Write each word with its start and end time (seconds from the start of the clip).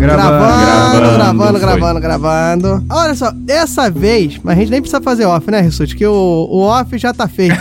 Gravando, 0.00 0.30
Gravando, 1.00 1.58
gravando, 1.58 1.58
gravando, 1.60 2.00
gravando. 2.00 2.84
Olha 2.90 3.14
só, 3.14 3.30
dessa 3.30 3.90
vez, 3.90 4.40
mas 4.42 4.56
a 4.56 4.60
gente 4.60 4.70
nem 4.70 4.80
precisa 4.80 5.00
fazer 5.02 5.26
off, 5.26 5.50
né, 5.50 5.60
Rissuti? 5.60 5.94
Que 5.94 6.06
o, 6.06 6.12
o 6.50 6.62
off 6.62 6.96
já 6.96 7.12
tá 7.12 7.28
feito. 7.28 7.54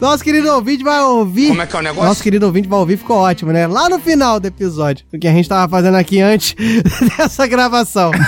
Nosso 0.00 0.24
querido 0.24 0.50
ouvinte 0.52 0.82
vai 0.82 1.00
ouvir. 1.02 1.48
Como 1.48 1.62
é 1.62 1.66
que 1.66 1.76
é 1.76 1.78
o 1.78 1.82
negócio? 1.82 2.08
Nosso 2.08 2.22
querido 2.22 2.46
ouvinte 2.46 2.68
vai 2.68 2.78
ouvir, 2.78 2.96
ficou 2.96 3.18
ótimo, 3.18 3.52
né? 3.52 3.66
Lá 3.66 3.88
no 3.88 4.00
final 4.00 4.40
do 4.40 4.46
episódio, 4.46 5.06
do 5.12 5.18
que 5.18 5.28
a 5.28 5.32
gente 5.32 5.48
tava 5.48 5.68
fazendo 5.68 5.96
aqui 5.96 6.20
antes 6.20 6.54
dessa 7.16 7.46
gravação. 7.46 8.10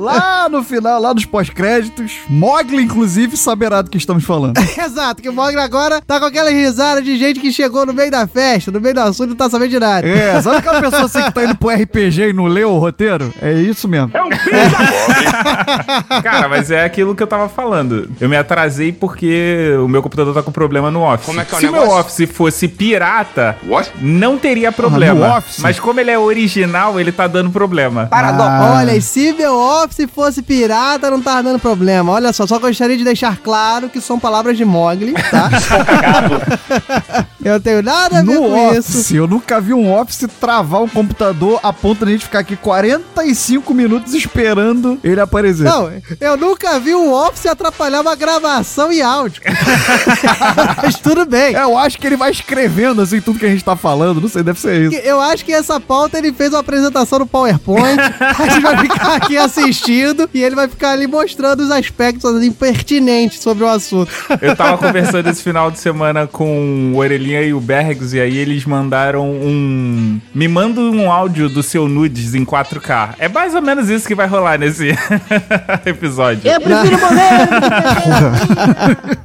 Lá 0.00 0.48
no 0.48 0.62
final, 0.62 1.00
lá 1.00 1.12
nos 1.12 1.24
pós-créditos, 1.24 2.12
Mogli, 2.28 2.82
inclusive, 2.82 3.36
saberá 3.36 3.82
do 3.82 3.90
que 3.90 3.98
estamos 3.98 4.24
falando. 4.24 4.56
Exato, 4.58 5.22
que 5.22 5.28
o 5.28 5.32
Mogli 5.32 5.58
agora 5.58 6.00
tá 6.00 6.18
com 6.18 6.26
aquela 6.26 6.50
risada 6.50 7.02
de 7.02 7.16
gente 7.18 7.40
que 7.40 7.52
chegou 7.52 7.84
no 7.84 7.92
meio 7.92 8.10
da 8.10 8.26
festa, 8.26 8.70
no 8.70 8.80
meio 8.80 8.94
do 8.94 9.00
assunto 9.00 9.31
não 9.32 9.36
tá 9.36 9.50
sabendo 9.50 9.70
de 9.70 9.78
nada. 9.78 10.06
É, 10.06 10.40
sabe 10.40 10.56
aquela 10.58 10.80
pessoa 10.80 11.04
assim 11.04 11.22
que 11.22 11.32
tá 11.32 11.44
indo 11.44 11.56
pro 11.56 11.70
RPG 11.70 12.28
e 12.28 12.32
não 12.32 12.44
leu 12.46 12.70
o 12.72 12.78
roteiro? 12.78 13.32
É 13.40 13.52
isso 13.52 13.88
mesmo. 13.88 14.10
Cara, 16.22 16.48
mas 16.48 16.70
é 16.70 16.84
aquilo 16.84 17.14
que 17.14 17.22
eu 17.22 17.26
tava 17.26 17.48
falando. 17.48 18.10
Eu 18.20 18.28
me 18.28 18.36
atrasei 18.36 18.92
porque 18.92 19.74
o 19.82 19.88
meu 19.88 20.02
computador 20.02 20.34
tá 20.34 20.42
com 20.42 20.52
problema 20.52 20.90
no 20.90 21.02
Office. 21.02 21.26
Como 21.26 21.40
é 21.40 21.44
que 21.44 21.54
é 21.54 21.58
o 21.58 21.60
Se 21.60 21.66
o 21.66 21.72
meu 21.72 21.80
negócio? 21.82 22.00
Office 22.00 22.30
fosse 22.30 22.68
pirata, 22.68 23.56
What? 23.66 23.90
não 24.00 24.38
teria 24.38 24.70
problema. 24.72 25.28
no 25.28 25.36
Office? 25.36 25.58
Mas 25.58 25.78
como 25.80 26.00
ele 26.00 26.10
é 26.10 26.18
original, 26.18 26.98
ele 27.00 27.12
tá 27.12 27.26
dando 27.26 27.50
problema. 27.50 28.08
Ah. 28.10 28.74
Olha, 28.78 28.94
e 28.96 29.02
se 29.02 29.32
meu 29.32 29.54
Office 29.56 30.06
fosse 30.14 30.42
pirata, 30.42 31.10
não 31.10 31.20
tava 31.20 31.42
dando 31.42 31.58
problema. 31.58 32.12
Olha 32.12 32.32
só, 32.32 32.46
só 32.46 32.58
gostaria 32.58 32.96
de 32.96 33.04
deixar 33.04 33.36
claro 33.38 33.88
que 33.88 34.00
são 34.00 34.18
palavras 34.18 34.56
de 34.56 34.64
Mogli, 34.64 35.14
tá? 35.30 35.50
eu 37.44 37.60
tenho 37.60 37.82
nada 37.82 38.18
a 38.18 38.22
ver 38.22 38.34
No 38.34 38.42
com 38.42 38.68
Office, 38.68 38.88
isso. 38.88 39.02
Eu 39.22 39.28
nunca 39.28 39.60
vi 39.60 39.72
um 39.72 39.92
Office 39.92 40.26
travar 40.40 40.82
um 40.82 40.88
computador 40.88 41.60
a 41.62 41.72
ponto 41.72 42.04
de 42.04 42.10
a 42.10 42.14
gente 42.14 42.24
ficar 42.24 42.40
aqui 42.40 42.56
45 42.56 43.72
minutos 43.72 44.14
esperando 44.14 44.98
ele 45.02 45.20
aparecer. 45.20 45.64
Não, 45.64 45.92
eu 46.20 46.36
nunca 46.36 46.78
vi 46.80 46.94
um 46.94 47.12
Office 47.12 47.46
atrapalhar 47.46 48.00
uma 48.00 48.16
gravação 48.16 48.92
e 48.92 49.00
áudio. 49.00 49.42
Mas 50.82 50.96
tudo 50.96 51.24
bem. 51.24 51.54
É, 51.54 51.62
eu 51.62 51.78
acho 51.78 51.98
que 51.98 52.06
ele 52.06 52.16
vai 52.16 52.30
escrevendo 52.30 53.00
assim 53.00 53.20
tudo 53.20 53.38
que 53.38 53.46
a 53.46 53.48
gente 53.48 53.64
tá 53.64 53.76
falando, 53.76 54.20
não 54.20 54.28
sei, 54.28 54.42
deve 54.42 54.58
ser 54.58 54.88
isso. 54.88 54.96
Eu 54.96 55.20
acho 55.20 55.44
que 55.44 55.52
essa 55.52 55.78
pauta 55.78 56.18
ele 56.18 56.32
fez 56.32 56.50
uma 56.52 56.60
apresentação 56.60 57.20
no 57.20 57.26
PowerPoint. 57.26 57.98
a 58.20 58.48
gente 58.48 58.60
vai 58.60 58.78
ficar 58.78 59.16
aqui 59.16 59.36
assistindo 59.36 60.28
e 60.34 60.42
ele 60.42 60.56
vai 60.56 60.66
ficar 60.66 60.90
ali 60.90 61.06
mostrando 61.06 61.60
os 61.60 61.70
aspectos 61.70 62.24
assim, 62.24 62.50
pertinentes 62.50 63.40
sobre 63.40 63.62
o 63.62 63.68
assunto. 63.68 64.10
Eu 64.40 64.56
tava 64.56 64.78
conversando 64.78 65.28
esse 65.28 65.42
final 65.42 65.70
de 65.70 65.78
semana 65.78 66.26
com 66.26 66.92
o 66.92 66.96
Orelhinha 66.96 67.42
e 67.42 67.54
o 67.54 67.60
Bergs, 67.60 68.16
e 68.16 68.20
aí 68.20 68.36
eles 68.36 68.64
mandaram 68.64 69.11
um. 69.20 70.20
Me 70.34 70.48
manda 70.48 70.80
um 70.80 71.10
áudio 71.10 71.48
do 71.48 71.62
seu 71.62 71.88
nudes 71.88 72.34
em 72.34 72.44
4K. 72.44 73.14
É 73.18 73.28
mais 73.28 73.54
ou 73.54 73.62
menos 73.62 73.88
isso 73.90 74.06
que 74.06 74.14
vai 74.14 74.26
rolar 74.26 74.58
nesse 74.58 74.88
episódio. 75.84 76.50
Eu 76.50 76.60
prefiro 76.60 76.98
morrer. 77.00 77.48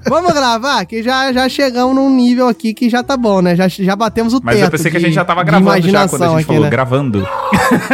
Vamos 0.10 0.34
gravar, 0.34 0.86
que 0.86 1.04
já, 1.04 1.32
já 1.34 1.48
chegamos 1.50 1.96
num 1.96 2.10
nível 2.10 2.48
aqui 2.48 2.74
que 2.74 2.90
já 2.90 3.04
tá 3.04 3.16
bom, 3.18 3.42
né? 3.42 3.56
Já, 3.56 3.68
já 3.68 3.96
batemos 3.96 4.34
o 4.34 4.40
Mas 4.44 4.56
teto 4.56 4.66
eu 4.68 4.72
pensei 4.72 4.92
que 4.92 4.98
a 4.98 5.00
de- 5.00 5.06
gente 5.08 5.16
já 5.16 5.26
tava 5.26 5.44
de 5.44 5.52
gravando 5.52 5.90
já 5.90 6.08
quando 6.08 6.24
a 6.24 6.28
gente 6.30 6.36
aqui, 6.38 6.46
falou 6.46 6.62
né? 6.64 6.70
gravando. 6.70 7.28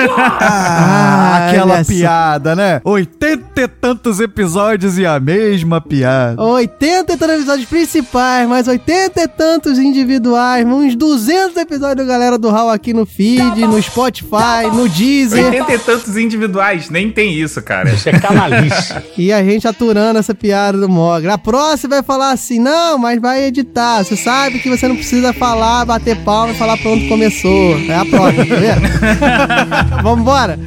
Ah, 0.07 1.47
aquela 1.49 1.73
olha 1.75 1.85
piada, 1.85 2.55
né? 2.55 2.81
Oitenta 2.83 3.61
e 3.61 3.67
tantos 3.67 4.19
episódios 4.19 4.97
e 4.97 5.05
a 5.05 5.19
mesma 5.19 5.81
piada. 5.81 6.41
80 6.41 7.13
e 7.13 7.17
tantos 7.17 7.35
episódios 7.35 7.67
principais, 7.67 8.47
mais 8.47 8.67
80 8.67 9.21
e 9.21 9.27
tantos 9.27 9.77
individuais, 9.79 10.65
uns 10.65 10.95
200 10.95 11.57
episódios 11.57 11.82
do 11.95 12.05
Galera 12.05 12.37
do 12.37 12.49
Hall 12.49 12.69
aqui 12.69 12.93
no 12.93 13.05
feed, 13.05 13.67
no 13.67 13.81
Spotify, 13.81 14.67
no 14.73 14.87
Deezer. 14.87 15.45
80 15.45 15.73
e 15.73 15.79
tantos 15.79 16.17
individuais, 16.17 16.89
nem 16.89 17.11
tem 17.11 17.33
isso, 17.33 17.61
cara. 17.61 17.89
Isso 17.91 18.07
é 18.09 18.19
canalice. 18.19 18.93
E 19.17 19.31
a 19.31 19.43
gente 19.43 19.67
aturando 19.67 20.17
essa 20.19 20.33
piada 20.33 20.77
do 20.77 20.89
Mogli. 20.89 21.29
A 21.29 21.37
próxima 21.37 21.95
vai 21.95 22.03
falar 22.03 22.31
assim: 22.31 22.59
não, 22.59 22.97
mas 22.97 23.21
vai 23.21 23.43
editar. 23.43 24.03
Você 24.03 24.15
sabe 24.15 24.59
que 24.59 24.69
você 24.69 24.87
não 24.87 24.95
precisa 24.95 25.33
falar, 25.33 25.85
bater 25.85 26.17
palma 26.23 26.53
e 26.53 26.57
falar 26.57 26.77
pronto, 26.77 27.07
começou. 27.07 27.77
É 27.87 27.95
a 27.95 28.05
próxima, 28.05 28.45
tá 28.45 28.55
vendo? 28.55 30.01
Vambora. 30.01 30.59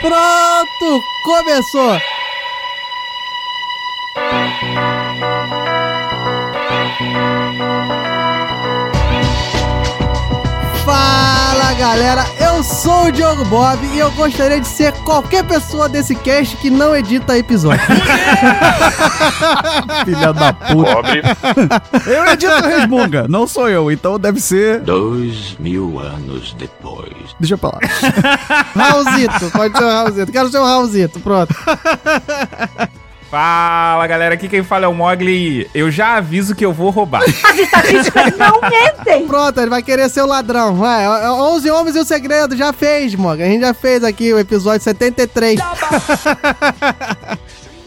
Pronto, 0.00 1.04
começou. 1.22 2.00
Fala 10.86 11.74
galera, 11.74 12.24
eu 12.40 12.49
sou 12.62 13.06
o 13.06 13.12
Diogo 13.12 13.44
Bob 13.46 13.78
e 13.86 13.98
eu 13.98 14.10
gostaria 14.12 14.60
de 14.60 14.66
ser 14.66 14.92
qualquer 15.04 15.44
pessoa 15.44 15.88
desse 15.88 16.14
cast 16.14 16.56
que 16.56 16.70
não 16.70 16.94
edita 16.94 17.36
episódio. 17.38 17.80
Filha 20.04 20.32
da 20.32 20.52
puta. 20.52 20.94
Pobre. 20.94 21.22
Eu 22.06 22.26
edito 22.26 22.62
resmunga, 22.62 23.26
não 23.28 23.46
sou 23.46 23.68
eu, 23.68 23.90
então 23.90 24.18
deve 24.18 24.40
ser. 24.40 24.80
Dois 24.80 25.56
mil 25.58 25.98
anos 25.98 26.54
depois. 26.54 27.10
Deixa 27.38 27.56
pra 27.56 27.70
lá. 27.70 27.78
Raulzito, 28.76 29.50
pode 29.52 29.76
ser 29.76 29.84
o 29.84 29.88
Raulzito. 29.88 30.32
Quero 30.32 30.50
ser 30.50 30.58
o 30.58 30.64
Raulzito, 30.64 31.20
pronto. 31.20 31.54
Fala 33.30 34.06
galera, 34.08 34.34
aqui 34.34 34.48
quem 34.48 34.64
fala 34.64 34.86
é 34.86 34.88
o 34.88 34.94
Mogli. 34.94 35.70
Eu 35.72 35.88
já 35.88 36.16
aviso 36.16 36.52
que 36.52 36.66
eu 36.66 36.72
vou 36.72 36.90
roubar. 36.90 37.22
As 37.44 37.58
estatísticas 37.58 38.36
não 38.36 38.60
mentem. 38.60 39.24
Pronto, 39.28 39.60
ele 39.60 39.70
vai 39.70 39.82
querer 39.84 40.08
ser 40.08 40.22
o 40.22 40.26
ladrão. 40.26 40.74
Vai, 40.74 41.06
11 41.06 41.70
Homens 41.70 41.94
e 41.94 42.00
o 42.00 42.04
Segredo, 42.04 42.56
já 42.56 42.72
fez, 42.72 43.14
Morgan. 43.14 43.44
A 43.44 43.48
gente 43.48 43.60
já 43.60 43.72
fez 43.72 44.02
aqui 44.02 44.32
o 44.34 44.38
episódio 44.38 44.82
73. 44.82 45.60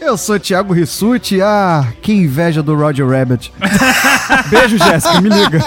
Eu 0.00 0.16
sou 0.16 0.40
Thiago 0.40 0.72
Rissuti. 0.72 1.42
Ah, 1.42 1.88
que 2.00 2.12
inveja 2.12 2.62
do 2.62 2.74
Roger 2.74 3.06
Rabbit. 3.06 3.52
Beijo, 4.48 4.78
Jéssica, 4.78 5.20
me 5.20 5.28
liga. 5.28 5.60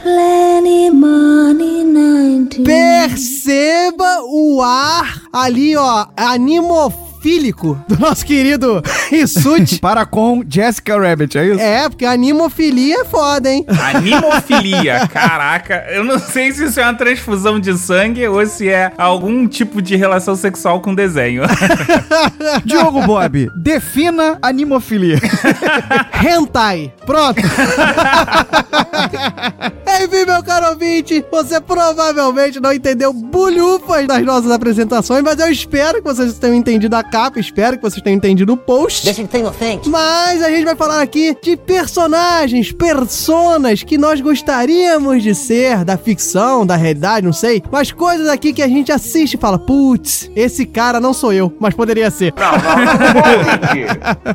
Plenty 0.00 0.90
money 0.92 1.82
19. 2.52 2.64
Perceba 2.64 4.22
o 4.24 4.62
ar 4.62 5.22
ali, 5.32 5.76
ó, 5.76 6.06
animofílico 7.22 7.80
do 7.88 7.98
nosso 7.98 8.26
querido 8.26 8.82
Rissuti. 9.08 9.78
Para 9.80 10.04
com 10.04 10.44
Jessica 10.46 10.98
Rabbit, 10.98 11.38
é 11.38 11.46
isso? 11.46 11.60
É, 11.60 11.88
porque 11.88 12.04
animofilia 12.04 13.02
é 13.02 13.04
foda, 13.04 13.48
hein? 13.48 13.64
Animofilia, 13.94 15.06
caraca. 15.12 15.86
Eu 15.90 16.02
não 16.04 16.18
sei 16.18 16.52
se 16.52 16.64
isso 16.64 16.80
é 16.80 16.84
uma 16.84 16.94
transfusão 16.94 17.60
de 17.60 17.76
sangue 17.78 18.26
ou 18.26 18.44
se 18.46 18.68
é 18.68 18.92
algum 18.98 19.46
tipo 19.46 19.80
de 19.80 19.94
relação 19.94 20.34
sexual 20.34 20.80
com 20.80 20.94
desenho. 20.94 21.42
Diogo 22.64 23.02
Bob, 23.02 23.50
defina 23.56 24.38
animofilia. 24.42 25.18
Hentai. 26.12 26.92
Pronto. 27.06 27.40
Enfim, 30.02 30.24
meu 30.26 30.42
caro 30.42 30.70
ouvinte, 30.70 31.24
você 31.30 31.60
provavelmente 31.60 32.58
não 32.60 32.72
entendeu 32.72 33.12
bulhufas 33.12 34.06
das 34.06 34.24
nossas 34.24 34.50
apresentações, 34.50 35.22
mas 35.22 35.38
eu 35.38 35.50
espero 35.50 35.98
que 35.98 36.04
vocês 36.04 36.38
tenham 36.38 36.56
entendido 36.56 36.96
a 36.96 37.02
capa, 37.12 37.38
espero 37.38 37.76
que 37.76 37.82
vocês 37.82 38.00
tenham 38.00 38.16
entendido 38.16 38.54
o 38.54 38.56
post. 38.56 39.04
Deixa 39.04 39.22
que 39.22 39.28
tenho 39.28 39.50
think. 39.50 39.86
Mas 39.86 40.42
a 40.42 40.48
gente 40.48 40.64
vai 40.64 40.74
falar 40.74 41.02
aqui 41.02 41.36
de 41.42 41.58
personagens, 41.58 42.72
personas 42.72 43.82
que 43.82 43.98
nós 43.98 44.18
gostaríamos 44.22 45.22
de 45.22 45.34
ser, 45.34 45.84
da 45.84 45.98
ficção, 45.98 46.64
da 46.64 46.74
realidade, 46.74 47.26
não 47.26 47.32
sei. 47.34 47.62
Mas 47.70 47.92
coisas 47.92 48.26
aqui 48.28 48.54
que 48.54 48.62
a 48.62 48.66
gente 48.68 48.90
assiste 48.90 49.34
e 49.34 49.36
fala, 49.36 49.58
putz, 49.58 50.30
esse 50.34 50.64
cara 50.64 50.98
não 51.00 51.12
sou 51.12 51.34
eu, 51.34 51.54
mas 51.60 51.74
poderia 51.74 52.10
ser. 52.10 52.32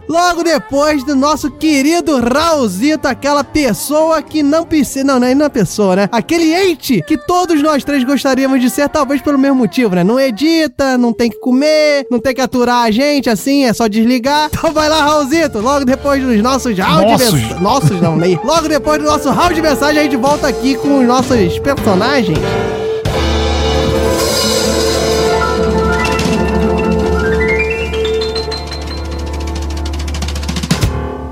Logo 0.07 0.43
depois 0.43 1.03
do 1.03 1.15
nosso 1.15 1.49
querido 1.49 2.19
Raulzito, 2.19 3.07
aquela 3.07 3.43
pessoa 3.43 4.21
que 4.21 4.43
não 4.43 4.63
precisa. 4.63 5.03
Não, 5.03 5.19
não 5.19 5.25
é 5.25 5.33
não 5.33 5.47
é 5.47 5.49
pessoa, 5.49 5.95
né? 5.95 6.09
Aquele 6.11 6.53
ente 6.53 7.01
que 7.07 7.17
todos 7.17 7.59
nós 7.63 7.83
três 7.83 8.03
gostaríamos 8.03 8.61
de 8.61 8.69
ser, 8.69 8.87
talvez 8.87 9.19
pelo 9.19 9.39
mesmo 9.39 9.55
motivo, 9.55 9.95
né? 9.95 10.03
Não 10.03 10.19
edita, 10.19 10.95
não 10.95 11.11
tem 11.11 11.31
que 11.31 11.39
comer, 11.39 12.05
não 12.11 12.19
tem 12.19 12.35
que 12.35 12.41
aturar 12.41 12.66
a 12.75 12.91
gente 12.91 13.29
assim, 13.29 13.65
é 13.65 13.73
só 13.73 13.87
desligar. 13.87 14.49
Então 14.57 14.73
vai 14.73 14.89
lá, 14.89 15.01
Raulzito, 15.03 15.59
logo 15.59 15.85
depois 15.85 16.21
dos 16.23 16.41
nossos 16.41 16.77
round 16.77 17.05
de 17.05 17.11
Nossos. 17.11 17.33
mensagens. 17.33 17.61
Nossos 17.61 18.01
não, 18.01 18.15
né? 18.15 18.39
Logo 18.43 18.67
depois 18.67 18.99
do 18.99 19.05
nosso 19.05 19.29
round 19.29 19.53
de 19.53 19.61
mensagem, 19.61 19.99
a 19.99 20.03
gente 20.03 20.15
volta 20.17 20.47
aqui 20.47 20.75
com 20.75 20.99
os 20.99 21.05
nossos 21.05 21.59
personagens. 21.59 22.37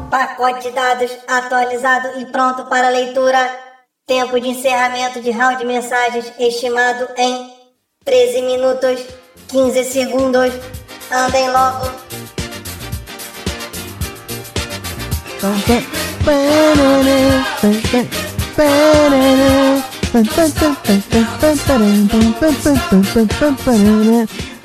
Pacote 0.10 0.70
de 0.70 0.72
dados 0.72 1.12
atualizado 1.28 2.20
e 2.20 2.26
pronto 2.28 2.66
para 2.66 2.90
leitura. 2.90 3.50
Tempo 4.08 4.40
de 4.40 4.50
encerramento 4.50 5.20
de 5.20 5.32
round 5.32 5.58
de 5.58 5.66
mensagens 5.66 6.32
estimado 6.40 7.08
em 7.18 7.52
13 8.04 8.42
minutos. 8.44 9.02
15 9.48 9.84
segundos. 9.84 10.54
Andem 11.12 11.50
logo. 11.52 11.92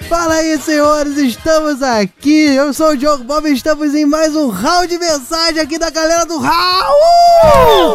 Fala 0.09 0.35
aí, 0.35 0.59
senhores, 0.59 1.17
estamos 1.19 1.83
aqui. 1.83 2.47
Eu 2.55 2.73
sou 2.73 2.91
o 2.91 2.97
Diogo 2.97 3.25
Bob 3.25 3.49
e 3.49 3.53
estamos 3.53 3.95
em 3.95 4.07
mais 4.07 4.35
um 4.35 4.49
round 4.49 4.89
de 4.89 4.99
mensagem 4.99 5.61
aqui 5.61 5.79
da 5.79 5.91
galera 5.91 6.25
do 6.25 6.39
Raul! 6.39 7.93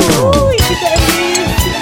Ui, 0.47 0.55
que 0.55 0.75
delícia! 0.75 1.75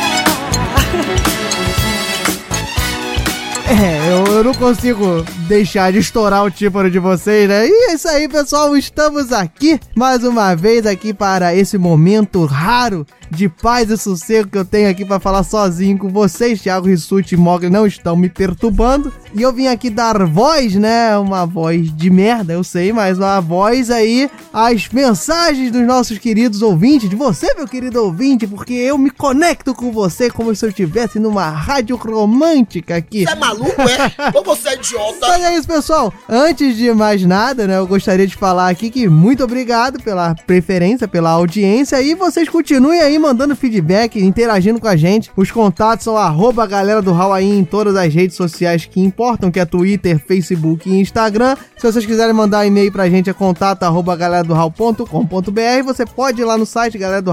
É, 3.69 4.02
não 4.43 4.53
consigo 4.53 5.23
deixar 5.47 5.93
de 5.93 5.99
estourar 5.99 6.43
o 6.43 6.51
tímpano 6.51 6.91
de 6.91 6.99
vocês, 6.99 7.47
né? 7.47 7.65
E 7.65 7.91
é 7.91 7.93
isso 7.93 8.09
aí, 8.09 8.27
pessoal. 8.27 8.75
Estamos 8.75 9.31
aqui 9.31 9.79
mais 9.95 10.23
uma 10.25 10.53
vez 10.53 10.85
aqui 10.85 11.13
para 11.13 11.55
esse 11.55 11.77
momento 11.77 12.43
raro 12.43 13.07
de 13.33 13.49
paz 13.49 13.89
e 13.89 13.97
sossego 13.97 14.49
que 14.49 14.57
eu 14.57 14.65
tenho 14.65 14.89
aqui 14.89 15.03
para 15.03 15.19
falar 15.19 15.43
sozinho 15.43 15.97
com 15.97 16.09
vocês. 16.09 16.61
Thiago 16.61 16.87
Rissuti 16.87 17.35
e 17.35 17.37
Mogli 17.37 17.69
não 17.69 17.85
estão 17.85 18.15
me 18.15 18.29
perturbando. 18.29 19.11
E 19.33 19.41
eu 19.41 19.51
vim 19.51 19.67
aqui 19.67 19.89
dar 19.89 20.25
voz, 20.25 20.75
né? 20.75 21.17
Uma 21.17 21.45
voz 21.45 21.93
de 21.95 22.09
merda, 22.09 22.53
eu 22.53 22.63
sei, 22.63 22.93
mas 22.93 23.17
uma 23.17 23.41
voz 23.41 23.89
aí 23.89 24.29
às 24.53 24.87
mensagens 24.89 25.71
dos 25.71 25.81
nossos 25.81 26.17
queridos 26.19 26.61
ouvintes, 26.61 27.09
de 27.09 27.15
você, 27.15 27.53
meu 27.55 27.67
querido 27.67 28.03
ouvinte, 28.03 28.45
porque 28.45 28.73
eu 28.73 28.97
me 28.97 29.09
conecto 29.09 29.73
com 29.73 29.91
você 29.91 30.29
como 30.29 30.55
se 30.55 30.63
eu 30.63 30.69
estivesse 30.69 31.17
numa 31.19 31.49
rádio 31.49 31.95
romântica 31.95 32.95
aqui. 32.95 33.25
Você 33.25 33.31
é 33.31 33.35
maluco, 33.35 33.81
é? 33.81 34.31
Ou 34.33 34.43
você 34.43 34.69
é 34.69 34.73
idiota? 34.75 35.27
Mas 35.27 35.43
é 35.43 35.57
isso, 35.57 35.67
pessoal. 35.67 36.13
Antes 36.29 36.77
de 36.77 36.93
mais 36.93 37.23
nada, 37.25 37.65
né, 37.65 37.77
eu 37.77 37.87
gostaria 37.87 38.27
de 38.27 38.35
falar 38.35 38.69
aqui 38.69 38.91
que 38.91 39.09
muito 39.09 39.43
obrigado 39.43 40.01
pela 40.03 40.35
preferência, 40.35 41.07
pela 41.07 41.31
audiência 41.31 42.01
e 42.01 42.13
vocês 42.13 42.47
continuem 42.47 42.99
aí 42.99 43.17
mandando 43.23 43.55
feedback, 43.55 44.19
interagindo 44.19 44.81
com 44.81 44.87
a 44.87 44.97
gente. 44.97 45.31
Os 45.37 45.49
contatos 45.49 46.03
são 46.03 46.17
arroba 46.17 46.67
galera 46.67 47.01
do 47.01 47.13
aí 47.31 47.49
em 47.49 47.63
todas 47.63 47.95
as 47.95 48.13
redes 48.13 48.35
sociais 48.35 48.85
que 48.85 48.99
importam, 48.99 49.49
que 49.49 49.61
é 49.61 49.65
Twitter, 49.65 50.19
Facebook 50.19 50.89
e 50.89 50.99
Instagram. 50.99 51.55
Se 51.77 51.89
vocês 51.89 52.05
quiserem 52.05 52.33
mandar 52.33 52.65
e-mail 52.65 52.91
pra 52.91 53.09
gente 53.09 53.29
é 53.29 53.33
contato 53.33 53.83
arroba 53.83 54.13
galera 54.15 54.43
do 54.43 54.53
hall.com.br. 54.53 55.83
Você 55.85 56.05
pode 56.05 56.41
ir 56.41 56.45
lá 56.45 56.57
no 56.57 56.65
site 56.65 56.97
galera 56.97 57.21
do 57.21 57.31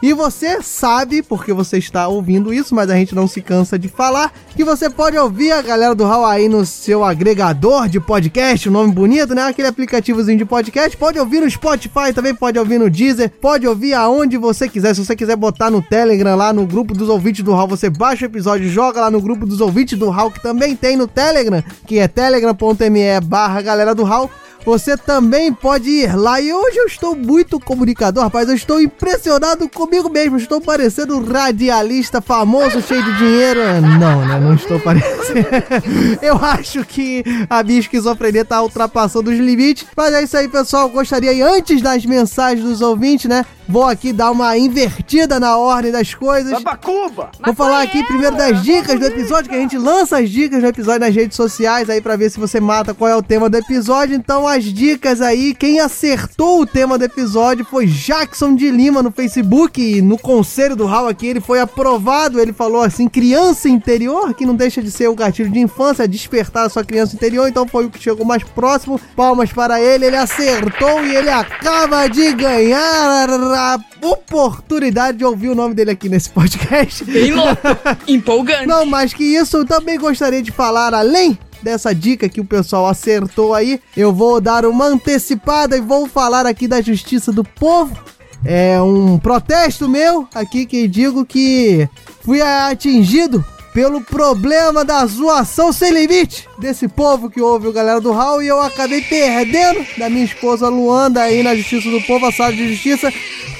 e 0.00 0.12
você 0.12 0.62
sabe, 0.62 1.22
porque 1.22 1.52
você 1.52 1.78
está 1.78 2.06
ouvindo 2.06 2.54
isso, 2.54 2.74
mas 2.74 2.90
a 2.90 2.94
gente 2.94 3.14
não 3.14 3.26
se 3.26 3.40
cansa 3.40 3.76
de 3.76 3.88
falar, 3.88 4.32
que 4.54 4.64
você 4.64 4.88
pode 4.88 5.18
ouvir 5.18 5.50
a 5.50 5.62
galera 5.62 5.94
do 5.94 6.12
aí 6.12 6.48
no 6.48 6.64
seu 6.64 7.02
agregador 7.02 7.88
de 7.88 7.98
podcast, 7.98 8.68
o 8.68 8.72
nome 8.72 8.92
bonito, 8.92 9.34
né? 9.34 9.44
Aquele 9.44 9.68
aplicativozinho 9.68 10.38
de 10.38 10.44
podcast. 10.44 10.96
Pode 10.96 11.18
ouvir 11.18 11.40
no 11.40 11.50
Spotify, 11.50 12.12
também 12.14 12.34
pode 12.34 12.58
ouvir 12.58 12.78
no 12.78 12.90
Deezer, 12.90 13.30
pode 13.40 13.66
ouvir 13.66 13.94
aonde 14.02 14.36
você 14.36 14.68
quiser. 14.68 14.94
Se 14.94 15.04
você 15.04 15.14
quiser 15.16 15.36
botar 15.36 15.70
no 15.70 15.80
Telegram, 15.80 16.36
lá 16.36 16.52
no 16.52 16.66
grupo 16.66 16.94
dos 16.94 17.08
ouvintes 17.08 17.44
do 17.44 17.52
Hall, 17.52 17.68
você 17.68 17.88
baixa 17.88 18.24
o 18.24 18.28
episódio, 18.28 18.68
joga 18.68 19.00
lá 19.00 19.10
no 19.10 19.20
grupo 19.20 19.46
dos 19.46 19.60
ouvintes 19.60 19.98
do 19.98 20.10
Hall, 20.10 20.30
que 20.30 20.42
também 20.42 20.74
tem 20.74 20.96
no 20.96 21.06
Telegram, 21.06 21.62
que 21.86 21.98
é 21.98 22.08
telegram.me 22.08 23.20
barra 23.24 23.62
galera 23.62 23.94
do 23.94 24.04
Hall. 24.04 24.30
Você 24.64 24.96
também 24.96 25.52
pode 25.52 25.90
ir 25.90 26.16
lá. 26.16 26.40
E 26.40 26.52
hoje 26.52 26.78
eu 26.78 26.86
estou 26.86 27.16
muito 27.16 27.58
comunicador, 27.58 28.24
rapaz. 28.24 28.48
Eu 28.48 28.54
estou 28.54 28.80
impressionado 28.80 29.68
comigo 29.68 30.08
mesmo. 30.08 30.36
Estou 30.36 30.60
parecendo 30.60 31.16
um 31.16 31.24
radialista 31.24 32.20
famoso, 32.20 32.80
cheio 32.80 33.02
de 33.02 33.18
dinheiro. 33.18 33.60
Não, 33.98 34.26
né? 34.26 34.40
Não 34.40 34.54
estou 34.54 34.78
parecendo. 34.78 35.46
Eu 36.22 36.36
acho 36.36 36.84
que 36.84 37.24
a 37.48 37.62
minha 37.62 37.80
esquizofrenia 37.80 38.42
está 38.42 38.62
ultrapassando 38.62 39.30
os 39.30 39.38
limites. 39.38 39.86
Mas 39.96 40.14
é 40.14 40.22
isso 40.22 40.36
aí, 40.36 40.48
pessoal. 40.48 40.88
Gostaria 40.88 41.30
aí, 41.30 41.42
antes 41.42 41.82
das 41.82 42.04
mensagens 42.06 42.64
dos 42.64 42.80
ouvintes, 42.80 43.28
né? 43.28 43.44
Vou 43.68 43.84
aqui 43.84 44.12
dar 44.12 44.30
uma 44.30 44.56
invertida 44.58 45.38
na 45.38 45.56
ordem 45.56 45.92
das 45.92 46.12
coisas. 46.14 46.52
Babacuba! 46.52 47.30
Vou 47.44 47.54
falar 47.54 47.82
aqui 47.82 48.04
primeiro 48.04 48.36
das 48.36 48.62
dicas 48.62 48.98
do 48.98 49.06
episódio, 49.06 49.48
que 49.48 49.56
a 49.56 49.60
gente 49.60 49.78
lança 49.78 50.18
as 50.18 50.28
dicas 50.28 50.60
do 50.60 50.66
episódio 50.66 51.00
nas 51.00 51.14
redes 51.14 51.36
sociais 51.36 51.88
aí 51.88 52.00
pra 52.00 52.16
ver 52.16 52.30
se 52.30 52.38
você 52.38 52.60
mata 52.60 52.92
qual 52.92 53.10
é 53.10 53.16
o 53.16 53.22
tema 53.22 53.48
do 53.48 53.56
episódio. 53.56 54.14
Então, 54.14 54.46
as 54.52 54.64
dicas 54.64 55.22
aí, 55.22 55.54
quem 55.54 55.80
acertou 55.80 56.60
o 56.60 56.66
tema 56.66 56.98
do 56.98 57.04
episódio 57.04 57.64
foi 57.64 57.86
Jackson 57.86 58.54
de 58.54 58.70
Lima 58.70 59.02
no 59.02 59.10
Facebook. 59.10 59.80
E 59.80 60.02
no 60.02 60.18
conselho 60.18 60.76
do 60.76 60.84
Hall 60.84 61.08
aqui, 61.08 61.26
ele 61.26 61.40
foi 61.40 61.58
aprovado. 61.58 62.38
Ele 62.38 62.52
falou 62.52 62.82
assim: 62.82 63.08
criança 63.08 63.68
interior, 63.68 64.34
que 64.34 64.44
não 64.44 64.54
deixa 64.54 64.82
de 64.82 64.90
ser 64.90 65.08
o 65.08 65.14
gatilho 65.14 65.50
de 65.50 65.58
infância, 65.58 66.06
despertar 66.06 66.66
a 66.66 66.68
sua 66.68 66.84
criança 66.84 67.16
interior. 67.16 67.48
Então, 67.48 67.66
foi 67.66 67.86
o 67.86 67.90
que 67.90 67.98
chegou 67.98 68.26
mais 68.26 68.42
próximo. 68.42 69.00
Palmas 69.16 69.50
para 69.50 69.80
ele, 69.80 70.04
ele 70.04 70.16
acertou 70.16 71.02
e 71.02 71.16
ele 71.16 71.30
acaba 71.30 72.06
de 72.06 72.32
ganhar 72.34 73.30
a 73.30 73.78
oportunidade 74.02 75.16
de 75.16 75.24
ouvir 75.24 75.48
o 75.48 75.54
nome 75.54 75.74
dele 75.74 75.92
aqui 75.92 76.10
nesse 76.10 76.28
podcast. 76.28 77.04
Bem 77.04 77.32
louco, 77.32 77.56
empolgante. 78.06 78.66
Não, 78.66 78.84
mais 78.84 79.14
que 79.14 79.24
isso, 79.24 79.56
eu 79.56 79.64
também 79.64 79.98
gostaria 79.98 80.42
de 80.42 80.50
falar 80.50 80.92
além 80.92 81.38
dessa 81.62 81.94
dica 81.94 82.28
que 82.28 82.40
o 82.40 82.44
pessoal 82.44 82.86
acertou 82.86 83.54
aí. 83.54 83.80
Eu 83.96 84.12
vou 84.12 84.40
dar 84.40 84.64
uma 84.66 84.86
antecipada 84.86 85.76
e 85.76 85.80
vou 85.80 86.06
falar 86.08 86.46
aqui 86.46 86.66
da 86.66 86.80
Justiça 86.80 87.32
do 87.32 87.44
Povo. 87.44 87.96
É 88.44 88.80
um 88.82 89.18
protesto 89.18 89.88
meu 89.88 90.26
aqui 90.34 90.66
que 90.66 90.88
digo 90.88 91.24
que 91.24 91.88
fui 92.22 92.42
atingido 92.42 93.44
pelo 93.72 94.00
problema 94.02 94.84
da 94.84 95.04
zoação 95.06 95.72
sem 95.72 95.90
limite 95.92 96.46
desse 96.58 96.86
povo 96.88 97.30
que 97.30 97.40
ouve 97.40 97.66
o 97.68 97.72
galera 97.72 98.00
do 98.00 98.12
Hall 98.12 98.42
e 98.42 98.46
eu 98.48 98.60
acabei 98.60 99.00
perdendo 99.02 99.84
da 99.96 100.10
minha 100.10 100.24
esposa 100.24 100.68
Luanda 100.68 101.22
aí 101.22 101.42
na 101.42 101.54
Justiça 101.56 101.90
do 101.90 102.00
Povo, 102.02 102.26
a 102.26 102.32
sala 102.32 102.52
de 102.52 102.68
justiça, 102.68 103.12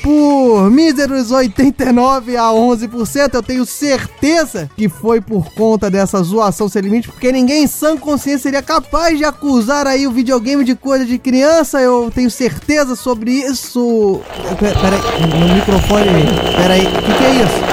por 0.02 0.70
míseros 0.70 1.30
89 1.30 2.36
a 2.36 2.42
11%. 2.50 3.34
Eu 3.34 3.42
tenho 3.42 3.64
certeza 3.64 4.68
que 4.76 4.88
foi 4.88 5.20
por 5.20 5.52
conta 5.54 5.88
dessa 5.90 6.22
zoação 6.22 6.68
sem 6.68 6.82
limite, 6.82 7.08
porque 7.08 7.32
ninguém 7.32 7.64
em 7.64 7.66
sã 7.66 7.96
consciência 7.96 8.40
seria 8.42 8.62
capaz 8.62 9.16
de 9.16 9.24
acusar 9.24 9.86
aí 9.86 10.06
o 10.06 10.12
videogame 10.12 10.64
de 10.64 10.74
coisa 10.74 11.04
de 11.06 11.18
criança. 11.18 11.80
Eu 11.80 12.10
tenho 12.14 12.30
certeza 12.30 12.94
sobre 12.96 13.30
isso. 13.30 14.20
Pera- 14.58 14.78
Peraí, 14.78 15.48
no 15.48 15.54
microfone. 15.54 16.04
Peraí, 16.56 16.86
o 16.86 17.02
que, 17.02 17.14
que 17.18 17.24
é 17.24 17.44
isso? 17.44 17.71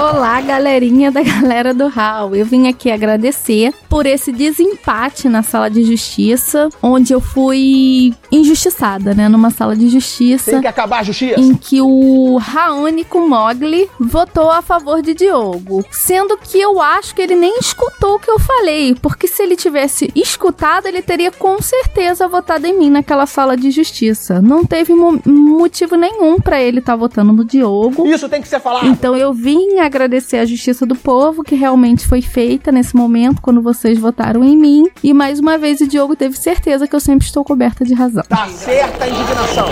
Olá, 0.00 0.40
galerinha 0.40 1.10
da 1.10 1.20
galera 1.22 1.74
do 1.74 1.86
Hall. 1.88 2.34
Eu 2.34 2.46
vim 2.46 2.68
aqui 2.68 2.90
agradecer 2.90 3.74
por 3.86 4.06
esse 4.06 4.32
desempate 4.32 5.28
na 5.28 5.42
sala 5.42 5.68
de 5.68 5.82
justiça, 5.84 6.70
onde 6.82 7.12
eu 7.12 7.20
fui 7.20 8.14
injustiçada, 8.32 9.12
né? 9.12 9.28
Numa 9.28 9.50
sala 9.50 9.76
de 9.76 9.88
justiça 9.90 10.52
Tem 10.52 10.60
que 10.62 10.66
acabar 10.66 11.00
a 11.00 11.02
justiça. 11.02 11.38
em 11.38 11.54
que 11.54 11.82
o 11.82 12.38
Raônico 12.38 13.20
Mogli 13.28 13.90
votou 14.00 14.50
a 14.50 14.62
favor 14.62 15.02
de 15.02 15.12
Diogo. 15.12 15.84
Sendo 15.90 16.38
que 16.38 16.58
eu 16.58 16.80
acho 16.80 17.14
que 17.14 17.20
ele 17.20 17.34
nem 17.36 17.58
escutou 17.58 18.14
o 18.14 18.18
que 18.18 18.30
eu 18.30 18.38
falei, 18.38 18.94
porque 19.02 19.26
se 19.26 19.42
ele 19.42 19.54
tivesse 19.54 20.10
escutado, 20.16 20.86
ele 20.86 21.02
teria 21.02 21.30
com 21.30 21.60
certeza 21.60 22.26
votado 22.26 22.66
em 22.66 22.78
mim 22.78 22.88
naquela 22.88 23.26
sala 23.26 23.54
de 23.54 23.70
justiça. 23.70 24.40
Não 24.40 24.64
teve 24.64 24.94
mo- 24.94 25.20
motivo 25.26 25.94
nenhum 25.94 26.40
pra 26.40 26.58
ele 26.62 26.78
estar 26.78 26.96
votando 26.96 27.34
no 27.34 27.44
Diogo. 27.44 28.06
Isso 28.06 28.28
tem 28.30 28.40
que 28.40 28.48
ser 28.48 28.60
falado. 28.60 28.86
Então 28.86 29.14
eu 29.14 29.34
vim 29.34 29.78
agradecer 29.90 30.38
a 30.38 30.46
justiça 30.46 30.86
do 30.86 30.94
povo 30.94 31.42
que 31.42 31.54
realmente 31.54 32.06
foi 32.06 32.22
feita 32.22 32.70
nesse 32.70 32.96
momento 32.96 33.42
quando 33.42 33.60
vocês 33.60 33.98
votaram 33.98 34.42
em 34.44 34.56
mim. 34.56 34.88
E 35.02 35.12
mais 35.12 35.40
uma 35.40 35.58
vez 35.58 35.80
o 35.80 35.86
Diogo 35.86 36.14
teve 36.16 36.38
certeza 36.38 36.86
que 36.86 36.94
eu 36.94 37.00
sempre 37.00 37.26
estou 37.26 37.44
coberta 37.44 37.84
de 37.84 37.92
razão. 37.92 38.22
Tá 38.28 38.48
certa 38.48 39.04
a 39.04 39.08
indignação. 39.08 39.66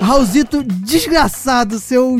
Raulzito, 0.00 0.62
desgraçado, 0.62 1.78
seu 1.78 2.18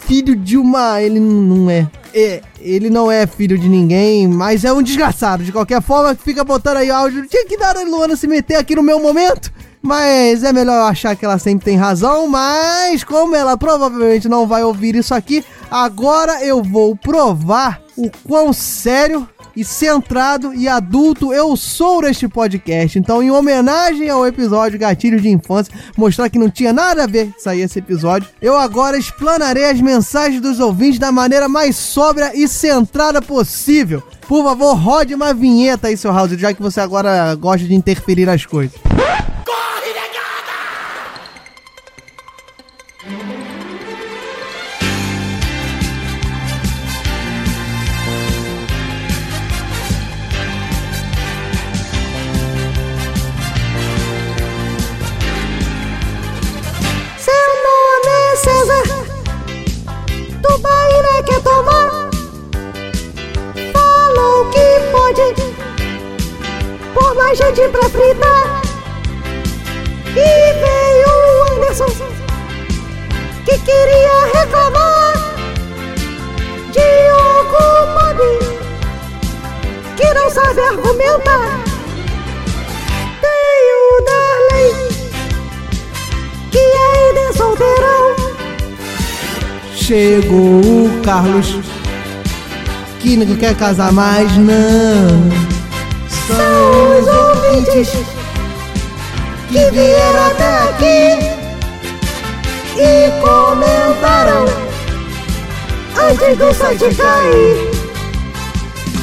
filho 0.00 0.34
de 0.34 0.56
uma. 0.56 1.00
Ele 1.00 1.20
não 1.20 1.70
é. 1.70 1.88
É, 2.14 2.42
ele 2.60 2.90
não 2.90 3.10
é 3.10 3.26
filho 3.26 3.58
de 3.58 3.68
ninguém, 3.68 4.28
mas 4.28 4.64
é 4.64 4.72
um 4.72 4.82
desgraçado. 4.82 5.44
De 5.44 5.52
qualquer 5.52 5.80
forma, 5.80 6.14
fica 6.14 6.44
botando 6.44 6.78
aí 6.78 6.90
áudio. 6.90 7.26
Tinha 7.26 7.46
que 7.46 7.56
dar 7.56 7.76
a 7.76 7.82
Luana 7.82 8.16
se 8.16 8.26
meter 8.26 8.56
aqui 8.56 8.74
no 8.74 8.82
meu 8.82 9.00
momento. 9.00 9.52
Mas 9.80 10.44
é 10.44 10.52
melhor 10.52 10.76
eu 10.76 10.84
achar 10.84 11.16
que 11.16 11.24
ela 11.24 11.38
sempre 11.38 11.64
tem 11.64 11.76
razão. 11.76 12.28
Mas, 12.28 13.02
como 13.02 13.34
ela 13.34 13.56
provavelmente 13.56 14.28
não 14.28 14.46
vai 14.46 14.62
ouvir 14.62 14.94
isso 14.94 15.12
aqui, 15.14 15.44
agora 15.72 16.44
eu 16.44 16.62
vou 16.62 16.94
provar 16.94 17.80
o 17.96 18.10
quão 18.26 18.52
sério 18.52 19.26
e 19.56 19.64
centrado 19.64 20.54
e 20.54 20.66
adulto 20.68 21.32
eu 21.32 21.56
sou 21.56 22.02
neste 22.02 22.28
podcast. 22.28 22.98
Então, 22.98 23.22
em 23.22 23.30
homenagem 23.30 24.08
ao 24.08 24.26
episódio 24.26 24.78
Gatilho 24.78 25.20
de 25.20 25.28
Infância, 25.28 25.72
mostrar 25.96 26.28
que 26.28 26.38
não 26.38 26.50
tinha 26.50 26.72
nada 26.72 27.04
a 27.04 27.06
ver 27.06 27.32
sair 27.38 27.62
esse 27.62 27.78
episódio, 27.78 28.28
eu 28.40 28.56
agora 28.56 28.98
explanarei 28.98 29.66
as 29.66 29.80
mensagens 29.80 30.40
dos 30.40 30.60
ouvintes 30.60 30.98
da 30.98 31.12
maneira 31.12 31.48
mais 31.48 31.76
sóbria 31.76 32.32
e 32.34 32.48
centrada 32.48 33.20
possível. 33.20 34.02
Por 34.26 34.44
favor, 34.44 34.74
rode 34.74 35.14
uma 35.14 35.34
vinheta 35.34 35.88
aí, 35.88 35.96
seu 35.96 36.12
House, 36.12 36.32
já 36.32 36.54
que 36.54 36.62
você 36.62 36.80
agora 36.80 37.34
gosta 37.34 37.66
de 37.66 37.74
interferir 37.74 38.26
nas 38.26 38.46
coisas. 38.46 38.78
Gente 67.46 67.68
pra 67.70 67.88
fritar. 67.88 68.62
E 70.10 70.52
veio 70.62 71.08
o 71.08 71.56
Anderson 71.56 71.90
que 73.44 73.58
queria 73.58 74.26
reclamar. 74.34 75.12
Diogo 76.72 77.62
Bob 77.94 78.20
que 79.96 80.14
não 80.14 80.30
sabe 80.30 80.60
argumentar. 80.60 81.60
Tem 83.20 83.64
o 83.78 84.04
Darley 84.04 84.72
que 86.50 86.58
ainda 86.58 87.20
é 87.20 87.32
solteirão. 87.32 88.16
Chegou 89.74 90.60
o 90.60 91.00
Carlos, 91.02 91.56
que 93.00 93.16
não 93.16 93.36
quer 93.36 93.56
casar 93.56 93.92
mais, 93.92 94.36
não. 94.36 95.52
São 96.08 96.91
ouvintes 97.52 97.90
que 99.48 99.70
vieram 99.70 100.26
até 100.26 100.58
aqui 100.70 101.18
e 102.78 103.10
comentaram 103.20 104.46
antes 106.00 106.38
do 106.38 106.54
site 106.54 106.94
cair. 106.94 107.70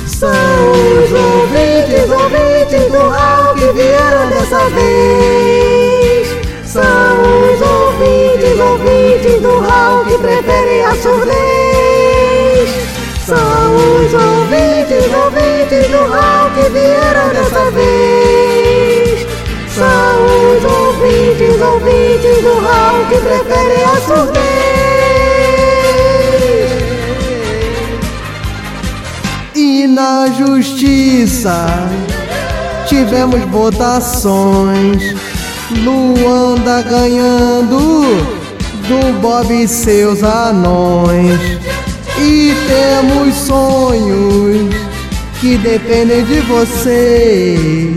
São 0.08 0.32
os 0.32 1.12
ouvintes, 1.12 2.10
ouvintes 2.10 2.92
do 2.92 3.10
Raul 3.10 3.56
que 3.56 3.72
vieram 3.74 4.30
dessa 4.30 4.70
vez. 4.72 6.28
São 6.66 6.84
os 6.84 7.62
ouvintes, 7.62 8.60
ouvintes 8.60 9.42
do 9.42 9.60
Raul 9.60 10.06
que 10.06 10.18
preferem 10.18 10.86
a 10.86 10.96
surdez. 10.96 12.70
São 13.26 13.76
os 13.76 14.14
ouvintes, 14.14 15.06
ouvintes 15.14 15.88
do 15.92 16.12
Raul 16.12 16.50
que 16.56 16.70
vieram 16.72 17.30
dessa 17.30 17.72
vez. 17.72 18.19
Ouvintes, 21.62 22.22
ouvintes 22.22 22.42
do 22.44 22.60
Raul 22.60 23.06
que 23.06 23.18
preferem 23.18 23.84
a. 23.84 23.90
E 29.56 29.88
na 29.88 30.28
justiça 30.28 31.68
tivemos 32.88 33.42
votações. 33.46 35.16
Luanda 35.84 36.82
ganhando 36.82 37.78
do 38.88 39.22
Bob 39.22 39.54
e 39.54 39.68
seus 39.68 40.24
anões. 40.24 41.40
E 42.18 42.54
temos 42.68 43.36
sonhos 43.36 44.74
que 45.40 45.58
dependem 45.58 46.24
de 46.26 46.40
vocês. 46.42 47.96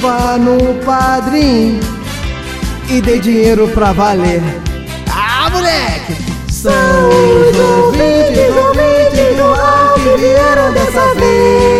Vá 0.00 0.36
no 0.38 0.74
padrim 0.84 1.80
e 2.88 3.00
dê 3.00 3.18
dinheiro 3.18 3.68
pra 3.68 3.92
valer. 3.92 4.42
Ah, 5.10 5.50
moleque! 5.50 6.16
São 6.50 6.72
os 6.72 7.58
ouvintes, 7.58 8.56
ouvintes 8.56 9.36
do 9.36 9.94
que 9.94 10.20
vieram 10.20 10.72
dessa 10.72 11.14
vez. 11.14 11.77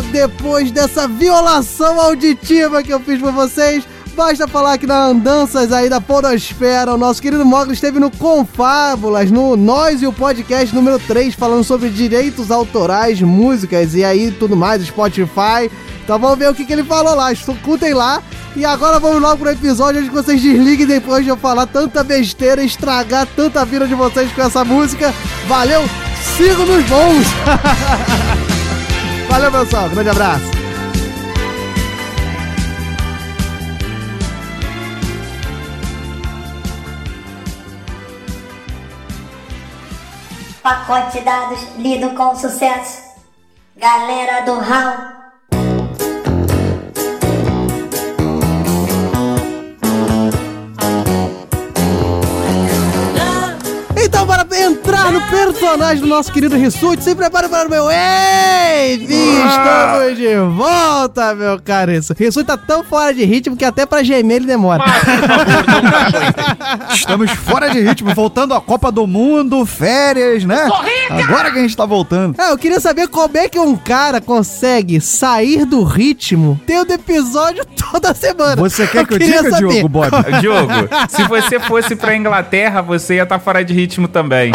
Depois 0.00 0.70
dessa 0.70 1.06
violação 1.06 2.00
auditiva 2.00 2.82
que 2.82 2.92
eu 2.92 3.00
fiz 3.00 3.20
pra 3.20 3.30
vocês, 3.30 3.84
basta 4.14 4.48
falar 4.48 4.78
que 4.78 4.86
na 4.86 5.06
Andanças 5.06 5.72
aí 5.72 5.88
da 5.88 6.00
Podosfera, 6.00 6.94
o 6.94 6.98
nosso 6.98 7.20
querido 7.20 7.44
Mogli 7.44 7.74
esteve 7.74 7.98
no 7.98 8.10
Confábulas, 8.10 9.30
no 9.30 9.56
Nós 9.56 10.00
e 10.00 10.06
o 10.06 10.12
Podcast 10.12 10.74
número 10.74 10.98
3, 10.98 11.34
falando 11.34 11.64
sobre 11.64 11.90
direitos 11.90 12.50
autorais, 12.50 13.20
músicas 13.20 13.94
e 13.94 14.04
aí 14.04 14.30
tudo 14.30 14.56
mais, 14.56 14.82
Spotify. 14.86 15.70
Então 16.02 16.18
vamos 16.18 16.38
ver 16.38 16.48
o 16.48 16.54
que, 16.54 16.64
que 16.64 16.72
ele 16.72 16.84
falou 16.84 17.14
lá, 17.14 17.32
escutem 17.32 17.92
lá. 17.92 18.22
E 18.54 18.64
agora 18.64 18.98
vamos 18.98 19.20
logo 19.20 19.38
pro 19.38 19.50
episódio 19.50 20.00
onde 20.00 20.10
vocês 20.10 20.40
desliguem 20.40 20.86
depois 20.86 21.24
de 21.24 21.30
eu 21.30 21.36
falar 21.36 21.66
tanta 21.66 22.04
besteira 22.04 22.62
estragar 22.62 23.26
tanta 23.34 23.64
vida 23.64 23.86
de 23.86 23.94
vocês 23.94 24.30
com 24.32 24.42
essa 24.42 24.64
música. 24.64 25.12
Valeu, 25.46 25.82
sigam 26.36 26.66
nos 26.66 26.84
bons! 26.84 27.26
Valeu, 29.32 29.50
pessoal. 29.50 29.88
Grande 29.88 30.10
abraço. 30.10 30.44
Pacote 40.62 41.18
de 41.18 41.24
dados 41.24 41.60
lido 41.78 42.10
com 42.10 42.36
sucesso. 42.36 43.04
Galera 43.74 44.42
do 44.42 44.60
Raul. 44.60 45.21
Entrar 55.02 55.10
no 55.10 55.22
personagem 55.22 56.02
do 56.02 56.06
nosso 56.06 56.32
querido 56.32 56.56
Rissuti, 56.56 57.02
se 57.02 57.14
prepare 57.14 57.48
para 57.48 57.66
o 57.66 57.70
meu 57.70 57.90
Ei! 57.90 59.02
Estamos 59.02 60.16
de 60.16 60.36
volta, 60.56 61.34
meu 61.34 61.60
caro 61.60 61.90
Rissuti. 61.90 62.30
Tá 62.44 62.56
tão 62.56 62.84
fora 62.84 63.12
de 63.12 63.24
ritmo 63.24 63.56
que 63.56 63.64
até 63.64 63.84
pra 63.86 64.02
gemer 64.02 64.36
ele 64.36 64.46
demora. 64.46 64.84
Estamos 66.92 67.30
fora 67.30 67.70
de 67.70 67.80
ritmo, 67.80 68.14
voltando 68.14 68.54
à 68.54 68.60
Copa 68.60 68.92
do 68.92 69.06
Mundo, 69.06 69.64
férias, 69.64 70.44
né? 70.44 70.68
Agora 71.10 71.50
que 71.50 71.58
a 71.58 71.62
gente 71.62 71.76
tá 71.76 71.86
voltando. 71.86 72.40
É, 72.40 72.50
eu 72.50 72.58
queria 72.58 72.80
saber 72.80 73.08
como 73.08 73.36
é 73.36 73.48
que 73.48 73.58
um 73.58 73.76
cara 73.76 74.20
consegue 74.20 75.00
sair 75.00 75.64
do 75.64 75.82
ritmo 75.82 76.60
tendo 76.66 76.92
episódio 76.92 77.64
toda 77.90 78.14
semana. 78.14 78.56
Você 78.56 78.86
quer 78.86 79.06
que 79.06 79.14
eu 79.14 79.18
queria 79.18 79.38
diga, 79.38 79.50
saber. 79.50 79.68
Diogo 79.68 79.88
Bob? 79.88 80.10
Diogo, 80.40 80.72
se 81.08 81.22
você 81.24 81.58
fosse 81.60 81.96
pra 81.96 82.16
Inglaterra, 82.16 82.82
você 82.82 83.16
ia 83.16 83.22
estar 83.22 83.38
fora 83.38 83.64
de 83.64 83.72
ritmo 83.72 84.08
também. 84.08 84.52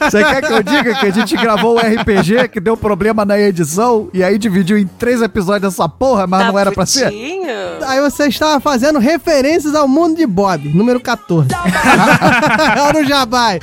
Você 0.00 0.22
quer 0.24 0.42
que 0.42 0.52
eu 0.52 0.62
diga 0.62 0.94
que 0.94 1.06
a 1.06 1.10
gente 1.10 1.36
gravou 1.36 1.76
o 1.76 1.78
RPG, 1.78 2.48
que 2.48 2.60
deu 2.60 2.76
problema 2.76 3.24
na 3.24 3.38
edição, 3.38 4.08
e 4.12 4.22
aí 4.22 4.38
dividiu 4.38 4.78
em 4.78 4.86
três 4.86 5.20
episódios 5.22 5.72
essa 5.74 5.88
porra, 5.88 6.26
mas 6.26 6.46
não 6.46 6.58
era 6.58 6.70
pra 6.72 6.86
ser? 6.86 7.12
Aí 7.86 8.00
você 8.00 8.26
estava 8.28 8.60
fazendo 8.60 8.98
referências 8.98 9.74
ao 9.74 9.86
mundo 9.88 10.16
de 10.16 10.26
Bob, 10.26 10.68
número 10.68 11.00
14. 11.00 11.48
Olha 12.88 13.00
o 13.02 13.04
Jabai. 13.06 13.60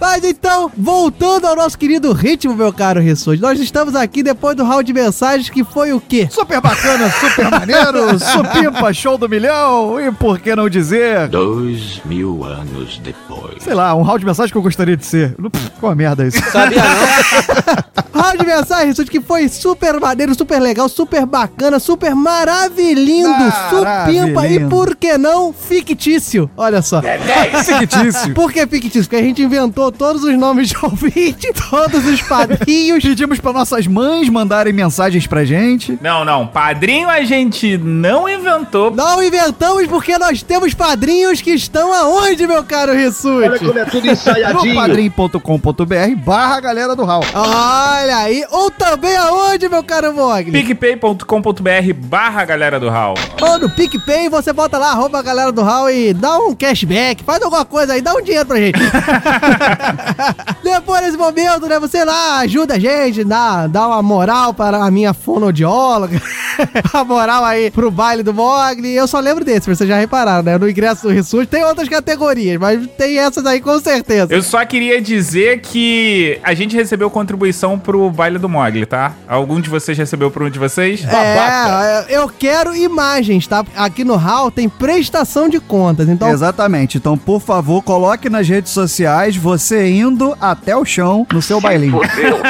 Mas 0.00 0.24
então, 0.24 0.70
voltando 0.76 1.46
ao 1.46 1.56
nosso 1.56 1.78
querido 1.78 2.12
ritmo, 2.12 2.54
meu 2.54 2.72
caro 2.72 3.00
Rissuti, 3.00 3.40
nós 3.40 3.58
estamos 3.60 3.94
aqui 3.94 4.22
depois 4.22 4.56
do 4.56 4.64
round 4.64 4.84
de 4.84 4.92
mensagens 4.92 5.48
que 5.50 5.64
foi 5.64 5.92
o 5.92 6.00
quê? 6.00 6.28
Super 6.30 6.60
bacana, 6.60 7.10
super 7.10 7.50
maneiro, 7.50 8.18
supimpa, 8.18 8.92
show 8.92 9.16
do 9.18 9.28
milhão, 9.28 10.00
e 10.00 10.10
por 10.12 10.38
que 10.38 10.54
não 10.54 10.68
dizer, 10.68 11.28
Dois 11.28 12.00
mil 12.04 12.44
anos 12.44 12.98
depois. 12.98 13.62
sei 13.62 13.74
lá, 13.74 13.94
um 13.94 14.02
round 14.10 14.20
de 14.20 14.26
mensagem 14.26 14.50
que 14.52 14.58
eu 14.58 14.62
gostaria 14.62 14.96
de 14.96 15.06
ser. 15.06 15.34
Pff, 15.36 15.70
Qual 15.78 15.92
a 15.92 15.94
merda 15.94 16.26
isso? 16.26 16.42
Sabia 16.50 16.82
não? 16.82 18.00
Round 18.12 18.38
de 18.38 18.44
mensagens, 18.44 18.88
Rissuti, 18.88 19.10
que 19.10 19.20
foi 19.20 19.48
super 19.48 19.98
maneiro, 20.00 20.34
super 20.34 20.58
legal, 20.60 20.88
super 20.88 21.24
bacana, 21.24 21.78
super 21.78 22.14
maravilhindo, 22.14 23.30
supimpa 23.70 24.46
e 24.46 24.68
por 24.68 24.96
que 24.96 25.16
não 25.16 25.52
fictício? 25.52 26.50
Olha 26.56 26.82
só. 26.82 27.00
Fictício. 27.80 28.34
Por 28.34 28.52
que 28.52 28.66
fictício? 28.66 29.04
Porque 29.04 29.16
a 29.16 29.22
gente 29.22 29.42
inventou 29.42 29.90
todos 29.92 30.24
os 30.24 30.36
nomes 30.36 30.68
de 30.68 30.76
ouvinte, 30.82 31.52
todos 31.70 32.04
os 32.04 32.20
padrinhos. 32.22 33.02
Pedimos 33.02 33.38
pra 33.38 33.52
nossas 33.52 33.86
mães 33.86 34.28
mandarem 34.28 34.72
mensagens 34.72 35.26
pra 35.26 35.44
gente. 35.44 35.98
Não, 36.02 36.24
não. 36.24 36.46
Padrinho 36.46 37.08
a 37.08 37.22
gente 37.22 37.78
não 37.78 38.28
inventou. 38.28 38.90
Não 38.90 39.22
inventamos 39.22 39.86
porque 39.86 40.18
nós 40.18 40.42
temos 40.42 40.74
padrinhos 40.74 41.40
que 41.40 41.52
estão 41.52 41.92
aonde, 41.92 42.46
meu 42.46 42.64
caro 42.64 42.92
Rissuti? 42.92 43.48
Olha 43.48 43.58
como 43.58 43.78
é 43.78 43.84
tudo 43.84 43.99
No 44.00 44.12
ensaiadinho. 44.12 44.74
padrim.com.br 44.74 46.16
barra 46.24 46.60
galera 46.60 46.96
do 46.96 47.04
Hall. 47.04 47.22
Olha 47.34 48.16
aí. 48.16 48.44
Ou 48.50 48.70
também 48.70 49.16
aonde, 49.16 49.68
meu 49.68 49.82
caro 49.82 50.12
Mogli? 50.14 50.50
picpay.com.br 50.52 51.94
barra 51.96 52.44
galera 52.44 52.80
do 52.80 52.88
Hall. 52.88 53.14
Ou 53.40 53.58
no 53.58 53.70
PicPay, 53.70 54.28
você 54.28 54.52
bota 54.52 54.78
lá, 54.78 54.90
arroba 54.90 55.18
a 55.18 55.22
galera 55.22 55.52
do 55.52 55.62
Hall 55.62 55.90
e 55.90 56.12
dá 56.12 56.38
um 56.38 56.54
cashback, 56.54 57.22
faz 57.24 57.42
alguma 57.42 57.64
coisa 57.64 57.92
aí, 57.94 58.00
dá 58.00 58.14
um 58.14 58.22
dinheiro 58.22 58.46
pra 58.46 58.58
gente. 58.58 58.78
Depois 60.62 61.02
desse 61.02 61.16
momento, 61.16 61.66
né, 61.66 61.78
você 61.78 62.04
lá 62.04 62.38
ajuda 62.40 62.74
a 62.74 62.78
gente, 62.78 63.24
dá, 63.24 63.66
dá 63.66 63.86
uma 63.86 64.02
moral 64.02 64.52
para 64.54 64.84
a 64.84 64.90
minha 64.90 65.12
fonoaudióloga, 65.12 66.20
a 66.92 67.04
moral 67.04 67.44
aí 67.44 67.70
pro 67.70 67.90
baile 67.90 68.22
do 68.22 68.32
Mogli. 68.34 68.94
Eu 68.94 69.06
só 69.06 69.20
lembro 69.20 69.44
desse, 69.44 69.68
vocês 69.68 69.88
já 69.88 69.96
repararam, 69.96 70.42
né? 70.42 70.58
No 70.58 70.68
ingresso 70.68 71.02
do 71.02 71.12
Rissuti 71.12 71.46
tem 71.46 71.64
outras 71.64 71.88
categorias, 71.88 72.58
mas 72.58 72.86
tem 72.98 73.18
essas 73.18 73.44
aí 73.46 73.60
com 73.60 73.72
certeza. 73.74 73.89
Eu 74.30 74.42
só 74.42 74.64
queria 74.64 75.00
dizer 75.00 75.60
que 75.60 76.38
a 76.42 76.54
gente 76.54 76.76
recebeu 76.76 77.10
contribuição 77.10 77.78
pro 77.78 78.10
baile 78.10 78.38
do 78.38 78.48
Mogli, 78.48 78.86
tá? 78.86 79.14
Algum 79.26 79.60
de 79.60 79.68
vocês 79.68 79.96
recebeu 79.96 80.30
pro 80.30 80.46
um 80.46 80.50
de 80.50 80.58
vocês? 80.58 81.04
É, 81.04 82.06
eu 82.08 82.28
quero 82.28 82.74
imagens, 82.74 83.46
tá? 83.46 83.64
Aqui 83.76 84.04
no 84.04 84.16
Hall 84.16 84.50
tem 84.50 84.68
prestação 84.68 85.48
de 85.48 85.60
contas, 85.60 86.08
então... 86.08 86.28
Exatamente. 86.28 86.98
Então, 86.98 87.16
por 87.16 87.40
favor, 87.40 87.82
coloque 87.82 88.28
nas 88.28 88.48
redes 88.48 88.72
sociais 88.72 89.36
você 89.36 89.90
indo 89.90 90.36
até 90.40 90.76
o 90.76 90.84
chão 90.84 91.26
no 91.32 91.42
seu 91.42 91.60
bailinho. 91.60 92.00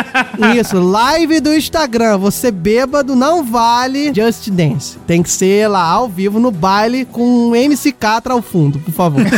Isso, 0.57 0.79
live 0.81 1.41
do 1.41 1.55
Instagram. 1.55 2.19
Você 2.19 2.51
bêbado 2.51 3.15
não 3.15 3.45
vale 3.45 4.13
Just 4.15 4.49
Dance. 4.51 4.99
Tem 5.07 5.23
que 5.23 5.31
ser 5.31 5.69
lá 5.69 5.85
ao 5.85 6.09
vivo 6.09 6.39
no 6.41 6.51
baile 6.51 7.05
com 7.05 7.23
um 7.23 7.55
MC 7.55 7.93
Catra 7.93 8.33
ao 8.33 8.43
fundo, 8.43 8.79
por 8.79 8.93
favor. 8.93 9.23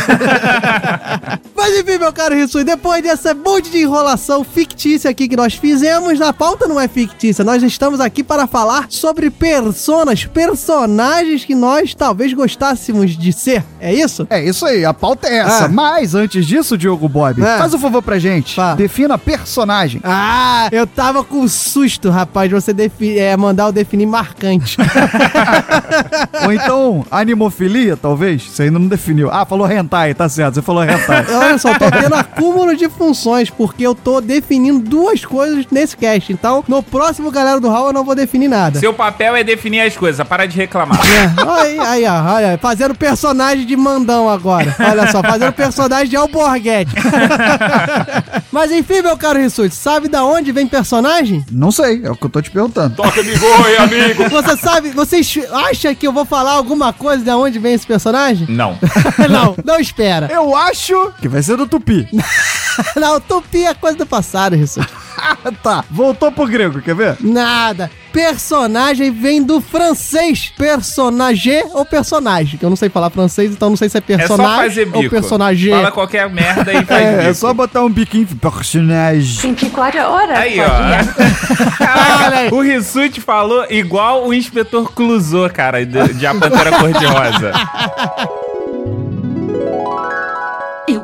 Mas 1.55 1.79
enfim, 1.79 1.92
meu 1.99 2.11
caro 2.13 2.35
Rissui, 2.35 2.63
depois 2.63 3.01
dessa 3.03 3.33
monte 3.33 3.69
de 3.69 3.79
enrolação 3.79 4.43
fictícia 4.43 5.09
aqui 5.09 5.27
que 5.27 5.35
nós 5.35 5.53
fizemos, 5.53 6.19
a 6.21 6.33
pauta 6.33 6.67
não 6.67 6.79
é 6.79 6.87
fictícia. 6.87 7.43
Nós 7.43 7.61
estamos 7.63 7.99
aqui 7.99 8.23
para 8.23 8.47
falar 8.47 8.85
sobre 8.89 9.29
personas, 9.29 10.25
personagens 10.25 11.45
que 11.45 11.55
nós 11.55 11.93
talvez 11.93 12.33
gostássemos 12.33 13.11
de 13.11 13.31
ser. 13.33 13.63
É 13.79 13.93
isso? 13.93 14.25
É 14.29 14.43
isso 14.43 14.65
aí, 14.65 14.83
a 14.85 14.93
pauta 14.93 15.27
é 15.27 15.37
essa. 15.37 15.65
Ah. 15.65 15.69
Mas 15.69 16.15
antes 16.15 16.45
disso, 16.45 16.77
Diogo 16.77 17.07
Bob, 17.09 17.41
Ah. 17.43 17.57
faz 17.59 17.73
um 17.73 17.79
favor 17.79 18.01
pra 18.01 18.19
gente. 18.19 18.55
Fala. 18.55 18.75
Defina 18.75 19.17
personagem. 19.17 20.01
Ah, 20.03 20.69
eu 20.71 20.85
tava 20.87 21.23
com 21.23 21.47
susto, 21.47 22.09
rapaz, 22.09 22.49
de 22.49 22.55
você 22.55 22.73
é, 23.17 23.35
mandar 23.37 23.65
eu 23.67 23.71
definir 23.71 24.05
marcante. 24.05 24.77
Ou 26.45 26.51
então, 26.51 27.05
animofilia, 27.11 27.95
talvez? 27.95 28.43
Você 28.43 28.63
ainda 28.63 28.79
não 28.79 28.87
definiu. 28.87 29.29
Ah, 29.31 29.45
falou 29.45 29.69
hentai, 29.69 30.13
tá 30.13 30.27
certo. 30.27 30.55
Você 30.55 30.61
falou 30.61 30.83
hentai. 30.83 31.25
Olha 31.33 31.57
só, 31.57 31.73
tô 31.91 31.99
tendo 31.99 32.15
acúmulo 32.15 32.75
de 32.75 32.89
funções, 32.89 33.49
porque 33.49 33.85
eu 33.85 33.95
tô 33.95 34.21
definindo 34.21 34.79
duas 34.79 35.25
coisas 35.25 35.65
nesse 35.71 35.95
cast. 35.97 36.31
Então, 36.31 36.63
no 36.67 36.81
próximo 36.81 37.31
Galera 37.31 37.59
do 37.59 37.69
Hall, 37.69 37.87
eu 37.87 37.93
não 37.93 38.03
vou 38.03 38.15
definir 38.15 38.47
nada. 38.47 38.79
Seu 38.79 38.93
papel 38.93 39.35
é 39.35 39.43
definir 39.43 39.81
as 39.81 39.95
coisas, 39.95 40.25
para 40.27 40.45
de 40.45 40.57
reclamar. 40.57 40.99
É, 41.05 41.51
aí, 41.61 41.79
aí, 41.79 42.05
ó, 42.05 42.33
olha, 42.33 42.57
fazendo 42.57 42.95
personagem 42.95 43.65
de 43.65 43.75
mandão 43.75 44.29
agora. 44.29 44.75
Olha 44.79 45.11
só, 45.11 45.21
fazendo 45.21 45.53
personagem 45.53 46.07
de 46.07 46.15
Alborguete. 46.15 46.93
Mas 48.51 48.71
enfim, 48.71 49.01
meu 49.01 49.17
caro 49.17 49.39
Rissuti, 49.39 49.75
sabe 49.75 50.07
da 50.07 50.23
onde 50.23 50.51
vem 50.51 50.67
personagem? 50.67 51.43
Não 51.51 51.71
sei, 51.71 52.01
é 52.03 52.11
o 52.11 52.15
que 52.15 52.25
eu 52.25 52.29
tô 52.29 52.41
te 52.41 52.51
perguntando. 52.51 52.95
Toca 52.95 53.23
bigode, 53.23 53.75
amigo. 53.77 54.29
Você 54.29 54.57
sabe, 54.57 54.89
vocês 54.91 55.39
acham 55.51 55.95
que 55.95 56.07
eu 56.07 56.13
vou 56.13 56.25
falar 56.25 56.51
alguma 56.51 56.93
coisa 56.93 57.23
de 57.23 57.31
onde 57.31 57.57
vem 57.59 57.73
esse 57.73 57.85
personagem? 57.85 58.47
Não. 58.49 58.77
não, 59.29 59.55
não 59.63 59.79
espera. 59.79 60.29
Eu 60.31 60.55
acho 60.55 61.11
que 61.19 61.27
vai 61.27 61.41
ser 61.41 61.57
do 61.57 61.67
Tupi. 61.73 62.07
Não, 62.95 63.19
Tupi 63.19 63.65
é 63.65 63.73
coisa 63.73 63.97
do 63.97 64.05
passado, 64.05 64.55
Rissuti. 64.55 64.87
tá, 65.63 65.83
voltou 65.89 66.31
pro 66.31 66.45
grego, 66.47 66.81
quer 66.81 66.93
ver? 66.95 67.17
Nada. 67.19 67.89
Personagem 68.11 69.11
vem 69.11 69.41
do 69.43 69.59
francês. 69.61 70.51
Personagem 70.57 71.63
ou 71.73 71.83
personagem? 71.85 72.57
Que 72.59 72.65
eu 72.65 72.69
não 72.69 72.75
sei 72.75 72.89
falar 72.89 73.09
francês, 73.09 73.51
então 73.51 73.69
não 73.69 73.77
sei 73.77 73.89
se 73.89 73.97
é 73.97 74.01
É 74.01 74.03
só 74.03 74.35
personagem 74.35 74.69
fazer 74.69 74.85
bico. 74.85 74.97
ou 74.99 75.09
personagem. 75.09 75.71
Fala 75.71 75.91
qualquer 75.91 76.29
merda 76.29 76.71
e 76.73 76.85
faz 76.85 77.01
É, 77.05 77.17
bico. 77.17 77.29
é 77.29 77.33
só 77.33 77.53
botar 77.53 77.83
um 77.83 77.89
biquinho 77.89 78.25
de 78.25 78.35
personagem. 78.35 79.41
24 79.51 79.99
horas. 80.01 80.37
Aí, 80.37 80.57
ó. 80.59 82.55
O 82.55 82.61
Rissuti 82.61 83.19
falou 83.21 83.65
igual 83.69 84.27
o 84.27 84.33
inspetor 84.33 84.91
Clouseau, 84.91 85.49
cara, 85.49 85.83
de, 85.85 86.13
de 86.13 86.25
A 86.27 86.35
Pantera 86.35 86.71
Cor-de-Rosa. 86.77 87.51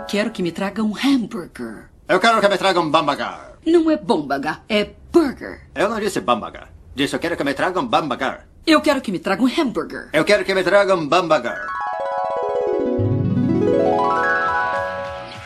Eu 0.09 0.11
quero 0.11 0.31
que 0.31 0.41
me 0.41 0.51
traga 0.51 0.81
um 0.83 0.93
hambúrguer. 0.97 1.85
Eu 2.07 2.19
quero 2.19 2.41
que 2.41 2.47
me 2.49 2.57
traga 2.57 2.79
um 2.79 2.89
bambagar. 2.89 3.51
Não 3.63 3.91
é 3.91 3.95
bombaga, 3.95 4.57
é 4.67 4.89
burger. 5.13 5.61
Eu 5.75 5.87
não 5.87 5.99
disse 5.99 6.19
bambagar. 6.19 6.67
Disse 6.95 7.13
eu 7.15 7.19
quero 7.19 7.37
que 7.37 7.43
me 7.43 7.53
traga 7.53 7.79
um 7.79 7.85
bambagar. 7.85 8.47
Eu 8.65 8.81
quero 8.81 9.01
que 9.01 9.11
me 9.11 9.19
traga 9.19 9.43
um 9.43 9.45
hambúrguer. 9.47 10.09
Eu 10.11 10.25
quero 10.25 10.43
que 10.43 10.55
me 10.55 10.63
traga 10.63 10.95
um 10.95 11.07
bambagar. 11.07 11.63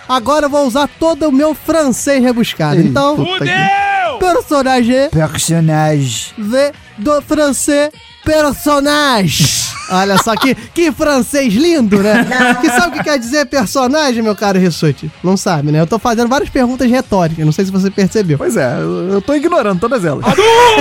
Agora 0.08 0.46
eu 0.46 0.50
vou 0.50 0.66
usar 0.66 0.88
todo 0.98 1.28
o 1.28 1.32
meu 1.32 1.54
francês 1.54 2.24
rebuscado. 2.24 2.80
então, 2.80 3.18
Puta 3.18 3.44
que- 3.44 4.20
personagem 4.20 5.10
Personagem. 5.10 6.34
vem 6.38 6.72
do 6.98 7.22
francês 7.22 7.92
personagem. 8.24 9.48
Olha 9.90 10.18
só 10.18 10.36
que, 10.36 10.56
que 10.56 10.92
francês 10.92 11.54
lindo, 11.54 12.02
né? 12.02 12.26
Que 12.62 12.70
sabe 12.70 12.88
o 12.88 12.92
que 12.92 13.04
quer 13.04 13.20
dizer 13.20 13.46
personagem, 13.46 14.24
meu 14.24 14.36
caro 14.36 14.58
Rissuti? 14.58 15.12
Não 15.24 15.36
sabe, 15.36 15.72
né? 15.72 15.80
Eu 15.82 15.88
tô 15.88 16.00
fazendo 16.00 16.30
várias 16.30 16.50
perguntas 16.50 16.90
retóricas, 16.90 17.46
não 17.46 17.52
sei 17.52 17.66
se 17.66 17.72
você 17.72 17.92
percebeu. 17.92 18.38
Pois 18.38 18.58
é, 18.58 18.78
eu 18.80 19.22
tô 19.22 19.36
ignorando 19.36 19.80
todas 19.80 20.04
elas. 20.06 20.26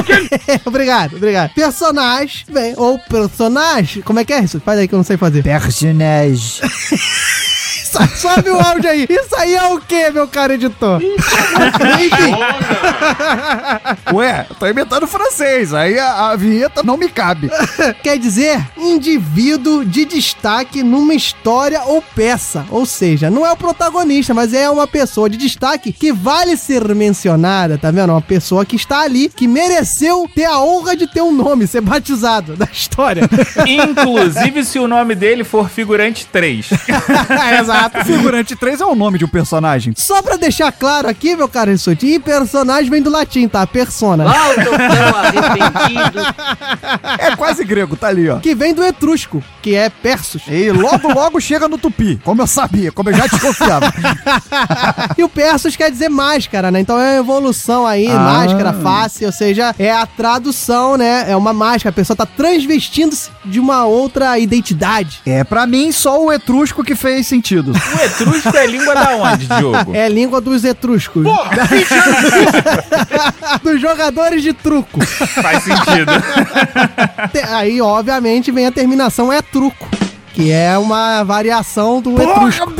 obrigado, 0.64 1.16
obrigado. 1.16 1.52
Personagem, 1.52 2.44
vem, 2.48 2.74
ou 2.76 2.98
personagem, 2.98 4.02
como 4.02 4.20
é 4.20 4.24
que 4.24 4.32
é 4.32 4.40
isso? 4.40 4.60
Faz 4.60 4.78
aí 4.78 4.88
que 4.88 4.94
eu 4.94 4.98
não 4.98 5.04
sei 5.04 5.16
fazer. 5.16 5.42
Personagem. 5.42 6.60
Sobe 8.16 8.48
o 8.50 8.58
áudio 8.58 8.90
aí. 8.90 9.06
Isso 9.08 9.36
aí 9.36 9.54
é 9.54 9.64
o 9.64 9.80
quê, 9.80 10.10
meu 10.10 10.26
caro 10.26 10.54
editor? 10.54 11.02
Enfim. 11.02 12.34
Ué, 14.14 14.46
tô 14.58 14.66
imitando 14.66 15.06
francês, 15.06 15.74
aí 15.74 15.98
a, 15.98 16.30
a 16.30 16.36
vinheta 16.36 16.82
não 16.82 16.96
me 16.96 17.08
cabe. 17.08 17.31
Quer 18.02 18.18
dizer, 18.18 18.64
indivíduo 18.76 19.84
de 19.84 20.04
destaque 20.04 20.82
numa 20.82 21.14
história 21.14 21.82
ou 21.82 22.02
peça. 22.02 22.66
Ou 22.70 22.86
seja, 22.86 23.30
não 23.30 23.46
é 23.46 23.52
o 23.52 23.56
protagonista, 23.56 24.34
mas 24.34 24.54
é 24.54 24.68
uma 24.68 24.86
pessoa 24.86 25.28
de 25.28 25.36
destaque 25.36 25.92
que 25.92 26.12
vale 26.12 26.56
ser 26.56 26.94
mencionada, 26.94 27.78
tá 27.78 27.90
vendo? 27.90 28.10
Uma 28.10 28.20
pessoa 28.20 28.64
que 28.64 28.76
está 28.76 29.00
ali, 29.00 29.28
que 29.28 29.46
mereceu 29.48 30.28
ter 30.34 30.44
a 30.44 30.60
honra 30.60 30.96
de 30.96 31.06
ter 31.06 31.22
um 31.22 31.32
nome, 31.32 31.66
ser 31.66 31.80
batizado 31.80 32.56
da 32.56 32.68
história. 32.70 33.28
Inclusive 33.66 34.64
se 34.64 34.78
o 34.78 34.88
nome 34.88 35.14
dele 35.14 35.44
for 35.44 35.68
Figurante 35.68 36.26
3. 36.26 36.70
Exato. 37.60 38.04
Figurante 38.04 38.56
3 38.56 38.80
é 38.80 38.84
o 38.84 38.94
nome 38.94 39.18
de 39.18 39.24
um 39.24 39.28
personagem. 39.28 39.94
Só 39.96 40.22
pra 40.22 40.36
deixar 40.36 40.72
claro 40.72 41.08
aqui, 41.08 41.36
meu 41.36 41.48
caro 41.48 41.70
Rissuti, 41.70 42.06
e 42.06 42.18
personagem 42.18 42.90
vem 42.90 43.02
do 43.02 43.10
latim, 43.10 43.48
tá? 43.48 43.66
Persona. 43.66 44.24
É 47.22 47.36
quase 47.36 47.64
grego, 47.64 47.96
tá 47.96 48.08
ali, 48.08 48.28
ó. 48.28 48.38
Que 48.38 48.54
vem 48.54 48.74
do 48.74 48.84
etrusco, 48.84 49.42
que 49.62 49.74
é 49.74 49.88
persos. 49.88 50.42
E 50.48 50.70
logo, 50.70 51.12
logo 51.12 51.40
chega 51.40 51.68
no 51.68 51.78
tupi, 51.78 52.20
como 52.24 52.42
eu 52.42 52.46
sabia, 52.46 52.92
como 52.92 53.10
eu 53.10 53.14
já 53.14 53.26
desconfiava. 53.26 53.92
e 55.16 55.22
o 55.24 55.28
Persus 55.28 55.76
quer 55.76 55.90
dizer 55.90 56.08
máscara, 56.08 56.70
né? 56.70 56.80
Então 56.80 56.98
é 56.98 57.12
uma 57.14 57.18
evolução 57.20 57.86
aí, 57.86 58.06
Ah. 58.08 58.18
máscara, 58.18 58.72
face, 58.72 59.24
ou 59.24 59.32
seja, 59.32 59.74
é 59.78 59.90
a 59.92 60.06
tradução, 60.06 60.96
né? 60.96 61.26
É 61.30 61.36
uma 61.36 61.52
máscara, 61.52 61.90
a 61.90 61.92
pessoa 61.92 62.16
tá 62.16 62.26
transvestindo-se 62.26 63.30
de 63.44 63.60
uma 63.60 63.84
outra 63.84 64.38
identidade. 64.38 65.20
É, 65.26 65.44
pra 65.44 65.66
mim, 65.66 65.92
só 65.92 66.22
o 66.24 66.32
etrusco 66.32 66.82
que 66.84 66.94
fez 66.94 67.26
sentido. 67.26 67.72
O 67.72 68.04
etrusco 68.04 68.56
é 68.56 68.66
língua 68.66 68.94
da 68.94 69.16
onde, 69.16 69.46
Diogo? 69.46 69.94
É 69.94 70.08
língua 70.08 70.40
dos 70.40 70.64
etruscos. 70.64 71.24
dos 73.62 73.80
jogadores 73.80 74.42
de 74.42 74.52
truco. 74.52 75.00
Faz 75.04 75.62
sentido. 75.64 76.12
Aí, 77.50 77.80
obviamente, 77.80 78.50
vem 78.50 78.66
a 78.66 78.72
terminação 78.72 79.32
é 79.32 79.40
truco. 79.42 79.88
Que 80.34 80.50
é 80.50 80.78
uma 80.78 81.22
variação 81.24 82.00
do 82.00 82.12
etrusco. 82.22 82.72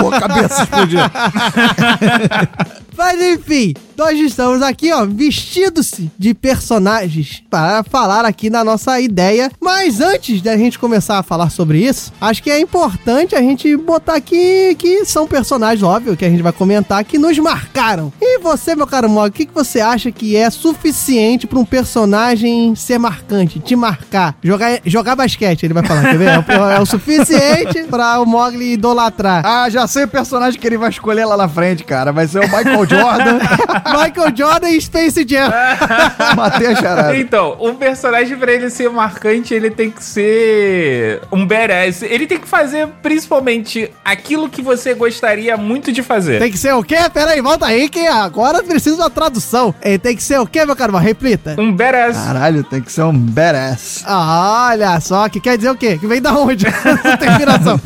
Boa, 0.00 0.20
cabeça 0.20 0.62
explodiu. 0.62 1.00
Mas 2.96 3.20
enfim, 3.20 3.74
nós 3.96 4.18
estamos 4.18 4.62
aqui, 4.62 4.92
ó, 4.92 5.04
vestidos-se 5.04 6.10
de 6.18 6.34
personagens 6.34 7.42
para 7.50 7.82
falar 7.82 8.24
aqui 8.24 8.50
na 8.50 8.64
nossa 8.64 9.00
ideia. 9.00 9.50
Mas 9.60 10.00
antes 10.00 10.40
da 10.40 10.56
gente 10.56 10.78
começar 10.78 11.18
a 11.18 11.22
falar 11.22 11.50
sobre 11.50 11.78
isso, 11.78 12.12
acho 12.20 12.42
que 12.42 12.50
é 12.50 12.58
importante 12.58 13.34
a 13.34 13.40
gente 13.40 13.76
botar 13.76 14.16
aqui 14.16 14.74
que 14.78 15.04
são 15.04 15.26
personagens, 15.26 15.82
óbvio, 15.82 16.16
que 16.16 16.24
a 16.24 16.30
gente 16.30 16.42
vai 16.42 16.52
comentar, 16.52 17.04
que 17.04 17.18
nos 17.18 17.38
marcaram. 17.38 18.12
E 18.20 18.38
você, 18.38 18.74
meu 18.74 18.86
caro 18.86 19.08
Mog, 19.08 19.28
o 19.28 19.32
que, 19.32 19.46
que 19.46 19.54
você 19.54 19.80
acha 19.80 20.10
que 20.10 20.36
é 20.36 20.48
suficiente 20.50 21.46
para 21.46 21.58
um 21.58 21.64
personagem 21.64 22.74
ser 22.74 22.98
marcante, 22.98 23.60
te 23.60 23.76
marcar? 23.76 24.36
Jogar, 24.42 24.80
jogar 24.84 25.16
basquete, 25.16 25.64
ele 25.64 25.74
vai 25.74 25.84
falar, 25.84 26.02
quer 26.02 26.18
ver? 26.18 26.28
É 26.28 26.38
o, 26.38 26.70
é 26.70 26.80
o 26.80 26.86
suficiente 26.86 27.84
para 27.90 28.20
o 28.20 28.26
Mogli 28.26 28.72
idolatrar. 28.72 29.44
Ah, 29.44 29.68
já 29.68 29.86
sei 29.86 30.04
o 30.04 30.08
personagem 30.08 30.58
que 30.58 30.66
ele 30.66 30.78
vai 30.78 30.90
escolher 30.90 31.24
lá 31.24 31.36
na 31.36 31.48
frente, 31.48 31.84
cara. 31.84 32.12
Vai 32.12 32.26
ser 32.26 32.38
o 32.40 32.42
Michael 32.42 32.86
Jordan. 32.86 33.38
Michael 33.92 34.36
Jordan 34.36 34.70
e 34.70 34.80
Space 34.80 35.26
Jam. 35.28 35.50
Matei 36.36 36.68
a 36.68 36.76
charada. 36.76 37.16
Então, 37.16 37.56
um 37.60 37.74
personagem 37.74 38.36
pra 38.36 38.52
ele 38.52 38.70
ser 38.70 38.90
marcante, 38.90 39.54
ele 39.54 39.70
tem 39.70 39.90
que 39.90 40.04
ser 40.04 41.20
um 41.30 41.46
badass. 41.46 42.02
Ele 42.02 42.26
tem 42.26 42.38
que 42.38 42.48
fazer 42.48 42.88
principalmente 43.02 43.90
aquilo 44.04 44.48
que 44.48 44.62
você 44.62 44.94
gostaria 44.94 45.56
muito 45.56 45.92
de 45.92 46.02
fazer. 46.02 46.38
Tem 46.38 46.50
que 46.50 46.58
ser 46.58 46.74
o 46.74 46.82
quê? 46.82 46.96
Pera 47.12 47.32
aí, 47.32 47.40
volta 47.40 47.66
aí 47.66 47.88
que 47.88 48.06
agora 48.06 48.62
precisa 48.62 48.96
de 48.96 49.02
uma 49.02 49.10
tradução. 49.10 49.74
Ele 49.82 49.98
tem 49.98 50.16
que 50.16 50.22
ser 50.22 50.38
o 50.38 50.46
quê, 50.46 50.64
meu 50.64 50.76
caro? 50.76 50.96
Replita. 50.96 51.56
Um 51.58 51.72
badass. 51.72 52.16
Caralho, 52.16 52.64
tem 52.64 52.80
que 52.80 52.92
ser 52.92 53.02
um 53.02 53.16
badass. 53.16 54.02
Ah, 54.06 54.68
olha 54.70 55.00
só, 55.00 55.28
que 55.28 55.40
quer 55.40 55.56
dizer 55.56 55.70
o 55.70 55.76
quê? 55.76 55.98
Que 55.98 56.06
vem 56.06 56.20
da 56.20 56.32
onde? 56.32 56.66
Essa 56.66 57.16
terminação. 57.16 57.80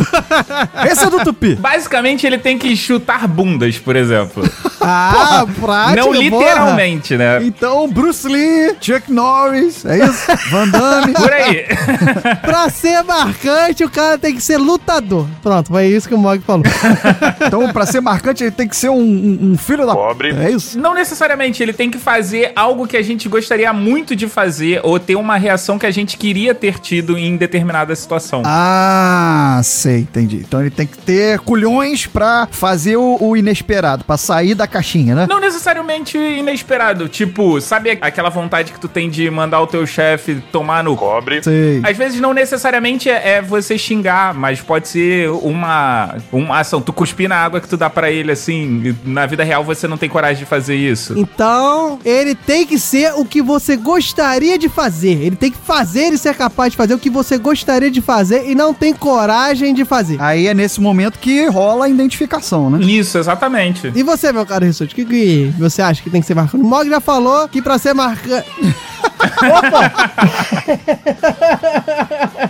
Esse 0.90 1.04
é 1.04 1.10
do 1.10 1.20
Tupi. 1.24 1.54
Basicamente, 1.54 2.26
ele 2.26 2.38
tem 2.38 2.58
que 2.58 2.76
chutar 2.76 3.26
bundas, 3.26 3.78
por 3.78 3.96
exemplo. 3.96 4.48
Ah, 4.80 5.44
Não 5.94 6.12
literalmente, 6.12 7.16
né? 7.16 7.38
Então, 7.42 7.88
Bruce 7.88 8.26
Lee, 8.26 8.74
Chuck 8.80 9.12
Norris, 9.12 9.84
é 9.84 9.98
isso? 10.04 10.26
Van 10.50 10.68
Damme. 10.68 11.12
Por 11.14 11.32
aí. 11.32 11.64
pra 12.42 12.68
ser 12.70 13.02
marcante, 13.02 13.84
o 13.84 13.90
cara 13.90 14.18
tem 14.18 14.34
que 14.34 14.40
ser 14.42 14.56
lutador. 14.56 15.26
Pronto, 15.42 15.68
foi 15.68 15.86
isso 15.86 16.08
que 16.08 16.14
o 16.14 16.18
Mog 16.18 16.40
falou. 16.42 16.62
Então, 17.46 17.72
pra 17.72 17.86
ser 17.86 18.00
marcante, 18.00 18.42
ele 18.42 18.50
tem 18.50 18.66
que 18.66 18.76
ser 18.76 18.88
um, 18.88 18.98
um- 18.98 19.38
um 19.52 19.58
filho 19.58 19.86
da... 19.86 19.94
Pobre. 19.94 20.30
É 20.34 20.50
isso? 20.50 20.78
Não 20.78 20.94
necessariamente, 20.94 21.62
ele 21.62 21.72
tem 21.72 21.90
que 21.90 21.98
fazer 21.98 22.52
algo 22.56 22.86
que 22.86 22.96
a 22.96 23.02
gente 23.02 23.28
gostaria 23.28 23.72
muito 23.72 24.16
de 24.16 24.26
fazer 24.28 24.80
ou 24.82 24.98
ter 24.98 25.14
uma 25.16 25.36
reação 25.36 25.78
que 25.78 25.86
a 25.86 25.90
gente 25.90 26.16
queria 26.16 26.54
ter 26.54 26.78
tido 26.80 27.16
em 27.16 27.36
determinada 27.36 27.94
situação. 27.94 28.42
Ah, 28.44 29.60
sei, 29.62 30.00
entendi. 30.00 30.36
Então 30.38 30.60
ele 30.60 30.70
tem 30.70 30.86
que 30.86 30.98
ter 30.98 31.38
culhões 31.40 32.06
pra 32.06 32.48
fazer 32.50 32.96
o, 32.96 33.16
o 33.20 33.36
inesperado, 33.36 34.04
pra 34.04 34.16
sair 34.16 34.54
da 34.54 34.66
caixinha, 34.66 35.14
né? 35.14 35.26
Não 35.28 35.40
necessariamente 35.40 35.75
inesperado. 36.16 37.08
Tipo, 37.08 37.60
sabe 37.60 37.98
aquela 38.00 38.28
vontade 38.28 38.72
que 38.72 38.80
tu 38.80 38.88
tem 38.88 39.10
de 39.10 39.30
mandar 39.30 39.60
o 39.60 39.66
teu 39.66 39.86
chefe 39.86 40.42
tomar 40.52 40.82
no 40.82 40.96
Pobre. 40.96 41.42
Sei. 41.42 41.80
Às 41.82 41.96
vezes 41.96 42.20
não 42.20 42.32
necessariamente 42.32 43.08
é, 43.08 43.36
é 43.36 43.42
você 43.42 43.76
xingar, 43.76 44.34
mas 44.34 44.60
pode 44.60 44.88
ser 44.88 45.30
uma, 45.30 46.16
uma 46.32 46.60
ação. 46.60 46.80
Tu 46.80 46.92
cuspir 46.92 47.28
na 47.28 47.36
água 47.36 47.60
que 47.60 47.68
tu 47.68 47.76
dá 47.76 47.90
pra 47.90 48.10
ele, 48.10 48.32
assim. 48.32 48.96
Na 49.04 49.26
vida 49.26 49.44
real 49.44 49.64
você 49.64 49.86
não 49.86 49.96
tem 49.96 50.08
coragem 50.08 50.38
de 50.38 50.46
fazer 50.46 50.76
isso. 50.76 51.14
Então, 51.16 51.98
ele 52.04 52.34
tem 52.34 52.66
que 52.66 52.78
ser 52.78 53.12
o 53.14 53.24
que 53.24 53.42
você 53.42 53.76
gostaria 53.76 54.58
de 54.58 54.68
fazer. 54.68 55.22
Ele 55.22 55.36
tem 55.36 55.50
que 55.50 55.58
fazer 55.58 56.12
e 56.12 56.18
ser 56.18 56.34
capaz 56.34 56.72
de 56.72 56.76
fazer 56.76 56.94
o 56.94 56.98
que 56.98 57.10
você 57.10 57.38
gostaria 57.38 57.90
de 57.90 58.00
fazer 58.00 58.48
e 58.48 58.54
não 58.54 58.72
tem 58.72 58.92
coragem 58.92 59.74
de 59.74 59.84
fazer. 59.84 60.20
Aí 60.20 60.46
é 60.46 60.54
nesse 60.54 60.80
momento 60.80 61.18
que 61.18 61.46
rola 61.46 61.86
a 61.86 61.88
identificação, 61.88 62.70
né? 62.70 62.84
Isso, 62.84 63.18
exatamente. 63.18 63.92
E 63.94 64.02
você, 64.02 64.32
meu 64.32 64.46
caro 64.46 64.64
Rissuti, 64.64 64.92
o 64.92 64.96
que, 64.96 65.04
que 65.04 65.54
você 65.70 65.82
acha 65.82 66.02
que 66.02 66.10
tem 66.10 66.20
que 66.20 66.26
ser 66.26 66.34
marcante? 66.34 66.64
O 66.64 66.66
Mog 66.66 66.88
já 66.88 67.00
falou 67.00 67.48
que 67.48 67.60
pra 67.60 67.78
ser 67.78 67.94
marcante. 67.94 68.48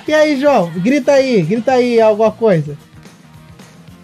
e 0.07 0.15
aí, 0.15 0.41
João? 0.41 0.71
Grita 0.77 1.13
aí, 1.13 1.43
grita 1.43 1.73
aí 1.73 2.01
alguma 2.01 2.31
coisa. 2.31 2.77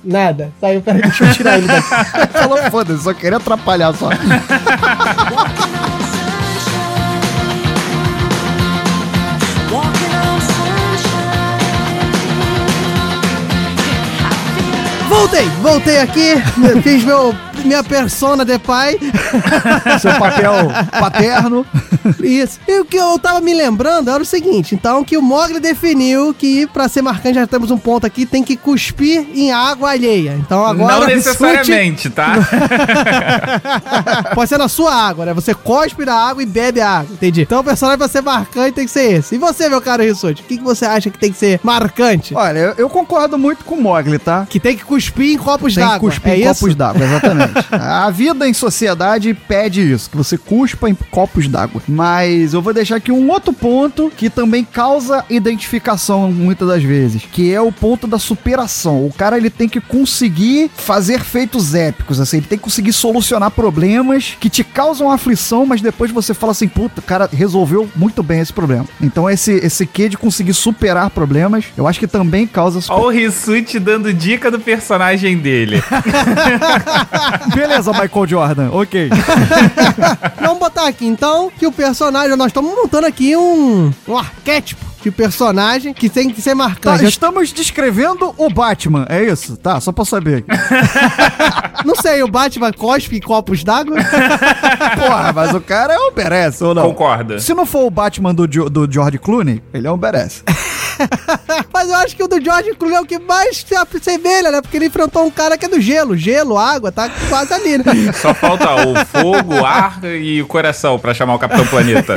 Nada. 0.04 0.52
Saiu, 0.60 0.82
peraí, 0.82 1.02
deixa 1.02 1.24
eu 1.24 1.32
tirar 1.32 1.58
ele 1.58 1.68
daqui. 1.68 1.88
Falou, 2.32 2.58
foda-se, 2.70 3.04
só 3.04 3.14
queria 3.14 3.36
atrapalhar 3.36 3.94
só. 3.94 4.08
Voltei, 15.08 15.48
voltei 15.60 15.98
aqui, 15.98 16.34
fiz 16.82 17.04
meu, 17.04 17.34
minha 17.64 17.82
persona 17.84 18.44
de 18.44 18.58
pai. 18.58 18.98
Seu 20.00 20.14
papel 20.14 20.52
paterno. 20.98 21.66
Isso. 22.22 22.58
E 22.66 22.80
o 22.80 22.84
que 22.84 22.96
eu 22.96 23.18
tava 23.18 23.40
me 23.40 23.54
lembrando 23.54 24.10
era 24.10 24.22
o 24.22 24.26
seguinte, 24.26 24.74
então, 24.74 25.04
que 25.04 25.16
o 25.16 25.22
Mogli 25.22 25.60
definiu 25.60 26.34
que 26.34 26.66
pra 26.66 26.88
ser 26.88 27.02
marcante, 27.02 27.34
já 27.34 27.46
temos 27.46 27.70
um 27.70 27.78
ponto 27.78 28.06
aqui, 28.06 28.26
tem 28.26 28.42
que 28.42 28.56
cuspir 28.56 29.26
em 29.34 29.52
água 29.52 29.90
alheia. 29.90 30.36
Então 30.38 30.64
agora... 30.64 31.00
não 31.00 31.06
necessariamente, 31.06 32.10
tá? 32.10 32.34
Pode 34.34 34.48
ser 34.48 34.58
na 34.58 34.68
sua 34.68 34.94
água, 34.94 35.26
né? 35.26 35.34
Você 35.34 35.54
cospe 35.54 36.04
na 36.04 36.14
água 36.14 36.42
e 36.42 36.46
bebe 36.46 36.80
a 36.80 36.88
água, 37.00 37.12
entendi. 37.12 37.42
Então 37.42 37.60
o 37.60 37.64
personagem 37.64 37.98
pra 37.98 38.08
ser 38.08 38.22
marcante 38.22 38.72
tem 38.72 38.84
que 38.84 38.90
ser 38.90 39.12
esse. 39.12 39.34
E 39.34 39.38
você, 39.38 39.68
meu 39.68 39.80
caro 39.80 40.02
Rissuti, 40.02 40.42
o 40.42 40.44
que, 40.44 40.58
que 40.58 40.64
você 40.64 40.84
acha 40.84 41.10
que 41.10 41.18
tem 41.18 41.32
que 41.32 41.38
ser 41.38 41.60
marcante? 41.62 42.34
Olha, 42.34 42.58
eu, 42.58 42.74
eu 42.78 42.88
concordo 42.90 43.38
muito 43.38 43.64
com 43.64 43.74
o 43.76 43.82
Mogli, 43.82 44.18
tá? 44.18 44.46
Que 44.48 44.58
tem 44.60 44.76
que 44.76 44.84
cuspir 44.84 45.32
em 45.34 45.38
copos 45.38 45.74
Tem 45.74 45.84
que 45.84 45.90
d'água. 45.90 46.10
cuspir 46.10 46.32
é 46.32 46.36
em 46.36 46.40
isso? 46.40 46.60
copos 46.60 46.74
d'água, 46.74 47.04
exatamente. 47.04 47.51
A 47.70 48.10
vida 48.10 48.48
em 48.48 48.54
sociedade 48.54 49.34
pede 49.34 49.80
isso, 49.80 50.10
que 50.10 50.16
você 50.16 50.36
cuspa 50.38 50.88
em 50.88 50.94
copos 51.10 51.48
d'água. 51.48 51.82
Mas 51.88 52.54
eu 52.54 52.62
vou 52.62 52.72
deixar 52.72 52.96
aqui 52.96 53.12
um 53.12 53.30
outro 53.30 53.52
ponto 53.52 54.12
que 54.16 54.30
também 54.30 54.64
causa 54.64 55.24
identificação 55.30 56.30
muitas 56.30 56.68
das 56.68 56.82
vezes, 56.82 57.22
que 57.30 57.52
é 57.52 57.60
o 57.60 57.72
ponto 57.72 58.06
da 58.06 58.18
superação. 58.18 59.06
O 59.06 59.12
cara 59.12 59.36
ele 59.36 59.50
tem 59.50 59.68
que 59.68 59.80
conseguir 59.80 60.70
fazer 60.74 61.20
feitos 61.20 61.74
épicos, 61.74 62.20
assim, 62.20 62.38
ele 62.38 62.46
tem 62.46 62.58
que 62.58 62.64
conseguir 62.64 62.92
solucionar 62.92 63.50
problemas 63.50 64.36
que 64.38 64.50
te 64.50 64.64
causam 64.64 65.10
aflição, 65.10 65.66
mas 65.66 65.80
depois 65.80 66.10
você 66.10 66.34
fala 66.34 66.52
assim, 66.52 66.68
puta, 66.68 67.00
o 67.00 67.02
cara 67.02 67.28
resolveu 67.32 67.88
muito 67.96 68.22
bem 68.22 68.40
esse 68.40 68.52
problema. 68.52 68.86
Então 69.00 69.28
esse 69.28 69.52
esse 69.52 69.86
quê 69.86 70.08
de 70.08 70.16
conseguir 70.16 70.54
superar 70.54 71.10
problemas, 71.10 71.66
eu 71.76 71.86
acho 71.86 71.98
que 71.98 72.06
também 72.06 72.46
causa 72.46 72.80
Olha 72.88 73.04
o 73.04 73.08
Rissuti 73.10 73.78
dando 73.78 74.12
dica 74.12 74.50
do 74.50 74.58
personagem 74.58 75.38
dele. 75.38 75.82
Beleza, 77.54 77.92
Michael 77.92 78.26
Jordan, 78.26 78.70
ok. 78.72 79.10
Vamos 80.40 80.58
botar 80.58 80.86
aqui, 80.86 81.06
então, 81.06 81.50
que 81.58 81.66
o 81.66 81.72
personagem... 81.72 82.36
Nós 82.36 82.48
estamos 82.48 82.74
montando 82.74 83.06
aqui 83.06 83.36
um, 83.36 83.92
um 84.08 84.16
arquétipo 84.16 84.91
de 85.02 85.10
personagem 85.10 85.92
que 85.92 86.08
tem 86.08 86.30
que 86.30 86.40
ser 86.40 86.50
Tá, 86.50 86.56
marcante. 86.56 87.04
estamos 87.04 87.52
descrevendo 87.52 88.34
o 88.36 88.48
Batman, 88.48 89.06
é 89.08 89.24
isso? 89.24 89.56
Tá, 89.56 89.80
só 89.80 89.90
pra 89.90 90.04
saber. 90.04 90.44
Não 91.84 91.96
sei, 91.96 92.22
o 92.22 92.28
Batman 92.28 92.72
cospe 92.72 93.16
em 93.16 93.20
copos 93.20 93.64
d'água? 93.64 93.96
Porra, 94.96 95.32
mas 95.32 95.54
o 95.54 95.60
cara 95.60 95.94
é 95.94 95.98
um 95.98 96.12
badass, 96.12 96.62
ou 96.62 96.74
não? 96.74 96.82
Concorda. 96.84 97.40
Se 97.40 97.52
não 97.54 97.66
for 97.66 97.84
o 97.86 97.90
Batman 97.90 98.32
do, 98.34 98.46
do 98.46 98.90
George 98.90 99.18
Clooney, 99.18 99.60
ele 99.74 99.86
é 99.86 99.90
um 99.90 99.96
badass. 99.98 100.44
Mas 101.72 101.88
eu 101.88 101.96
acho 101.96 102.14
que 102.14 102.22
o 102.22 102.28
do 102.28 102.40
George 102.40 102.74
Clooney 102.74 102.98
é 102.98 103.00
o 103.00 103.06
que 103.06 103.18
mais 103.18 103.64
se 103.66 103.74
assemelha, 103.74 104.50
né? 104.52 104.60
Porque 104.60 104.76
ele 104.76 104.86
enfrentou 104.86 105.24
um 105.24 105.30
cara 105.30 105.56
que 105.58 105.64
é 105.64 105.68
do 105.68 105.80
gelo. 105.80 106.16
Gelo, 106.16 106.56
água, 106.58 106.92
tá 106.92 107.10
quase 107.28 107.52
ali, 107.52 107.78
né? 107.78 107.84
Só 108.12 108.32
falta 108.34 108.68
o 108.86 109.04
fogo, 109.06 109.54
o 109.54 109.64
ar 109.64 109.98
e 110.04 110.40
o 110.42 110.46
coração 110.46 110.98
pra 110.98 111.12
chamar 111.14 111.34
o 111.34 111.38
Capitão 111.38 111.66
Planeta. 111.66 112.14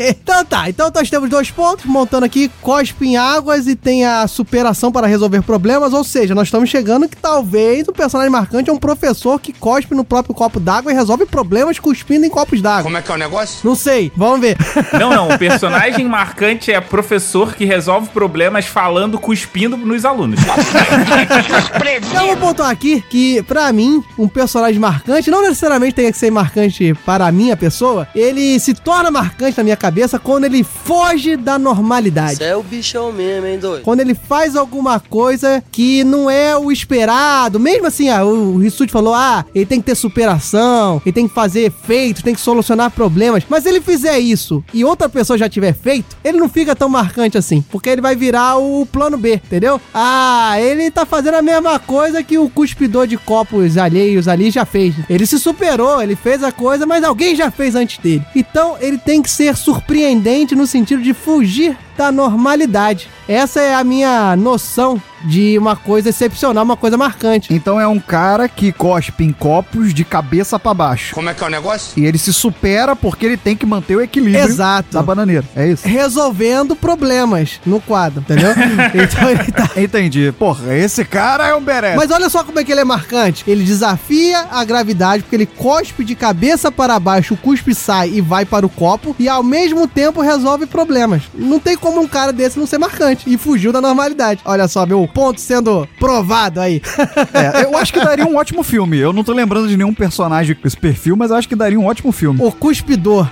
então 0.00 0.44
tá, 0.44 0.68
então 0.68 0.90
nós 0.92 1.08
temos 1.08 1.28
dois 1.28 1.43
pontos, 1.50 1.84
montando 1.84 2.26
aqui 2.26 2.50
cospe 2.60 3.06
em 3.06 3.16
águas 3.16 3.66
e 3.66 3.74
tem 3.74 4.04
a 4.04 4.26
superação 4.26 4.90
para 4.90 5.06
resolver 5.06 5.42
problemas, 5.42 5.92
ou 5.92 6.04
seja, 6.04 6.34
nós 6.34 6.48
estamos 6.48 6.70
chegando 6.70 7.08
que 7.08 7.16
talvez 7.16 7.86
o 7.88 7.92
personagem 7.92 8.30
marcante 8.30 8.70
é 8.70 8.72
um 8.72 8.78
professor 8.78 9.40
que 9.40 9.52
cospe 9.52 9.94
no 9.94 10.04
próprio 10.04 10.34
copo 10.34 10.60
d'água 10.60 10.92
e 10.92 10.94
resolve 10.94 11.26
problemas 11.26 11.78
cuspindo 11.78 12.24
em 12.24 12.30
copos 12.30 12.60
d'água. 12.60 12.84
Como 12.84 12.96
é 12.96 13.02
que 13.02 13.10
é 13.10 13.14
o 13.14 13.18
negócio? 13.18 13.58
Não 13.64 13.74
sei, 13.74 14.12
vamos 14.16 14.40
ver. 14.40 14.56
Não, 14.98 15.10
não. 15.10 15.28
O 15.30 15.38
personagem 15.38 16.06
marcante 16.08 16.72
é 16.72 16.80
professor 16.80 17.54
que 17.54 17.64
resolve 17.64 18.08
problemas 18.08 18.66
falando, 18.66 19.18
cuspindo 19.18 19.76
nos 19.76 20.04
alunos. 20.04 20.40
Eu 22.14 22.26
vou 22.26 22.36
pontuar 22.36 22.70
aqui 22.70 23.02
que, 23.08 23.42
pra 23.42 23.72
mim, 23.72 24.02
um 24.18 24.28
personagem 24.28 24.78
marcante, 24.78 25.30
não 25.30 25.42
necessariamente 25.42 25.94
tem 25.94 26.10
que 26.10 26.18
ser 26.18 26.30
marcante 26.30 26.94
para 27.04 27.26
a 27.26 27.32
minha 27.32 27.56
pessoa, 27.56 28.06
ele 28.14 28.58
se 28.60 28.74
torna 28.74 29.10
marcante 29.10 29.56
na 29.56 29.64
minha 29.64 29.76
cabeça 29.76 30.18
quando 30.18 30.44
ele 30.44 30.62
foge 30.62 31.33
da 31.36 31.58
normalidade. 31.58 32.36
Você 32.36 32.44
é 32.44 32.56
o 32.56 32.62
bichão 32.62 33.12
mesmo, 33.12 33.46
hein, 33.46 33.58
doido? 33.58 33.82
Quando 33.82 34.00
ele 34.00 34.14
faz 34.14 34.56
alguma 34.56 35.00
coisa 35.00 35.62
que 35.70 36.04
não 36.04 36.30
é 36.30 36.56
o 36.56 36.70
esperado, 36.70 37.60
mesmo 37.60 37.86
assim, 37.86 38.08
ah, 38.08 38.24
o 38.24 38.58
Rissuti 38.58 38.92
falou, 38.92 39.14
ah, 39.14 39.44
ele 39.54 39.66
tem 39.66 39.80
que 39.80 39.86
ter 39.86 39.94
superação, 39.94 41.00
ele 41.04 41.12
tem 41.12 41.28
que 41.28 41.34
fazer 41.34 41.62
efeitos, 41.62 42.22
tem 42.22 42.34
que 42.34 42.40
solucionar 42.40 42.90
problemas, 42.90 43.44
mas 43.48 43.66
ele 43.66 43.80
fizer 43.80 44.18
isso 44.18 44.64
e 44.72 44.84
outra 44.84 45.08
pessoa 45.08 45.38
já 45.38 45.48
tiver 45.48 45.74
feito, 45.74 46.16
ele 46.24 46.38
não 46.38 46.48
fica 46.48 46.74
tão 46.74 46.88
marcante 46.88 47.38
assim, 47.38 47.62
porque 47.70 47.90
ele 47.90 48.00
vai 48.00 48.14
virar 48.14 48.56
o 48.56 48.86
plano 48.86 49.16
B, 49.16 49.34
entendeu? 49.34 49.80
Ah, 49.92 50.54
ele 50.60 50.90
tá 50.90 51.04
fazendo 51.04 51.34
a 51.34 51.42
mesma 51.42 51.78
coisa 51.78 52.22
que 52.22 52.38
o 52.38 52.48
cuspidor 52.48 53.06
de 53.06 53.16
copos 53.16 53.76
alheios 53.76 54.28
ali 54.28 54.50
já 54.50 54.64
fez. 54.64 54.94
Ele 55.08 55.26
se 55.26 55.38
superou, 55.38 56.02
ele 56.02 56.16
fez 56.16 56.42
a 56.42 56.52
coisa, 56.52 56.86
mas 56.86 57.04
alguém 57.04 57.34
já 57.34 57.50
fez 57.50 57.74
antes 57.74 57.98
dele. 57.98 58.24
Então, 58.34 58.76
ele 58.80 58.98
tem 58.98 59.22
que 59.22 59.30
ser 59.30 59.56
surpreendente 59.56 60.54
no 60.54 60.66
sentido 60.66 61.02
de 61.02 61.14
fugir 61.24 61.74
da 61.96 62.10
normalidade. 62.12 63.08
Essa 63.28 63.60
é 63.60 63.74
a 63.74 63.84
minha 63.84 64.36
noção 64.36 65.00
de 65.24 65.58
uma 65.58 65.74
coisa 65.74 66.10
excepcional, 66.10 66.62
uma 66.62 66.76
coisa 66.76 66.96
marcante. 66.96 67.52
Então 67.52 67.80
é 67.80 67.88
um 67.88 67.98
cara 67.98 68.48
que 68.48 68.70
cospe 68.72 69.24
em 69.24 69.32
copos 69.32 69.94
de 69.94 70.04
cabeça 70.04 70.58
pra 70.58 70.74
baixo. 70.74 71.14
Como 71.14 71.28
é 71.30 71.34
que 71.34 71.42
é 71.42 71.46
o 71.46 71.50
negócio? 71.50 71.98
E 71.98 72.04
ele 72.04 72.18
se 72.18 72.32
supera 72.32 72.94
porque 72.94 73.24
ele 73.24 73.36
tem 73.36 73.56
que 73.56 73.64
manter 73.64 73.96
o 73.96 74.02
equilíbrio 74.02 74.44
Exato. 74.44 74.92
da 74.92 75.02
bananeira. 75.02 75.44
É 75.56 75.68
isso? 75.68 75.88
Resolvendo 75.88 76.76
problemas 76.76 77.60
no 77.64 77.80
quadro, 77.80 78.20
entendeu? 78.20 78.50
então 78.94 79.30
ele 79.30 79.50
tá. 79.50 79.70
Entendi. 79.76 80.32
Porra, 80.38 80.76
esse 80.76 81.04
cara 81.04 81.46
é 81.46 81.54
um 81.54 81.62
beré. 81.62 81.96
Mas 81.96 82.10
olha 82.10 82.28
só 82.28 82.44
como 82.44 82.60
é 82.60 82.64
que 82.64 82.70
ele 82.70 82.82
é 82.82 82.84
marcante. 82.84 83.44
Ele 83.46 83.64
desafia 83.64 84.46
a 84.50 84.62
gravidade 84.64 85.22
porque 85.22 85.36
ele 85.36 85.46
cospe 85.46 86.04
de 86.04 86.14
cabeça 86.14 86.70
para 86.70 86.98
baixo, 87.00 87.34
o 87.34 87.36
cuspe 87.36 87.74
sai 87.74 88.10
e 88.10 88.20
vai 88.20 88.44
para 88.44 88.66
o 88.66 88.68
copo 88.68 89.16
e 89.18 89.28
ao 89.28 89.42
mesmo 89.42 89.88
tempo 89.88 90.20
resolve 90.20 90.66
problemas. 90.66 91.22
Não 91.34 91.58
tem 91.58 91.76
como 91.84 92.00
um 92.00 92.08
cara 92.08 92.32
desse 92.32 92.58
não 92.58 92.66
ser 92.66 92.78
marcante 92.78 93.30
e 93.30 93.36
fugiu 93.36 93.70
da 93.70 93.78
normalidade. 93.78 94.40
Olha 94.46 94.66
só, 94.66 94.86
meu 94.86 95.06
ponto 95.06 95.38
sendo 95.38 95.86
provado 96.00 96.58
aí. 96.58 96.80
É, 97.34 97.64
eu 97.64 97.76
acho 97.76 97.92
que 97.92 97.98
daria 97.98 98.24
um 98.24 98.36
ótimo 98.36 98.62
filme. 98.62 98.96
Eu 98.98 99.12
não 99.12 99.24
tô 99.24 99.32
lembrando 99.32 99.66
de 99.66 99.76
nenhum 99.76 99.92
personagem 99.92 100.54
com 100.54 100.66
esse 100.68 100.76
perfil, 100.76 101.16
mas 101.16 101.30
eu 101.30 101.36
acho 101.36 101.48
que 101.48 101.56
daria 101.56 101.78
um 101.78 101.86
ótimo 101.86 102.12
filme. 102.12 102.40
O 102.40 102.52
cuspidor. 102.52 103.26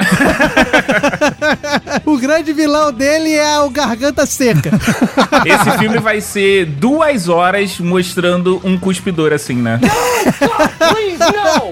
o 2.05 2.19
grande 2.19 2.53
vilão 2.53 2.93
dele 2.93 3.33
é 3.35 3.61
o 3.61 3.71
Garganta 3.71 4.27
Seca. 4.27 4.71
Esse 5.47 5.79
filme 5.79 5.99
vai 5.99 6.21
ser 6.21 6.67
duas 6.67 7.29
horas 7.29 7.79
mostrando 7.79 8.61
um 8.65 8.79
cuspidor 8.79 9.33
assim, 9.33 9.55
né? 9.55 9.79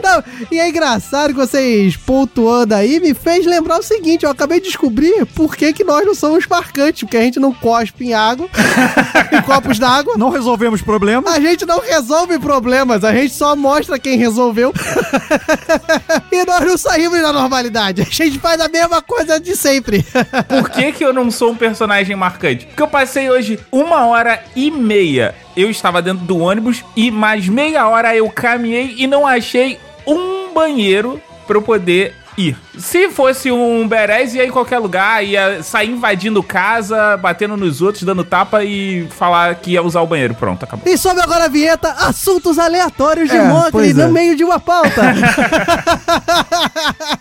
Não, 0.03 0.25
e 0.51 0.59
é 0.59 0.69
engraçado 0.69 1.31
que 1.31 1.39
vocês 1.39 1.97
pontuando 1.97 2.75
aí 2.75 3.01
me 3.01 3.15
fez 3.15 3.45
lembrar 3.45 3.79
o 3.79 3.83
seguinte: 3.83 4.25
eu 4.25 4.31
acabei 4.31 4.61
de 4.61 4.67
descobrir 4.67 5.27
por 5.27 5.57
que, 5.57 5.73
que 5.73 5.85
nós 5.85 6.05
não 6.07 6.15
somos 6.15 6.47
marcantes, 6.71 7.03
porque 7.03 7.17
a 7.17 7.23
gente 7.23 7.41
não 7.41 7.53
cospe 7.53 8.07
em 8.07 8.15
água, 8.15 8.49
em 9.33 9.43
copos 9.43 9.79
d'água. 9.79 10.15
Não 10.17 10.31
resolvemos 10.31 10.81
problemas. 10.81 11.35
A 11.35 11.41
gente 11.41 11.67
não 11.67 11.81
resolve 11.81 12.39
problemas, 12.39 13.03
a 13.03 13.13
gente 13.13 13.35
só 13.35 13.57
mostra 13.57 13.99
quem 13.99 14.17
resolveu. 14.17 14.73
e 16.31 16.45
nós 16.45 16.61
não 16.61 16.79
saímos 16.79 17.21
da 17.21 17.33
normalidade. 17.33 18.03
A 18.03 18.05
gente 18.05 18.39
faz 18.39 18.61
a 18.61 18.69
mesma 18.69 19.03
coisa 19.03 19.41
de 19.41 19.57
sempre. 19.57 20.05
Por 20.49 20.71
que, 20.71 20.93
que 20.93 21.05
eu 21.05 21.13
não 21.13 21.31
sou 21.31 21.51
um 21.51 21.57
personagem 21.57 22.15
marcante? 22.15 22.67
Porque 22.67 22.83
eu 22.83 22.89
passei 22.89 23.29
hoje 23.29 23.59
uma 23.73 24.07
hora 24.07 24.43
e 24.55 24.71
meia. 24.71 25.35
Eu 25.57 25.69
estava 25.69 26.01
dentro 26.01 26.25
do 26.25 26.39
ônibus 26.39 26.85
e 26.95 27.11
mais 27.11 27.49
meia 27.49 27.89
hora 27.89 28.15
eu 28.15 28.31
caminhei 28.31 28.95
e 28.97 29.07
não 29.07 29.27
achei 29.27 29.79
um 30.07 30.53
banheiro 30.55 31.21
para 31.47 31.57
eu 31.57 31.63
poder 31.63 32.15
ir. 32.37 32.57
Se 32.79 33.11
fosse 33.11 33.51
um 33.51 33.87
Berez, 33.87 34.35
ia 34.35 34.47
em 34.47 34.51
qualquer 34.51 34.79
lugar, 34.79 35.25
ia 35.25 35.63
sair 35.63 35.91
invadindo 35.91 36.43
casa, 36.43 37.17
batendo 37.17 37.57
nos 37.57 37.83
outros, 37.83 38.05
dando 38.05 38.25
tapa 38.25 38.65
e 38.65 39.07
falar 39.11 39.55
que 39.57 39.73
ia 39.73 39.83
usar 39.83 40.01
o 40.01 40.07
banheiro. 40.07 40.35
Pronto, 40.35 40.65
acabou. 40.65 40.91
E 40.93 40.97
sobe 40.97 41.21
agora 41.21 41.45
a 41.45 41.49
vinheta 41.49 41.91
Assuntos 41.99 42.59
Aleatórios 42.59 43.29
de 43.31 43.37
É, 43.37 43.43
Mogli 43.43 43.93
no 43.93 44.03
é. 44.03 44.09
meio 44.09 44.37
de 44.37 44.45
uma 44.45 44.59
pauta. 44.59 45.03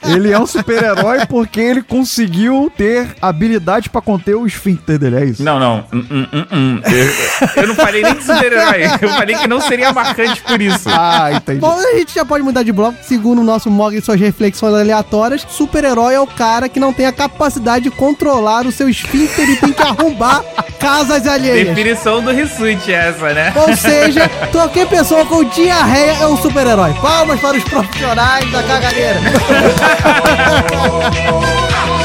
Ele 0.03 0.31
é 0.31 0.39
um 0.39 0.45
super-herói 0.45 1.25
porque 1.27 1.59
ele 1.59 1.81
conseguiu 1.81 2.71
ter 2.75 3.15
habilidade 3.21 3.89
pra 3.89 4.01
conter 4.01 4.35
o 4.35 4.45
esfíncter 4.45 4.97
dele, 4.97 5.15
é 5.17 5.25
isso? 5.25 5.43
Não, 5.43 5.59
não. 5.59 5.85
Hum, 5.93 6.05
hum, 6.09 6.27
hum, 6.33 6.45
hum. 6.51 6.81
Eu, 6.85 7.61
eu 7.63 7.67
não 7.67 7.75
falei 7.75 8.01
nem 8.01 8.15
de 8.15 8.23
super-herói. 8.23 8.83
Eu 9.01 9.09
falei 9.09 9.35
que 9.35 9.47
não 9.47 9.61
seria 9.61 9.93
marcante 9.93 10.41
por 10.41 10.61
isso. 10.61 10.89
Ah, 10.89 11.31
entendi. 11.33 11.59
Bom, 11.59 11.77
a 11.77 11.97
gente 11.97 12.13
já 12.15 12.25
pode 12.25 12.43
mudar 12.43 12.63
de 12.63 12.71
bloco. 12.71 12.97
Segundo 13.03 13.41
o 13.41 13.43
nosso 13.43 13.69
Mogli 13.69 13.99
e 13.99 14.01
suas 14.01 14.19
reflexões 14.19 14.73
aleatórias, 14.73 14.98
super-herói 15.47 16.15
é 16.15 16.19
o 16.19 16.27
cara 16.27 16.69
que 16.69 16.79
não 16.79 16.93
tem 16.93 17.05
a 17.05 17.11
capacidade 17.11 17.83
de 17.83 17.91
controlar 17.91 18.65
o 18.65 18.71
seu 18.71 18.89
esfíncter 18.89 19.49
e 19.49 19.57
tem 19.57 19.73
que 19.73 19.81
arrombar 19.81 20.43
casas 20.79 21.27
alheias. 21.27 21.67
Definição 21.67 22.21
do 22.21 22.31
Rissuti 22.31 22.91
essa, 22.91 23.33
né? 23.33 23.53
Ou 23.55 23.75
seja, 23.75 24.29
qualquer 24.51 24.87
pessoa 24.87 25.25
com 25.25 25.43
diarreia 25.43 26.17
é 26.21 26.27
um 26.27 26.37
super-herói. 26.37 26.93
Palmas 27.01 27.39
para 27.39 27.57
os 27.57 27.63
profissionais 27.63 28.51
da 28.51 28.63
cagadeira. 28.63 29.19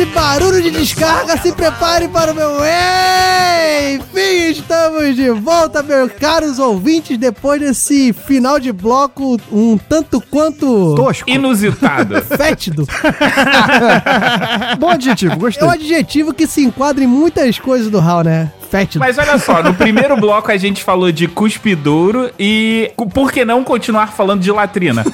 Desse 0.00 0.12
barulho 0.14 0.62
de 0.62 0.70
descarga, 0.70 1.36
se 1.36 1.52
prepare 1.52 2.08
para 2.08 2.32
o 2.32 2.34
meu 2.34 2.52
Enfim, 3.94 4.50
estamos 4.50 5.14
de 5.14 5.28
volta, 5.28 5.82
meus 5.82 6.10
caros 6.12 6.58
ouvintes, 6.58 7.18
depois 7.18 7.60
desse 7.60 8.14
final 8.14 8.58
de 8.58 8.72
bloco 8.72 9.38
um 9.52 9.76
tanto 9.76 10.18
quanto 10.18 10.94
Tosco. 10.94 11.28
Inusitado. 11.28 12.14
fétido. 12.34 12.88
Bom 14.80 14.88
adjetivo, 14.88 15.34
É 15.34 15.36
gostei. 15.36 15.68
um 15.68 15.70
adjetivo 15.70 16.32
que 16.32 16.46
se 16.46 16.64
enquadra 16.64 17.04
em 17.04 17.06
muitas 17.06 17.58
coisas 17.58 17.90
do 17.90 18.00
Hal, 18.00 18.24
né? 18.24 18.50
Fétido. 18.70 19.00
Mas 19.00 19.18
olha 19.18 19.36
só, 19.36 19.62
no 19.62 19.74
primeiro 19.74 20.16
bloco 20.16 20.50
a 20.50 20.56
gente 20.56 20.82
falou 20.82 21.12
de 21.12 21.28
cuspidouro 21.28 22.30
e 22.38 22.90
por 23.12 23.30
que 23.32 23.44
não 23.44 23.62
continuar 23.64 24.12
falando 24.12 24.40
de 24.40 24.50
latrina? 24.52 25.04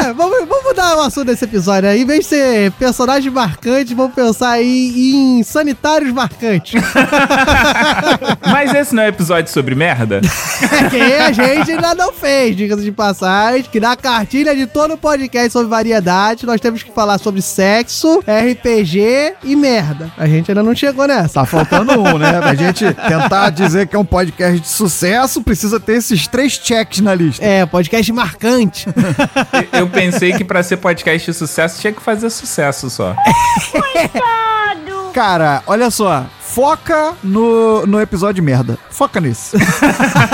É, 0.00 0.12
vamos, 0.12 0.48
vamos 0.48 0.64
mudar 0.64 0.96
o 0.96 1.00
assunto 1.02 1.26
desse 1.26 1.44
episódio, 1.44 1.88
né? 1.88 1.96
Em 1.96 2.04
vez 2.04 2.20
de 2.20 2.26
ser 2.26 2.72
personagens 2.72 3.32
marcantes, 3.32 3.92
vamos 3.92 4.14
pensar 4.14 4.50
aí 4.50 5.14
em 5.14 5.42
sanitários 5.42 6.12
marcantes. 6.12 6.82
Mas 8.50 8.74
esse 8.74 8.94
não 8.94 9.02
é 9.02 9.08
episódio 9.08 9.52
sobre 9.52 9.74
merda? 9.74 10.20
que 10.90 11.00
a 11.00 11.30
gente 11.32 11.72
ainda 11.72 11.94
não 11.94 12.12
fez, 12.12 12.56
diga-se 12.56 12.82
de 12.82 12.92
passagem, 12.92 13.64
que 13.70 13.78
na 13.78 13.96
cartilha 13.96 14.54
de 14.54 14.66
todo 14.66 14.96
podcast 14.96 15.50
sobre 15.50 15.68
variedade, 15.68 16.46
nós 16.46 16.60
temos 16.60 16.82
que 16.82 16.92
falar 16.92 17.18
sobre 17.18 17.40
sexo, 17.40 18.20
RPG 18.20 19.34
e 19.44 19.54
merda. 19.54 20.10
A 20.16 20.26
gente 20.26 20.50
ainda 20.50 20.62
não 20.62 20.74
chegou 20.74 21.06
nessa. 21.06 21.34
Tá 21.34 21.44
faltando 21.44 21.92
um, 21.92 22.18
né? 22.18 22.40
Pra 22.40 22.54
gente 22.54 22.84
tentar 22.84 23.50
dizer 23.50 23.86
que 23.86 23.94
é 23.94 23.98
um 23.98 24.04
podcast 24.04 24.60
de 24.60 24.68
sucesso, 24.68 25.42
precisa 25.42 25.78
ter 25.78 25.94
esses 25.94 26.26
três 26.26 26.52
checks 26.52 27.00
na 27.00 27.14
lista. 27.14 27.44
É, 27.44 27.64
podcast 27.64 28.12
marcante. 28.12 28.86
Eu 29.72 29.83
pensei 29.88 30.32
que 30.32 30.44
pra 30.44 30.62
ser 30.62 30.76
podcast 30.78 31.30
de 31.30 31.36
sucesso 31.36 31.80
tinha 31.80 31.92
que 31.92 32.02
fazer 32.02 32.30
sucesso 32.30 32.88
só. 32.90 33.14
Cara, 35.12 35.62
olha 35.66 35.90
só. 35.90 36.24
Foca 36.40 37.14
no, 37.22 37.84
no 37.86 38.00
episódio 38.00 38.34
de 38.36 38.42
merda. 38.42 38.78
Foca 38.90 39.20
nisso. 39.20 39.56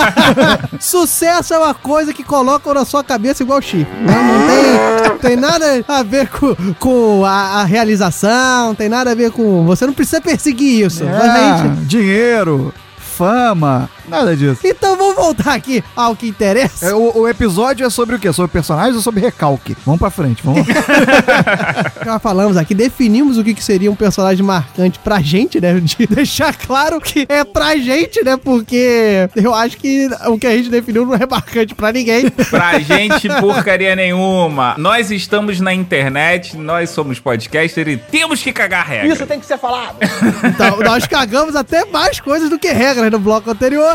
Sucesso 0.79 1.55
é 1.55 1.59
uma 1.59 1.73
coisa 1.73 2.13
que 2.13 2.23
colocam 2.23 2.75
na 2.75 2.85
sua 2.85 3.03
cabeça 3.03 3.43
igual 3.43 3.61
chifre. 3.63 3.87
Não, 4.03 4.23
não 4.23 5.19
tem, 5.19 5.31
tem 5.31 5.37
nada 5.37 5.83
a 5.89 6.03
ver 6.03 6.29
com, 6.29 6.55
com 6.79 7.25
a, 7.25 7.61
a 7.61 7.65
realização, 7.65 8.75
tem 8.75 8.89
nada 8.89 9.13
a 9.13 9.15
ver 9.15 9.31
com. 9.31 9.65
Você 9.65 9.87
não 9.87 9.95
precisa 9.95 10.21
perseguir 10.21 10.85
isso. 10.87 11.05
É, 11.05 11.63
gente- 11.63 11.85
dinheiro, 11.87 12.73
fama, 12.99 13.89
nada 14.11 14.37
disso. 14.37 14.61
Então 14.65 14.97
vamos 14.97 15.17
voltar 15.17 15.55
aqui 15.55 15.83
ao 15.97 16.15
que 16.15 16.29
interessa. 16.29 16.87
É, 16.87 16.95
o, 16.95 17.21
o 17.21 17.29
episódio 17.29 17.87
é 17.87 17.91
sobre 17.91 18.17
o 18.17 18.19
quê? 18.19 18.33
Sobre 18.33 18.51
personagens 18.51 18.97
ou 18.97 19.03
sobre 19.03 19.21
recalque? 19.21 19.77
Vamos 19.85 20.01
pra 20.01 20.11
frente, 20.11 20.43
vamos 20.45 20.67
lá. 20.67 20.75
Já 22.05 22.19
falamos 22.19 22.57
aqui, 22.57 22.75
definimos 22.75 23.39
o 23.39 23.45
que, 23.45 23.55
que 23.55 23.63
seria 23.63 23.91
um 23.91 23.95
personagem 23.95 24.45
marcante 24.45 24.99
pra 24.99 25.21
gente, 25.21 25.61
né? 25.61 25.79
De 25.81 26.07
deixar 26.11 26.55
claro 26.55 27.01
que 27.01 27.27
é 27.29 27.45
pra 27.45 27.77
gente, 27.77 28.23
né? 28.25 28.37
Porque 28.37 29.29
eu 29.37 29.55
acho 29.55 29.77
que 29.77 30.09
o 30.27 30.39
que 30.39 30.47
a 30.47 30.57
gente 30.57 30.69
definiu 30.71 31.07
não 31.07 31.15
é 31.15 31.27
marcante 31.27 31.75
pra 31.75 31.93
ninguém. 31.93 32.31
Pra 32.51 32.79
gente, 32.79 33.29
porcaria 33.41 33.95
nenhuma. 33.95 34.75
Nós 34.77 35.11
estamos 35.11 35.61
na 35.61 35.73
internet, 35.73 36.57
nós 36.57 36.91
somos 36.91 37.21
podcaster 37.21 37.87
e 37.89 37.97
temos 37.97 38.43
que 38.43 38.53
cagar 38.53 38.85
regra. 38.87 39.13
Isso 39.13 39.27
tem 39.27 39.39
que 39.39 39.47
ser 39.47 39.59
falado. 39.59 39.97
Então, 40.45 40.79
nós 40.79 41.07
cagamos 41.07 41.55
até 41.55 41.85
mais 41.85 42.19
coisas 42.19 42.51
do 42.51 42.59
que 42.59 42.69
regras 42.73 43.11
no 43.11 43.19
bloco 43.19 43.51
anterior. 43.51 43.95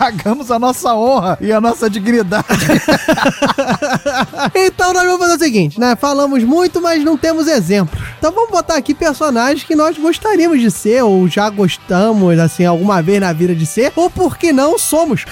Cagamos 0.00 0.50
a 0.50 0.58
nossa 0.58 0.94
honra 0.94 1.36
e 1.42 1.52
a 1.52 1.60
nossa 1.60 1.90
dignidade. 1.90 2.46
Então 4.54 4.92
nós 4.92 5.04
vamos 5.04 5.20
fazer 5.20 5.34
o 5.34 5.38
seguinte, 5.38 5.78
né? 5.78 5.94
Falamos 5.96 6.42
muito, 6.42 6.80
mas 6.80 7.04
não 7.04 7.16
temos 7.16 7.46
exemplos. 7.46 8.02
Então 8.18 8.32
vamos 8.32 8.50
botar 8.50 8.76
aqui 8.76 8.94
personagens 8.94 9.64
que 9.64 9.74
nós 9.74 9.98
gostaríamos 9.98 10.60
de 10.60 10.70
ser, 10.70 11.02
ou 11.02 11.28
já 11.28 11.48
gostamos, 11.50 12.38
assim, 12.38 12.64
alguma 12.64 13.02
vez 13.02 13.20
na 13.20 13.32
vida 13.32 13.54
de 13.54 13.66
ser, 13.66 13.92
ou 13.94 14.08
por 14.08 14.38
que 14.38 14.52
não 14.52 14.78
somos. 14.78 15.24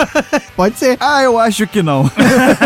Pode 0.54 0.78
ser. 0.78 0.96
Ah, 1.00 1.22
eu 1.22 1.38
acho 1.38 1.66
que 1.66 1.82
não. 1.82 2.10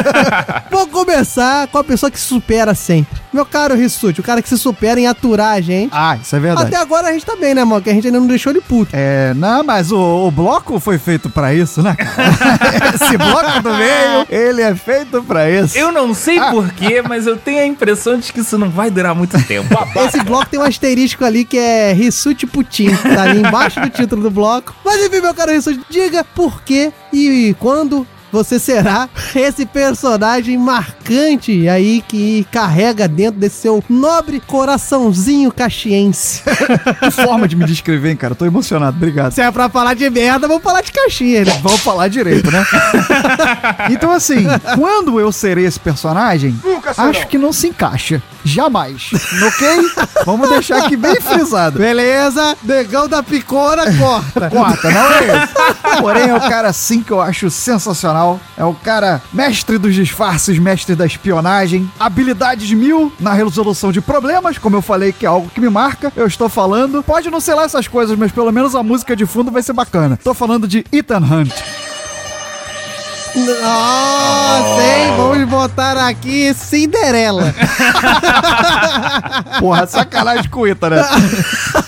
Vou 0.70 0.86
começar 0.88 1.68
com 1.68 1.78
a 1.78 1.84
pessoa 1.84 2.10
que 2.10 2.18
se 2.18 2.26
supera 2.26 2.74
sempre. 2.74 3.22
Meu 3.32 3.44
caro 3.44 3.74
Rissuti, 3.74 4.20
o 4.20 4.24
cara 4.24 4.42
que 4.42 4.48
se 4.48 4.58
supera 4.58 5.00
em 5.00 5.06
aturar 5.06 5.52
a 5.54 5.60
gente. 5.60 5.90
Ah, 5.92 6.16
isso 6.20 6.34
é 6.34 6.40
verdade. 6.40 6.68
Até 6.68 6.76
agora 6.76 7.08
a 7.08 7.12
gente 7.12 7.26
tá 7.26 7.36
bem, 7.36 7.54
né, 7.54 7.64
mano? 7.64 7.82
Que 7.82 7.90
a 7.90 7.92
gente 7.92 8.06
ainda 8.06 8.20
não 8.20 8.26
deixou 8.26 8.52
ele 8.52 8.60
puto. 8.60 8.90
É, 8.92 9.34
não, 9.34 9.62
mas 9.64 9.90
o, 9.90 10.26
o 10.26 10.30
bloco 10.30 10.78
foi 10.78 10.98
feito 10.98 11.28
pra 11.28 11.43
isso, 11.52 11.82
né? 11.82 11.96
cara? 11.96 12.94
Esse 12.94 13.16
bloco 13.16 13.62
do 13.62 13.74
meio, 13.74 14.26
ele 14.28 14.62
é 14.62 14.74
feito 14.74 15.22
pra 15.22 15.50
isso. 15.50 15.76
Eu 15.76 15.90
não 15.90 16.14
sei 16.14 16.40
porquê, 16.40 17.02
mas 17.02 17.26
eu 17.26 17.36
tenho 17.36 17.60
a 17.60 17.66
impressão 17.66 18.18
de 18.18 18.32
que 18.32 18.40
isso 18.40 18.56
não 18.56 18.70
vai 18.70 18.90
durar 18.90 19.14
muito 19.14 19.40
tempo. 19.46 19.68
Esse 20.06 20.22
bloco 20.22 20.46
tem 20.46 20.60
um 20.60 20.62
asterisco 20.62 21.24
ali 21.24 21.44
que 21.44 21.58
é 21.58 21.92
Rissuti 21.92 22.46
Putin, 22.46 22.94
tá 22.96 23.22
ali 23.22 23.40
embaixo 23.40 23.80
do 23.80 23.90
título 23.90 24.22
do 24.22 24.30
bloco. 24.30 24.74
Mas 24.84 25.04
enfim, 25.04 25.20
meu 25.20 25.34
caro 25.34 25.52
Rissuti, 25.52 25.80
diga 25.90 26.24
por 26.24 26.62
que 26.62 26.92
e 27.12 27.54
quando 27.58 28.06
você 28.34 28.58
será 28.58 29.08
esse 29.34 29.64
personagem 29.64 30.58
marcante 30.58 31.68
aí 31.68 32.02
que 32.06 32.44
carrega 32.50 33.06
dentro 33.06 33.38
desse 33.40 33.62
seu 33.62 33.82
nobre 33.88 34.40
coraçãozinho 34.40 35.52
caxiense. 35.52 36.42
Que 37.04 37.10
forma 37.10 37.46
de 37.46 37.54
me 37.54 37.64
descrever, 37.64 38.10
hein, 38.10 38.16
cara? 38.16 38.32
Eu 38.32 38.36
tô 38.36 38.46
emocionado, 38.46 38.96
obrigado. 38.96 39.32
Se 39.32 39.40
é 39.40 39.50
pra 39.50 39.68
falar 39.68 39.94
de 39.94 40.08
merda, 40.08 40.48
vamos 40.48 40.62
falar 40.62 40.80
de 40.80 40.90
Caxias, 40.90 41.46
né? 41.46 41.60
Vamos 41.62 41.80
falar 41.80 42.08
direito, 42.08 42.50
né? 42.50 42.64
então, 43.90 44.10
assim, 44.10 44.46
quando 44.74 45.20
eu 45.20 45.30
serei 45.30 45.66
esse 45.66 45.78
personagem, 45.78 46.58
acho 46.96 47.26
que 47.28 47.36
não 47.36 47.52
se 47.52 47.68
encaixa. 47.68 48.22
Jamais. 48.44 49.10
Ok? 49.12 49.90
Vamos 50.24 50.48
deixar 50.48 50.84
aqui 50.84 50.96
bem 50.96 51.20
frisado. 51.20 51.78
Beleza, 51.78 52.56
negão 52.62 53.08
da 53.08 53.22
picona, 53.22 53.84
corta. 53.96 54.50
Corta, 54.50 54.90
não 54.90 55.12
é 55.12 55.24
esse. 55.24 56.00
Porém, 56.00 56.28
é 56.28 56.34
o 56.34 56.40
cara 56.40 56.68
assim 56.68 57.02
que 57.02 57.10
eu 57.10 57.20
acho 57.20 57.50
sensacional. 57.50 58.23
É 58.56 58.64
o 58.64 58.74
cara 58.74 59.22
mestre 59.32 59.78
dos 59.78 59.94
disfarces, 59.94 60.58
mestre 60.58 60.94
da 60.94 61.06
espionagem, 61.06 61.90
habilidades 61.98 62.70
mil 62.72 63.12
na 63.20 63.32
resolução 63.32 63.92
de 63.92 64.00
problemas, 64.00 64.58
como 64.58 64.76
eu 64.76 64.82
falei 64.82 65.12
que 65.12 65.26
é 65.26 65.28
algo 65.28 65.48
que 65.48 65.60
me 65.60 65.68
marca. 65.68 66.12
Eu 66.16 66.26
estou 66.26 66.48
falando, 66.48 67.02
pode 67.02 67.30
não 67.30 67.40
ser 67.40 67.54
lá 67.54 67.64
essas 67.64 67.88
coisas, 67.88 68.16
mas 68.18 68.32
pelo 68.32 68.52
menos 68.52 68.74
a 68.74 68.82
música 68.82 69.14
de 69.14 69.26
fundo 69.26 69.50
vai 69.50 69.62
ser 69.62 69.72
bacana. 69.72 70.18
Tô 70.22 70.34
falando 70.34 70.66
de 70.66 70.84
Ethan 70.92 71.18
Hunt. 71.18 71.93
Nossa, 73.36 74.82
hein? 74.82 75.16
Vamos 75.16 75.48
botar 75.48 75.96
aqui 76.08 76.54
Cinderela. 76.54 77.54
Porra, 79.58 79.86
sacanagem 79.86 80.48
com 80.48 80.60
o 80.60 80.66
Ethan, 80.66 80.90
né? 80.90 81.04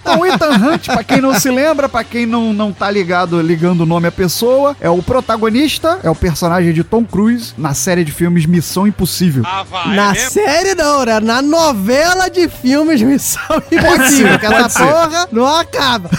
Então, 0.00 0.20
o 0.20 0.26
Ethan 0.26 0.50
Hunt, 0.50 0.86
pra 0.86 1.04
quem 1.04 1.20
não 1.20 1.34
se 1.34 1.50
lembra, 1.50 1.88
pra 1.88 2.04
quem 2.04 2.24
não, 2.24 2.52
não 2.52 2.72
tá 2.72 2.90
ligado, 2.90 3.40
ligando 3.40 3.82
o 3.82 3.86
nome 3.86 4.08
à 4.08 4.12
pessoa, 4.12 4.76
é 4.80 4.88
o 4.88 5.02
protagonista, 5.02 5.98
é 6.02 6.10
o 6.10 6.14
personagem 6.14 6.72
de 6.72 6.82
Tom 6.84 7.04
Cruise 7.04 7.52
na 7.58 7.74
série 7.74 8.04
de 8.04 8.12
filmes 8.12 8.46
Missão 8.46 8.86
Impossível. 8.86 9.42
Na 9.86 10.14
série 10.14 10.74
não, 10.74 11.04
né? 11.04 11.20
Na 11.20 11.42
novela 11.42 12.28
de 12.28 12.48
filmes 12.48 13.02
Missão 13.02 13.62
Impossível. 13.70 14.38
Que 14.38 14.46
essa 14.46 14.68
ser. 14.68 14.86
porra 14.86 15.28
não 15.32 15.46
acaba. 15.46 16.10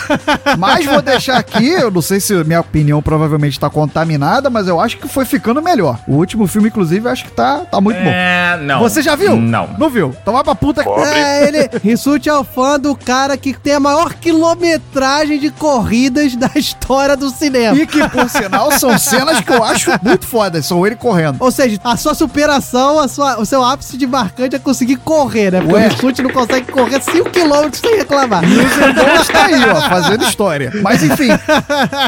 Mas 0.57 0.86
vou 0.86 1.01
deixar 1.01 1.38
aqui, 1.38 1.67
eu 1.67 1.89
não 1.89 2.01
sei 2.01 2.19
se 2.19 2.34
minha 2.43 2.62
opinião 2.62 3.01
provavelmente 3.01 3.60
tá 3.60 3.69
contaminada, 3.69 4.49
mas 4.49 4.61
eu 4.67 4.80
acho 4.80 4.97
que 4.97 5.08
foi 5.08 5.26
ficando 5.26 5.62
melhor. 5.62 6.00
O 6.08 6.15
último 6.15 6.47
filme, 6.47 6.67
inclusive, 6.69 7.06
eu 7.06 7.12
acho 7.12 7.26
que 7.26 7.32
tá, 7.32 7.60
tá 7.60 7.80
muito 7.82 7.97
bom. 7.97 8.10
É, 8.10 8.60
não. 8.62 8.80
Você 8.80 9.02
já 9.02 9.15
viu? 9.15 9.36
Não. 9.36 9.69
Não 9.78 9.89
viu? 9.89 10.15
Então 10.21 10.34
vai 10.34 10.43
pra 10.43 10.56
puta 10.56 10.84
que... 10.84 10.89
É, 10.89 11.47
ele. 11.47 11.69
Rissuti 11.84 12.30
é 12.30 12.34
o 12.34 12.43
fã 12.43 12.80
do 12.80 12.95
cara 12.95 13.38
que 13.38 13.54
tem 13.54 13.74
a 13.74 13.80
maior 13.80 14.13
quilometragem 14.13 15.39
de 15.39 15.52
corridas 15.52 16.36
da 16.36 16.50
história 16.56 17.15
do 17.15 17.30
cinema. 17.30 17.78
E 17.78 17.86
que, 17.86 18.08
por 18.10 18.28
sinal, 18.30 18.71
são 18.71 18.97
cenas 18.97 19.41
que 19.41 19.52
eu 19.52 19.63
acho 19.63 19.91
muito 20.02 20.26
fodas. 20.26 20.65
São 20.65 20.86
ele 20.86 20.95
correndo. 20.95 21.38
Ou 21.39 21.52
seja, 21.52 21.80
a 21.84 21.97
sua 21.97 22.13
superação, 22.13 23.00
a 23.00 23.08
sua, 23.08 23.39
o 23.39 23.45
seu 23.45 23.63
ápice 23.63 23.97
de 23.97 24.08
marcante 24.08 24.56
é 24.56 24.60
conseguir 24.60 24.97
correr, 24.97 25.52
né? 25.52 25.60
Porque 25.62 25.76
Ué. 25.76 25.88
o 25.88 25.89
Rissuti 25.89 26.21
não 26.21 26.32
consegue 26.32 26.71
correr 26.71 27.00
5km 27.00 27.74
sem 27.76 27.97
reclamar. 27.97 28.43
E 28.43 28.58
o 28.58 28.69
Zendon 28.69 29.21
está 29.21 29.45
aí, 29.45 29.69
ó, 29.69 29.82
fazendo 29.89 30.24
história. 30.24 30.71
Mas 30.82 31.04
enfim, 31.04 31.30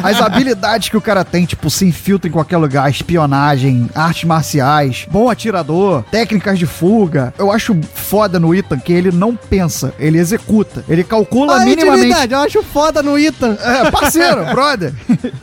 as 0.04 0.22
habilidades 0.22 0.90
que 0.90 0.98
o 0.98 1.02
cara 1.02 1.24
tem, 1.24 1.46
tipo, 1.46 1.70
se 1.70 1.86
infiltra 1.86 2.28
em 2.28 2.32
qualquer 2.32 2.43
lugar, 2.58 2.90
espionagem, 2.90 3.90
artes 3.96 4.24
marciais, 4.26 5.06
bom 5.10 5.30
atirador, 5.30 6.04
técnicas 6.12 6.58
de 6.60 6.66
fuga. 6.66 7.34
Eu 7.38 7.52
acho 7.52 7.76
foda 7.94 8.40
no 8.40 8.54
Ethan 8.54 8.80
que 8.80 8.92
ele 8.94 9.12
não 9.12 9.36
pensa, 9.36 9.94
ele 9.98 10.18
executa. 10.18 10.84
Ele 10.88 11.04
calcula 11.04 11.58
A 11.58 11.66
minimamente. 11.66 12.06
intimidade, 12.08 12.34
eu 12.34 12.40
acho 12.40 12.64
foda 12.64 13.02
no 13.02 13.18
Ethan. 13.18 13.58
É, 13.62 13.90
parceiro, 13.92 14.46
brother. 14.54 14.94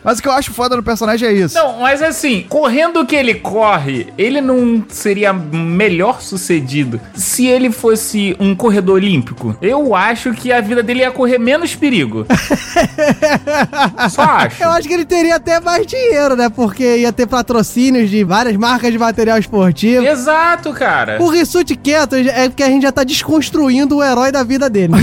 Mas 0.05 0.19
o 0.19 0.23
que 0.23 0.29
eu 0.29 0.33
acho 0.33 0.53
foda 0.53 0.77
no 0.77 0.83
personagem 0.83 1.29
é 1.29 1.33
isso. 1.33 1.55
Não, 1.55 1.81
mas 1.81 2.03
assim, 2.03 2.45
correndo 2.49 3.05
que 3.07 3.17
ele 3.17 3.35
corre, 3.35 4.09
ele 4.17 4.41
não 4.41 4.85
seria 4.89 5.33
melhor 5.33 6.21
sucedido 6.21 7.01
se 7.15 7.47
ele 7.47 7.71
fosse 7.71 8.37
um 8.39 8.55
corredor 8.55 8.97
olímpico. 8.97 9.57
Eu 9.61 9.95
acho 9.95 10.33
que 10.33 10.53
a 10.53 10.61
vida 10.61 10.83
dele 10.83 11.01
ia 11.01 11.11
correr 11.11 11.39
menos 11.39 11.75
perigo. 11.75 12.27
Só 14.11 14.23
acho. 14.23 14.63
Eu 14.63 14.71
acho 14.71 14.89
que 14.89 14.95
ele 14.95 15.05
teria 15.05 15.37
até 15.37 15.61
mais 15.61 15.87
dinheiro, 15.87 16.37
né? 16.37 16.49
Porque 16.49 16.90
ia 16.99 17.13
ter 17.13 17.27
patrocínios 17.27 18.11
de 18.11 18.23
várias 18.25 18.57
marcas 18.57 18.93
de 18.93 18.99
material 18.99 19.39
esportivo. 19.39 20.05
Exato, 20.05 20.73
cara. 20.73 21.19
O 21.23 21.29
Rissuti 21.29 21.77
quieto 21.77 22.15
é 22.17 22.49
porque 22.49 22.63
a 22.63 22.69
gente 22.69 22.83
já 22.83 22.93
tá 22.93 23.05
desconstruindo 23.05 23.97
o 23.97 24.05
herói 24.05 24.31
da 24.33 24.43
vida 24.43 24.69
dele. 24.69 24.93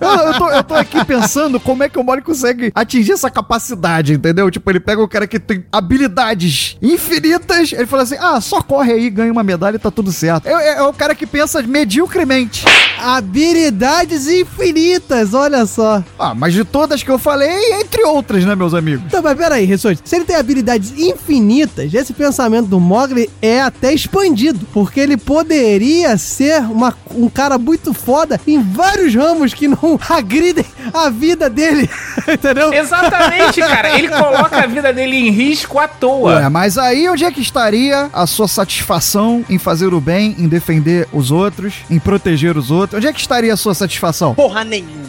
Eu, 0.00 0.08
eu 0.32 0.38
tô, 0.38 0.50
eu 0.50 0.64
tô 0.64 0.74
aqui 0.74 1.04
pensando 1.04 1.58
como 1.60 1.82
é 1.82 1.88
que 1.88 1.98
o 1.98 2.02
Mori 2.04 2.22
consegue 2.22 2.70
atingir 2.74 3.12
essa 3.12 3.30
capacidade, 3.30 4.12
entendeu? 4.12 4.50
Tipo, 4.50 4.70
ele 4.70 4.80
pega 4.80 5.02
o 5.02 5.08
cara 5.08 5.26
que 5.26 5.38
tem 5.38 5.64
habilidades 5.72 6.76
infinitas, 6.82 7.72
ele 7.72 7.86
fala 7.86 8.02
assim: 8.02 8.16
ah, 8.18 8.40
só 8.40 8.62
corre 8.62 8.92
aí, 8.92 9.10
ganha 9.10 9.32
uma 9.32 9.42
medalha 9.42 9.76
e 9.76 9.78
tá 9.78 9.90
tudo 9.90 10.12
certo. 10.12 10.46
É, 10.46 10.52
é- 10.52 10.74
é 10.78 10.82
o 10.82 10.92
cara 10.92 11.14
que 11.14 11.26
pensa 11.26 11.62
mediocremente. 11.62 12.64
Habilidades 13.02 14.26
infinitas, 14.28 15.34
olha 15.34 15.64
só. 15.66 16.02
Ah, 16.18 16.34
mas 16.34 16.52
de 16.54 16.64
todas 16.64 17.02
que 17.02 17.10
eu 17.10 17.18
falei, 17.18 17.50
entre 17.80 18.02
outras, 18.04 18.44
né, 18.44 18.54
meus 18.54 18.74
amigos? 18.74 19.04
Então, 19.06 19.22
mas 19.22 19.36
peraí, 19.36 19.59
Rissuti. 19.64 20.00
Se 20.04 20.16
ele 20.16 20.24
tem 20.24 20.36
habilidades 20.36 20.92
infinitas, 20.98 21.92
esse 21.92 22.12
pensamento 22.12 22.66
do 22.68 22.80
Mogli 22.80 23.28
é 23.40 23.60
até 23.60 23.92
expandido. 23.92 24.66
Porque 24.72 25.00
ele 25.00 25.16
poderia 25.16 26.16
ser 26.18 26.60
uma- 26.62 26.94
um 27.14 27.28
cara 27.28 27.58
muito 27.58 27.92
foda 27.92 28.40
em 28.46 28.62
vários 28.62 29.14
ramos 29.14 29.52
que 29.54 29.68
não 29.68 29.98
agridem 30.08 30.64
a 30.92 31.10
vida 31.10 31.48
dele. 31.50 31.88
Entendeu? 32.28 32.72
Exatamente, 32.72 33.60
cara. 33.60 33.98
Ele 33.98 34.08
coloca 34.10 34.62
a 34.62 34.66
vida 34.66 34.92
dele 34.92 35.16
em 35.16 35.30
risco 35.30 35.78
à 35.78 35.88
toa. 35.88 36.36
Ué, 36.40 36.48
mas 36.48 36.76
aí 36.78 37.08
onde 37.08 37.24
é 37.24 37.30
que 37.30 37.40
estaria 37.40 38.08
a 38.12 38.26
sua 38.26 38.48
satisfação 38.48 39.44
em 39.48 39.58
fazer 39.58 39.92
o 39.94 40.00
bem, 40.00 40.34
em 40.38 40.48
defender 40.48 41.08
os 41.12 41.30
outros, 41.30 41.74
em 41.90 41.98
proteger 41.98 42.56
os 42.56 42.70
outros? 42.70 42.98
Onde 42.98 43.06
é 43.06 43.12
que 43.12 43.20
estaria 43.20 43.52
a 43.52 43.56
sua 43.56 43.74
satisfação? 43.74 44.34
Porra 44.34 44.64
nenhuma. 44.64 44.99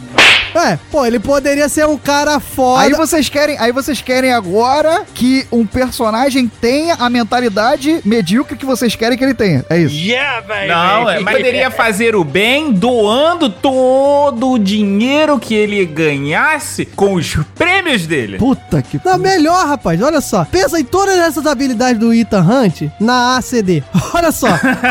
É, 0.56 0.78
pô, 0.92 1.06
ele 1.06 1.20
poderia 1.20 1.68
ser 1.70 1.86
um 1.86 1.98
cara 1.98 2.40
foda. 2.40 2.84
Aí 2.84 2.92
vocês 2.92 3.30
querem, 3.30 3.58
aí 3.60 3.72
vocês 3.72 4.02
querem 4.02 4.32
agora 4.32 5.04
que 5.14 5.46
um 5.52 5.66
personagem 5.66 6.48
tenha 6.48 6.96
a 6.96 7.10
mentalidade 7.10 8.02
medíocre 8.04 8.58
que 8.58 8.66
vocês 8.66 8.96
querem 8.96 9.18
que 9.18 9.24
ele 9.24 9.34
tenha. 9.34 9.66
É 9.70 9.78
isso. 9.78 9.96
Yeah, 9.96 10.42
velho. 10.42 10.68
Não, 10.68 11.10
é, 11.10 11.20
mas 11.20 11.38
poderia 11.38 11.72
fazer 11.72 12.16
o 12.16 12.24
bem 12.24 12.72
doando 12.72 13.50
todo 13.50 14.52
o 14.52 14.60
dinheiro 14.60 15.40
que 15.40 15.54
ele 15.54 15.86
ganhasse 15.86 16.86
com 16.86 17.14
os 17.14 17.36
prêmios 17.56 18.06
dele. 18.06 18.38
Puta 18.38 18.82
que 18.82 19.00
Não, 19.04 19.18
melhor, 19.18 19.68
rapaz, 19.68 20.02
olha 20.02 20.22
só. 20.22 20.46
Pensa 20.46 20.80
em 20.80 20.84
todas 20.84 21.18
essas 21.18 21.46
habilidades 21.46 22.00
do 22.00 22.14
Ethan 22.14 22.42
Hunt 22.42 22.92
na 23.00 23.38
ACD. 23.38 23.84
Olha 24.14 24.32
só, 24.32 24.48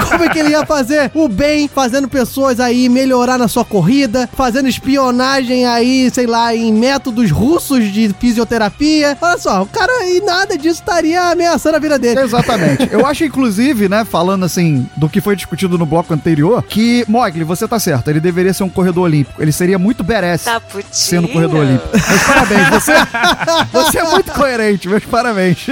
como 0.08 0.24
é 0.24 0.28
que 0.28 0.38
ele 0.38 0.50
ia 0.50 0.64
fazer 0.64 1.10
o 1.14 1.28
bem, 1.28 1.68
fazendo 1.68 2.08
pessoas 2.08 2.58
aí 2.58 2.88
melhorar 2.88 3.38
na 3.38 3.48
sua 3.48 3.64
corrida, 3.64 4.28
fazendo 4.32 4.68
espionagem 4.68 5.49
aí, 5.52 6.10
sei 6.12 6.26
lá, 6.26 6.54
em 6.54 6.72
métodos 6.72 7.30
russos 7.30 7.92
de 7.92 8.14
fisioterapia. 8.18 9.16
Olha 9.20 9.38
só, 9.38 9.62
o 9.62 9.66
cara 9.66 9.92
e 10.06 10.20
nada 10.20 10.56
disso 10.56 10.80
estaria 10.80 11.30
ameaçando 11.30 11.76
a 11.76 11.80
vida 11.80 11.98
dele. 11.98 12.20
Exatamente. 12.20 12.88
Eu 12.90 13.06
acho, 13.06 13.24
inclusive, 13.24 13.88
né, 13.88 14.04
falando 14.04 14.44
assim, 14.44 14.88
do 14.96 15.08
que 15.08 15.20
foi 15.20 15.36
discutido 15.36 15.76
no 15.76 15.84
bloco 15.84 16.14
anterior, 16.14 16.62
que, 16.62 17.04
Mogli, 17.08 17.44
você 17.44 17.66
tá 17.66 17.78
certo, 17.78 18.08
ele 18.08 18.20
deveria 18.20 18.52
ser 18.54 18.62
um 18.62 18.68
corredor 18.68 19.04
olímpico. 19.04 19.42
Ele 19.42 19.52
seria 19.52 19.78
muito 19.78 20.02
badass 20.02 20.44
Tá 20.44 20.60
sendo 20.90 21.28
corredor 21.28 21.60
olímpico. 21.60 21.88
Meus 21.92 22.22
parabéns, 22.22 22.68
você, 22.70 22.92
você 23.72 23.98
é 23.98 24.04
muito 24.04 24.32
coerente, 24.32 24.88
meus 24.88 25.04
parabéns. 25.04 25.66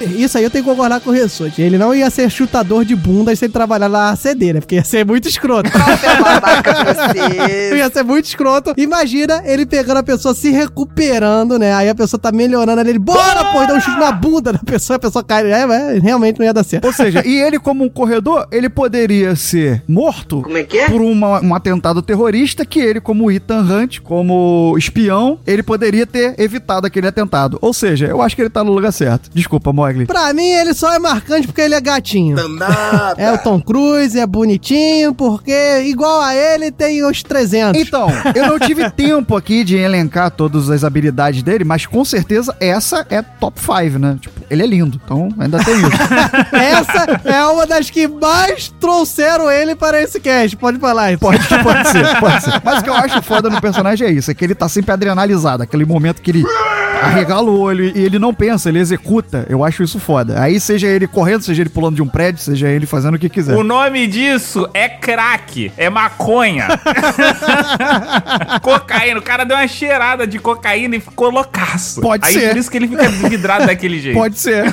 Isso 0.00 0.36
aí 0.38 0.44
eu 0.44 0.50
tenho 0.50 0.64
que 0.64 0.70
concordar 0.70 1.00
com 1.00 1.10
o 1.10 1.12
Ressote. 1.12 1.62
Ele 1.62 1.78
não 1.78 1.94
ia 1.94 2.10
ser 2.10 2.30
chutador 2.30 2.84
de 2.84 2.94
bunda 2.94 3.34
se 3.34 3.44
ele 3.44 3.52
trabalhar 3.52 3.88
na 3.88 4.10
ACD, 4.10 4.52
né? 4.52 4.60
Porque 4.60 4.76
ia 4.76 4.84
ser 4.84 5.04
muito 5.06 5.28
escroto. 5.28 5.70
babaca 5.70 6.84
você. 6.84 7.74
ia 7.76 7.90
ser 7.90 8.02
muito 8.02 8.26
escroto. 8.26 8.74
Imagina 8.76 9.03
imagina 9.04 9.42
ele 9.44 9.66
pegando 9.66 9.98
a 9.98 10.02
pessoa 10.02 10.34
se 10.34 10.50
recuperando, 10.50 11.58
né? 11.58 11.74
Aí 11.74 11.88
a 11.88 11.94
pessoa 11.94 12.18
tá 12.18 12.32
melhorando 12.32 12.80
ali, 12.80 12.90
ele, 12.90 12.98
bora, 12.98 13.44
pô, 13.52 13.64
dá 13.66 13.74
um 13.74 13.80
chute 13.80 13.98
na 13.98 14.10
bunda 14.10 14.52
da 14.52 14.58
pessoa, 14.58 14.96
a 14.96 14.98
pessoa 15.00 15.22
cai. 15.22 15.44
É, 15.52 15.60
é, 15.62 15.98
realmente 16.00 16.38
não 16.38 16.46
ia 16.46 16.52
dar 16.52 16.64
certo. 16.64 16.86
Ou 16.86 16.92
seja, 16.92 17.22
e 17.26 17.40
ele, 17.40 17.58
como 17.58 17.84
um 17.84 17.88
corredor, 17.88 18.46
ele 18.50 18.68
poderia 18.68 19.36
ser 19.36 19.82
morto 19.86 20.40
Como 20.42 20.56
é 20.56 20.62
que 20.62 20.78
é? 20.78 20.88
por 20.88 21.00
uma- 21.02 21.40
um 21.42 21.54
atentado 21.54 22.00
terrorista 22.00 22.64
que 22.64 22.78
ele, 22.80 23.00
como 23.00 23.30
Ethan 23.30 23.60
Hunt, 23.60 24.00
como 24.00 24.74
espião, 24.78 25.38
ele 25.46 25.62
poderia 25.62 26.06
ter 26.06 26.34
evitado 26.40 26.86
aquele 26.86 27.06
atentado. 27.06 27.58
Ou 27.60 27.72
seja, 27.74 28.06
eu 28.06 28.22
acho 28.22 28.34
que 28.34 28.42
ele 28.42 28.50
tá 28.50 28.64
no 28.64 28.72
lugar 28.72 28.92
certo. 28.92 29.30
Desculpa, 29.34 29.72
Mogli. 29.72 30.06
Pra 30.06 30.32
mim, 30.32 30.48
ele 30.48 30.72
só 30.72 30.92
é 30.94 30.98
marcante 30.98 31.46
porque 31.46 31.60
ele 31.60 31.74
é 31.74 31.80
gatinho. 31.80 32.36
Danada. 32.36 33.20
É 33.20 33.32
o 33.32 33.38
Tom 33.38 33.60
Cruise, 33.60 34.18
é 34.18 34.26
bonitinho, 34.26 35.14
porque 35.14 35.82
igual 35.86 36.20
a 36.22 36.34
ele 36.34 36.70
tem 36.70 37.04
os 37.04 37.22
300. 37.22 37.80
Então, 37.80 38.08
eu 38.34 38.46
não 38.46 38.58
tive 38.58 38.88
tempo 38.96 39.36
aqui 39.36 39.64
de 39.64 39.76
elencar 39.76 40.30
todas 40.30 40.70
as 40.70 40.84
habilidades 40.84 41.42
dele, 41.42 41.64
mas 41.64 41.86
com 41.86 42.04
certeza 42.04 42.56
essa 42.60 43.06
é 43.10 43.22
top 43.22 43.60
5, 43.60 43.98
né? 43.98 44.16
Tipo, 44.20 44.40
ele 44.50 44.62
é 44.62 44.66
lindo, 44.66 45.00
então 45.04 45.28
ainda 45.38 45.58
tem 45.62 45.74
isso. 45.74 45.84
Essa 46.52 47.20
é 47.24 47.44
uma 47.46 47.66
das 47.66 47.90
que 47.90 48.06
mais 48.06 48.68
trouxeram 48.80 49.50
ele 49.50 49.74
para 49.74 50.00
esse 50.02 50.20
cast. 50.20 50.56
Pode 50.56 50.78
falar, 50.78 51.12
então. 51.12 51.30
Pode, 51.30 51.46
pode 51.62 51.88
ser, 51.88 52.20
pode 52.20 52.44
ser. 52.44 52.60
Mas 52.62 52.80
o 52.80 52.84
que 52.84 52.90
eu 52.90 52.94
acho 52.94 53.22
foda 53.22 53.50
no 53.50 53.60
personagem 53.60 54.06
é 54.06 54.10
isso, 54.10 54.30
é 54.30 54.34
que 54.34 54.44
ele 54.44 54.54
tá 54.54 54.68
sempre 54.68 54.92
adrenalizado, 54.92 55.62
aquele 55.62 55.84
momento 55.84 56.20
que 56.22 56.30
ele 56.30 56.44
arregala 57.02 57.50
o 57.50 57.58
olho 57.58 57.84
e 57.84 58.04
ele 58.04 58.18
não 58.18 58.32
pensa, 58.32 58.68
ele 58.68 58.78
executa. 58.78 59.46
Eu 59.48 59.64
acho 59.64 59.82
isso 59.82 59.98
foda. 59.98 60.40
Aí 60.40 60.58
seja 60.60 60.86
ele 60.86 61.06
correndo, 61.06 61.42
seja 61.42 61.62
ele 61.62 61.70
pulando 61.70 61.96
de 61.96 62.02
um 62.02 62.08
prédio, 62.08 62.40
seja 62.40 62.68
ele 62.68 62.86
fazendo 62.86 63.14
o 63.14 63.18
que 63.18 63.28
quiser. 63.28 63.54
O 63.56 63.62
nome 63.62 64.06
disso 64.06 64.68
é 64.72 64.88
crack, 64.88 65.72
é 65.76 65.90
maconha. 65.90 66.68
cocaína. 68.84 69.18
O 69.18 69.22
cara 69.22 69.44
deu 69.44 69.56
uma 69.56 69.66
cheirada 69.66 70.26
de 70.26 70.38
cocaína 70.38 70.96
e 70.96 71.00
ficou 71.00 71.30
loucaço. 71.30 72.00
Pode 72.00 72.26
Aí 72.26 72.34
ser. 72.34 72.48
por 72.50 72.56
isso 72.58 72.70
que 72.70 72.76
ele 72.76 72.88
fica 72.88 73.08
vidrado 73.08 73.66
daquele 73.66 74.00
jeito. 74.00 74.16
Pode 74.16 74.38
ser. 74.38 74.64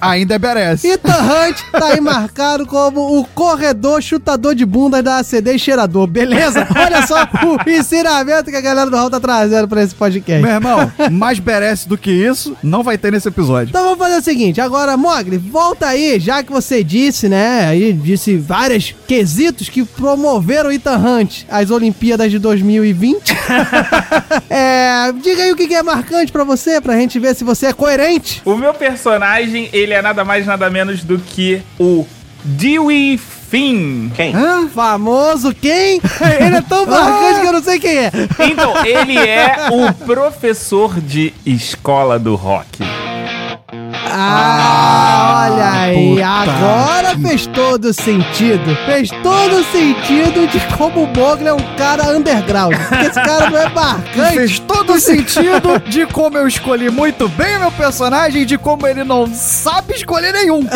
Ainda 0.00 0.38
merece. 0.38 0.88
Ethan 0.88 1.18
Hunt 1.18 1.58
tá 1.72 1.86
aí 1.86 2.00
marcado 2.00 2.66
como 2.66 3.18
o 3.18 3.24
corredor 3.24 4.00
chutador 4.02 4.54
de 4.54 4.64
bunda 4.64 5.02
da 5.02 5.18
ACD 5.18 5.54
e 5.54 5.58
cheirador, 5.58 6.06
beleza? 6.06 6.66
Olha 6.76 7.06
só 7.06 7.24
o 7.24 7.70
ensinamento 7.70 8.50
que 8.50 8.56
a 8.56 8.60
galera 8.60 8.90
do 8.90 8.96
Hall 8.96 9.10
tá 9.10 9.20
trazendo 9.20 9.68
pra 9.68 9.82
esse 9.82 9.94
podcast. 9.94 10.42
Meu 10.42 10.52
irmão, 10.52 10.90
mais 11.10 11.38
merece 11.40 11.88
do 11.88 11.98
que 11.98 12.10
isso, 12.10 12.56
não 12.62 12.82
vai 12.82 12.96
ter 12.96 13.12
nesse 13.12 13.28
episódio. 13.28 13.70
Então 13.70 13.82
vamos 13.82 13.98
fazer 13.98 14.16
o 14.18 14.22
seguinte, 14.22 14.60
agora, 14.60 14.96
Mogli, 14.96 15.38
volta 15.38 15.86
aí, 15.86 16.18
já 16.20 16.42
que 16.42 16.52
você 16.52 16.82
disse, 16.84 17.28
né, 17.28 17.66
aí 17.66 17.92
disse 17.92 18.36
vários 18.36 18.94
quesitos 19.06 19.68
que 19.68 19.84
promoveram 19.84 20.70
o 20.70 20.72
Ethan 20.72 20.96
Hunt 20.98 21.44
às 21.48 21.70
Olimpíadas 21.70 22.30
de 22.30 22.38
2020. 22.38 23.36
é, 24.50 25.12
diga 25.22 25.42
aí 25.42 25.52
o 25.52 25.56
que 25.56 25.74
é 25.74 25.82
marcante 25.82 26.32
pra 26.32 26.44
você, 26.44 26.80
pra 26.80 26.96
gente 26.96 27.18
ver 27.18 27.34
se 27.34 27.44
você 27.44 27.66
é 27.66 27.72
coerente. 27.72 28.42
O 28.44 28.56
meu 28.56 28.74
personagem, 28.74 29.68
ele 29.72 29.92
é 29.92 30.02
nada 30.02 30.24
mais 30.24 30.46
nada 30.46 30.68
menos 30.70 31.02
do 31.04 31.18
que 31.18 31.62
o 31.78 32.06
Dewey 32.44 33.18
Finn. 33.18 34.10
Quem? 34.14 34.34
Hã? 34.34 34.68
Famoso 34.68 35.52
quem? 35.52 36.00
Ele 36.40 36.56
é 36.56 36.62
tão 36.62 36.86
marcante 36.86 37.40
que 37.40 37.46
eu 37.48 37.52
não 37.52 37.62
sei 37.62 37.80
quem 37.80 37.98
é. 37.98 38.12
Então, 38.48 38.86
ele 38.86 39.18
é 39.18 39.68
o 39.72 39.92
professor 39.92 41.00
de 41.00 41.34
escola 41.44 42.16
do 42.16 42.36
rock. 42.36 42.84
Ah, 44.12 45.48
olha 45.50 45.70
aí, 45.72 46.22
agora 46.22 47.18
fez 47.18 47.46
todo 47.46 47.92
sentido. 47.92 48.76
Fez 48.86 49.10
todo 49.22 49.64
sentido 49.70 50.46
de 50.46 50.60
como 50.76 51.04
o 51.04 51.06
Mogli 51.06 51.48
é 51.48 51.52
um 51.52 51.76
cara 51.76 52.16
underground. 52.16 52.74
Porque 52.76 53.06
esse 53.06 53.14
cara 53.14 53.50
não 53.50 53.58
é 53.58 53.68
marcante. 53.68 54.34
Fez 54.34 54.58
todo 54.58 54.98
sentido 54.98 55.78
de 55.86 56.06
como 56.06 56.38
eu 56.38 56.46
escolhi 56.48 56.90
muito 56.90 57.28
bem 57.28 57.56
o 57.56 57.60
meu 57.60 57.72
personagem 57.72 58.42
e 58.42 58.44
de 58.44 58.58
como 58.58 58.86
ele 58.86 59.04
não 59.04 59.26
sabe 59.32 59.94
escolher 59.94 60.32
nenhum. 60.32 60.66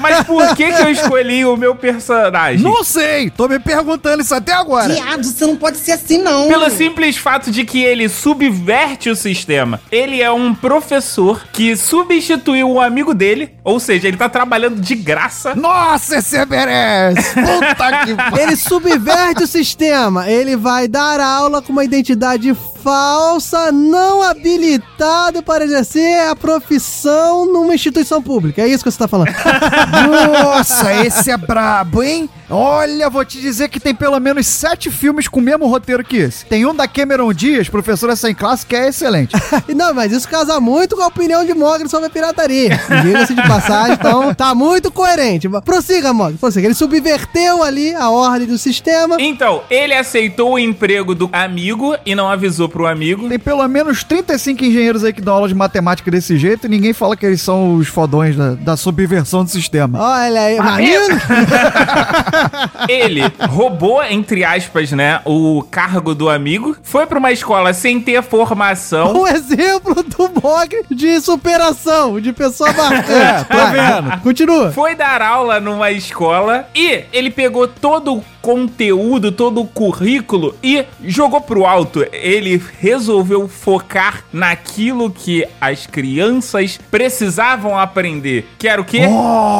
Mas 0.00 0.24
por 0.24 0.54
que 0.54 0.72
que 0.72 0.82
eu 0.82 0.90
escolhi 0.90 1.44
o 1.44 1.56
meu 1.56 1.74
personagem? 1.74 2.62
Não 2.62 2.84
sei, 2.84 3.30
tô 3.30 3.48
me 3.48 3.58
perguntando 3.58 4.22
isso 4.22 4.34
até 4.34 4.52
agora. 4.52 4.92
Viado, 4.94 5.24
você 5.24 5.46
não 5.46 5.56
pode 5.56 5.78
ser 5.78 5.92
assim, 5.92 6.18
não. 6.18 6.48
Pelo 6.48 6.70
simples 6.70 7.16
fato 7.16 7.50
de 7.50 7.64
que 7.64 7.82
ele 7.82 8.08
subverte 8.08 9.10
o 9.10 9.16
sistema. 9.16 9.80
Ele 9.90 10.22
é 10.22 10.30
um 10.30 10.54
professor 10.54 11.44
que 11.52 11.76
substituiu 11.76 12.67
um 12.74 12.80
amigo 12.80 13.14
dele, 13.14 13.54
ou 13.64 13.78
seja, 13.80 14.08
ele 14.08 14.16
tá 14.16 14.28
trabalhando 14.28 14.80
de 14.80 14.94
graça. 14.94 15.54
Nossa, 15.54 16.16
esse 16.18 16.44
merece! 16.46 17.34
Puta 17.34 18.04
que! 18.04 18.18
Ele 18.40 18.56
subverte 18.56 19.42
o 19.42 19.46
sistema. 19.46 20.30
Ele 20.30 20.56
vai 20.56 20.86
dar 20.88 21.20
aula 21.20 21.60
com 21.60 21.72
uma 21.72 21.84
identidade 21.84 22.54
falsa, 22.88 23.70
não 23.70 24.22
habilitado 24.22 25.42
para 25.42 25.62
exercer 25.62 26.26
a 26.26 26.34
profissão 26.34 27.44
numa 27.44 27.74
instituição 27.74 28.22
pública. 28.22 28.62
É 28.62 28.66
isso 28.66 28.82
que 28.82 28.90
você 28.90 28.96
tá 28.96 29.06
falando. 29.06 29.28
Nossa, 30.42 31.04
esse 31.04 31.30
é 31.30 31.36
brabo, 31.36 32.02
hein? 32.02 32.30
Olha, 32.50 33.10
vou 33.10 33.26
te 33.26 33.38
dizer 33.38 33.68
que 33.68 33.78
tem 33.78 33.94
pelo 33.94 34.18
menos 34.18 34.46
sete 34.46 34.90
filmes 34.90 35.28
com 35.28 35.38
o 35.38 35.42
mesmo 35.42 35.66
roteiro 35.66 36.02
que 36.02 36.16
esse. 36.16 36.46
Tem 36.46 36.64
um 36.64 36.74
da 36.74 36.88
Cameron 36.88 37.30
Diaz, 37.34 37.68
professora 37.68 38.16
sem 38.16 38.34
classe, 38.34 38.64
que 38.64 38.74
é 38.74 38.88
excelente. 38.88 39.36
Não, 39.76 39.92
mas 39.92 40.12
isso 40.12 40.26
casa 40.26 40.58
muito 40.58 40.96
com 40.96 41.02
a 41.02 41.08
opinião 41.08 41.44
de 41.44 41.52
Mogli 41.52 41.90
sobre 41.90 42.06
a 42.06 42.10
pirataria. 42.10 42.80
Diga-se 43.02 43.34
de 43.34 43.42
passagem, 43.46 43.92
então 43.92 44.32
tá 44.32 44.54
muito 44.54 44.90
coerente. 44.90 45.46
Prossiga, 45.62 46.14
Mogli, 46.14 46.38
prossiga. 46.38 46.66
Ele 46.66 46.74
subverteu 46.74 47.62
ali 47.62 47.94
a 47.94 48.08
ordem 48.08 48.46
do 48.46 48.56
sistema. 48.56 49.16
Então, 49.18 49.62
ele 49.68 49.92
aceitou 49.92 50.52
o 50.52 50.58
emprego 50.58 51.14
do 51.14 51.28
amigo 51.30 51.94
e 52.06 52.14
não 52.14 52.30
avisou 52.30 52.66
pro 52.66 52.77
amigo. 52.86 53.28
Tem 53.28 53.38
pelo 53.38 53.66
menos 53.68 54.02
35 54.04 54.64
engenheiros 54.64 55.04
aí 55.04 55.12
que 55.12 55.20
dão 55.20 55.34
aula 55.34 55.48
de 55.48 55.54
matemática 55.54 56.10
desse 56.10 56.36
jeito 56.38 56.66
e 56.66 56.68
ninguém 56.70 56.92
fala 56.92 57.16
que 57.16 57.24
eles 57.26 57.40
são 57.40 57.74
os 57.76 57.88
fodões 57.88 58.36
da, 58.36 58.54
da 58.54 58.76
subversão 58.76 59.44
do 59.44 59.50
sistema. 59.50 59.98
Olha 60.00 60.40
aí, 60.42 60.58
Ah, 60.58 60.62
maneiro. 60.62 61.04
Ele 62.88 63.22
roubou, 63.48 64.02
entre 64.02 64.44
aspas, 64.44 64.92
né, 64.92 65.20
o 65.24 65.62
cargo 65.70 66.14
do 66.14 66.28
amigo, 66.28 66.76
foi 66.82 67.06
pra 67.06 67.18
uma 67.18 67.32
escola 67.32 67.72
sem 67.72 68.00
ter 68.00 68.22
formação. 68.22 69.12
Um 69.14 69.26
exemplo 69.26 69.94
do 70.02 70.30
Mogli 70.42 70.84
de 70.90 71.20
superação, 71.20 72.20
de 72.20 72.32
pessoa 72.32 72.72
marcante. 72.74 73.12
É, 73.12 73.44
tô 73.44 73.56
Vai, 73.56 73.72
vendo. 73.72 74.20
Continua. 74.22 74.70
Foi 74.72 74.94
dar 74.94 75.20
aula 75.22 75.60
numa 75.60 75.90
escola 75.90 76.66
e 76.74 77.04
ele 77.12 77.30
pegou 77.30 77.66
todo 77.68 78.14
o 78.16 78.24
conteúdo, 78.40 79.30
todo 79.32 79.60
o 79.60 79.66
currículo 79.66 80.54
e 80.62 80.84
jogou 81.04 81.40
pro 81.40 81.66
alto. 81.66 82.04
Ele 82.12 82.57
resolveu 82.58 83.48
focar 83.48 84.24
naquilo 84.32 85.10
que 85.10 85.46
as 85.60 85.86
crianças 85.86 86.78
precisavam 86.90 87.78
aprender. 87.78 88.46
Que 88.58 88.68
era 88.68 88.80
o 88.80 88.84
quê? 88.84 89.02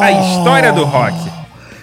A 0.02 0.10
história 0.12 0.72
do 0.72 0.84
rock. 0.84 1.37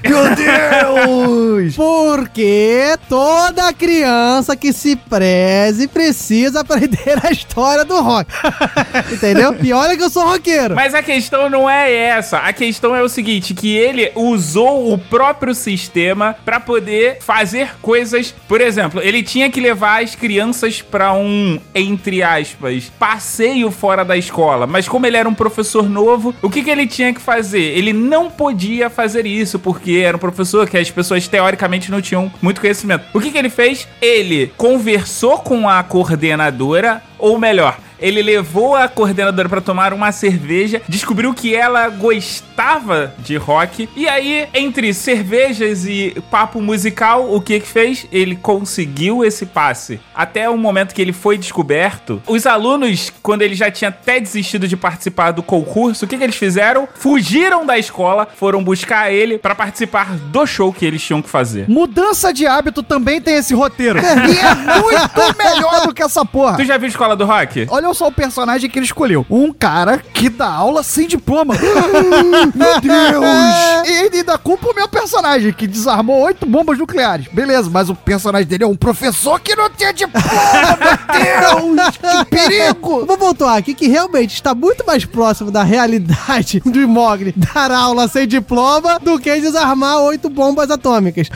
Meu 0.09 0.35
Deus! 0.35 1.75
Porque 1.77 2.95
toda 3.09 3.73
criança 3.73 4.55
que 4.55 4.71
se 4.71 4.95
preze 4.95 5.87
precisa 5.87 6.61
aprender 6.61 7.19
a 7.23 7.31
história 7.31 7.83
do 7.83 7.99
rock. 8.01 8.31
Entendeu? 9.11 9.55
E 9.61 9.73
olha 9.73 9.97
que 9.97 10.03
eu 10.03 10.09
sou 10.09 10.25
roqueiro. 10.25 10.75
Mas 10.75 10.93
a 10.93 11.01
questão 11.01 11.49
não 11.49 11.69
é 11.69 11.91
essa. 11.91 12.39
A 12.39 12.53
questão 12.53 12.95
é 12.95 13.01
o 13.01 13.09
seguinte, 13.09 13.53
que 13.53 13.75
ele 13.75 14.11
usou 14.15 14.93
o 14.93 14.97
próprio 14.97 15.53
sistema 15.53 16.35
pra 16.45 16.59
poder 16.59 17.19
fazer 17.21 17.75
coisas. 17.81 18.33
Por 18.47 18.61
exemplo, 18.61 19.01
ele 19.01 19.23
tinha 19.23 19.49
que 19.49 19.59
levar 19.59 20.03
as 20.03 20.15
crianças 20.15 20.81
pra 20.81 21.13
um, 21.13 21.59
entre 21.73 22.21
aspas, 22.21 22.91
passeio 22.99 23.71
fora 23.71 24.03
da 24.03 24.17
escola. 24.17 24.67
Mas 24.67 24.87
como 24.87 25.05
ele 25.05 25.17
era 25.17 25.27
um 25.27 25.33
professor 25.33 25.89
novo, 25.89 26.33
o 26.41 26.49
que, 26.49 26.63
que 26.63 26.69
ele 26.69 26.87
tinha 26.87 27.13
que 27.13 27.21
fazer? 27.21 27.77
Ele 27.77 27.93
não 27.93 28.29
podia 28.29 28.89
fazer 28.89 29.25
isso 29.25 29.57
porque 29.59 29.94
era 30.01 30.17
um 30.17 30.19
professor 30.19 30.69
que 30.69 30.77
as 30.77 30.89
pessoas 30.89 31.27
teoricamente 31.27 31.91
não 31.91 32.01
tinham 32.01 32.31
muito 32.41 32.61
conhecimento. 32.61 33.05
O 33.13 33.19
que, 33.19 33.31
que 33.31 33.37
ele 33.37 33.49
fez? 33.49 33.87
Ele 34.01 34.51
conversou 34.57 35.39
com 35.39 35.67
a 35.67 35.83
coordenadora, 35.83 37.01
ou 37.17 37.37
melhor, 37.37 37.77
ele 37.99 38.21
levou 38.21 38.75
a 38.75 38.87
coordenadora 38.87 39.49
pra 39.49 39.61
tomar 39.61 39.93
uma 39.93 40.11
cerveja, 40.11 40.81
descobriu 40.87 41.33
que 41.33 41.55
ela 41.55 41.89
gostava 41.89 43.13
de 43.19 43.35
rock, 43.37 43.89
e 43.95 44.07
aí, 44.07 44.47
entre 44.53 44.93
cervejas 44.93 45.85
e 45.85 46.15
papo 46.29 46.61
musical, 46.61 47.33
o 47.33 47.41
que 47.41 47.59
que 47.59 47.67
fez? 47.67 48.05
Ele 48.11 48.35
conseguiu 48.35 49.23
esse 49.23 49.45
passe. 49.45 49.99
Até 50.13 50.49
o 50.49 50.57
momento 50.57 50.93
que 50.93 51.01
ele 51.01 51.13
foi 51.13 51.37
descoberto, 51.37 52.21
os 52.27 52.45
alunos, 52.45 53.11
quando 53.21 53.41
ele 53.41 53.55
já 53.55 53.69
tinha 53.71 53.89
até 53.89 54.19
desistido 54.19 54.67
de 54.67 54.77
participar 54.77 55.31
do 55.31 55.43
concurso, 55.43 56.05
o 56.05 56.07
que 56.07 56.17
que 56.17 56.23
eles 56.23 56.35
fizeram? 56.35 56.87
Fugiram 56.95 57.65
da 57.65 57.77
escola, 57.77 58.27
foram 58.35 58.63
buscar 58.63 59.11
ele 59.11 59.37
pra 59.37 59.55
participar 59.55 60.15
do 60.15 60.45
show 60.45 60.71
que 60.71 60.85
eles 60.85 61.01
tinham 61.01 61.21
que 61.21 61.29
fazer. 61.29 61.69
Mudança 61.69 62.33
de 62.33 62.45
hábito 62.45 62.83
também 62.83 63.21
tem 63.21 63.35
esse 63.35 63.53
roteiro. 63.53 63.99
e 63.99 64.37
é 64.37 64.79
muito 64.81 65.37
melhor 65.37 65.87
do 65.87 65.93
que 65.93 66.03
essa 66.03 66.25
porra. 66.25 66.57
Tu 66.57 66.65
já 66.65 66.77
viu 66.77 66.87
Escola 66.87 67.15
do 67.15 67.25
Rock? 67.25 67.65
Olha 67.69 67.89
só 67.95 68.07
o 68.07 68.11
personagem 68.11 68.69
que 68.69 68.77
ele 68.77 68.85
escolheu. 68.85 69.25
Um 69.29 69.51
cara 69.51 69.97
que 69.97 70.29
dá 70.29 70.47
aula 70.47 70.83
sem 70.83 71.07
diploma. 71.07 71.55
Meu 72.53 72.81
Deus! 72.81 73.87
E 73.87 74.05
ele 74.05 74.17
ainda 74.17 74.37
culpa 74.37 74.71
o 74.71 74.75
meu 74.75 74.87
personagem, 74.87 75.51
que 75.53 75.67
desarmou 75.67 76.21
oito 76.23 76.45
bombas 76.45 76.77
nucleares. 76.77 77.27
Beleza, 77.27 77.69
mas 77.71 77.89
o 77.89 77.95
personagem 77.95 78.47
dele 78.47 78.63
é 78.63 78.67
um 78.67 78.75
professor 78.75 79.39
que 79.39 79.55
não 79.55 79.69
tinha 79.69 79.93
diploma, 79.93 80.77
meu 80.79 81.75
Deus! 81.77 81.95
Que 82.05 82.25
perigo! 82.25 83.05
Vou 83.05 83.17
voltar 83.17 83.57
aqui 83.57 83.73
que 83.73 83.87
realmente 83.87 84.33
está 84.33 84.53
muito 84.53 84.85
mais 84.85 85.05
próximo 85.05 85.51
da 85.51 85.63
realidade 85.63 86.59
do 86.59 86.87
Mogli 86.87 87.33
dar 87.35 87.71
aula 87.71 88.07
sem 88.07 88.27
diploma 88.27 88.99
do 88.99 89.19
que 89.19 89.39
desarmar 89.39 89.97
oito 89.99 90.29
bombas 90.29 90.69
atômicas. 90.69 91.29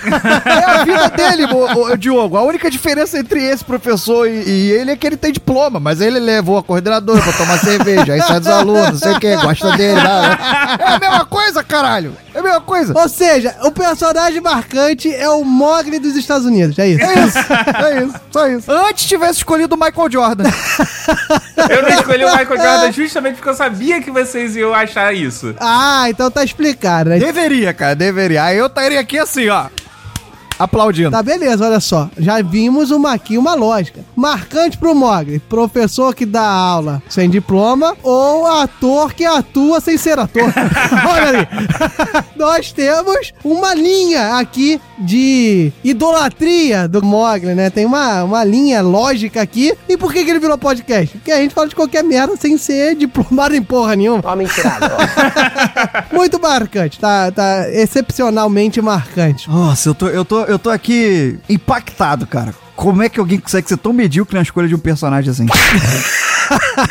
É 0.45 0.63
a 0.63 0.83
vida 0.85 1.09
dele, 1.09 1.45
o, 1.45 1.93
o, 1.93 1.97
Diogo. 1.97 2.37
A 2.37 2.43
única 2.43 2.69
diferença 2.69 3.19
entre 3.19 3.43
esse 3.43 3.63
professor 3.63 4.27
e, 4.27 4.43
e, 4.47 4.71
ele 4.71 4.91
é 4.91 4.95
que 4.95 5.05
ele 5.05 5.17
tem 5.17 5.31
diploma, 5.31 5.79
mas 5.79 6.01
ele 6.01 6.19
levou 6.39 6.57
a 6.57 6.63
coordenadora 6.63 7.21
pra 7.21 7.33
tomar 7.33 7.59
cerveja, 7.59 8.13
aí 8.13 8.21
sai 8.21 8.39
dos 8.39 8.47
alunos, 8.47 8.91
não 8.91 8.97
sei 8.97 9.11
o 9.11 9.19
que, 9.19 9.35
gosta 9.35 9.75
dele. 9.75 10.01
Não. 10.01 10.23
É 10.23 10.95
a 10.95 10.99
mesma 10.99 11.25
coisa, 11.25 11.63
caralho. 11.63 12.15
É 12.33 12.39
a 12.39 12.41
mesma 12.41 12.61
coisa. 12.61 12.97
Ou 12.97 13.09
seja, 13.09 13.55
o 13.63 13.71
personagem 13.71 14.39
marcante 14.39 15.13
é 15.13 15.29
o 15.29 15.43
Mogli 15.43 15.99
dos 15.99 16.15
Estados 16.15 16.45
Unidos, 16.45 16.79
é 16.79 16.87
isso? 16.87 17.03
É 17.03 17.25
isso, 17.25 17.37
é 17.37 18.03
isso, 18.03 18.15
só 18.31 18.47
isso. 18.47 18.71
Antes 18.71 19.05
tivesse 19.05 19.39
escolhido 19.39 19.75
o 19.75 19.77
Michael 19.77 20.09
Jordan. 20.09 20.49
Eu 21.69 21.83
não 21.83 21.89
escolhi 21.89 22.23
o 22.23 22.29
Michael 22.29 22.57
Jordan 22.61 22.91
justamente 22.91 23.35
porque 23.35 23.49
eu 23.49 23.53
sabia 23.53 24.01
que 24.01 24.09
vocês 24.09 24.55
iam 24.55 24.73
achar 24.73 25.13
isso. 25.13 25.53
Ah, 25.59 26.05
então 26.09 26.31
tá 26.31 26.43
explicado, 26.43 27.09
né? 27.09 27.19
Deveria, 27.19 27.73
cara, 27.73 27.95
deveria. 27.95 28.45
Aí 28.45 28.57
eu 28.57 28.67
estaria 28.67 28.99
aqui 28.99 29.19
assim, 29.19 29.49
ó 29.49 29.65
aplaudindo. 30.59 31.11
Tá, 31.11 31.23
beleza, 31.23 31.65
olha 31.65 31.79
só. 31.79 32.09
Já 32.17 32.41
vimos 32.41 32.91
uma 32.91 33.13
aqui, 33.13 33.37
uma 33.37 33.55
lógica. 33.55 34.01
Marcante 34.15 34.77
pro 34.77 34.93
Mogli, 34.93 35.39
professor 35.39 36.13
que 36.13 36.25
dá 36.25 36.43
aula 36.43 37.01
sem 37.07 37.29
diploma 37.29 37.95
ou 38.03 38.45
ator 38.45 39.13
que 39.13 39.25
atua 39.25 39.79
sem 39.79 39.97
ser 39.97 40.19
ator. 40.19 40.43
olha 41.07 41.29
ali. 41.29 41.47
Nós 42.35 42.71
temos 42.71 43.33
uma 43.43 43.73
linha 43.73 44.37
aqui 44.37 44.79
de 44.97 45.71
idolatria 45.83 46.87
do 46.87 47.03
Mogli, 47.03 47.55
né? 47.55 47.69
Tem 47.69 47.85
uma, 47.85 48.23
uma 48.23 48.43
linha 48.43 48.81
lógica 48.81 49.41
aqui. 49.41 49.73
E 49.87 49.97
por 49.97 50.11
que, 50.11 50.23
que 50.23 50.29
ele 50.29 50.39
virou 50.39 50.57
podcast? 50.57 51.17
Porque 51.17 51.31
a 51.31 51.37
gente 51.37 51.53
fala 51.53 51.67
de 51.67 51.75
qualquer 51.75 52.03
merda 52.03 52.35
sem 52.35 52.57
ser 52.57 52.95
diplomado 52.95 53.55
em 53.55 53.63
porra 53.63 53.95
nenhuma. 53.95 54.21
Ó, 54.23 54.35
mentirado. 54.35 54.85
Muito 56.11 56.39
marcante, 56.39 56.99
tá, 56.99 57.31
tá 57.31 57.69
excepcionalmente 57.71 58.81
marcante. 58.81 59.49
Nossa, 59.49 59.89
eu 59.89 59.95
tô, 59.95 60.07
eu 60.07 60.25
tô, 60.25 60.43
eu 60.49 60.57
tô 60.59 60.69
aqui 60.69 61.37
impactado, 61.47 62.25
cara. 62.25 62.53
Como 62.75 63.03
é 63.03 63.09
que 63.09 63.19
alguém 63.19 63.39
consegue 63.39 63.67
ser 63.67 63.77
tão 63.77 63.93
medíocre 63.93 64.35
na 64.35 64.41
escolha 64.41 64.67
de 64.67 64.75
um 64.75 64.79
personagem 64.79 65.29
assim? 65.29 65.45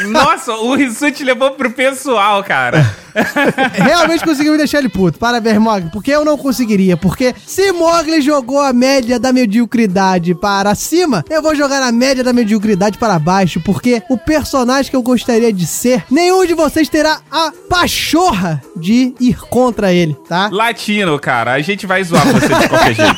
Nossa, 0.08 0.52
o 0.52 0.74
Rissuti 0.74 1.24
levou 1.24 1.52
pro 1.52 1.70
pessoal, 1.70 2.42
cara. 2.44 2.94
Realmente 3.74 4.24
conseguiu 4.24 4.52
me 4.52 4.58
deixar 4.58 4.78
ele 4.78 4.88
puto. 4.88 5.18
Parabéns, 5.18 5.58
Mogli. 5.58 5.90
Porque 5.90 6.10
eu 6.10 6.24
não 6.24 6.36
conseguiria. 6.38 6.96
Porque 6.96 7.34
se 7.46 7.72
Mogli 7.72 8.20
jogou 8.20 8.60
a 8.60 8.72
média 8.72 9.18
da 9.18 9.32
mediocridade 9.32 10.34
para 10.34 10.74
cima, 10.74 11.24
eu 11.28 11.42
vou 11.42 11.54
jogar 11.54 11.82
a 11.82 11.90
média 11.90 12.22
da 12.22 12.32
mediocridade 12.32 12.98
para 12.98 13.18
baixo. 13.18 13.60
Porque 13.60 14.02
o 14.08 14.16
personagem 14.16 14.90
que 14.90 14.96
eu 14.96 15.02
gostaria 15.02 15.52
de 15.52 15.66
ser, 15.66 16.04
nenhum 16.10 16.46
de 16.46 16.54
vocês 16.54 16.88
terá 16.88 17.20
a 17.30 17.52
pachorra 17.68 18.62
de 18.76 19.14
ir 19.20 19.38
contra 19.48 19.92
ele, 19.92 20.14
tá? 20.28 20.48
Latino, 20.52 21.18
cara. 21.18 21.52
A 21.52 21.60
gente 21.60 21.86
vai 21.86 22.04
zoar 22.04 22.24
você 22.26 22.48
de 22.48 22.68
qualquer 22.68 22.94
jeito. 22.94 23.16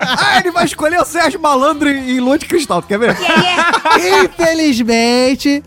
ah, 0.00 0.38
ele 0.40 0.50
vai 0.50 0.64
escolher 0.64 1.00
o 1.00 1.04
Sérgio 1.04 1.40
Malandro 1.40 1.88
em 1.90 2.20
Lua 2.20 2.38
de 2.38 2.46
Cristal. 2.46 2.82
Quer 2.82 2.98
ver? 2.98 3.16
Infelizmente, 4.24 4.84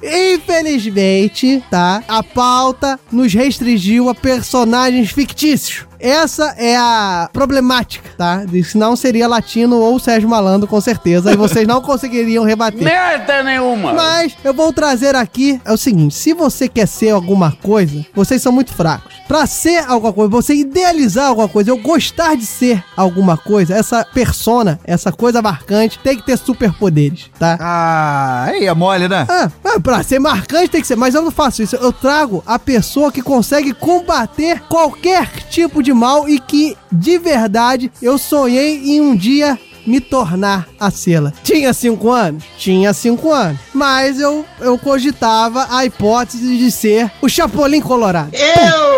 infelizmente, 0.04 1.64
tá? 1.70 2.04
A 2.08 2.24
pauta 2.24 3.00
nos 3.12 3.34
restringiu 3.34 4.10
a 4.10 4.16
personagens 4.16 5.12
fictícios. 5.12 5.88
Essa 6.00 6.54
é 6.58 6.76
a 6.78 7.30
problemática, 7.34 8.10
tá? 8.18 8.44
Senão 8.64 8.96
seria 8.96 9.28
latino 9.28 9.78
ou 9.78 10.00
Sérgio 10.00 10.30
Malandro, 10.30 10.68
com 10.68 10.80
certeza. 10.80 11.32
E 11.32 11.36
vocês 11.36 11.68
não 11.68 11.82
conseguiriam 11.82 12.44
rebater. 12.44 12.84
Merda 12.84 13.44
nenhuma! 13.44 13.94
Mas 13.94 14.36
eu 14.44 14.54
vou 14.54 14.72
trazer 14.72 15.16
aqui 15.16 15.60
é 15.66 15.72
o 15.72 15.78
seguinte: 15.78 16.14
se 16.14 16.34
você 16.34 16.68
quer 16.68 16.88
ser 16.88 17.10
alguma 17.10 17.52
coisa, 17.52 18.06
vocês 18.14 18.42
são 18.42 18.52
muito 18.52 18.74
fracos. 18.74 19.16
Pra 19.28 19.46
ser 19.46 19.84
alguma 19.88 20.14
coisa, 20.14 20.30
você 20.30 20.54
idealizar 20.54 21.28
alguma 21.28 21.50
coisa, 21.50 21.70
eu 21.70 21.78
gostar 21.78 22.36
de 22.36 22.46
ser 22.46 22.82
alguma 22.96 23.36
coisa, 23.36 23.76
essa 23.76 24.06
persona, 24.06 24.80
essa 24.86 25.12
coisa 25.12 25.42
marcante, 25.42 26.00
tem 26.00 26.16
que 26.16 26.26
ter 26.26 26.38
superpoderes, 26.38 27.30
tá? 27.38 27.58
Ah, 27.60 28.46
aí 28.46 28.66
é 28.66 28.74
mole, 28.74 29.08
né? 29.08 29.17
Ah, 29.28 29.52
ah, 29.64 29.80
pra 29.80 30.04
ser 30.04 30.20
marcante 30.20 30.70
tem 30.70 30.82
que 30.82 30.88
ser, 30.88 30.96
mas 30.96 31.16
eu 31.16 31.22
não 31.22 31.32
faço 31.32 31.64
isso. 31.64 31.76
Eu 31.78 31.94
trago 31.94 32.44
a 32.46 32.60
pessoa 32.60 33.12
que 33.12 33.22
consegue 33.22 33.74
combater 33.74 34.62
qualquer 34.70 35.30
tipo 35.50 35.82
de 35.82 35.94
mal 35.94 36.28
e 36.28 36.40
que, 36.40 36.78
de 36.92 37.18
verdade, 37.18 37.92
eu 38.02 38.18
sonhei 38.18 38.96
em 38.96 39.02
um 39.02 39.16
dia 39.16 39.58
me 39.86 40.02
tornar 40.02 40.68
a 40.78 40.92
Sela. 40.92 41.34
Tinha 41.44 41.74
cinco 41.74 42.12
anos? 42.12 42.44
Tinha 42.58 42.94
cinco 42.94 43.32
anos. 43.32 43.58
Mas 43.74 44.20
eu, 44.20 44.46
eu 44.60 44.78
cogitava 44.78 45.66
a 45.72 45.86
hipótese 45.86 46.58
de 46.58 46.70
ser 46.70 47.10
o 47.22 47.30
Chapolin 47.30 47.80
Colorado. 47.80 48.32
Eu! 48.34 48.98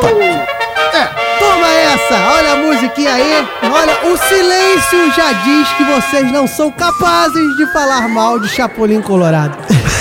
É. 0.92 1.06
Toma 1.40 1.68
essa! 1.68 2.16
Olha 2.32 2.54
a 2.54 2.56
musiquinha 2.58 3.14
aí. 3.14 3.48
Olha, 3.72 4.12
o 4.12 4.18
silêncio 4.18 5.14
já 5.14 5.32
diz 5.34 5.70
que 5.74 5.84
vocês 5.84 6.32
não 6.32 6.48
são 6.48 6.72
capazes 6.72 7.56
de 7.58 7.72
falar 7.72 8.10
mal 8.10 8.40
de 8.40 8.50
Chapolin 8.50 9.02
Colorado. 9.02 9.58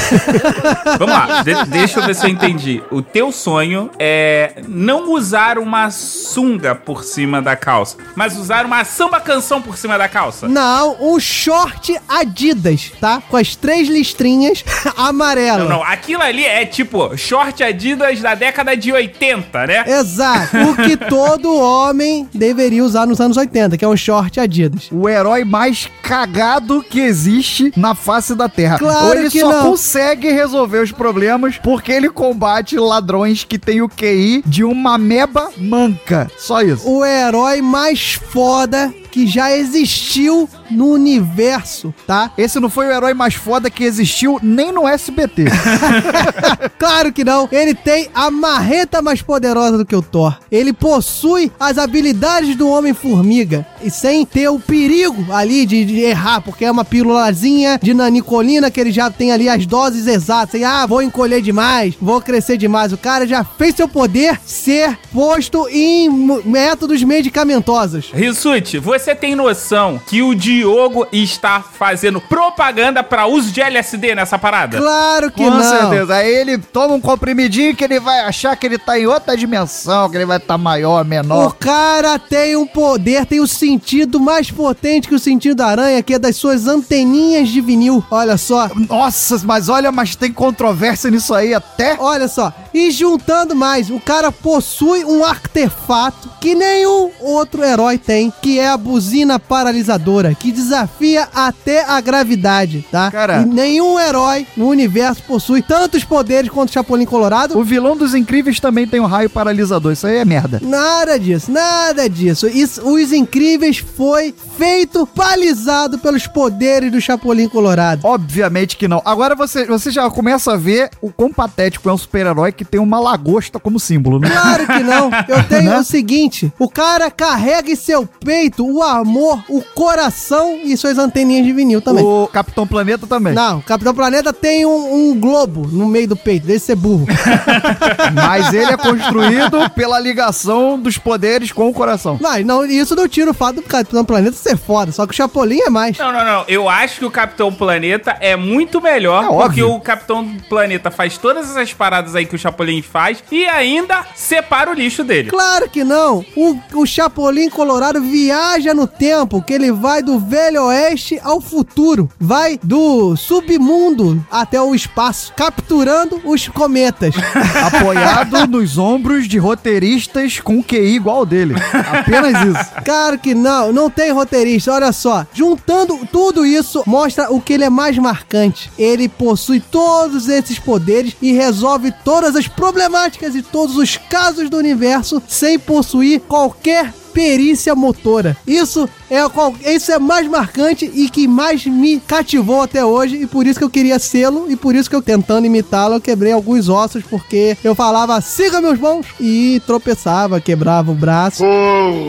Vamos 0.99 1.15
lá, 1.15 1.43
de 1.43 1.65
deixa 1.67 2.01
eu 2.01 2.07
ver 2.07 2.15
se 2.15 2.27
eu 2.27 2.31
entendi. 2.31 2.83
O 2.91 3.03
teu 3.03 3.31
sonho 3.33 3.91
é 3.99 4.63
não 4.67 5.13
usar 5.13 5.59
uma 5.59 5.91
sunga 5.91 6.75
por 6.75 7.05
cima 7.05 7.41
da 7.43 7.57
calça, 7.57 7.97
mas 8.15 8.37
usar 8.37 8.65
uma 8.65 8.85
samba 8.85 9.21
canção 9.21 9.61
por 9.61 9.77
cima 9.77 9.99
da 9.99 10.09
calça. 10.09 10.49
Não, 10.49 10.97
um 11.01 11.19
short 11.21 11.97
Adidas, 12.09 12.93
tá? 13.01 13.23
Com 13.29 13.37
as 13.37 13.55
três 13.55 13.89
listrinhas 13.89 14.65
amarelas. 14.97 15.69
Não, 15.69 15.79
não, 15.79 15.83
aquilo 15.85 16.23
ali 16.23 16.45
é 16.45 16.65
tipo 16.65 17.17
short 17.17 17.63
Adidas 17.63 18.21
da 18.21 18.35
década 18.35 18.77
de 18.77 18.93
80, 18.93 19.67
né? 19.67 19.85
Exato. 19.87 20.57
O 20.57 20.77
que 20.77 20.97
todo 21.09 21.55
homem 21.57 22.29
deveria 22.35 22.85
usar 22.85 23.07
nos 23.07 23.21
anos 23.21 23.37
80, 23.37 23.77
que 23.77 23.85
é 23.85 23.89
um 23.89 23.97
short 23.97 24.39
Adidas. 24.41 24.89
O 24.91 25.09
herói 25.09 25.45
mais 25.45 25.89
cagado 26.03 26.83
que 26.89 27.01
existe 27.01 27.73
na 27.77 27.95
face 27.95 28.35
da 28.35 28.49
Terra. 28.49 28.79
Claro 28.79 29.07
Ou 29.07 29.15
ele 29.15 29.31
que 29.31 29.41
só 29.41 29.51
não. 29.51 29.71
consegue 29.71 29.98
resolver 30.31 30.79
os 30.79 30.93
problemas 30.93 31.59
porque 31.59 31.93
ele 31.93 32.09
combate 32.09 32.79
ladrões 32.79 33.45
que 33.45 33.59
tem 33.59 33.83
o 33.83 33.89
QI 33.89 34.43
de 34.47 34.65
uma 34.65 34.97
meba 34.97 35.51
manca. 35.57 36.31
Só 36.37 36.61
isso. 36.63 36.89
O 36.89 37.05
herói 37.05 37.61
mais 37.61 38.15
foda 38.15 38.93
que 39.11 39.27
já 39.27 39.57
existiu 39.57 40.49
no 40.71 40.87
universo, 40.87 41.95
tá? 42.07 42.33
Esse 42.37 42.61
não 42.61 42.71
foi 42.71 42.87
o 42.87 42.93
herói 42.93 43.15
mais 43.15 43.35
foda 43.35 43.71
que 43.71 43.85
existiu 43.85 44.39
nem 44.43 44.73
no 44.73 44.87
SBT. 44.87 45.47
claro 46.79 47.13
que 47.13 47.25
não. 47.25 47.49
Ele 47.51 47.75
tem 47.75 48.09
a 48.15 48.31
marreta 48.31 49.03
mais 49.03 49.23
poderosa 49.23 49.79
do 49.79 49.85
que 49.85 49.95
o 49.95 50.03
Thor. 50.03 50.39
Ele 50.51 50.73
possui 50.73 51.51
as 51.59 51.79
habilidades 51.79 52.57
do 52.57 52.69
Homem-Formiga. 52.69 53.67
E 53.83 53.91
sem 53.91 54.25
ter 54.25 54.49
o 54.49 54.59
perigo 54.59 55.33
ali 55.33 55.65
de, 55.67 55.85
de 55.85 56.01
errar, 56.01 56.41
porque 56.41 56.65
é 56.65 56.71
uma 56.71 56.85
pílulazinha 56.85 57.79
de 57.83 57.95
nanicolina 57.95 58.71
que 58.71 58.81
ele 58.81 58.91
já 58.91 59.11
tem 59.11 59.33
ali 59.33 59.49
as 59.49 59.67
doses 59.67 60.07
exatas. 60.07 60.61
E, 60.61 60.65
ah, 60.65 60.87
vou 60.87 61.03
encolher 61.03 61.41
demais, 61.41 61.95
vou 62.01 62.21
crescer 62.21 62.57
demais. 62.57 62.93
O 62.93 62.99
cara 62.99 63.27
já 63.27 63.45
fez 63.45 63.75
seu 63.75 63.89
poder 63.89 64.41
ser 64.45 64.99
posto 65.13 65.69
em 65.71 66.09
métodos 66.45 67.03
medicamentosos. 67.03 68.11
Rissuti, 68.13 68.79
você 68.79 69.15
tem 69.15 69.35
noção 69.35 70.01
que 70.07 70.23
o 70.23 70.35
Diogo 70.59 71.07
está 71.13 71.63
fazendo 71.63 72.21
propaganda 72.21 73.03
para 73.03 73.27
uso 73.27 73.53
de 73.53 73.61
LSD 73.61 74.15
nessa 74.17 74.37
parada? 74.39 74.79
Claro 74.79 75.31
que 75.31 75.45
Com 75.45 75.51
não. 75.51 75.63
certeza. 75.63 76.17
Aí 76.17 76.35
ele 76.35 76.59
toma 76.59 76.95
um 76.95 77.01
comprimidinho 77.01 77.77
que 77.77 77.85
ele 77.85 78.01
vai 78.01 78.21
achar 78.21 78.57
que 78.57 78.67
ele 78.67 78.77
tá 78.77 78.99
em 78.99 79.07
outra 79.07 79.37
dimensão, 79.37 80.11
que 80.11 80.17
ele 80.17 80.27
vai 80.27 80.39
estar 80.39 80.55
tá 80.55 80.59
maior, 80.59 81.05
O 81.05 81.09
menor. 81.09 81.55
cara 81.55 82.19
tem 82.19 82.57
um 82.57 82.67
poder, 82.67 83.25
tem 83.25 83.39
o 83.39 83.47
sentido 83.47 84.19
mais 84.19 84.51
potente 84.51 85.07
que 85.07 85.15
o 85.15 85.19
sentido 85.19 85.55
da 85.55 85.67
aranha, 85.67 86.03
que 86.03 86.15
é 86.15 86.19
das 86.19 86.35
suas 86.37 86.67
anteninhas 86.67 87.49
de 87.49 87.61
vinil. 87.61 88.05
Olha 88.11 88.37
só. 88.37 88.69
Nossa, 88.89 89.41
mas 89.45 89.69
olha, 89.69 89.93
mas 89.93 90.17
tem 90.17 90.33
controvérsia 90.33 91.11
nisso 91.11 91.35
aí 91.35 91.55
até. 91.55 91.97
Olha 92.01 92.27
só. 92.27 92.53
E 92.75 92.91
juntando 92.91 93.55
mais, 93.55 93.91
o 93.91 94.01
cara 94.01 94.33
possui 94.33 95.05
um 95.05 95.25
artefato 95.25 96.29
que 96.41 96.55
nenhum 96.55 97.11
outro 97.21 97.63
herói 97.65 97.97
tem, 97.97 98.33
que 98.43 98.59
é 98.59 98.69
a 98.69 98.77
buzina 98.77 99.39
paralisadora, 99.39 100.35
que 100.35 100.48
que 100.49 100.53
desafia 100.53 101.29
até 101.35 101.85
a 101.85 102.01
gravidade, 102.01 102.85
tá? 102.91 103.11
Cara- 103.11 103.43
E 103.43 103.45
nenhum 103.45 103.99
herói 104.01 104.47
no 104.57 104.69
universo 104.69 105.23
possui 105.25 105.61
tantos 105.61 106.05
poderes 106.05 106.51
quanto 106.51 106.71
o 106.71 106.73
Chapolin 106.73 107.05
Colorado. 107.05 107.59
O 107.59 107.63
vilão 107.65 107.97
dos 107.97 108.15
Incríveis 108.15 108.59
também 108.59 108.87
tem 108.87 108.99
um 109.01 109.07
raio 109.07 109.29
paralisador. 109.29 109.93
Isso 109.93 110.07
aí 110.07 110.17
é 110.17 110.25
merda. 110.25 110.61
Nada 110.63 111.19
disso, 111.19 111.51
nada 111.53 112.09
disso. 112.09 112.47
Isso, 112.49 112.81
os 112.89 113.13
Incríveis 113.13 113.79
foi 113.79 114.35
feito, 114.57 115.07
balizado 115.15 115.99
pelos 115.99 116.27
poderes 116.27 116.91
do 116.91 117.01
Chapolin 117.01 117.49
Colorado. 117.49 118.01
Obviamente 118.05 118.77
que 118.77 118.89
não. 118.89 119.03
Agora 119.05 119.35
você, 119.35 119.67
você 119.67 119.91
já 119.91 120.09
começa 120.11 120.53
a 120.53 120.57
ver 120.57 120.91
o 121.03 121.11
quão 121.13 121.31
patético 121.33 121.89
é 121.91 121.93
um 121.93 121.99
super-herói 121.99 122.53
que 122.53 122.65
tem 122.65 122.81
uma 122.81 122.99
lagosta 122.99 123.59
como 123.61 123.79
símbolo, 123.79 124.19
né? 124.19 124.31
Claro 124.31 124.67
que 124.67 124.83
não. 124.83 125.11
Eu 125.29 125.45
tenho 125.49 125.71
Né? 125.71 125.79
o 125.79 125.85
seguinte: 125.85 126.51
o 126.59 126.69
cara 126.69 127.11
carrega 127.11 127.71
em 127.71 127.77
seu 127.77 128.07
peito 128.25 128.67
o 128.67 128.83
amor, 128.83 129.43
o 129.49 129.61
coração 129.75 130.38
e 130.65 130.77
suas 130.77 130.99
anteninhas 130.99 131.45
de 131.47 131.53
vinil 131.53 131.81
também. 131.81 132.05
O 132.05 132.29
Capitão 132.33 132.67
Planeta 132.67 133.07
também. 133.07 133.33
Não, 133.35 133.59
o 133.59 133.63
Capitão 133.63 133.95
Planeta 133.95 134.33
tem 134.33 134.65
um, 134.67 134.95
um 135.11 135.21
globo 135.21 135.67
no 135.71 135.87
meio 135.87 136.09
do 136.09 136.17
peito, 136.17 136.47
desse 136.47 136.67
ser 136.67 136.77
burro. 136.77 137.07
Mas 138.15 138.53
ele 138.53 138.73
é 138.73 138.77
construído 138.77 139.71
pela 139.71 139.99
ligação 139.99 140.79
dos 140.79 140.99
poderes 140.99 141.53
com 141.53 141.69
o 141.69 141.73
coração. 141.75 142.19
Mas 142.21 142.45
não, 142.45 142.65
isso 142.65 142.95
não 142.95 143.09
tira 143.09 143.31
o 143.31 143.35
fato 143.35 143.57
do 143.57 143.63
Capitão 143.63 144.05
Planeta 144.05 144.37
ser 144.37 144.57
foda, 144.57 144.93
só 144.93 145.07
que 145.07 145.13
o 145.13 145.17
Chapolin 145.17 145.61
é 145.61 145.71
mais. 145.71 145.97
Não, 145.99 146.13
não, 146.13 146.25
não. 146.25 146.45
Eu 146.49 146.69
acho 146.69 146.99
que 147.01 147.05
o 147.05 147.11
Capitão 147.11 147.53
Planeta 147.53 148.17
é 148.21 148.37
muito 148.37 148.81
melhor, 148.81 149.25
É 149.25 149.27
porque 149.29 149.63
óbvio. 149.63 149.73
o 149.73 149.81
Capitão 149.81 150.37
Planeta 150.49 150.91
faz 150.91 151.17
todas 151.19 151.51
essas 151.51 151.73
paradas 151.73 152.15
aí 152.15 152.27
que 152.27 152.35
o 152.35 152.39
Chapolin 152.39 152.83
faz 152.83 153.23
e 153.31 153.47
ainda 153.47 154.05
separa 154.15 154.71
o 154.71 154.75
lixo 154.75 155.05
dele. 155.05 155.31
Claro 155.31 155.69
que 155.69 155.85
não! 155.85 156.25
O, 156.37 156.57
o 156.75 156.87
Chapolin 156.87 157.49
Colorado 157.51 158.01
viaja 158.01 158.75
no 158.75 158.87
tempo, 158.87 159.43
que 159.43 159.53
ele 159.53 159.73
vai 159.73 160.03
do 160.03 160.19
Velho 160.29 160.65
Oeste 160.65 161.19
ao 161.25 161.41
futuro. 161.41 162.11
Vai 162.21 162.61
do 162.63 163.17
submundo 163.17 164.23
até 164.31 164.61
o 164.61 164.75
espaço, 164.75 165.33
capturando 165.35 166.21
os 166.23 166.47
cometas. 166.49 167.15
Apoiado 167.65 168.47
nos 168.47 168.77
ombros 168.77 169.27
de 169.27 169.39
roteiristas 169.39 170.39
com 170.39 170.63
QI 170.63 170.97
igual 170.97 171.25
dele. 171.25 171.55
Apenas 171.73 172.47
isso. 172.47 172.71
Claro 172.85 173.19
que 173.19 173.35
não, 173.35 173.73
não 173.73 173.89
tem 173.89 174.13
roteirista. 174.13 174.75
Olha 174.75 174.93
só, 174.93 175.27
juntando 175.33 176.07
tudo 176.13 176.45
isso, 176.45 176.83
mostra 176.87 177.33
o 177.33 177.41
que 177.41 177.55
ele 177.55 177.65
é 177.65 177.71
mais 177.71 177.97
marcante. 177.97 178.71
Ele 178.79 179.09
possui 179.09 179.61
todos 179.61 180.29
esses 180.29 180.59
poderes 180.59 181.17
e 181.23 181.33
resolve 181.33 181.91
todas 182.05 182.37
as 182.37 182.47
problemáticas 182.47 183.35
e 183.35 183.41
todos 183.41 183.79
os 183.79 183.97
casos 183.97 184.51
do 184.51 184.59
universo 184.59 185.23
sem 185.27 185.59
possuir 185.59 186.21
qualquer 186.21 186.93
perícia 187.23 187.75
motora. 187.75 188.37
Isso 188.47 188.89
é, 189.11 189.29
qual- 189.29 189.53
isso 189.67 189.91
é 189.91 189.99
mais 189.99 190.29
marcante 190.29 190.89
e 190.95 191.09
que 191.11 191.27
mais 191.27 191.67
me 191.67 191.99
cativou 191.99 192.63
até 192.63 192.85
hoje 192.85 193.17
e 193.17 193.27
por 193.27 193.45
isso 193.45 193.59
que 193.59 193.65
eu 193.65 193.71
queria 193.71 193.99
sê-lo 193.99 194.47
e 194.49 194.55
por 194.55 194.73
isso 194.77 194.89
que 194.89 194.95
eu 194.95 195.03
tentando 195.03 195.45
imitá-lo 195.45 195.95
eu 195.97 196.01
quebrei 196.01 196.33
alguns 196.33 196.69
ossos 196.69 197.03
porque 197.03 197.57
eu 197.65 197.75
falava 197.75 198.21
siga 198.21 198.61
meus 198.61 198.79
bons 198.79 199.05
e 199.21 199.61
tropeçava, 199.67 200.41
quebrava 200.41 200.93
o 200.93 200.95
braço. 200.95 201.43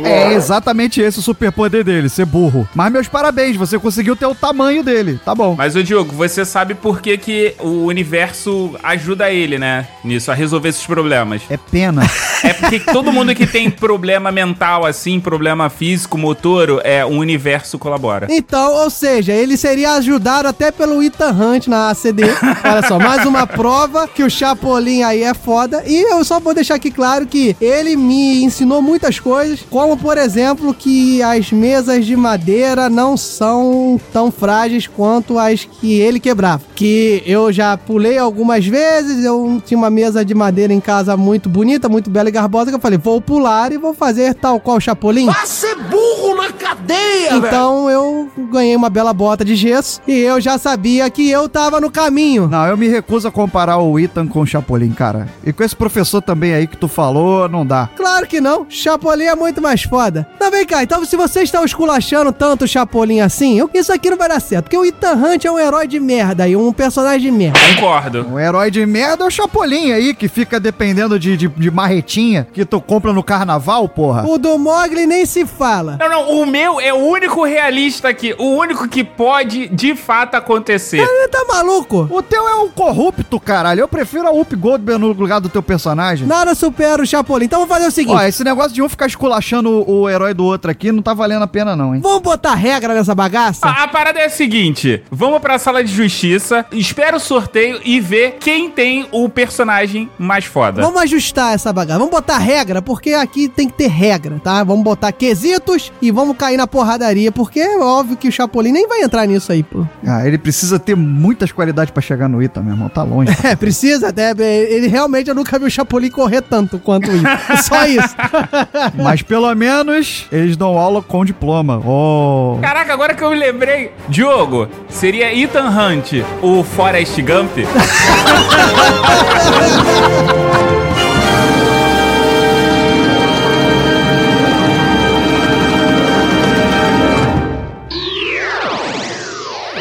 É 0.06 0.34
exatamente 0.34 1.02
esse 1.02 1.18
o 1.18 1.22
superpoder 1.24 1.84
dele, 1.84 2.08
ser 2.08 2.26
burro. 2.26 2.70
Mas 2.76 2.92
meus 2.92 3.08
parabéns, 3.08 3.56
você 3.56 3.80
conseguiu 3.80 4.16
ter 4.16 4.28
o 4.28 4.36
tamanho 4.36 4.84
dele. 4.84 5.20
Tá 5.26 5.34
bom. 5.34 5.56
Mas, 5.58 5.76
ô 5.76 5.82
Diogo, 5.82 6.14
você 6.16 6.46
sabe 6.46 6.76
por 6.76 7.02
que, 7.02 7.18
que 7.18 7.56
o 7.60 7.86
universo 7.86 8.76
ajuda 8.84 9.32
ele, 9.32 9.58
né? 9.58 9.88
Nisso, 10.04 10.32
a 10.32 10.36
resolver 10.36 10.70
esses 10.70 10.86
problemas. 10.86 11.42
É 11.50 11.58
pena. 11.58 12.04
É 12.42 12.54
porque 12.54 12.80
todo 12.80 13.12
mundo 13.12 13.36
que 13.36 13.46
tem 13.46 13.70
problema 13.70 14.32
mental, 14.32 14.86
assim, 14.86 14.99
problema 15.20 15.70
físico, 15.70 16.18
motor, 16.18 16.82
é, 16.84 17.06
o 17.06 17.10
universo 17.10 17.78
colabora. 17.78 18.28
Então, 18.30 18.74
ou 18.74 18.90
seja, 18.90 19.32
ele 19.32 19.56
seria 19.56 19.94
ajudado 19.94 20.48
até 20.48 20.72
pelo 20.72 21.04
Ethan 21.04 21.32
Hunt 21.32 21.68
na 21.68 21.92
ACD. 21.92 22.24
Olha 22.66 22.88
só, 22.88 22.98
mais 22.98 23.26
uma 23.26 23.46
prova 23.46 24.08
que 24.08 24.24
o 24.24 24.30
Chapolin 24.30 25.04
aí 25.04 25.24
é 25.24 25.34
foda. 25.34 25.84
E 25.86 26.12
eu 26.12 26.24
só 26.26 26.40
vou 26.40 26.54
deixar 26.54 26.76
aqui 26.76 26.90
claro 26.90 27.26
que 27.26 27.56
ele 27.62 27.96
me 27.96 28.44
ensinou 28.44 28.82
muitas 28.82 29.20
coisas, 29.20 29.66
como 29.70 29.96
por 29.96 30.18
exemplo 30.18 30.74
que 30.74 31.22
as 31.22 31.52
mesas 31.52 32.06
de 32.06 32.16
madeira 32.16 32.90
não 32.90 33.16
são 33.16 34.00
tão 34.12 34.32
frágeis 34.32 34.88
quanto 34.88 35.38
as 35.38 35.66
que 35.66 36.00
ele 36.00 36.20
quebrava. 36.20 36.64
Que 36.76 37.22
eu 37.26 37.52
já 37.52 37.78
pulei 37.78 38.18
algumas 38.18 38.66
vezes, 38.66 39.24
eu 39.24 39.62
tinha 39.66 39.78
uma 39.78 39.90
mesa 39.90 40.26
de 40.26 40.34
madeira 40.34 40.74
em 40.74 40.80
casa 40.80 41.16
muito 41.16 41.50
bonita, 41.50 41.90
muito 41.90 42.10
bela 42.10 42.30
e 42.30 42.32
garbosa, 42.32 42.72
que 42.72 42.76
eu 42.76 42.82
falei, 42.82 42.98
vou 42.98 43.22
pular 43.22 43.72
e 43.72 43.78
vou 43.78 43.94
fazer 43.94 44.34
tal 44.34 44.60
qual 44.60 44.79
o 44.80 44.82
Chapolin. 44.82 45.26
Vai 45.28 45.46
ser 45.46 45.76
burro 45.76 46.36
na 46.36 46.52
cadeia, 46.52 47.30
velho. 47.32 47.46
Então 47.46 47.90
eu 47.90 48.30
ganhei 48.52 48.76
uma 48.76 48.90
bela 48.90 49.14
bota 49.14 49.44
de 49.46 49.56
gesso 49.56 50.02
e 50.08 50.14
eu 50.20 50.40
já 50.42 50.58
sabia 50.58 51.10
que 51.10 51.30
eu 51.30 51.48
tava 51.48 51.80
no 51.80 51.92
caminho. 51.92 52.48
Não, 52.48 52.66
eu 52.66 52.76
me 52.78 52.88
recuso 52.88 53.28
a 53.28 53.32
comparar 53.32 53.78
o 53.78 54.00
Ethan 54.00 54.28
com 54.28 54.42
o 54.42 54.46
Chapolin, 54.46 54.92
cara. 54.92 55.28
E 55.46 55.54
com 55.54 55.64
esse 55.64 55.76
professor 55.76 56.22
também 56.22 56.54
aí 56.54 56.68
que 56.68 56.78
tu 56.78 56.88
falou, 56.88 57.48
não 57.48 57.66
dá. 57.66 57.90
Claro 57.96 58.26
que 58.28 58.42
não, 58.42 58.66
Chapolin 58.70 59.26
é 59.26 59.36
muito 59.36 59.62
mais 59.62 59.84
foda. 59.84 60.28
Não, 60.40 60.50
vem 60.52 60.66
cá, 60.66 60.84
então 60.84 61.04
se 61.06 61.16
vocês 61.16 61.46
estão 61.46 61.64
esculachando 61.64 62.32
tanto 62.32 62.66
o 62.66 62.68
Chapolin 62.68 63.20
assim, 63.20 63.60
eu- 63.60 63.70
isso 63.74 63.92
aqui 63.94 64.10
não 64.10 64.18
vai 64.18 64.30
dar 64.30 64.40
certo. 64.42 64.66
Porque 64.66 64.78
o 64.78 64.86
Ethan 64.86 65.14
Hunt 65.16 65.46
é 65.46 65.52
um 65.52 65.60
herói 65.60 65.88
de 65.88 66.00
merda 66.00 66.48
e 66.48 66.56
um 66.56 66.72
personagem 66.74 67.32
de 67.32 67.32
merda. 67.32 67.60
Concordo. 67.76 68.28
O 68.34 68.40
herói 68.40 68.72
de 68.72 68.86
merda 68.86 69.24
é 69.24 69.28
o 69.28 69.32
Chapolin 69.32 69.92
aí, 69.92 70.14
que 70.14 70.28
fica 70.28 70.60
dependendo 70.60 71.20
de, 71.20 71.36
de, 71.38 71.48
de 71.48 71.72
marretinha 71.72 72.48
que 72.54 72.66
tu 72.66 72.80
compra 72.82 73.12
no 73.14 73.24
carnaval, 73.24 73.88
porra. 73.90 74.26
O 74.28 74.38
do 74.38 74.58
Mogli 74.70 75.08
nem 75.08 75.26
se 75.26 75.48
fala. 75.48 75.98
Não, 76.00 76.08
não, 76.08 76.30
o 76.42 76.46
meu 76.46 76.80
é 76.80 76.94
o 76.94 76.98
único 76.98 77.44
realista 77.44 78.10
aqui, 78.10 78.36
o 78.38 78.46
único 78.56 78.88
que 78.88 79.04
pode 79.04 79.68
de 79.68 79.96
fato 79.96 80.36
acontecer. 80.36 81.00
Ele 81.00 81.28
tá 81.28 81.44
maluco? 81.48 82.08
O 82.12 82.22
teu 82.22 82.48
é 82.48 82.56
um 82.56 82.70
corrupto, 82.70 83.40
caralho. 83.40 83.80
Eu 83.80 83.88
prefiro 83.88 84.28
a 84.28 84.32
Up 84.32 84.56
Goldberg 84.56 85.02
no 85.02 85.12
lugar 85.12 85.42
do 85.42 85.50
teu 85.50 85.64
personagem. 85.64 86.28
Nada 86.28 86.54
supera 86.54 87.02
o 87.02 87.06
Chapolin. 87.06 87.46
Então 87.46 87.60
vamos 87.62 87.74
fazer 87.74 87.88
o 87.88 87.92
seguinte. 87.92 88.16
Ó, 88.16 88.22
esse 88.22 88.44
negócio 88.44 88.72
de 88.72 88.82
um 88.84 88.88
ficar 88.88 89.08
esculachando 89.08 89.72
o, 89.72 90.02
o 90.02 90.10
herói 90.10 90.36
do 90.36 90.46
outro 90.46 90.70
aqui 90.70 90.92
não 90.92 91.02
tá 91.02 91.16
valendo 91.16 91.42
a 91.42 91.48
pena 91.48 91.76
não, 91.76 91.96
hein? 91.96 92.02
Vamos 92.02 92.22
botar 92.22 92.54
regra 92.54 92.94
nessa 92.94 93.16
bagaça? 93.16 93.66
A, 93.66 93.84
a 93.84 93.88
parada 93.88 94.20
é 94.20 94.26
a 94.26 94.30
seguinte: 94.30 95.02
vamos 95.10 95.40
pra 95.40 95.58
sala 95.58 95.84
de 95.84 95.92
justiça, 95.92 96.64
espera 96.72 97.18
o 97.18 97.20
sorteio 97.20 97.82
e 97.84 98.00
vê 98.00 98.36
quem 98.40 98.70
tem 98.70 99.08
o 99.12 99.28
personagem 99.28 100.08
mais 100.20 100.46
foda. 100.46 100.84
Vamos 100.84 101.02
ajustar 101.02 101.56
essa 101.56 101.74
bagaça. 101.74 101.98
Vamos 101.98 102.14
botar 102.14 102.38
regra, 102.38 102.84
porque 102.84 103.14
aqui 103.14 103.50
tem 103.50 103.68
que 103.68 103.74
ter 103.74 103.88
regra, 103.88 104.40
tá? 104.44 104.59
Vamos 104.64 104.84
botar 104.84 105.12
quesitos 105.12 105.92
e 106.02 106.12
vamos 106.12 106.38
cair 106.38 106.58
na 106.58 106.68
porradaria, 106.68 107.32
porque 107.32 107.60
é 107.60 107.78
óbvio 107.78 108.18
que 108.18 108.28
o 108.28 108.32
Chapolin 108.32 108.72
nem 108.72 108.88
vai 108.88 109.02
entrar 109.02 109.26
nisso 109.26 109.52
aí, 109.52 109.64
pô. 109.64 109.86
Ah, 110.06 110.26
ele 110.26 110.38
precisa 110.38 110.80
ter 110.80 110.96
muitas 110.96 111.52
qualidades 111.52 111.92
pra 111.92 112.02
chegar 112.02 112.28
no 112.28 112.42
Ita, 112.42 112.62
meu 112.62 112.74
irmão. 112.74 112.90
Tá 112.90 113.04
longe. 113.04 113.30
É, 113.50 113.56
precisa 113.56 114.10
até. 114.10 114.32
Ele 114.32 114.88
realmente 114.88 115.30
eu 115.30 115.34
nunca 115.36 115.58
vi 115.58 115.66
o 115.66 115.72
Chapolin 115.72 116.10
correr 116.12 116.42
tanto 116.42 116.78
quanto 116.78 117.10
isso. 117.12 117.26
É 117.28 117.58
Só 117.64 117.86
isso. 117.88 118.16
Mas 119.02 119.22
pelo 119.22 119.54
menos 119.56 120.28
eles 120.32 120.56
dão 120.56 120.78
aula 120.78 121.02
com 121.02 121.24
diploma. 121.26 121.82
Oh. 121.84 122.58
Caraca, 122.62 122.94
agora 122.94 123.14
que 123.14 123.24
eu 123.24 123.30
me 123.32 123.38
lembrei, 123.38 123.92
Diogo, 124.08 124.68
seria 124.90 125.34
Ethan 125.34 125.70
Hunt 125.70 126.14
o 126.42 126.64
Forrest 126.64 127.18
Gump? 127.22 127.58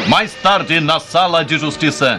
Mais 0.09 0.33
tarde, 0.33 0.79
na 0.79 0.99
sala 0.99 1.45
de 1.45 1.59
justiça. 1.59 2.17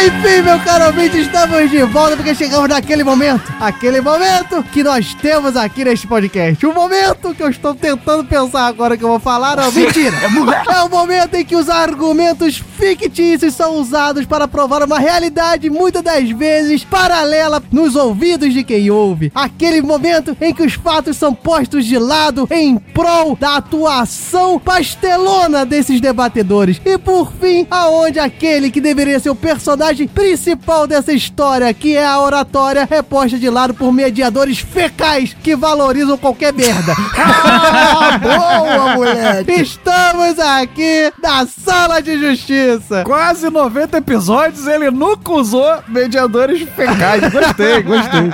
Enfim, 0.00 0.42
meu 0.42 0.58
caro 0.60 0.86
ouvinte, 0.86 1.20
estamos 1.20 1.70
de 1.70 1.82
volta 1.84 2.16
porque 2.16 2.34
chegamos 2.34 2.68
naquele 2.68 3.04
momento. 3.04 3.52
Aquele 3.60 4.00
momento 4.00 4.62
que 4.72 4.82
nós 4.82 5.14
temos 5.14 5.56
aqui 5.56 5.84
neste 5.84 6.08
podcast. 6.08 6.66
O 6.66 6.74
momento 6.74 7.32
que 7.34 7.42
eu 7.42 7.48
estou 7.48 7.72
tentando 7.74 8.24
pensar 8.24 8.66
agora 8.66 8.96
que 8.96 9.04
eu 9.04 9.08
vou 9.08 9.20
falar. 9.20 9.56
Não, 9.56 9.70
mentira. 9.70 10.16
É 10.74 10.82
o 10.82 10.88
momento 10.88 11.34
em 11.34 11.44
que 11.44 11.54
os 11.54 11.68
argumentos 11.68 12.56
fictícios 12.78 13.54
são 13.54 13.76
usados 13.76 14.26
para 14.26 14.48
provar 14.48 14.82
uma 14.82 14.98
realidade, 14.98 15.70
muitas 15.70 16.02
das 16.02 16.28
vezes 16.30 16.82
paralela 16.82 17.62
nos 17.70 17.94
ouvidos 17.94 18.52
de 18.52 18.64
quem 18.64 18.90
ouve. 18.90 19.30
Aquele 19.34 19.82
momento 19.82 20.36
em 20.40 20.52
que 20.52 20.62
os 20.62 20.72
fatos 20.72 21.16
são 21.16 21.32
postos 21.32 21.84
de 21.84 21.98
lado 21.98 22.48
em 22.50 22.76
prol 22.76 23.36
da 23.36 23.56
atuação 23.56 24.58
pastelona 24.58 25.64
desses 25.64 26.00
debatedores. 26.00 26.80
E 26.84 26.98
por 26.98 27.32
fim, 27.40 27.66
aonde 27.70 28.18
aquele 28.18 28.70
que 28.70 28.80
deveria 28.80 29.20
ser 29.20 29.30
o 29.30 29.36
personagem 29.36 29.81
principal 30.12 30.86
dessa 30.86 31.12
história, 31.12 31.72
que 31.74 31.96
é 31.96 32.04
a 32.04 32.20
oratória, 32.20 32.86
é 32.90 33.02
posta 33.02 33.38
de 33.38 33.48
lado 33.48 33.74
por 33.74 33.92
mediadores 33.92 34.58
fecais 34.58 35.34
que 35.42 35.56
valorizam 35.56 36.16
qualquer 36.16 36.52
merda. 36.52 36.94
boa, 38.22 38.94
moleque! 38.94 39.52
Estamos 39.52 40.38
aqui 40.38 41.12
na 41.22 41.46
sala 41.46 42.00
de 42.00 42.18
justiça. 42.18 42.42
justiça. 42.82 43.04
Quase 43.04 43.48
90 43.48 43.98
episódios, 43.98 44.66
ele 44.66 44.90
nunca 44.90 45.32
usou 45.32 45.78
mediadores 45.88 46.62
fecais. 46.62 47.22
Gostei, 47.32 47.82
gostei. 47.82 48.30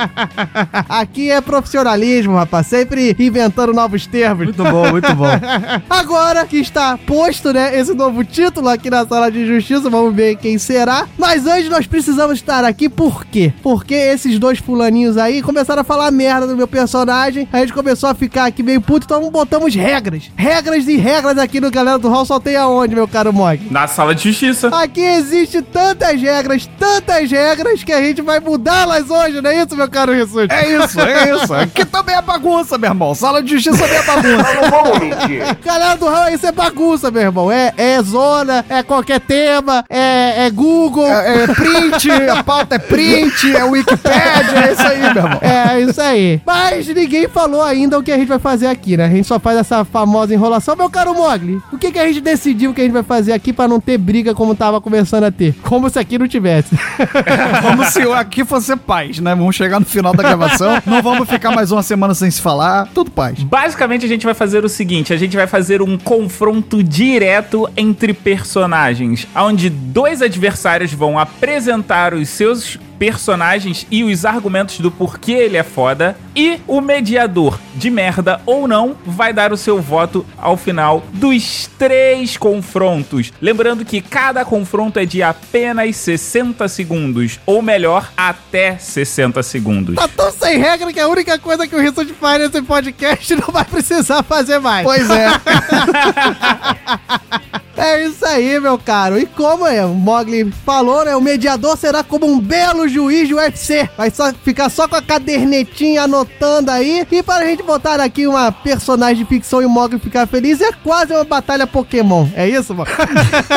Aqui 0.88 1.30
é 1.30 1.40
profissionalismo, 1.40 2.36
rapaz. 2.36 2.66
Sempre 2.66 3.14
inventando 3.18 3.72
novos 3.72 4.06
termos. 4.06 4.46
Muito 4.46 4.64
bom, 4.64 4.90
muito 4.90 5.14
bom. 5.14 5.26
Agora 5.88 6.46
que 6.46 6.58
está 6.58 6.98
posto, 6.98 7.52
né, 7.52 7.78
esse 7.78 7.94
novo 7.94 8.24
título 8.24 8.68
aqui 8.68 8.90
na 8.90 9.06
sala 9.06 9.30
de 9.30 9.46
justiça, 9.46 9.88
vamos 9.90 10.14
ver 10.14 10.36
quem 10.36 10.58
será. 10.58 11.06
Mas 11.38 11.46
antes 11.46 11.70
nós 11.70 11.86
precisamos 11.86 12.38
estar 12.38 12.64
aqui 12.64 12.88
por 12.88 13.24
quê? 13.24 13.52
Porque 13.62 13.94
esses 13.94 14.40
dois 14.40 14.58
fulaninhos 14.58 15.16
aí 15.16 15.40
começaram 15.40 15.82
a 15.82 15.84
falar 15.84 16.10
merda 16.10 16.48
do 16.48 16.56
meu 16.56 16.66
personagem. 16.66 17.48
A 17.52 17.60
gente 17.60 17.72
começou 17.72 18.08
a 18.08 18.14
ficar 18.14 18.46
aqui 18.46 18.60
meio 18.60 18.80
puto, 18.80 19.04
então 19.04 19.30
botamos 19.30 19.72
regras. 19.72 20.32
Regras 20.34 20.88
e 20.88 20.96
regras 20.96 21.38
aqui 21.38 21.60
no 21.60 21.70
Galera 21.70 21.96
do 21.96 22.08
Hall 22.08 22.26
só 22.26 22.40
tem 22.40 22.56
aonde, 22.56 22.92
meu 22.92 23.06
caro 23.06 23.32
Mog? 23.32 23.68
Na 23.70 23.86
sala 23.86 24.16
de 24.16 24.24
justiça. 24.24 24.66
Aqui 24.66 25.00
existe 25.00 25.62
tantas 25.62 26.20
regras, 26.20 26.68
tantas 26.76 27.30
regras 27.30 27.84
que 27.84 27.92
a 27.92 28.02
gente 28.02 28.20
vai 28.20 28.40
mudá-las 28.40 29.08
hoje, 29.08 29.40
não 29.40 29.50
é 29.50 29.62
isso, 29.62 29.76
meu 29.76 29.88
caro 29.88 30.12
Jesus? 30.12 30.48
É 30.50 30.74
isso, 30.74 31.00
é 31.00 31.36
isso. 31.36 31.54
Aqui 31.54 31.84
também 31.84 32.16
é 32.16 32.20
bagunça, 32.20 32.76
meu 32.76 32.90
irmão. 32.90 33.14
Sala 33.14 33.40
de 33.44 33.56
justiça 33.56 33.78
também 33.78 33.96
é 33.96 34.02
bagunça. 34.02 34.54
Não 34.54 34.70
vamos 34.70 34.98
mentir. 34.98 35.56
Galera 35.64 35.94
do 35.94 36.08
Hall, 36.08 36.30
isso 36.30 36.46
é 36.48 36.50
bagunça, 36.50 37.12
meu 37.12 37.22
irmão. 37.22 37.52
É, 37.52 37.72
é 37.76 38.02
zona, 38.02 38.64
é 38.68 38.82
qualquer 38.82 39.20
tema, 39.20 39.84
é, 39.88 40.46
é 40.46 40.50
Google. 40.50 41.06
É, 41.06 41.27
é 41.28 41.46
print, 41.46 42.10
a 42.30 42.42
pauta 42.42 42.76
é 42.76 42.78
print, 42.78 43.54
é 43.54 43.64
Wikipedia, 43.64 44.66
é 44.66 44.72
isso 44.72 44.82
aí, 44.82 44.98
meu 44.98 45.08
irmão. 45.08 45.38
É, 45.40 45.80
isso 45.80 46.00
aí. 46.00 46.40
Mas 46.44 46.86
ninguém 46.88 47.28
falou 47.28 47.62
ainda 47.62 47.98
o 47.98 48.02
que 48.02 48.12
a 48.12 48.16
gente 48.16 48.28
vai 48.28 48.38
fazer 48.38 48.66
aqui, 48.66 48.96
né? 48.96 49.06
A 49.06 49.10
gente 49.10 49.26
só 49.26 49.38
faz 49.38 49.58
essa 49.58 49.84
famosa 49.84 50.34
enrolação. 50.34 50.76
Meu 50.76 50.90
caro 50.90 51.14
Mogli, 51.14 51.60
o 51.72 51.78
que, 51.78 51.92
que 51.92 51.98
a 51.98 52.06
gente 52.06 52.20
decidiu 52.20 52.72
que 52.74 52.80
a 52.80 52.84
gente 52.84 52.92
vai 52.92 53.02
fazer 53.02 53.32
aqui 53.32 53.52
pra 53.52 53.68
não 53.68 53.80
ter 53.80 53.98
briga 53.98 54.34
como 54.34 54.54
tava 54.54 54.80
começando 54.80 55.24
a 55.24 55.30
ter? 55.30 55.54
Como 55.62 55.88
se 55.90 55.98
aqui 55.98 56.18
não 56.18 56.28
tivesse. 56.28 56.76
Como 57.62 57.84
se 57.84 58.02
aqui 58.12 58.44
fosse 58.44 58.74
paz, 58.76 59.18
né? 59.18 59.34
Vamos 59.34 59.54
chegar 59.56 59.78
no 59.80 59.86
final 59.86 60.14
da 60.14 60.22
gravação, 60.22 60.80
não 60.86 61.02
vamos 61.02 61.28
ficar 61.28 61.50
mais 61.50 61.70
uma 61.70 61.82
semana 61.82 62.14
sem 62.14 62.30
se 62.30 62.40
falar, 62.40 62.88
tudo 62.94 63.10
paz. 63.10 63.42
Basicamente, 63.42 64.04
a 64.04 64.08
gente 64.08 64.24
vai 64.24 64.34
fazer 64.34 64.64
o 64.64 64.68
seguinte: 64.68 65.12
a 65.12 65.16
gente 65.16 65.36
vai 65.36 65.46
fazer 65.46 65.82
um 65.82 65.98
confronto 65.98 66.82
direto 66.82 67.68
entre 67.76 68.12
personagens, 68.12 69.26
onde 69.34 69.68
dois 69.68 70.22
adversários 70.22 70.92
vão 70.92 71.17
apresentar 71.18 72.14
os 72.14 72.28
seus 72.28 72.78
personagens 72.98 73.86
e 73.90 74.04
os 74.04 74.24
argumentos 74.24 74.80
do 74.80 74.90
porquê 74.90 75.32
ele 75.32 75.56
é 75.56 75.62
foda, 75.62 76.16
e 76.34 76.60
o 76.66 76.80
mediador, 76.80 77.58
de 77.74 77.90
merda 77.90 78.40
ou 78.44 78.66
não, 78.66 78.96
vai 79.04 79.32
dar 79.32 79.52
o 79.52 79.56
seu 79.56 79.80
voto 79.80 80.26
ao 80.36 80.56
final 80.56 81.04
dos 81.12 81.68
três 81.78 82.36
confrontos. 82.36 83.32
Lembrando 83.40 83.84
que 83.84 84.00
cada 84.00 84.44
confronto 84.44 84.98
é 84.98 85.04
de 85.04 85.22
apenas 85.22 85.96
60 85.96 86.66
segundos, 86.68 87.40
ou 87.46 87.62
melhor, 87.62 88.10
até 88.16 88.76
60 88.76 89.42
segundos. 89.42 89.94
Tá 89.94 90.08
tão 90.08 90.32
sem 90.32 90.58
regra 90.58 90.92
que 90.92 91.00
a 91.00 91.08
única 91.08 91.38
coisa 91.38 91.66
que 91.66 91.74
o 91.74 91.80
Rissuti 91.80 92.12
faz 92.12 92.40
nesse 92.40 92.62
podcast 92.62 93.34
não 93.36 93.52
vai 93.52 93.64
precisar 93.64 94.22
fazer 94.22 94.58
mais. 94.58 94.84
Pois 94.84 95.08
é. 95.10 95.28
É 97.78 98.04
isso 98.04 98.26
aí, 98.26 98.58
meu 98.58 98.76
caro. 98.76 99.16
E 99.16 99.24
como 99.24 99.64
é, 99.64 99.84
o 99.84 99.94
Mogli 99.94 100.52
falou, 100.66 101.04
né? 101.04 101.14
O 101.14 101.20
mediador 101.20 101.76
será 101.76 102.02
como 102.02 102.26
um 102.26 102.40
belo 102.40 102.87
juiz 102.88 103.28
de 103.28 103.34
UFC. 103.34 103.88
Vai 103.96 104.10
só 104.10 104.32
ficar 104.32 104.68
só 104.68 104.88
com 104.88 104.96
a 104.96 105.02
cadernetinha 105.02 106.02
anotando 106.02 106.70
aí. 106.70 107.06
E 107.10 107.22
para 107.22 107.44
a 107.44 107.48
gente 107.48 107.62
botar 107.62 108.00
aqui 108.00 108.26
uma 108.26 108.50
personagem 108.52 109.24
de 109.24 109.24
ficção 109.24 109.62
e 109.62 109.66
o 109.66 109.68
Mogli 109.68 109.98
ficar 109.98 110.26
feliz, 110.26 110.60
é 110.60 110.72
quase 110.72 111.12
uma 111.12 111.24
batalha 111.24 111.66
Pokémon. 111.66 112.26
É 112.34 112.48
isso, 112.48 112.74
mano? 112.74 112.90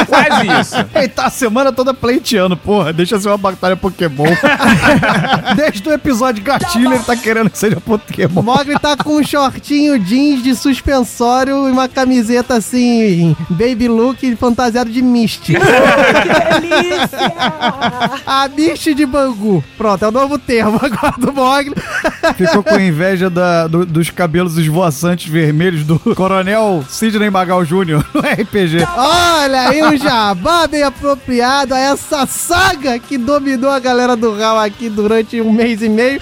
Quase 0.08 0.62
isso. 0.62 0.76
Ele 0.96 1.08
tá 1.08 1.26
a 1.26 1.30
semana 1.30 1.72
toda 1.72 1.94
pleiteando, 1.94 2.58
porra. 2.58 2.92
Deixa 2.92 3.20
ser 3.20 3.28
uma 3.30 3.38
batalha 3.38 3.76
Pokémon. 3.76 4.26
Desde 5.56 5.88
o 5.88 5.94
episódio 5.94 6.44
gatilho, 6.44 6.94
ele 6.94 7.04
tá 7.04 7.16
querendo 7.16 7.50
que 7.50 7.58
seja 7.58 7.78
O 7.78 7.82
Pokémon. 7.82 8.42
Mogli 8.42 8.78
tá 8.80 8.98
com 8.98 9.18
um 9.18 9.24
shortinho 9.24 9.98
jeans 10.00 10.44
de 10.44 10.56
suspensório 10.56 11.68
e 11.68 11.72
uma 11.72 11.88
camiseta 11.88 12.56
assim, 12.56 13.36
baby 13.50 13.88
look 13.88 14.36
fantasiado 14.36 14.90
de 14.90 15.02
Misty. 15.02 15.56
A 18.26 18.48
Misty 18.48 18.94
de 18.94 19.06
Pronto, 19.78 20.04
é 20.06 20.08
o 20.08 20.12
novo 20.12 20.38
termo 20.40 20.80
agora 20.82 21.14
do 21.18 21.32
Mogli. 21.34 21.74
Ficou 22.38 22.64
com 22.64 22.78
inveja 22.80 23.30
da- 23.30 23.68
do- 23.68 23.86
dos 23.86 24.10
cabelos 24.10 24.58
esvoaçantes 24.58 25.32
vermelhos 25.32 25.84
do 25.84 26.00
Coronel 26.16 26.84
Sidney 26.90 27.30
Magal 27.30 27.64
Jr. 27.66 28.04
no 28.14 28.22
RPG. 28.22 28.86
Olha 28.96 29.70
aí 29.70 29.84
um 29.84 29.98
jabá 29.98 30.68
bem 30.68 30.84
apropriado 30.84 31.74
a 31.74 31.80
essa 31.80 32.26
saga 32.26 32.98
que 33.00 33.18
dominou 33.18 33.70
a 33.72 33.80
galera 33.80 34.16
do 34.16 34.38
Raul 34.38 34.60
aqui 34.60 34.90
durante 34.90 35.40
um 35.42 35.52
mês 35.52 35.82
e 35.82 35.90
meio. 35.90 36.20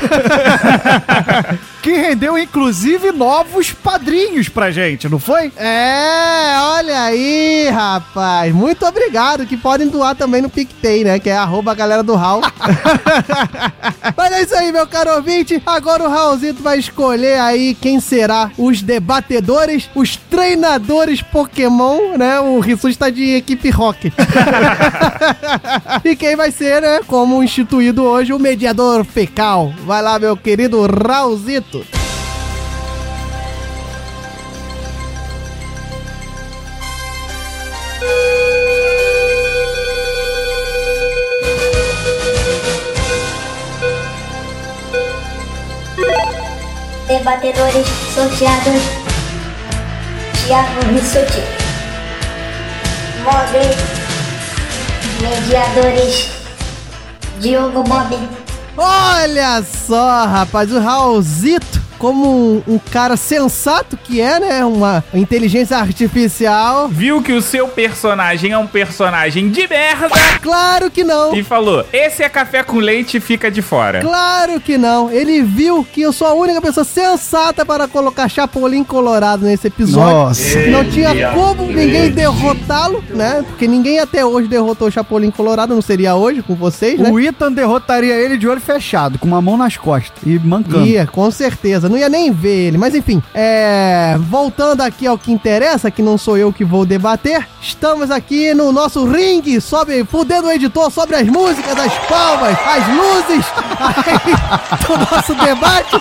Que 1.82 1.94
rendeu, 1.94 2.38
inclusive, 2.38 3.12
novos 3.14 3.72
padrinhos 3.72 4.50
pra 4.50 4.70
gente, 4.70 5.08
não 5.08 5.18
foi? 5.18 5.50
É, 5.56 6.56
olha 6.62 7.04
aí, 7.04 7.70
rapaz. 7.70 8.54
Muito 8.54 8.86
obrigado, 8.86 9.46
que 9.46 9.56
podem 9.56 9.88
doar 9.88 10.14
também 10.14 10.42
no 10.42 10.50
PicPay, 10.50 11.06
né? 11.06 11.20
Que 11.20 11.30
é 11.30 11.38
arroba 11.38 11.74
galera 11.74 12.04
do 12.04 12.16
Raul. 12.16 12.42
Mas 14.16 14.32
é 14.32 14.42
isso 14.42 14.56
aí, 14.56 14.72
meu 14.72 14.88
caro 14.88 15.16
ouvinte. 15.16 15.62
Agora 15.66 16.04
o 16.04 16.10
Raulzito 16.10 16.62
vai 16.62 16.80
escolher 16.80 17.40
aí 17.40 17.76
quem 17.76 18.00
será 18.00 18.52
os 18.58 18.82
debatedores, 18.82 19.90
os 19.96 20.16
treinadores 20.16 21.22
Pokémon, 21.22 22.18
né? 22.18 22.40
O 22.40 22.60
Rissus 22.60 22.92
está 22.92 23.10
de 23.10 23.36
equipe 23.36 23.70
rock. 23.70 24.12
e 26.04 26.16
quem 26.16 26.36
vai 26.36 26.52
ser, 26.52 26.82
né? 26.82 27.00
Como 27.08 27.44
instituído 27.44 28.04
hoje, 28.04 28.34
o 28.34 28.40
mediador 28.40 29.06
fecal. 29.06 29.74
Vai 29.86 30.02
lá, 30.02 30.18
meu 30.20 30.36
querido 30.36 30.86
Raulzito. 30.86 31.99
Debatedores 47.20 47.86
sorteados. 48.16 48.82
Thiago 50.48 50.80
Rissuti. 50.94 51.44
Mogli. 53.26 53.68
Mediadores. 55.22 56.30
Diogo 57.42 57.84
Bob. 57.84 58.18
Olha 58.78 59.62
só, 59.62 60.28
rapaz, 60.28 60.72
o 60.72 60.80
Raulzito, 60.80 61.79
como 62.00 62.56
um, 62.66 62.76
um 62.76 62.80
cara 62.80 63.16
sensato 63.18 63.98
que 63.98 64.22
é, 64.22 64.40
né? 64.40 64.66
Uma 64.66 65.04
inteligência 65.14 65.78
artificial. 65.78 66.88
Viu 66.88 67.22
que 67.22 67.34
o 67.34 67.42
seu 67.42 67.68
personagem 67.68 68.52
é 68.54 68.58
um 68.58 68.66
personagem 68.66 69.50
de 69.50 69.68
merda 69.68 70.10
Claro 70.42 70.90
que 70.90 71.04
não. 71.04 71.36
e 71.36 71.44
falou: 71.44 71.86
esse 71.92 72.24
é 72.24 72.30
café 72.30 72.64
com 72.64 72.78
leite 72.78 73.18
e 73.18 73.20
fica 73.20 73.52
de 73.52 73.62
fora. 73.62 74.00
Claro 74.02 74.60
que 74.60 74.78
não. 74.78 75.12
Ele 75.12 75.42
viu 75.42 75.84
que 75.84 76.02
eu 76.02 76.14
sou 76.14 76.28
a 76.28 76.34
única 76.34 76.62
pessoa 76.62 76.84
sensata 76.84 77.66
para 77.66 77.88
colocar 77.88 78.30
Chapolin 78.30 78.84
Colorado 78.84 79.46
nesse 79.46 79.68
episódio. 79.68 80.14
Nossa. 80.14 80.60
Não 80.68 80.86
tinha 80.86 81.32
como 81.32 81.64
ninguém 81.64 82.12
derrotá-lo, 82.12 83.04
né? 83.10 83.44
Porque 83.48 83.68
ninguém 83.68 84.00
até 84.00 84.26
hoje 84.26 84.48
derrotou 84.48 84.88
o 84.88 84.92
Chapolin 84.92 85.32
Colorado, 85.32 85.76
não 85.76 85.82
seria 85.82 86.16
hoje 86.16 86.42
com 86.42 86.56
vocês, 86.56 87.00
né? 87.00 87.10
O 87.12 87.20
Ethan 87.20 87.52
derrotaria 87.52 88.14
ele 88.16 88.38
de 88.38 88.48
olho 88.48 88.62
fechado, 88.62 89.20
com 89.20 89.28
uma 89.28 89.42
mão 89.42 89.58
nas 89.58 89.76
costas 89.76 90.22
e 90.26 90.40
mancando. 90.40 90.86
Ia, 90.86 91.06
com 91.06 91.30
certeza. 91.30 91.89
Não 91.90 91.98
ia 91.98 92.08
nem 92.08 92.32
ver 92.32 92.68
ele. 92.68 92.78
Mas 92.78 92.94
enfim, 92.94 93.22
é... 93.34 94.16
voltando 94.20 94.82
aqui 94.82 95.08
ao 95.08 95.18
que 95.18 95.32
interessa, 95.32 95.90
que 95.90 96.04
não 96.04 96.20
sou 96.20 96.38
eu 96.38 96.54
que 96.54 96.64
vou 96.64 96.86
debater, 96.86 97.48
estamos 97.60 98.12
aqui 98.12 98.54
no 98.54 98.72
nosso 98.72 99.06
ringue, 99.06 99.60
sobe, 99.60 100.06
fudendo 100.06 100.48
o 100.48 100.52
editor 100.52 100.92
sobre 100.92 101.16
as 101.16 101.28
músicas, 101.28 101.78
as 101.78 101.94
palmas, 102.08 102.56
as 102.64 102.88
luzes 102.88 103.46
aí, 103.80 104.86
do 104.86 105.16
nosso 105.16 105.34
debate. 105.34 106.00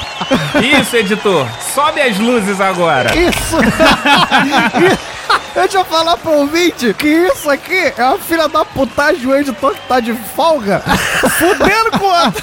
Isso, 0.78 0.96
editor. 0.96 1.46
Sobe 1.74 2.02
as 2.02 2.18
luzes 2.18 2.60
agora. 2.60 3.10
Isso! 3.16 3.56
Deixa 5.54 5.78
eu 5.78 5.84
falar 5.84 6.16
pro 6.16 6.32
ouvinte 6.32 6.94
que 6.94 7.08
isso 7.08 7.50
aqui 7.50 7.92
é 7.96 8.04
uma 8.04 8.18
filha 8.18 8.48
da 8.48 8.64
putagem, 8.64 9.26
o 9.26 9.34
editor 9.34 9.74
que 9.74 9.88
tá 9.88 9.98
de 9.98 10.14
folga, 10.14 10.80
fudendo 11.36 11.98
com 11.98 12.04
outro. 12.04 12.42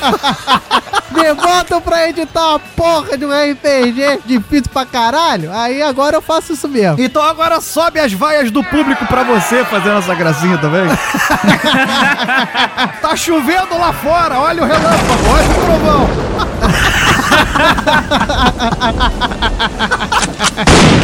Me 1.12 1.34
botam 1.34 1.82
pra 1.82 2.10
editar 2.10 2.50
uma 2.50 2.60
porra 2.60 3.18
de 3.18 3.26
um 3.26 3.34
RPG 3.36 4.22
difícil 4.26 4.70
pra 4.72 4.86
caralho. 4.86 5.52
Aí 5.54 5.82
agora 5.82 6.16
eu 6.18 6.22
faço 6.22 6.54
isso 6.54 6.68
mesmo. 6.68 7.02
Então 7.02 7.24
agora 7.24 7.60
sobe 7.62 8.00
as 8.00 8.12
vaias 8.14 8.52
do 8.52 8.64
público 8.64 9.06
pra 9.06 9.24
você 9.24 9.64
fazendo 9.66 9.98
essa 10.00 10.14
gracinha 10.16 10.58
também. 10.58 10.88
tá 13.02 13.16
chovendo 13.16 13.78
lá 13.78 13.94
fora, 13.94 14.40
olha 14.40 14.64
o 14.64 14.66
relâmpago, 14.66 15.30
olha 15.30 15.50
o 15.50 15.54
trovão. 15.66 16.10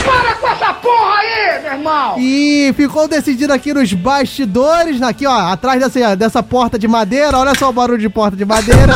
Para 0.06 0.36
porra 0.82 1.16
aí, 1.18 1.62
meu 1.62 1.72
irmão! 1.74 2.16
E 2.20 2.74
ficou 2.76 3.08
decidido 3.08 3.54
aqui 3.54 3.74
nos 3.74 3.94
bastidores, 3.94 5.02
aqui 5.02 5.26
ó, 5.26 5.52
atrás 5.52 5.80
dessa, 5.80 6.16
dessa 6.16 6.44
porta 6.44 6.78
de 6.78 6.88
madeira, 6.88 7.38
olha 7.38 7.56
só 7.56 7.70
o 7.70 7.74
barulho 7.74 8.00
de 8.00 8.10
porta 8.10 8.36
de 8.36 8.46
madeira. 8.46 8.94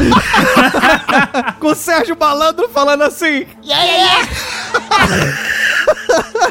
Com 1.60 1.68
o 1.68 1.76
Sérgio 1.76 2.18
Malandro 2.20 2.70
falando 2.70 3.04
assim. 3.04 3.46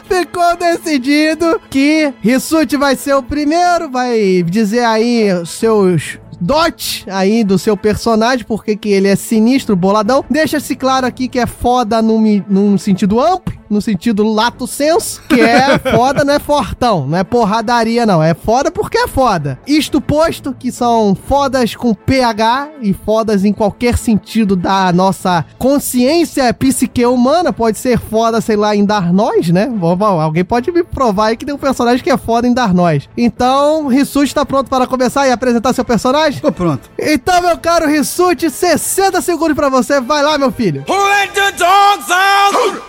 Ficou 0.08 0.56
decidido 0.56 1.60
que 1.70 2.12
Rissuti 2.20 2.76
vai 2.76 2.96
ser 2.96 3.14
o 3.14 3.22
primeiro, 3.22 3.90
vai 3.90 4.42
dizer 4.42 4.84
aí 4.84 5.28
seus 5.46 6.18
dotes 6.40 7.04
aí 7.08 7.42
do 7.42 7.58
seu 7.58 7.76
personagem, 7.76 8.44
porque 8.46 8.76
que 8.76 8.90
ele 8.90 9.08
é 9.08 9.16
sinistro, 9.16 9.74
boladão. 9.74 10.24
Deixa-se 10.28 10.76
claro 10.76 11.06
aqui 11.06 11.28
que 11.28 11.38
é 11.38 11.46
foda 11.46 12.02
num, 12.02 12.44
num 12.48 12.78
sentido 12.78 13.20
amplo, 13.20 13.54
no 13.74 13.82
sentido 13.82 14.22
lato 14.22 14.66
senso, 14.66 15.20
que 15.28 15.40
é 15.40 15.78
foda, 15.78 16.24
não 16.24 16.34
é 16.34 16.38
fortão, 16.38 17.06
não 17.06 17.18
é 17.18 17.24
porradaria 17.24 18.06
não, 18.06 18.22
é 18.22 18.34
foda 18.34 18.70
porque 18.70 18.96
é 18.96 19.08
foda. 19.08 19.58
Isto 19.66 20.00
posto 20.00 20.54
que 20.58 20.72
são 20.72 21.14
fodas 21.14 21.74
com 21.74 21.92
PH 21.92 22.68
e 22.80 22.94
fodas 22.94 23.44
em 23.44 23.52
qualquer 23.52 23.98
sentido 23.98 24.56
da 24.56 24.92
nossa 24.92 25.44
consciência 25.58 26.54
psique 26.54 27.04
humana, 27.04 27.52
pode 27.52 27.78
ser 27.78 27.98
foda, 27.98 28.40
sei 28.40 28.56
lá, 28.56 28.76
em 28.76 28.84
dar 28.84 29.12
nós, 29.12 29.50
né? 29.50 29.66
Bom, 29.66 29.96
bom, 29.96 30.20
Alguém 30.20 30.44
pode 30.44 30.70
me 30.70 30.82
provar 30.82 31.26
aí 31.26 31.36
que 31.36 31.44
tem 31.44 31.54
um 31.54 31.58
personagem 31.58 32.02
que 32.02 32.10
é 32.10 32.16
foda 32.16 32.46
em 32.46 32.54
dar 32.54 32.72
nós. 32.72 33.08
Então, 33.16 33.88
Rissuti 33.88 34.28
está 34.28 34.46
pronto 34.46 34.70
para 34.70 34.86
começar 34.86 35.26
e 35.26 35.32
apresentar 35.32 35.72
seu 35.72 35.84
personagem? 35.84 36.40
Tô 36.40 36.52
pronto. 36.52 36.88
Então, 36.98 37.42
meu 37.42 37.58
caro 37.58 37.88
Rissuti, 37.88 38.48
60 38.48 39.20
segundos 39.20 39.56
pra 39.56 39.68
você, 39.68 40.00
vai 40.00 40.22
lá, 40.22 40.38
meu 40.38 40.52
filho. 40.52 40.84
Então, 40.86 42.84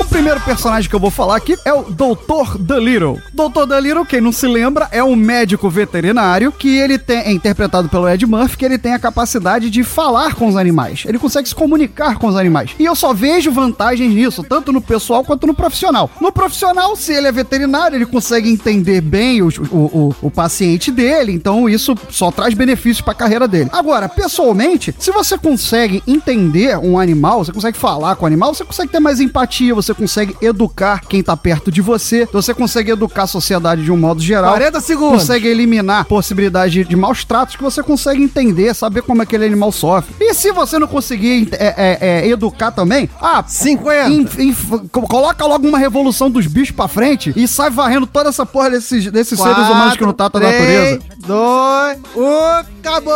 o 0.00 0.04
primeiro 0.10 0.40
personagem 0.40 0.90
que 0.90 0.94
eu 0.96 1.00
vou 1.00 1.10
falar 1.10 1.36
aqui 1.36 1.56
é 1.64 1.72
o 1.72 1.84
Dr. 1.84 2.58
Dolittle. 2.58 3.20
Dr. 3.32 3.64
Dolittle, 3.66 4.04
quem 4.04 4.20
não 4.20 4.32
se 4.32 4.46
lembra, 4.46 4.88
é 4.90 5.02
um 5.02 5.14
médico 5.14 5.70
veterinário 5.70 6.50
que 6.52 6.76
ele 6.76 6.98
tem, 6.98 7.18
é 7.20 7.32
interpretado 7.32 7.88
pelo 7.88 8.08
Ed 8.08 8.26
Murphy, 8.26 8.56
que 8.56 8.64
ele 8.64 8.76
tem 8.76 8.92
a 8.92 8.98
capacidade 8.98 9.70
de 9.70 9.84
falar 9.84 10.34
com 10.34 10.48
os 10.48 10.56
animais. 10.56 11.04
Ele 11.06 11.18
consegue 11.18 11.48
se 11.48 11.54
comunicar 11.54 12.18
com 12.18 12.26
os 12.26 12.36
animais. 12.36 12.72
E 12.78 12.84
eu 12.84 12.94
só 12.96 13.12
vejo 13.14 13.50
vantagens 13.52 14.12
nisso, 14.12 14.42
tanto 14.42 14.72
no 14.72 14.80
pessoal 14.80 15.22
quanto 15.24 15.46
no 15.46 15.54
profissional. 15.54 16.10
No 16.20 16.32
profissional, 16.32 16.96
se 16.96 17.12
ele 17.12 17.28
é 17.28 17.32
veterinário, 17.32 17.96
ele 17.96 18.06
consegue 18.06 18.50
entender 18.50 19.00
bem 19.00 19.42
os- 19.42 19.58
o, 19.58 19.62
o, 19.62 20.14
o 20.22 20.30
paciente 20.30 20.90
dele, 20.90 21.32
então 21.32 21.68
isso 21.68 21.94
só 22.10 22.30
traz 22.32 22.52
benefícios 22.54 23.00
pra 23.00 23.14
carreira 23.14 23.46
dele. 23.46 23.70
Agora, 23.72 24.08
pessoalmente, 24.08 24.94
se 24.98 25.12
você 25.12 25.38
consegue 25.38 26.02
entender 26.06 26.76
um 26.78 26.98
animal, 26.98 27.44
você 27.44 27.52
consegue 27.52 27.78
falar 27.78 28.16
com 28.16 28.24
o 28.24 28.26
animal, 28.26 28.52
você 28.54 28.64
consegue 28.64 28.90
ter 28.90 29.00
mais 29.00 29.20
empatia, 29.20 29.74
você 29.74 29.94
consegue 30.00 30.34
educar 30.40 31.02
quem 31.06 31.22
tá 31.22 31.36
perto 31.36 31.70
de 31.70 31.80
você, 31.82 32.26
você 32.32 32.54
consegue 32.54 32.90
educar 32.90 33.24
a 33.24 33.26
sociedade 33.26 33.84
de 33.84 33.92
um 33.92 33.96
modo 33.96 34.20
geral. 34.22 34.50
40 34.52 34.80
segundos. 34.80 35.20
Consegue 35.20 35.46
eliminar 35.48 36.04
possibilidade 36.06 36.84
de, 36.84 36.96
maus 36.96 37.24
tratos 37.24 37.54
que 37.56 37.62
você 37.62 37.82
consegue 37.82 38.22
entender, 38.22 38.74
saber 38.74 39.02
como 39.02 39.20
aquele 39.22 39.44
animal 39.44 39.70
sofre. 39.70 40.14
E 40.20 40.32
se 40.34 40.52
você 40.52 40.78
não 40.78 40.86
conseguir 40.88 41.48
é, 41.52 41.74
é, 41.76 41.98
é, 42.24 42.28
educar 42.28 42.70
também, 42.70 43.08
ah, 43.20 43.44
50. 43.46 44.08
em- 44.08 44.28
em- 44.48 44.54
co- 44.90 45.02
coloca 45.02 45.44
logo 45.46 45.68
uma 45.68 45.78
revolução 45.78 46.30
dos 46.30 46.46
bichos 46.46 46.74
pra 46.74 46.88
frente 46.88 47.32
e 47.36 47.46
sai 47.46 47.68
varrendo 47.70 48.06
toda 48.06 48.30
essa 48.30 48.46
porra 48.46 48.70
desses, 48.70 49.10
desses 49.10 49.38
seres 49.38 49.68
humanos 49.68 49.96
que 49.96 50.04
não 50.04 50.12
tratam 50.12 50.40
a 50.40 50.44
natureza. 50.44 51.00
2, 51.26 51.98
1, 52.16 52.44
acabou! 52.80 53.12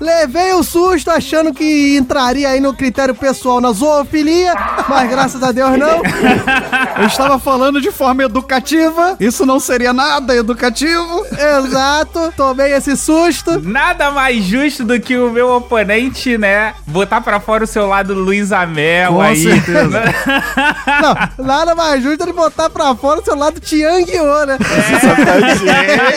Levei 0.00 0.54
um 0.54 0.62
susto 0.62 1.10
achando 1.10 1.52
que 1.52 1.96
entraria 1.96 2.48
aí 2.48 2.60
no 2.60 2.72
critério 2.74 3.14
pessoal 3.14 3.60
na 3.60 3.72
zoofilia, 3.72 4.54
mas 4.88 5.10
graças 5.10 5.42
a 5.42 5.50
Deus 5.52 5.78
não. 5.78 6.02
Eu 6.98 7.06
estava 7.06 7.38
falando 7.38 7.80
de 7.80 7.90
forma 7.90 8.22
educativa, 8.22 9.16
isso 9.18 9.44
não 9.44 9.58
seria 9.58 9.92
nada 9.92 10.34
educativo. 10.34 11.24
Exato, 11.32 12.32
tomei 12.36 12.72
esse 12.72 12.96
susto. 12.96 13.60
Nada 13.60 14.10
mais 14.10 14.44
justo 14.44 14.84
do 14.84 14.98
que 15.00 15.16
o 15.16 15.30
meu 15.30 15.50
oponente, 15.52 16.38
né? 16.38 16.74
Botar 16.86 17.20
pra 17.20 17.40
fora 17.40 17.64
o 17.64 17.66
seu 17.66 17.86
lado 17.86 18.14
Luiz 18.14 18.52
Amel 18.52 19.14
Com 19.14 19.20
aí. 19.22 19.42
certeza. 19.42 20.02
Não, 21.36 21.44
nada 21.44 21.74
mais 21.74 22.02
justo 22.02 22.22
ele 22.22 22.32
botar 22.32 22.70
pra 22.70 22.94
fora 22.94 23.20
o 23.20 23.24
seu 23.24 23.36
lado 23.36 23.60
Tianguiô, 23.60 24.46
né? 24.46 24.58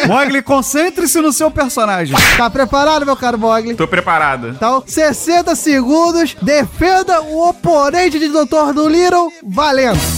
Mogli, 0.07 0.41
concentre-se 0.41 1.19
no 1.21 1.31
seu 1.31 1.49
personagem. 1.49 2.15
Tá 2.38 2.49
preparado, 2.49 3.05
meu 3.05 3.15
caro 3.15 3.38
Mogli? 3.38 3.75
Tô 3.75 3.88
preparado. 3.88 4.49
Então, 4.49 4.83
60 4.85 5.55
segundos, 5.55 6.35
defenda 6.41 7.21
o 7.21 7.49
oponente 7.49 8.19
de 8.19 8.29
Dr. 9.78 9.93
Dolittle, 9.93 10.17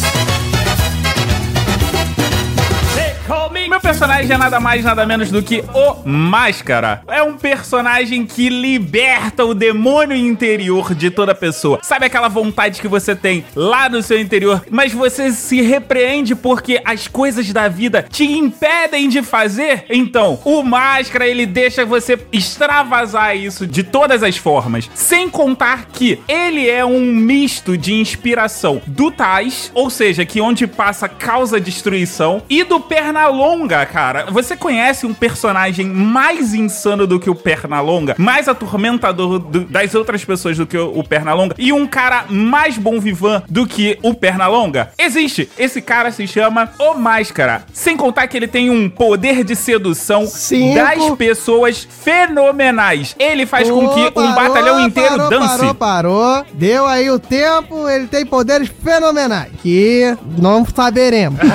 valendo! 3.28 3.59
Meu 3.70 3.80
personagem 3.80 4.32
é 4.32 4.38
nada 4.38 4.60
mais, 4.60 4.84
nada 4.84 5.06
menos 5.06 5.30
do 5.30 5.44
que 5.44 5.64
o 5.76 5.96
Máscara. 6.04 7.04
É 7.08 7.22
um 7.22 7.38
personagem 7.38 8.26
que 8.26 8.50
liberta 8.50 9.46
o 9.46 9.54
demônio 9.54 10.18
interior 10.18 10.96
de 10.96 11.12
toda 11.12 11.36
pessoa. 11.36 11.80
Sabe 11.84 12.08
aquela 12.08 12.28
vontade 12.28 12.82
que 12.82 12.88
você 12.88 13.16
tem 13.16 13.46
lá 13.56 13.88
no 13.88 14.02
seu 14.02 14.20
interior, 14.20 14.66
mas 14.72 14.92
você 14.92 15.32
se 15.32 15.62
repreende 15.62 16.34
porque 16.34 16.82
as 16.84 17.08
coisas 17.08 17.54
da 17.54 17.68
vida 17.68 18.08
te 18.10 18.26
impedem 18.26 19.08
de 19.08 19.22
fazer? 19.22 19.86
Então, 19.88 20.40
o 20.44 20.64
Máscara, 20.64 21.28
ele 21.28 21.46
deixa 21.46 21.86
você 21.86 22.18
extravasar 22.32 23.38
isso 23.38 23.68
de 23.68 23.84
todas 23.84 24.24
as 24.24 24.36
formas. 24.36 24.90
Sem 24.96 25.30
contar 25.30 25.86
que 25.94 26.20
ele 26.28 26.68
é 26.68 26.84
um 26.84 27.02
misto 27.02 27.78
de 27.78 27.94
inspiração 27.94 28.82
do 28.88 29.12
Tais, 29.12 29.72
ou 29.76 29.92
seja, 29.92 30.26
que 30.26 30.42
onde 30.42 30.66
passa 30.66 31.08
causa 31.08 31.62
destruição, 31.62 32.42
e 32.50 32.64
do 32.64 32.80
Pernalonga, 32.80 33.59
cara. 33.68 34.26
Você 34.32 34.56
conhece 34.56 35.06
um 35.06 35.14
personagem 35.14 35.86
mais 35.88 36.54
insano 36.54 37.06
do 37.08 37.20
que 37.20 37.30
o 37.30 37.36
Pernalonga? 37.36 38.16
Mais 38.18 38.48
atormentador 38.48 39.40
do- 39.40 39.62
das 39.66 39.94
outras 39.96 40.24
pessoas 40.26 40.58
do 40.58 40.66
que 40.66 40.78
o, 40.78 40.98
o 41.00 41.04
Pernalonga? 41.04 41.56
E 41.58 41.72
um 41.74 41.86
cara 41.88 42.26
mais 42.30 42.78
bom 42.78 43.00
vivan 43.00 43.44
do 43.50 43.66
que 43.68 43.98
o 44.02 44.14
Pernalonga? 44.14 44.92
Existe! 44.98 45.50
Esse 45.58 45.82
cara 45.82 46.12
se 46.12 46.26
chama 46.28 46.70
O 46.80 46.94
Máscara. 46.96 47.64
Sem 47.74 47.96
contar 47.98 48.28
que 48.28 48.38
ele 48.38 48.48
tem 48.48 48.70
um 48.70 48.90
poder 48.90 49.44
de 49.44 49.56
sedução 49.56 50.26
Cinco. 50.26 50.76
das 50.76 51.10
pessoas 51.18 51.88
fenomenais. 52.04 53.16
Ele 53.20 53.46
faz 53.46 53.70
com 53.70 53.90
que 53.90 54.00
um 54.08 54.12
parou, 54.12 54.34
batalhão 54.34 54.80
inteiro 54.86 55.10
parou, 55.18 55.30
dance. 55.30 55.58
Parou, 55.58 55.74
parou. 55.76 56.46
Deu 56.54 56.86
aí 56.86 57.10
o 57.10 57.20
tempo, 57.20 57.88
ele 57.90 58.08
tem 58.08 58.26
poderes 58.26 58.70
fenomenais. 58.84 59.52
Que 59.62 60.16
não 60.38 60.66
saberemos. 60.66 61.40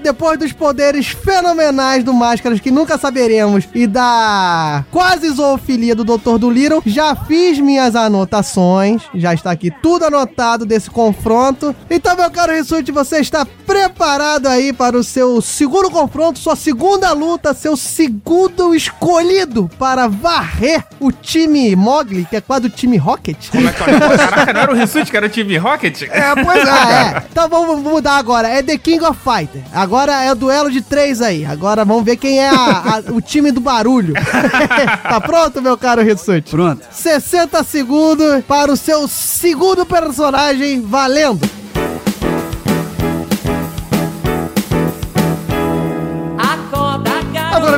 Depois 0.00 0.38
dos 0.38 0.52
poderes 0.52 1.08
fenomenais 1.08 2.02
do 2.02 2.12
Máscaras, 2.12 2.60
que 2.60 2.70
nunca 2.70 2.98
saberemos, 2.98 3.68
e 3.74 3.86
da 3.86 4.84
quase 4.90 5.28
zoofilia 5.30 5.94
do 5.94 6.04
Dr. 6.04 6.38
Dolittle, 6.38 6.82
já 6.84 7.14
fiz 7.14 7.58
minhas 7.58 7.94
anotações. 7.94 9.02
Já 9.14 9.34
está 9.34 9.50
aqui 9.50 9.70
tudo 9.82 10.06
anotado 10.06 10.64
desse 10.64 10.90
confronto. 10.90 11.74
Então, 11.88 12.16
meu 12.16 12.30
caro 12.30 12.52
Rissuti, 12.52 12.90
você 12.90 13.18
está 13.18 13.46
preparado 13.66 14.46
aí 14.46 14.72
para 14.72 14.96
o 14.96 15.04
seu 15.04 15.40
segundo 15.40 15.90
confronto, 15.90 16.38
sua 16.38 16.56
segunda 16.56 17.12
luta, 17.12 17.54
seu 17.54 17.76
segundo 17.76 18.74
escolhido 18.74 19.70
para 19.78 20.08
varrer 20.08 20.84
o 20.98 21.12
time 21.12 21.76
Mogli, 21.76 22.24
que 22.24 22.36
é 22.36 22.40
quase 22.40 22.66
o 22.66 22.70
time 22.70 22.96
Rocket. 22.96 23.50
Como 23.50 23.68
é 23.68 23.72
que 23.72 23.82
é? 23.82 23.98
Caraca, 24.18 24.52
não 24.52 24.60
era 24.60 24.72
o 24.72 24.74
Rissuti 24.74 25.10
que 25.10 25.16
era 25.16 25.26
o 25.26 25.28
time 25.28 25.56
Rocket? 25.56 26.02
É, 26.02 26.34
pois 26.42 26.66
é. 26.66 26.70
Ah, 26.70 27.12
é. 27.16 27.22
Então 27.30 27.48
vamos 27.48 27.80
mudar 27.80 28.16
agora. 28.16 28.48
É 28.48 28.62
The 28.62 28.78
King 28.78 29.04
of 29.04 29.18
Fighter. 29.22 29.62
Agora 29.72 29.89
é 29.98 30.32
o 30.32 30.34
duelo 30.34 30.70
de 30.70 30.80
três 30.80 31.20
aí. 31.20 31.44
Agora 31.44 31.84
vamos 31.84 32.04
ver 32.04 32.16
quem 32.16 32.38
é 32.38 32.48
a- 32.48 33.02
a- 33.08 33.12
o 33.12 33.20
time 33.20 33.50
do 33.50 33.60
barulho. 33.60 34.14
tá 35.02 35.20
pronto, 35.20 35.60
meu 35.62 35.76
caro 35.76 36.02
Rissuti? 36.02 36.50
Pronto. 36.50 36.84
60 36.90 37.62
segundos 37.64 38.44
para 38.46 38.72
o 38.72 38.76
seu 38.76 39.06
segundo 39.08 39.84
personagem 39.86 40.80
valendo. 40.80 41.48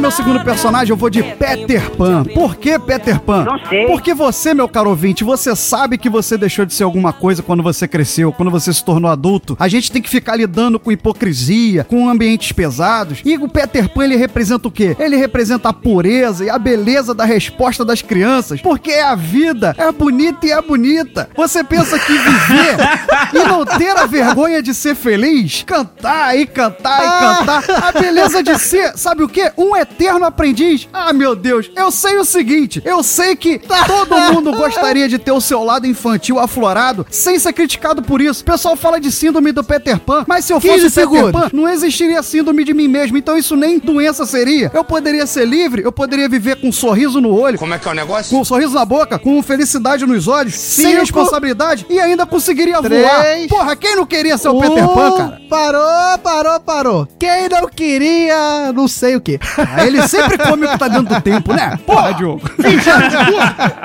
Meu 0.03 0.11
segundo 0.11 0.43
personagem, 0.43 0.91
eu 0.91 0.97
vou 0.97 1.09
de 1.09 1.23
Peter 1.23 1.89
Pan. 1.93 2.25
Por 2.25 2.57
que 2.57 2.77
Peter 2.77 3.21
Pan? 3.21 3.45
Não 3.45 3.59
sei. 3.69 3.87
Porque 3.87 4.13
você, 4.13 4.53
meu 4.53 4.69
caro 4.69 4.91
ouvinte, 4.91 5.23
você 5.23 5.55
sabe 5.55 5.97
que 5.97 6.11
você 6.11 6.37
deixou 6.37 6.67
de 6.67 6.75
ser 6.75 6.83
alguma 6.83 7.13
coisa 7.13 7.41
quando 7.41 7.63
você 7.63 7.87
cresceu, 7.87 8.33
quando 8.33 8.51
você 8.51 8.73
se 8.73 8.85
tornou 8.85 9.09
adulto. 9.09 9.57
A 9.61 9.69
gente 9.69 9.93
tem 9.93 10.03
que 10.03 10.11
ficar 10.11 10.35
lidando 10.35 10.81
com 10.81 10.91
hipocrisia, 10.91 11.85
com 11.85 12.09
ambientes 12.09 12.51
pesados. 12.51 13.21
E 13.25 13.37
o 13.37 13.49
Peter 13.49 13.89
Pan, 13.89 14.05
ele 14.05 14.17
representa 14.17 14.67
o 14.67 14.73
quê? 14.73 14.97
Ele 14.99 15.15
representa 15.15 15.69
a 15.69 15.73
pureza 15.73 16.45
e 16.45 16.51
a 16.51 16.59
beleza 16.59 17.15
da 17.15 17.25
resposta 17.25 17.85
das 17.85 18.03
crianças. 18.03 18.61
Porque 18.61 18.91
é 18.91 19.05
a 19.05 19.15
vida, 19.15 19.73
é 19.79 19.93
bonita 19.93 20.45
e 20.45 20.51
é 20.51 20.61
bonita. 20.61 21.31
Você 21.37 21.63
pensa 21.63 21.97
que 21.97 22.13
viver 22.13 22.77
e 23.33 23.49
não 23.49 23.65
ter 23.65 23.97
a 23.97 24.07
vergonha 24.07 24.61
de 24.61 24.75
ser 24.75 24.97
feliz, 24.97 25.63
cantar 25.63 26.37
e 26.37 26.45
cantar 26.45 26.99
e 26.99 27.47
cantar, 27.47 27.85
a 27.85 27.93
beleza 27.93 28.43
de 28.43 28.59
ser, 28.59 28.99
sabe 28.99 29.23
o 29.23 29.29
quê? 29.29 29.53
Um 29.57 29.77
eterno 29.93 30.25
aprendiz. 30.25 30.89
Ah, 30.93 31.13
meu 31.13 31.35
Deus, 31.37 31.71
eu 31.77 31.91
sei 31.91 32.17
o 32.17 32.25
seguinte: 32.25 32.83
eu 32.85 33.03
sei 33.03 33.37
que 33.37 33.59
todo 33.59 34.17
mundo 34.33 34.53
gostaria 34.57 35.09
de 35.09 35.19
ter 35.19 35.33
o 35.33 35.41
seu 35.41 35.63
lado 35.63 35.87
infantil 35.87 36.39
aflorado 36.39 37.07
sem 37.11 37.39
ser 37.39 37.53
criticado 37.53 38.03
por 38.03 38.21
isso. 38.21 38.43
O 38.43 38.45
pessoal 38.45 38.77
fala 38.77 38.99
de 39.01 39.13
síndrome 39.13 39.53
do 39.53 39.63
Peter 39.63 39.99
Pan, 39.99 40.25
mas 40.27 40.45
se 40.45 40.53
eu 40.53 40.61
15 40.61 40.73
fosse 40.73 40.95
Peter 40.95 41.03
segundos. 41.03 41.33
Pan, 41.41 41.51
não 41.53 41.69
existiria 41.69 42.23
síndrome 42.23 42.65
de 42.65 42.73
mim 42.75 42.89
mesmo. 42.89 43.17
Então 43.17 43.37
isso 43.37 43.55
nem 43.57 43.79
doença 43.79 44.25
seria. 44.25 44.71
Eu 44.75 44.85
poderia 44.85 45.27
ser 45.27 45.47
livre, 45.47 45.83
eu 45.83 45.93
poderia 45.93 46.29
viver 46.29 46.57
com 46.57 46.69
um 46.69 46.73
sorriso 46.73 47.21
no 47.21 47.35
olho. 47.35 47.59
Como 47.59 47.75
é 47.75 47.79
que 47.79 47.87
é 47.87 47.91
o 47.91 47.95
negócio? 47.95 48.31
Com 48.31 48.41
um 48.41 48.45
sorriso 48.45 48.75
na 48.75 48.85
boca, 48.85 49.19
com 49.19 49.43
felicidade 49.43 50.07
nos 50.07 50.27
olhos, 50.29 50.55
sem 50.55 50.87
Cinco, 50.87 51.01
responsabilidade 51.01 51.87
e 51.89 52.01
ainda 52.01 52.25
conseguiria 52.25 52.81
três, 52.81 53.03
voar. 53.03 53.25
Porra, 53.49 53.77
quem 53.77 53.97
não 53.97 54.07
queria 54.07 54.39
ser 54.39 54.49
o 54.49 54.61
Peter 54.61 54.89
Pan, 54.89 55.11
Um, 55.11 55.17
cara? 55.17 55.43
Parou, 55.49 56.19
parou, 56.23 56.61
parou. 56.61 57.09
Quem 57.19 57.49
não 57.49 57.69
queria, 57.69 58.73
não 58.73 58.89
sei 58.89 59.17
o 59.17 59.21
quê. 59.21 59.39
Ele 59.87 60.07
sempre 60.09 60.39
come 60.39 60.67
o 60.67 60.71
que 60.71 60.79
tá 60.79 60.89
dentro 60.89 61.15
do 61.15 61.21
tempo, 61.21 61.53
né? 61.53 61.79
Porra, 61.87 62.13
Diogo. 62.15 62.43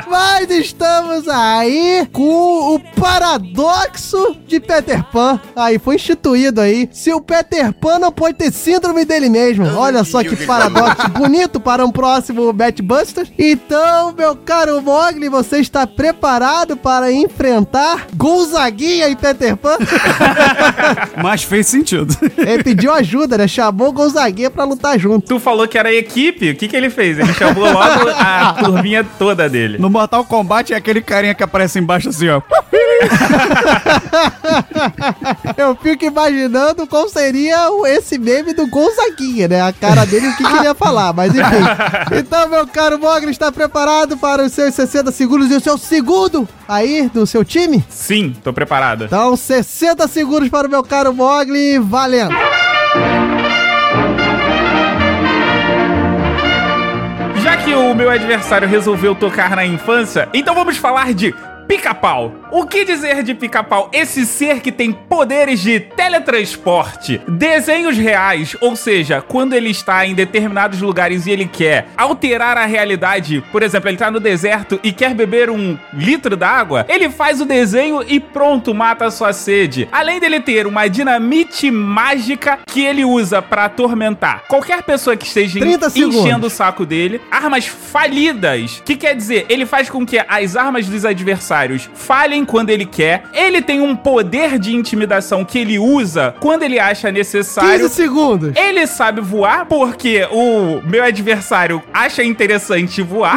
Mas 0.10 0.50
estamos 0.50 1.28
aí 1.28 2.08
com 2.12 2.76
o 2.76 2.80
paradoxo 3.00 4.36
de 4.48 4.60
Peter 4.60 5.04
Pan. 5.06 5.40
Aí, 5.56 5.80
foi 5.80 5.96
instituído 5.96 6.62
aí. 6.62 6.90
Se 6.92 7.14
o 7.14 7.22
Peter 7.22 7.74
Pan 7.74 8.00
não 8.00 8.12
pode 8.12 8.38
ter 8.38 8.52
síndrome 8.52 9.06
dele 9.06 9.30
mesmo. 9.30 9.66
Olha 9.78 10.04
só 10.04 10.24
que 10.24 10.36
paradoxo 10.46 11.08
bonito 11.10 11.60
para 11.60 11.86
um 11.86 11.92
próximo 11.92 12.52
Batbusters. 12.54 13.32
Então, 13.38 14.14
meu 14.18 14.36
caro 14.36 14.82
Mogli, 14.82 15.30
você 15.30 15.60
está 15.60 15.86
preparado 15.86 16.78
para 16.78 17.12
enfrentar 17.12 18.08
Gonzaguinha 18.16 19.10
e 19.10 19.16
Peter 19.16 19.56
Pan? 19.58 19.78
Mas 21.22 21.44
fez 21.44 21.68
sentido. 21.68 22.16
Ele 22.38 22.64
pediu 22.64 22.94
ajuda, 22.94 23.38
né? 23.38 23.48
Chamou 23.48 23.90
o 23.90 23.92
Gonzaguinha 23.92 24.50
pra 24.50 24.64
lutar 24.64 25.00
junto. 25.00 25.28
Tu 25.28 25.40
falou 25.40 25.68
que 25.68 25.78
era 25.78 25.87
equipe, 25.94 26.52
o 26.52 26.56
que, 26.56 26.68
que 26.68 26.76
ele 26.76 26.90
fez? 26.90 27.18
Ele 27.20 27.34
chamou 27.34 27.64
logo 27.72 28.10
a 28.10 28.54
turminha 28.64 29.04
toda 29.18 29.48
dele. 29.50 29.78
No 29.78 29.90
Mortal 29.90 30.24
Kombat 30.26 30.74
é 30.74 30.78
aquele 30.78 31.02
carinha 31.02 31.34
que 31.36 31.44
aparece 31.44 31.80
embaixo 31.80 32.10
assim, 32.10 32.28
ó. 32.30 32.42
Eu 35.58 35.76
fico 35.76 36.06
imaginando 36.06 36.86
qual 36.88 37.08
seria 37.10 37.70
o- 37.72 37.86
esse 37.86 38.18
meme 38.18 38.54
do 38.54 38.68
Gonzaguinha, 38.68 39.48
né? 39.48 39.62
A 39.62 39.72
cara 39.74 40.06
dele 40.06 40.28
e 40.28 40.30
o 40.30 40.36
que 40.38 40.44
queria 40.44 40.74
falar, 40.74 41.14
mas 41.14 41.32
enfim. 41.34 41.42
Então, 42.18 42.50
meu 42.50 42.66
caro 42.68 42.98
Mogli, 43.00 43.32
está 43.32 43.52
preparado 43.52 44.18
para 44.18 44.44
os 44.44 44.52
seus 44.52 44.74
60 44.74 45.12
segundos 45.12 45.52
e 45.52 45.56
o 45.56 45.60
seu 45.60 45.78
segundo 45.78 46.48
aí 46.68 47.10
do 47.14 47.26
seu 47.26 47.44
time? 47.46 47.84
Sim, 47.90 48.36
tô 48.44 48.52
preparado. 48.52 49.06
Então, 49.06 49.36
60 49.36 50.08
segundos 50.08 50.50
para 50.50 50.68
o 50.68 50.70
meu 50.70 50.84
caro 50.84 51.14
Mogli, 51.14 51.78
valendo! 51.80 52.36
Que 57.68 57.76
o 57.76 57.94
meu 57.94 58.10
adversário 58.10 58.66
resolveu 58.66 59.14
tocar 59.14 59.54
na 59.54 59.66
infância, 59.66 60.30
então 60.34 60.56
vamos 60.56 60.78
falar 60.78 61.14
de 61.14 61.36
Pica-pau. 61.68 62.34
O 62.50 62.66
que 62.66 62.86
dizer 62.86 63.24
de 63.24 63.34
pica-pau? 63.34 63.90
Esse 63.92 64.26
ser 64.26 64.62
que 64.62 64.72
tem 64.72 64.94
poderes 64.94 65.60
de 65.60 65.82
teletransporte, 65.82 67.22
desenhos 67.28 67.98
reais, 67.98 68.56
ou 68.62 68.74
seja, 68.74 69.22
quando 69.22 69.54
ele 69.54 69.70
está 69.70 70.06
em 70.06 70.16
determinados 70.16 70.80
lugares 70.80 71.28
e 71.28 71.32
ele 71.32 71.46
quer 71.46 71.88
alterar 71.98 72.58
a 72.58 72.66
realidade, 72.66 73.44
por 73.52 73.62
exemplo, 73.62 73.90
ele 73.90 73.96
está 73.96 74.10
no 74.10 74.22
deserto 74.22 74.80
e 74.82 74.94
quer 74.94 75.14
beber 75.14 75.50
um 75.50 75.78
litro 75.94 76.38
d'água, 76.38 76.86
ele 76.88 77.10
faz 77.10 77.42
o 77.42 77.46
desenho 77.46 78.02
e 78.08 78.18
pronto, 78.18 78.74
mata 78.74 79.06
a 79.06 79.12
sua 79.12 79.34
sede. 79.34 79.90
Além 79.92 80.22
dele 80.22 80.40
ter 80.40 80.66
uma 80.66 80.88
dinamite 80.88 81.70
mágica 81.70 82.60
que 82.66 82.86
ele 82.86 83.04
usa 83.04 83.42
para 83.42 83.66
atormentar 83.66 84.44
qualquer 84.48 84.84
pessoa 84.84 85.18
que 85.18 85.26
esteja 85.26 85.60
30 85.60 85.88
enchendo 85.98 86.48
o 86.48 86.50
saco 86.50 86.86
dele. 86.86 87.20
Armas 87.30 87.68
falidas. 87.68 88.82
Que 88.86 88.96
quer 88.96 89.16
dizer, 89.16 89.46
ele 89.50 89.66
faz 89.66 89.90
com 89.90 90.06
que 90.06 90.18
as 90.18 90.56
armas 90.56 90.88
dos 90.88 91.04
adversários 91.04 91.57
falhem 91.94 92.46
quando 92.46 92.70
ele 92.70 92.86
quer. 92.86 93.24
Ele 93.34 93.62
tem 93.62 93.82
um 93.82 93.96
poder 93.96 94.60
de 94.60 94.76
intimidação 94.76 95.44
que 95.44 95.58
ele 95.60 95.80
usa 95.80 96.36
quando 96.40 96.64
ele 96.64 96.80
acha 96.80 97.12
necessário. 97.12 97.80
15 97.82 97.90
segundos. 97.94 98.56
Ele 98.56 98.86
sabe 98.88 99.22
voar 99.22 99.66
porque 99.66 100.28
o 100.32 100.82
meu 100.84 101.04
adversário 101.04 101.82
acha 101.94 102.24
interessante 102.24 103.02
voar. 103.02 103.36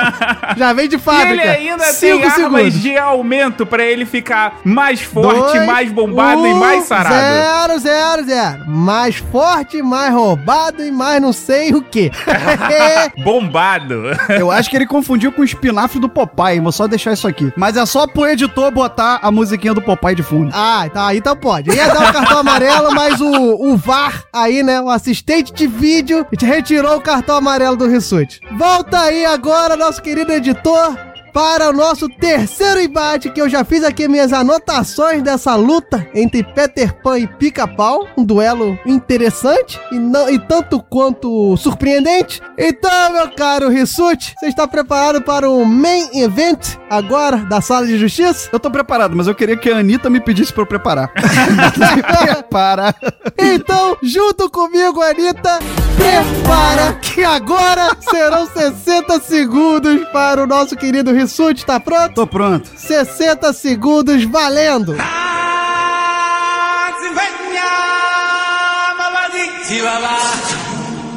Já 0.56 0.72
vem 0.72 0.88
de 0.88 0.96
e 0.96 0.98
fábrica. 0.98 1.32
ele 1.32 1.42
ainda 1.42 1.84
tem 1.84 1.92
Cinco 1.92 2.26
armas 2.26 2.34
segundos. 2.34 2.80
de 2.82 2.96
aumento 2.96 3.66
pra 3.66 3.84
ele 3.84 4.04
ficar 4.04 4.60
mais 4.64 5.00
forte, 5.00 5.54
Dois, 5.58 5.66
mais 5.66 5.90
bombado 5.90 6.46
e 6.46 6.52
um, 6.52 6.58
mais 6.58 6.84
sarado. 6.84 7.14
Zero, 7.14 7.78
zero, 7.80 8.24
zero. 8.24 8.64
Mais 8.68 9.16
forte, 9.16 9.82
mais 9.82 10.12
roubado 10.12 10.84
e 10.84 10.90
mais 10.90 11.20
não 11.20 11.32
sei 11.32 11.72
o 11.74 11.82
quê. 11.82 12.10
Bombado. 13.22 14.04
Eu 14.38 14.50
acho 14.50 14.70
que 14.70 14.76
ele 14.76 14.86
confundiu 14.86 15.32
com 15.32 15.42
o 15.42 15.44
espinafre 15.44 15.98
do 15.98 16.08
Popeye. 16.08 16.60
Vou 16.60 16.72
só 16.72 16.86
deixar 16.86 17.12
isso 17.12 17.26
aqui. 17.26 17.52
Mas 17.56 17.76
é 17.76 17.86
só 17.86 18.06
pro 18.06 18.26
editor 18.26 18.70
botar 18.70 19.20
a 19.22 19.30
musiquinha 19.30 19.74
do 19.74 19.82
Popeye 19.82 20.14
de 20.14 20.22
fundo. 20.22 20.50
Ah, 20.52 20.88
tá, 20.92 21.14
então 21.14 21.36
pode. 21.36 21.70
Ia 21.70 21.86
dar 21.88 22.10
o 22.10 22.12
cartão 22.12 22.38
amarelo, 22.38 22.92
mas 22.94 23.20
o, 23.20 23.72
o 23.72 23.76
VAR 23.76 24.24
aí, 24.32 24.62
né, 24.62 24.80
o 24.80 24.88
assistente 24.88 25.52
de 25.52 25.66
vídeo, 25.66 26.26
retirou 26.40 26.96
o 26.96 27.00
cartão 27.00 27.36
amarelo 27.36 27.76
do 27.76 27.88
Rissuti. 27.88 28.40
Volta 28.56 29.00
aí 29.00 29.24
agora, 29.24 29.76
nosso 29.76 30.02
querido 30.02 30.32
editor, 30.32 30.96
para 31.34 31.70
o 31.70 31.72
nosso 31.72 32.08
terceiro 32.08 32.80
embate, 32.80 33.28
que 33.28 33.40
eu 33.40 33.48
já 33.48 33.64
fiz 33.64 33.82
aqui 33.82 34.06
minhas 34.06 34.32
anotações 34.32 35.20
dessa 35.20 35.56
luta 35.56 36.08
entre 36.14 36.44
Peter 36.44 36.94
Pan 37.02 37.18
e 37.18 37.26
Pica-Pau. 37.26 38.06
Um 38.16 38.24
duelo 38.24 38.78
interessante 38.86 39.80
e, 39.90 39.98
não, 39.98 40.30
e 40.30 40.38
tanto 40.38 40.80
quanto 40.80 41.56
surpreendente. 41.56 42.40
Então, 42.56 43.12
meu 43.12 43.28
caro 43.32 43.68
Rissuti, 43.68 44.32
você 44.38 44.46
está 44.46 44.68
preparado 44.68 45.20
para 45.22 45.50
o 45.50 45.64
main 45.66 46.08
event 46.14 46.76
agora 46.88 47.38
da 47.38 47.60
Sala 47.60 47.84
de 47.84 47.98
Justiça? 47.98 48.48
Eu 48.52 48.60
tô 48.60 48.70
preparado, 48.70 49.16
mas 49.16 49.26
eu 49.26 49.34
queria 49.34 49.56
que 49.56 49.68
a 49.68 49.78
Anitta 49.78 50.08
me 50.08 50.20
pedisse 50.20 50.52
pra 50.52 50.62
eu 50.62 50.66
preparar. 50.66 51.10
Prepara. 52.22 52.94
Então, 53.36 53.96
junto 54.00 54.48
comigo, 54.48 55.02
Anitta, 55.02 55.58
prepara 55.96 56.92
que 56.94 57.24
agora 57.24 57.96
serão 58.00 58.46
60 58.46 59.20
segundos 59.20 60.04
para 60.12 60.42
o 60.42 60.46
nosso 60.46 60.76
querido 60.76 61.12
Rissuti. 61.12 61.64
Tá 61.64 61.78
pronto? 61.80 62.14
Tô 62.14 62.26
pronto. 62.26 62.70
60 62.76 63.52
segundos 63.52 64.24
valendo! 64.24 64.96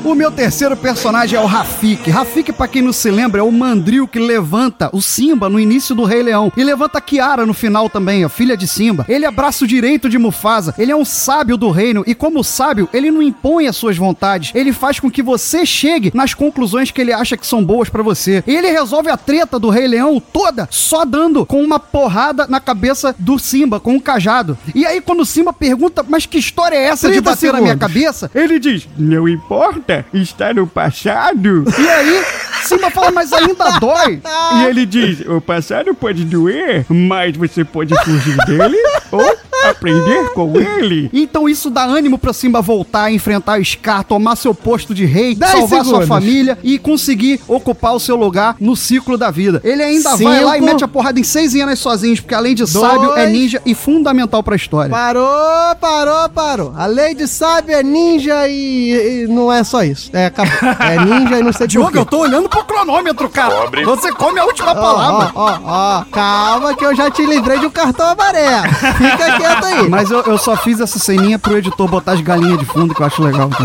O 0.08 0.16
meu 0.16 0.32
terceiro 0.32 0.78
personagem 0.78 1.38
é 1.38 1.42
o 1.42 1.46
Rafik. 1.46 2.10
Rafik, 2.10 2.54
pra 2.54 2.66
quem 2.66 2.82
não 2.82 2.94
se 2.94 3.12
lembra, 3.12 3.42
é 3.42 3.44
o 3.44 3.52
mandril 3.52 4.08
que 4.08 4.18
levanta 4.18 4.90
o 4.94 5.02
Simba 5.02 5.50
no 5.50 5.60
início 5.60 5.94
do 5.94 6.06
Rei 6.06 6.24
Leão. 6.24 6.50
E 6.56 6.64
levanta 6.64 6.98
a 6.98 7.02
Kiara 7.02 7.46
no 7.46 7.54
final 7.54 7.90
também, 7.90 8.24
a 8.24 8.30
filha 8.30 8.56
de 8.56 8.66
Simba. 8.70 9.06
Ele 9.10 9.26
é 9.26 9.30
braço 9.32 9.68
direito 9.68 10.08
de 10.08 10.18
Mufasa. 10.18 10.74
Ele 10.78 10.94
é 10.94 10.96
um 10.96 11.04
sábio 11.04 11.58
do 11.58 11.72
reino. 11.72 12.06
E 12.08 12.16
como 12.16 12.42
sábio, 12.42 12.88
ele 12.94 13.12
não 13.12 13.22
impõe 13.22 13.68
as 13.68 13.76
suas 13.76 13.98
vontades. 13.98 14.56
Ele 14.56 14.72
faz 14.72 14.98
com 14.98 15.12
que 15.12 15.22
você 15.22 15.66
chegue 15.66 16.10
nas 16.16 16.34
conclusões 16.34 16.90
que 16.90 17.02
ele 17.02 17.12
acha 17.12 17.36
que 17.36 17.46
são 17.46 17.62
boas 17.62 17.90
pra 17.90 18.02
você. 18.02 18.42
E 18.48 18.56
ele 18.56 18.72
resolve 18.72 19.10
a 19.10 19.18
treta 19.18 19.60
do 19.60 19.70
Rei 19.70 19.90
Leão 19.90 20.22
toda 20.22 20.70
só 20.72 21.04
dando 21.04 21.46
com 21.46 21.62
uma 21.62 21.82
porrada 21.82 22.48
na 22.48 22.62
cabeça 22.62 23.14
do 23.20 23.38
Simba, 23.38 23.78
com 23.78 23.96
um 23.96 24.00
cajado. 24.00 24.58
E 24.74 24.86
aí, 24.86 25.02
quando 25.02 25.20
o 25.20 25.26
Simba 25.26 25.52
pergunta, 25.52 26.02
mas 26.08 26.26
que 26.26 26.38
história 26.38 26.78
é 26.78 26.86
essa 26.86 27.08
de 27.10 27.16
30 27.16 27.30
bater 27.30 27.52
na 27.52 27.60
minha 27.60 27.74
segundos. 27.74 27.94
cabeça? 27.94 28.32
Ele 28.34 28.58
diz, 28.58 28.88
não 28.98 29.28
importa, 29.28 29.97
está 30.14 30.54
no 30.54 30.66
passado. 30.68 31.64
E 31.80 31.90
aí, 31.90 32.24
Simba 32.64 32.90
fala, 32.90 33.12
mas 33.12 33.32
ainda 33.34 33.80
dói. 33.80 34.22
E 34.60 34.64
ele 34.66 34.86
diz, 34.86 35.22
o 35.28 35.40
passado 35.42 35.94
pode 35.94 36.24
doer, 36.26 36.86
mas 36.90 37.36
você 37.36 37.64
pode 37.64 37.94
fugir 38.04 38.36
dele 38.46 38.78
ou 39.12 39.36
aprender 39.70 40.30
com 40.34 40.56
ele. 40.60 41.10
Então 41.14 41.48
isso 41.50 41.70
dá 41.70 41.84
ânimo 41.84 42.18
pra 42.18 42.34
Simba 42.34 42.62
voltar 42.62 43.04
a 43.04 43.12
enfrentar 43.12 43.60
o 43.60 43.66
Scar, 43.66 44.04
tomar 44.04 44.36
seu 44.36 44.54
posto 44.54 44.94
de 44.94 45.06
rei, 45.06 45.36
Dez 45.36 45.52
salvar 45.52 45.84
sua 45.84 46.02
segundos. 46.02 46.08
família 46.08 46.58
e 46.64 46.78
conseguir 46.78 47.40
ocupar 47.48 47.94
o 47.96 48.00
seu 48.00 48.16
lugar 48.16 48.56
no 48.60 48.76
ciclo 48.76 49.18
da 49.18 49.32
vida. 49.32 49.62
Ele 49.64 49.82
ainda 49.84 50.16
vai 50.16 50.44
lá 50.44 50.58
e 50.58 50.60
Cinco. 50.60 50.66
mete 50.74 50.84
a 50.84 50.88
porrada 50.88 51.20
em 51.20 51.24
seis 51.24 51.54
hienas 51.54 51.80
sozinhos, 51.80 52.20
porque 52.20 52.36
além 52.36 52.54
de 52.56 52.66
sábio, 52.68 53.14
é 53.14 53.24
Dois. 53.24 53.32
ninja 53.32 53.62
e 53.66 53.74
fundamental 53.74 54.44
pra 54.44 54.56
história. 54.56 54.90
Parou, 54.92 55.76
parou, 55.80 56.30
parou. 56.30 56.74
A 56.76 56.86
lei 56.86 57.14
de 57.16 57.28
sábio 57.28 57.76
é 57.76 57.84
ninja 57.84 58.48
e, 58.48 59.24
e 59.24 59.28
não 59.28 59.52
é 59.52 59.64
só 59.64 59.77
isso. 59.86 60.10
É, 60.14 60.26
acabou. 60.28 60.54
É 60.80 60.98
ninja 61.06 61.40
e 61.40 61.44
não 61.44 61.54
sei 61.54 61.68
Diogo, 61.68 61.92
quê. 61.92 61.98
eu 62.00 62.06
tô 62.06 62.20
olhando 62.20 62.48
pro 62.50 62.64
cronômetro, 62.66 63.30
cara. 63.30 63.56
Pobre. 63.56 63.84
Você 63.86 64.12
come 64.14 64.40
a 64.40 64.46
última 64.46 64.72
Ó, 64.72 64.76
palavra. 64.76 65.32
ó, 65.36 65.46
ó, 65.46 65.60
ó, 65.64 66.04
calma 66.12 66.76
que 66.76 66.86
eu 66.86 66.96
já 66.96 67.10
te 67.12 67.26
livrei 67.26 67.60
de 67.60 67.66
um 67.66 67.70
cartão 67.72 68.10
amarelo. 68.10 68.68
Fica 68.74 69.38
quieto 69.38 69.66
aí. 69.66 69.90
Mas 69.90 70.10
eu, 70.12 70.22
eu 70.24 70.38
só 70.38 70.56
fiz 70.56 70.80
essa 70.80 71.00
ceninha 71.00 71.38
pro 71.40 71.58
editor 71.58 71.88
botar 71.88 72.14
as 72.14 72.22
galinhas 72.22 72.60
de 72.60 72.66
fundo, 72.66 72.94
que 72.94 73.02
eu 73.02 73.06
acho 73.06 73.22
legal. 73.24 73.50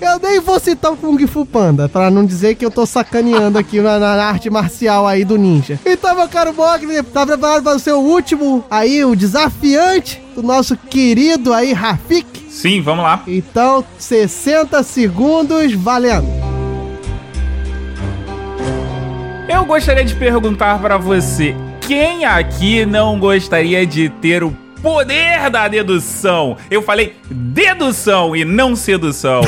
Eu 0.00 0.18
nem 0.20 0.40
vou 0.40 0.58
citar 0.60 0.92
o 0.92 0.96
Kung 0.96 1.26
Fu 1.26 1.46
Panda, 1.46 1.88
pra 1.88 2.10
não 2.10 2.24
dizer 2.24 2.54
que 2.56 2.64
eu 2.64 2.70
tô 2.70 2.84
sacaneando 2.84 3.58
aqui 3.58 3.80
na, 3.80 3.98
na 3.98 4.24
arte 4.24 4.50
marcial 4.50 5.06
aí 5.06 5.24
do 5.24 5.36
ninja. 5.38 5.78
Então, 5.86 6.14
meu 6.14 6.28
caro 6.28 6.52
Mogli, 6.54 7.02
tá 7.02 7.24
preparado 7.26 7.62
para 7.62 7.76
o 7.76 7.78
seu 7.78 7.98
último 8.00 8.64
aí, 8.70 9.04
o 9.04 9.14
desafiante 9.16 10.22
do 10.34 10.42
nosso 10.42 10.76
querido 10.76 11.52
aí, 11.52 11.72
Rafik? 11.72 12.41
Sim, 12.52 12.82
vamos 12.82 13.02
lá. 13.02 13.22
Então, 13.26 13.82
60 13.98 14.82
segundos, 14.82 15.72
valendo. 15.72 16.28
Eu 19.48 19.64
gostaria 19.64 20.04
de 20.04 20.14
perguntar 20.14 20.78
pra 20.78 20.98
você: 20.98 21.56
quem 21.80 22.26
aqui 22.26 22.84
não 22.84 23.18
gostaria 23.18 23.86
de 23.86 24.10
ter 24.10 24.44
o 24.44 24.50
poder 24.82 25.48
da 25.48 25.68
dedução? 25.68 26.56
Eu 26.70 26.82
falei 26.82 27.16
dedução 27.30 28.34
e 28.34 28.44
não 28.44 28.74
sedução. 28.74 29.40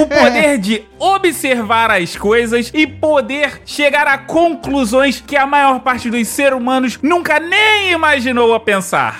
o 0.00 0.06
poder 0.06 0.58
de 0.58 0.84
observar 0.98 1.90
as 1.90 2.16
coisas 2.16 2.70
e 2.72 2.86
poder 2.86 3.60
chegar 3.66 4.06
a 4.06 4.16
conclusões 4.18 5.20
que 5.20 5.36
a 5.36 5.46
maior 5.46 5.80
parte 5.80 6.08
dos 6.08 6.26
seres 6.28 6.58
humanos 6.58 6.98
nunca 7.02 7.40
nem 7.40 7.92
imaginou 7.92 8.54
a 8.54 8.60
pensar. 8.60 9.16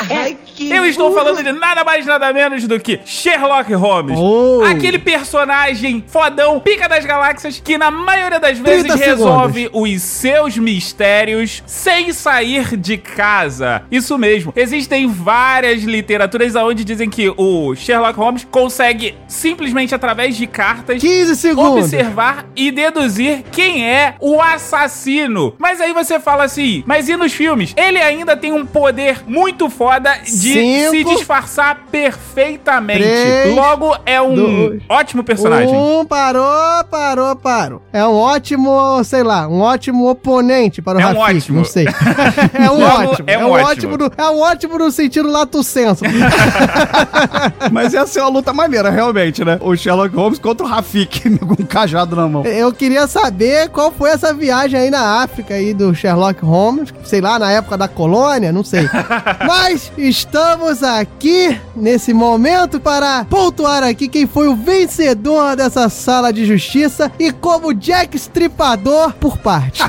Eu 0.59 0.85
estou 0.87 1.13
falando 1.15 1.43
de 1.43 1.53
nada 1.53 1.85
mais 1.85 2.07
nada 2.07 2.33
menos 2.33 2.67
do 2.67 2.79
que 2.79 3.01
Sherlock 3.05 3.73
Holmes. 3.75 4.19
Oh. 4.19 4.63
Aquele 4.65 4.99
personagem 4.99 6.05
fodão, 6.07 6.61
pica 6.61 6.89
das 6.89 7.05
galáxias, 7.05 7.61
que 7.61 7.79
na 7.79 7.91
maioria 7.91 8.41
das 8.41 8.59
vezes 8.59 8.95
30 8.95 9.05
resolve 9.05 9.71
os 9.73 10.03
seus 10.03 10.57
mistérios 10.57 11.63
sem 11.67 12.13
sair 12.13 12.77
de 12.77 12.97
casa. 12.97 13.83
Isso 13.91 14.17
mesmo. 14.19 14.53
Existem 14.55 15.07
várias 15.49 15.83
literaturas 15.83 16.55
onde 16.57 16.85
dizem 16.85 17.09
que 17.09 17.33
o 17.35 17.75
Sherlock 17.75 18.19
Holmes 18.19 18.47
consegue 18.51 19.15
simplesmente 19.27 19.95
através 19.95 20.37
de 20.37 20.47
cartas 20.47 21.01
15 21.01 21.35
segundos. 21.37 21.85
observar 21.85 22.45
e 22.55 22.71
deduzir 22.71 23.45
quem 23.51 23.83
é 23.89 24.15
o 24.21 24.43
assassino. 24.43 25.55
Mas 25.59 25.81
aí 25.81 25.95
você 25.95 26.21
fala 26.21 26.45
assim, 26.45 26.83
mas 26.87 27.09
e 27.09 27.17
nos 27.17 27.33
filmes? 27.33 27.73
Ele 27.79 27.99
ainda 27.99 28.37
tem 28.37 28.53
um 28.53 28.67
poder 28.67 29.23
muito 29.27 29.71
foda 29.71 30.13
de 30.23 30.31
Cinco, 30.31 30.91
se 30.91 31.05
disfarçar 31.05 31.79
perfeitamente. 31.91 33.01
três, 33.01 33.55
Logo, 33.55 33.97
é 34.05 34.21
um 34.21 34.35
dois, 34.35 34.83
ótimo 34.87 35.25
personagem. 35.25 35.75
Um, 35.75 36.05
parou, 36.05 36.45
parou, 36.91 37.35
parou. 37.37 37.83
É 37.91 38.05
um 38.07 38.15
ótimo, 38.15 39.03
sei 39.03 39.23
lá, 39.23 39.49
um 39.49 39.61
ótimo 39.61 40.11
oponente 40.11 40.83
para 40.83 40.99
o 40.99 41.01
É 41.01 41.07
um 41.07 41.17
ótimo. 41.17 41.57
não 41.59 41.65
sei. 41.65 41.87
é 42.53 42.71
um 42.71 42.79
Logo, 42.79 43.11
ótimo. 43.13 43.31
é 43.31 43.33
É 43.33 43.39
um 43.39 43.49
um 43.49 43.51
ótimo. 43.53 43.95
ótimo. 43.95 43.97
no, 43.97 44.13
é 44.17 44.31
um 44.31 44.41
ótimo 44.41 44.79
no 44.79 44.91
sentido 44.91 45.38
lato 45.39 45.63
senso. 45.63 46.05
Mas 47.73 47.93
ia 47.93 48.07
ser 48.07 48.21
uma 48.21 48.29
luta 48.29 48.53
maneira, 48.53 48.91
realmente, 48.91 49.45
né? 49.45 49.59
O 49.61 49.77
Sherlock 49.77 50.15
Holmes 50.15 50.39
contra 50.39 50.67
o 50.67 50.69
Rafik 50.69 51.31
com 51.39 51.63
um 51.63 51.67
cajado 51.67 52.17
na 52.17 52.29
mão. 52.29 52.45
Eu 52.45 52.73
queria 52.73 53.07
saber 53.07 53.69
qual 53.71 53.93
foi 53.93 54.11
essa 54.11 54.33
viagem 54.35 54.79
aí 54.79 54.91
na 54.91 55.23
África 55.23 55.55
aí 55.55 55.73
do 55.73 55.95
Sherlock 55.95 56.45
Holmes, 56.45 56.93
sei 57.05 57.21
lá, 57.21 57.39
na 57.39 57.51
época 57.51 57.77
da 57.77 57.89
colônia, 57.89 58.53
não 58.53 58.65
sei. 58.65 58.89
Mas 59.47 59.93
estamos 59.97 60.83
aqui 60.83 61.59
nesse 61.75 62.13
momento 62.13 62.81
para 62.81 63.25
pontuar 63.25 63.83
aqui 63.83 64.09
quem 64.09 64.27
foi 64.27 64.49
o 64.49 64.57
vencedor 64.57 65.57
dessa 65.57 65.89
sala 65.89 66.33
de 66.33 66.45
justiça 66.45 67.11
e 67.19 67.33
como 67.33 67.75
Jack 67.75 68.17
Stripador 68.17 69.13
por 69.15 69.39
parte. 69.39 69.83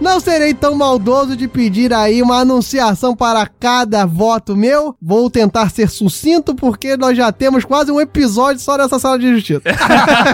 Não 0.00 0.20
serei 0.20 0.54
tão 0.54 0.74
maldoso 0.74 1.36
de 1.36 1.48
pedir 1.48 1.92
aí 1.92 2.22
uma 2.22 2.40
anunciação 2.40 3.14
para 3.14 3.46
cada 3.58 4.04
voto 4.04 4.56
meu. 4.56 4.94
Vou 5.00 5.30
tentar 5.30 5.70
ser 5.70 5.88
sucinto 5.88 6.54
porque 6.54 6.96
nós 6.96 7.16
já 7.16 7.32
temos 7.32 7.64
quase 7.64 7.90
um 7.90 8.00
episódio 8.00 8.60
só 8.60 8.76
nessa 8.76 8.98
sala 8.98 9.18
de 9.18 9.32
justiça. 9.34 9.62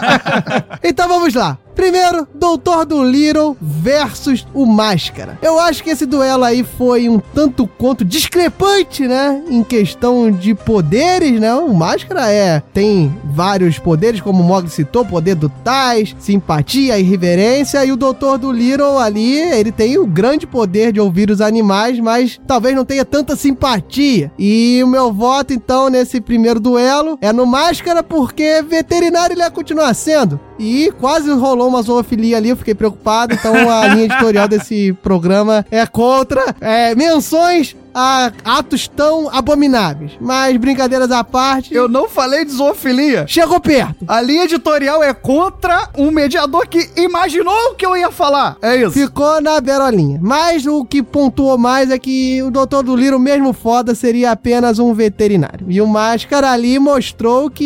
então 0.82 1.08
vamos 1.08 1.34
lá. 1.34 1.58
Primeiro, 1.74 2.26
Doutor 2.34 2.84
do 2.84 3.02
Little 3.02 3.56
versus 3.60 4.46
o 4.52 4.66
Máscara. 4.66 5.38
Eu 5.42 5.58
acho 5.58 5.82
que 5.82 5.90
esse 5.90 6.06
duelo 6.06 6.44
aí 6.44 6.62
foi 6.62 7.08
um 7.08 7.18
tanto 7.18 7.66
quanto 7.66 8.04
discrepante, 8.04 9.06
né? 9.06 9.42
Em 9.48 9.62
questão 9.62 10.30
de 10.30 10.54
poderes, 10.54 11.40
né? 11.40 11.54
O 11.54 11.72
Máscara 11.72 12.30
é 12.30 12.62
tem 12.72 13.12
vários 13.24 13.78
poderes, 13.78 14.20
como 14.20 14.42
o 14.42 14.46
Mog 14.46 14.68
citou, 14.68 15.04
poder 15.04 15.34
do 15.34 15.48
Tais, 15.48 16.14
simpatia, 16.18 16.98
irreverência, 16.98 17.84
e 17.84 17.92
o 17.92 17.96
Doutor 17.96 18.38
do 18.38 18.52
Little 18.52 18.98
ali, 18.98 19.38
ele 19.38 19.72
tem 19.72 19.98
o 19.98 20.06
grande 20.06 20.46
poder 20.46 20.92
de 20.92 21.00
ouvir 21.00 21.30
os 21.30 21.40
animais, 21.40 21.98
mas 21.98 22.40
talvez 22.46 22.74
não 22.74 22.84
tenha 22.84 23.04
tanta 23.04 23.36
simpatia. 23.36 24.30
E 24.38 24.80
o 24.82 24.86
meu 24.86 25.12
voto, 25.12 25.52
então, 25.52 25.88
nesse 25.88 26.20
primeiro 26.20 26.60
duelo 26.60 27.18
é 27.20 27.32
no 27.32 27.46
Máscara, 27.46 28.02
porque 28.02 28.62
veterinário 28.62 29.34
ele 29.34 29.42
ia 29.42 29.50
continuar 29.50 29.94
sendo. 29.94 30.38
E 30.58 30.92
quase 31.00 31.30
rolou 31.30 31.61
uma 31.66 31.82
zoofilia 31.82 32.36
ali, 32.36 32.50
eu 32.50 32.56
fiquei 32.56 32.74
preocupado. 32.74 33.34
Então 33.34 33.70
a 33.70 33.86
linha 33.88 34.04
editorial 34.06 34.48
desse 34.48 34.92
programa 35.02 35.64
é 35.70 35.86
contra 35.86 36.54
é, 36.60 36.94
menções 36.94 37.76
a 37.94 38.32
atos 38.44 38.88
tão 38.88 39.28
abomináveis. 39.30 40.12
Mas 40.20 40.56
brincadeiras 40.56 41.10
à 41.10 41.22
parte. 41.24 41.74
Eu 41.74 41.88
não 41.88 42.08
falei 42.08 42.44
de 42.44 42.52
zoofilia. 42.52 43.26
Chegou 43.26 43.60
perto. 43.60 44.04
A 44.06 44.20
linha 44.20 44.44
editorial 44.44 45.02
é 45.02 45.12
contra 45.12 45.88
um 45.96 46.10
mediador 46.10 46.66
que 46.66 46.90
imaginou 46.96 47.70
o 47.70 47.74
que 47.74 47.86
eu 47.86 47.96
ia 47.96 48.10
falar. 48.10 48.56
É 48.62 48.76
isso. 48.76 48.92
Ficou 48.92 49.40
na 49.40 49.60
berolinha. 49.60 50.18
Mas 50.22 50.66
o 50.66 50.84
que 50.84 51.02
pontuou 51.02 51.58
mais 51.58 51.90
é 51.90 51.98
que 51.98 52.42
o 52.42 52.50
Doutor 52.50 52.82
do 52.82 52.96
Liro, 52.96 53.18
mesmo 53.18 53.52
foda, 53.52 53.94
seria 53.94 54.30
apenas 54.30 54.78
um 54.78 54.94
veterinário. 54.94 55.66
E 55.68 55.80
o 55.80 55.86
Máscara 55.86 56.50
ali 56.50 56.78
mostrou 56.78 57.50
que 57.50 57.64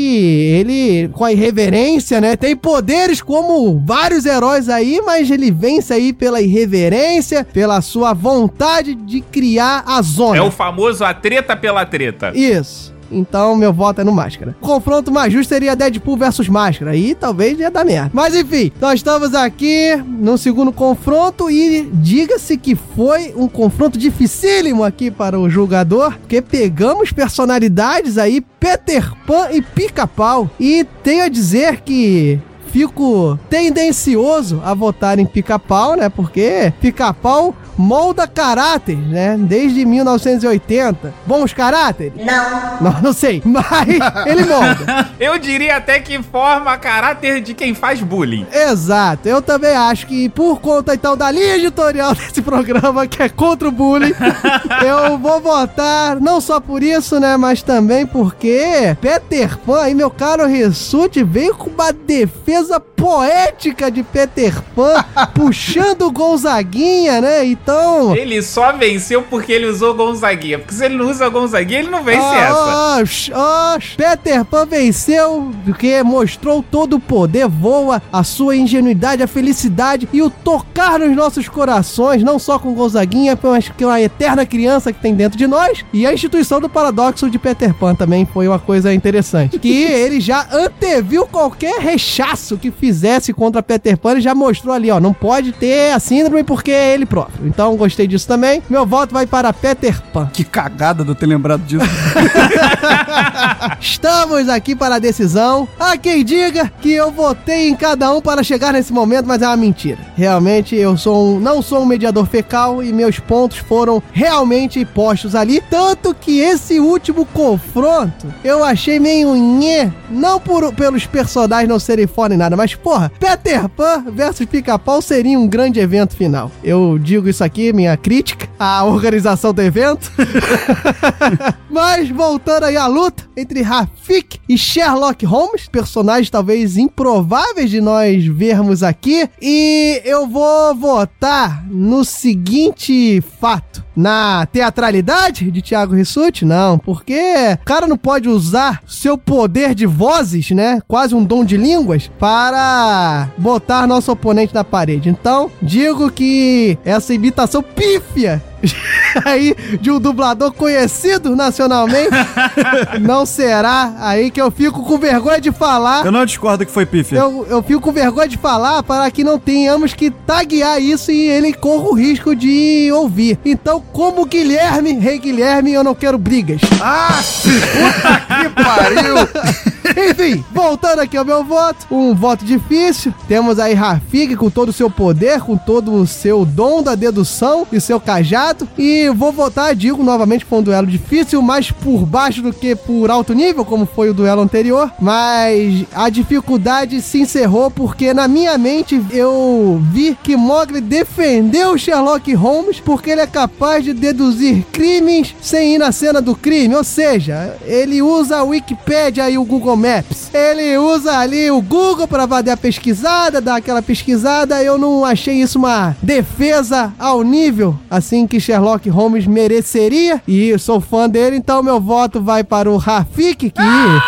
ele, 0.58 1.08
com 1.08 1.24
a 1.24 1.32
irreverência, 1.32 2.20
né, 2.20 2.36
tem 2.36 2.56
poderes 2.56 3.20
como 3.20 3.80
vários 3.84 4.26
heróis 4.26 4.68
aí, 4.68 5.00
mas 5.04 5.30
ele 5.30 5.50
vence 5.50 5.92
aí 5.92 6.12
pela 6.12 6.40
irreverência, 6.40 7.44
pela 7.44 7.80
sua 7.80 8.12
vontade 8.12 8.94
de 8.94 9.20
criar 9.20 9.84
a 9.86 10.02
zona. 10.16 10.38
É 10.38 10.42
o 10.42 10.50
famoso 10.50 11.04
a 11.04 11.14
treta 11.14 11.56
pela 11.56 11.84
treta. 11.84 12.32
Isso. 12.34 12.94
Então, 13.10 13.54
meu 13.54 13.72
voto 13.72 14.00
é 14.00 14.04
no 14.04 14.12
Máscara. 14.12 14.56
O 14.60 14.66
confronto 14.66 15.12
mais 15.12 15.32
justo 15.32 15.48
seria 15.48 15.76
Deadpool 15.76 16.16
versus 16.16 16.48
Máscara. 16.48 16.90
Aí 16.92 17.14
talvez 17.14 17.58
ia 17.58 17.70
dar 17.70 17.84
merda. 17.84 18.10
Mas 18.12 18.34
enfim, 18.34 18.72
nós 18.80 18.94
estamos 18.94 19.34
aqui 19.34 19.96
no 20.06 20.36
segundo 20.36 20.72
confronto 20.72 21.50
e 21.50 21.88
diga-se 21.92 22.56
que 22.56 22.74
foi 22.74 23.32
um 23.36 23.48
confronto 23.48 23.98
dificílimo 23.98 24.82
aqui 24.82 25.10
para 25.10 25.38
o 25.38 25.48
julgador, 25.48 26.18
porque 26.18 26.42
pegamos 26.42 27.12
personalidades 27.12 28.18
aí, 28.18 28.40
Peter 28.58 29.12
Pan 29.26 29.48
e 29.52 29.62
Pica-Pau. 29.62 30.50
E 30.58 30.84
tenho 31.02 31.24
a 31.24 31.28
dizer 31.28 31.82
que 31.82 32.40
fico 32.70 33.38
tendencioso 33.48 34.60
a 34.64 34.74
votar 34.74 35.18
em 35.18 35.26
pica-pau, 35.26 35.96
né? 35.96 36.08
Porque 36.08 36.72
pica-pau 36.80 37.54
molda 37.76 38.26
caráter, 38.26 38.96
né? 38.96 39.36
Desde 39.38 39.84
1980. 39.84 41.14
Bons 41.26 41.52
caráteres? 41.52 42.12
Não. 42.24 42.80
Não, 42.80 43.00
não 43.02 43.12
sei, 43.12 43.42
mas 43.44 43.88
ele 44.26 44.44
molda. 44.44 45.10
Eu 45.20 45.38
diria 45.38 45.76
até 45.76 46.00
que 46.00 46.22
forma 46.22 46.76
caráter 46.78 47.40
de 47.40 47.54
quem 47.54 47.74
faz 47.74 48.00
bullying. 48.00 48.46
Exato, 48.52 49.28
eu 49.28 49.42
também 49.42 49.76
acho 49.76 50.06
que 50.06 50.28
por 50.28 50.60
conta 50.60 50.94
então 50.94 51.16
da 51.16 51.30
linha 51.30 51.56
editorial 51.56 52.14
desse 52.16 52.40
programa 52.42 53.06
que 53.06 53.22
é 53.22 53.28
contra 53.28 53.68
o 53.68 53.72
bullying, 53.72 54.14
eu 54.84 55.18
vou 55.18 55.40
votar 55.40 56.20
não 56.20 56.40
só 56.40 56.60
por 56.60 56.82
isso, 56.82 57.20
né, 57.20 57.36
mas 57.36 57.62
também 57.62 58.06
porque 58.06 58.96
Peter 59.00 59.58
Pan, 59.58 59.82
aí 59.82 59.94
meu 59.94 60.10
caro 60.10 60.46
Rissuti, 60.46 61.22
veio 61.22 61.54
com 61.54 61.70
uma 61.70 61.92
defesa 61.92 62.65
poética 62.80 63.90
de 63.90 64.02
Peter 64.02 64.60
Pan, 64.74 65.04
puxando 65.34 66.02
o 66.02 66.12
Gonzaguinha, 66.12 67.20
né, 67.20 67.44
então... 67.44 68.14
Ele 68.14 68.42
só 68.42 68.72
venceu 68.72 69.22
porque 69.22 69.52
ele 69.52 69.66
usou 69.66 69.94
Gonzaguinha. 69.94 70.58
Porque 70.58 70.74
se 70.74 70.84
ele 70.84 70.96
não 70.96 71.10
usa 71.10 71.28
Gonzaguinha, 71.28 71.80
ele 71.80 71.90
não 71.90 72.02
vence 72.02 72.18
essa. 72.18 73.00
Osh, 73.00 73.30
osh. 73.30 73.96
Peter 73.96 74.44
Pan 74.44 74.66
venceu 74.66 75.52
porque 75.64 76.02
mostrou 76.02 76.62
todo 76.62 76.96
o 76.96 77.00
poder, 77.00 77.48
voa, 77.48 78.02
a 78.12 78.22
sua 78.22 78.56
ingenuidade, 78.56 79.22
a 79.22 79.26
felicidade 79.26 80.08
e 80.12 80.22
o 80.22 80.30
tocar 80.30 80.98
nos 80.98 81.14
nossos 81.16 81.48
corações, 81.48 82.22
não 82.22 82.38
só 82.38 82.58
com 82.58 82.74
Gonzaguinha, 82.74 83.38
mas 83.42 83.68
que 83.68 83.84
é 83.84 83.86
uma 83.86 84.00
eterna 84.00 84.44
criança 84.44 84.92
que 84.92 85.00
tem 85.00 85.14
dentro 85.14 85.38
de 85.38 85.46
nós. 85.46 85.84
E 85.92 86.06
a 86.06 86.12
instituição 86.12 86.60
do 86.60 86.68
paradoxo 86.68 87.30
de 87.30 87.38
Peter 87.38 87.74
Pan 87.74 87.94
também 87.94 88.26
foi 88.26 88.48
uma 88.48 88.58
coisa 88.58 88.92
interessante. 88.92 89.58
Que 89.58 89.84
ele 89.84 90.20
já 90.20 90.46
anteviu 90.52 91.26
qualquer 91.26 91.80
rechaço 91.80 92.45
que 92.54 92.70
fizesse 92.70 93.32
contra 93.32 93.62
Peter 93.62 93.96
Pan, 93.96 94.12
ele 94.12 94.20
já 94.20 94.34
mostrou 94.34 94.74
ali, 94.74 94.90
ó, 94.90 95.00
não 95.00 95.12
pode 95.12 95.52
ter 95.52 95.92
a 95.92 95.98
síndrome 95.98 96.44
porque 96.44 96.70
é 96.70 96.94
ele 96.94 97.06
próprio. 97.06 97.46
Então 97.46 97.76
gostei 97.76 98.06
disso 98.06 98.28
também. 98.28 98.62
Meu 98.68 98.84
voto 98.84 99.14
vai 99.14 99.26
para 99.26 99.52
Peter 99.52 100.00
Pan. 100.12 100.28
Que 100.32 100.44
cagada 100.44 101.02
de 101.02 101.10
eu 101.10 101.14
ter 101.14 101.26
lembrado 101.26 101.62
disso. 101.62 101.84
Estamos 103.80 104.48
aqui 104.48 104.76
para 104.76 104.96
a 104.96 104.98
decisão. 104.98 105.66
Há 105.78 105.96
quem 105.96 106.24
diga 106.24 106.70
que 106.80 106.92
eu 106.92 107.10
votei 107.10 107.68
em 107.68 107.74
cada 107.74 108.12
um 108.12 108.20
para 108.20 108.42
chegar 108.42 108.72
nesse 108.72 108.92
momento, 108.92 109.26
mas 109.26 109.42
é 109.42 109.46
uma 109.46 109.56
mentira. 109.56 109.98
Realmente 110.14 110.76
eu 110.76 110.96
sou 110.96 111.36
um, 111.36 111.40
não 111.40 111.62
sou 111.62 111.82
um 111.82 111.86
mediador 111.86 112.26
fecal 112.26 112.82
e 112.82 112.92
meus 112.92 113.18
pontos 113.18 113.58
foram 113.58 114.02
realmente 114.12 114.84
postos 114.84 115.34
ali. 115.34 115.62
Tanto 115.70 116.14
que 116.14 116.40
esse 116.40 116.78
último 116.78 117.24
confronto 117.26 118.32
eu 118.44 118.62
achei 118.64 118.98
meio 118.98 119.34
nhé. 119.34 119.92
Não 120.10 120.38
por, 120.38 120.72
pelos 120.72 121.06
personagens 121.06 121.68
não 121.68 121.78
serem 121.78 122.06
foda 122.06 122.35
nem 122.36 122.38
nada, 122.38 122.56
mas 122.56 122.74
porra, 122.74 123.10
Peter 123.18 123.66
Pan 123.70 124.04
versus 124.12 124.46
Pica-Pau 124.46 125.00
seria 125.00 125.38
um 125.38 125.48
grande 125.48 125.80
evento 125.80 126.14
final. 126.14 126.52
Eu 126.62 126.98
digo 126.98 127.28
isso 127.28 127.42
aqui, 127.42 127.72
minha 127.72 127.96
crítica 127.96 128.46
à 128.58 128.84
organização 128.84 129.52
do 129.52 129.62
evento. 129.62 130.12
Mas 131.70 132.08
voltando 132.08 132.64
aí 132.64 132.76
à 132.76 132.86
luta 132.86 133.24
entre 133.36 133.60
Rafik 133.60 134.38
e 134.48 134.56
Sherlock 134.56 135.24
Holmes, 135.26 135.68
personagens 135.68 136.30
talvez 136.30 136.76
improváveis 136.76 137.70
de 137.70 137.80
nós 137.80 138.24
vermos 138.24 138.82
aqui, 138.82 139.28
e 139.40 140.00
eu 140.04 140.26
vou 140.26 140.74
votar 140.74 141.66
no 141.68 142.04
seguinte 142.04 143.22
fato. 143.40 143.84
Na 143.94 144.44
teatralidade 144.44 145.50
de 145.50 145.62
Thiago 145.62 145.94
Rissuti? 145.94 146.44
Não, 146.44 146.78
porque 146.78 147.18
o 147.62 147.64
cara 147.64 147.86
não 147.86 147.96
pode 147.96 148.28
usar 148.28 148.82
seu 148.86 149.16
poder 149.16 149.74
de 149.74 149.86
vozes, 149.86 150.50
né? 150.50 150.82
Quase 150.86 151.14
um 151.14 151.24
dom 151.24 151.42
de 151.42 151.56
línguas, 151.56 152.10
para 152.26 153.30
botar 153.38 153.86
nosso 153.86 154.10
oponente 154.10 154.52
na 154.52 154.64
parede. 154.64 155.08
Então, 155.08 155.48
digo 155.62 156.10
que 156.10 156.76
essa 156.84 157.14
imitação 157.14 157.62
pífia 157.62 158.42
aí 159.24 159.54
de 159.80 159.90
um 159.90 160.00
dublador 160.00 160.52
conhecido 160.52 161.34
nacionalmente 161.34 162.10
não 163.00 163.26
será 163.26 163.94
aí 163.98 164.30
que 164.30 164.40
eu 164.40 164.50
fico 164.50 164.82
com 164.82 164.98
vergonha 164.98 165.40
de 165.40 165.52
falar. 165.52 166.04
Eu 166.04 166.12
não 166.12 166.24
discordo 166.24 166.64
que 166.64 166.72
foi 166.72 166.86
pífia. 166.86 167.18
Eu, 167.18 167.46
eu 167.48 167.62
fico 167.62 167.80
com 167.80 167.92
vergonha 167.92 168.28
de 168.28 168.36
falar 168.36 168.82
para 168.82 169.10
que 169.10 169.24
não 169.24 169.38
tenhamos 169.38 169.94
que 169.94 170.10
taguear 170.10 170.80
isso 170.80 171.10
e 171.10 171.28
ele 171.28 171.52
corra 171.52 171.88
o 171.88 171.94
risco 171.94 172.34
de 172.34 172.90
ouvir. 172.92 173.38
Então, 173.44 173.82
como 173.92 174.26
Guilherme, 174.26 174.92
rei 174.94 175.18
Guilherme, 175.18 175.72
eu 175.72 175.84
não 175.84 175.94
quero 175.94 176.18
brigas. 176.18 176.60
Ah, 176.80 177.20
puta 177.42 178.40
que 178.40 178.62
pariu! 178.62 179.76
Enfim, 180.10 180.44
voltando 180.52 181.00
aqui 181.00 181.16
ao 181.16 181.24
meu 181.24 181.44
voto, 181.44 181.86
um 181.90 182.14
voto 182.14 182.44
difícil. 182.44 183.14
Temos 183.28 183.58
aí 183.58 183.72
Rafik 183.72 184.36
com 184.36 184.50
todo 184.50 184.70
o 184.70 184.72
seu 184.72 184.90
poder, 184.90 185.40
com 185.40 185.56
todo 185.56 185.92
o 185.94 186.06
seu 186.06 186.44
dom 186.44 186.82
da 186.82 186.94
dedução 186.94 187.66
e 187.72 187.80
seu 187.80 188.00
cajado. 188.00 188.45
E 188.78 189.08
vou 189.10 189.32
votar, 189.32 189.74
digo 189.74 190.02
novamente, 190.02 190.44
foi 190.44 190.58
um 190.58 190.62
duelo 190.62 190.86
difícil, 190.86 191.40
mais 191.42 191.70
por 191.70 192.04
baixo 192.06 192.42
do 192.42 192.52
que 192.52 192.76
por 192.76 193.10
alto 193.10 193.32
nível, 193.34 193.64
como 193.64 193.86
foi 193.86 194.10
o 194.10 194.14
duelo 194.14 194.42
anterior. 194.42 194.92
Mas 195.00 195.84
a 195.94 196.08
dificuldade 196.08 197.00
se 197.00 197.20
encerrou 197.20 197.70
porque 197.70 198.12
na 198.12 198.28
minha 198.28 198.56
mente 198.58 199.02
eu 199.10 199.82
vi 199.92 200.16
que 200.22 200.36
Mogli 200.36 200.80
defendeu 200.80 201.76
Sherlock 201.78 202.32
Holmes 202.34 202.80
porque 202.80 203.10
ele 203.10 203.20
é 203.20 203.26
capaz 203.26 203.84
de 203.84 203.92
deduzir 203.92 204.64
crimes 204.72 205.34
sem 205.40 205.74
ir 205.74 205.78
na 205.78 205.92
cena 205.92 206.20
do 206.20 206.34
crime. 206.34 206.74
Ou 206.74 206.84
seja, 206.84 207.56
ele 207.64 208.02
usa 208.02 208.38
a 208.38 208.44
Wikipedia 208.44 209.28
e 209.30 209.38
o 209.38 209.44
Google 209.44 209.76
Maps. 209.76 210.30
Ele 210.32 210.76
usa 210.78 211.18
ali 211.18 211.50
o 211.50 211.60
Google 211.60 212.06
para 212.06 212.28
fazer 212.28 212.50
a 212.50 212.56
pesquisada, 212.56 213.40
dar 213.40 213.56
aquela 213.56 213.82
pesquisada. 213.82 214.62
Eu 214.62 214.78
não 214.78 215.04
achei 215.04 215.40
isso 215.40 215.58
uma 215.58 215.96
defesa 216.02 216.92
ao 216.98 217.22
nível 217.22 217.78
assim 217.90 218.26
que 218.26 218.35
Sherlock 218.40 218.88
Holmes 218.88 219.26
mereceria. 219.26 220.22
E 220.26 220.48
eu 220.48 220.58
sou 220.58 220.80
fã 220.80 221.08
dele, 221.08 221.36
então 221.36 221.62
meu 221.62 221.80
voto 221.80 222.20
vai 222.20 222.44
para 222.44 222.70
o 222.70 222.76
Rafik, 222.76 223.50
que. 223.50 223.60
Ah, 223.60 224.02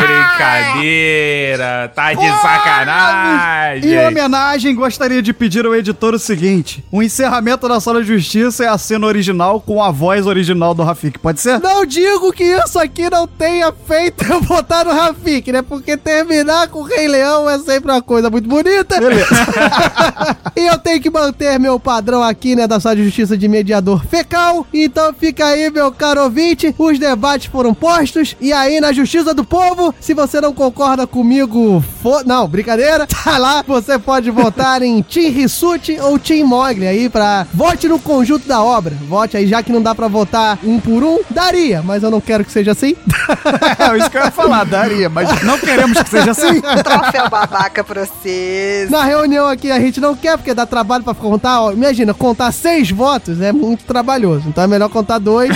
brincadeira. 0.00 1.92
Tá 1.94 2.12
de 2.12 2.26
sacanagem. 2.40 3.92
Em 3.92 4.06
homenagem, 4.06 4.74
gostaria 4.74 5.22
de 5.22 5.32
pedir 5.32 5.66
ao 5.66 5.74
editor 5.74 6.14
o 6.14 6.18
seguinte: 6.18 6.84
o 6.90 7.02
encerramento 7.02 7.68
da 7.68 7.80
Sala 7.80 8.02
de 8.02 8.08
Justiça 8.08 8.64
é 8.64 8.68
a 8.68 8.78
cena 8.78 9.06
original 9.06 9.60
com 9.60 9.82
a 9.82 9.90
voz 9.90 10.26
original 10.26 10.74
do 10.74 10.82
Rafik. 10.82 11.18
Pode 11.18 11.40
ser? 11.40 11.60
Não 11.60 11.86
digo 11.86 12.32
que 12.32 12.44
isso 12.44 12.78
aqui 12.78 13.08
não 13.10 13.26
tenha 13.26 13.72
feito 13.86 14.24
eu 14.30 14.40
votar 14.40 14.84
no 14.84 14.92
Rafik, 14.92 15.50
né? 15.52 15.62
Porque 15.62 15.96
terminar 15.96 16.68
com 16.68 16.80
o 16.80 16.82
Rei 16.82 17.08
Leão 17.08 17.48
é 17.48 17.58
sempre 17.58 17.90
uma 17.90 18.02
coisa 18.02 18.28
muito 18.30 18.48
bonita. 18.48 18.96
e 20.56 20.66
eu 20.66 20.78
tenho 20.78 21.00
que 21.00 21.10
manter 21.10 21.58
meu 21.58 21.78
padrão 21.78 22.22
aqui, 22.22 22.56
né, 22.56 22.66
da 22.66 22.80
Sala 22.80 22.96
de 22.96 23.04
Justiça 23.04 23.36
de 23.36 23.48
mediador 23.48 24.04
fecal. 24.06 24.66
Então 24.72 25.12
fica 25.14 25.46
aí, 25.46 25.70
meu 25.70 25.92
caro 25.92 26.22
ouvinte, 26.22 26.74
os 26.76 26.98
debates 26.98 27.46
foram 27.46 27.72
postos. 27.72 28.36
E 28.40 28.52
aí, 28.52 28.80
na 28.80 28.92
Justiça 28.92 29.23
do 29.32 29.44
Povo, 29.44 29.94
se 30.00 30.12
você 30.12 30.40
não 30.40 30.52
concorda 30.52 31.06
comigo, 31.06 31.82
fo... 32.02 32.22
não, 32.26 32.46
brincadeira, 32.48 33.06
tá 33.24 33.38
lá, 33.38 33.64
você 33.66 33.98
pode 33.98 34.30
votar 34.30 34.82
em 34.82 35.00
Tim 35.00 35.28
Rissuti 35.28 35.98
ou 36.00 36.18
Tim 36.18 36.42
Mogli 36.42 36.86
aí 36.86 37.08
pra... 37.08 37.46
Vote 37.54 37.88
no 37.88 37.98
conjunto 37.98 38.46
da 38.48 38.62
obra. 38.62 38.94
Vote 39.08 39.36
aí, 39.36 39.46
já 39.46 39.62
que 39.62 39.72
não 39.72 39.80
dá 39.80 39.94
pra 39.94 40.08
votar 40.08 40.58
um 40.64 40.80
por 40.80 41.02
um, 41.02 41.20
daria, 41.30 41.82
mas 41.82 42.02
eu 42.02 42.10
não 42.10 42.20
quero 42.20 42.44
que 42.44 42.52
seja 42.52 42.72
assim. 42.72 42.96
é 43.78 43.98
isso 43.98 44.10
que 44.10 44.18
eu 44.18 44.24
ia 44.24 44.30
falar, 44.30 44.64
daria, 44.64 45.08
mas 45.08 45.42
não 45.42 45.58
queremos 45.58 46.02
que 46.02 46.10
seja 46.10 46.32
assim. 46.32 46.60
Troféu 46.82 47.30
babaca 47.30 47.84
pra 47.84 48.04
vocês. 48.04 48.90
Na 48.90 49.04
reunião 49.04 49.46
aqui 49.46 49.70
a 49.70 49.78
gente 49.78 50.00
não 50.00 50.14
quer, 50.16 50.36
porque 50.36 50.52
dá 50.52 50.66
trabalho 50.66 51.04
pra 51.04 51.14
contar. 51.14 51.62
Ó, 51.62 51.72
imagina, 51.72 52.12
contar 52.12 52.52
seis 52.52 52.90
votos 52.90 53.40
é 53.40 53.52
muito 53.52 53.84
trabalhoso. 53.84 54.48
Então 54.48 54.64
é 54.64 54.66
melhor 54.66 54.88
contar 54.88 55.18
dois. 55.18 55.50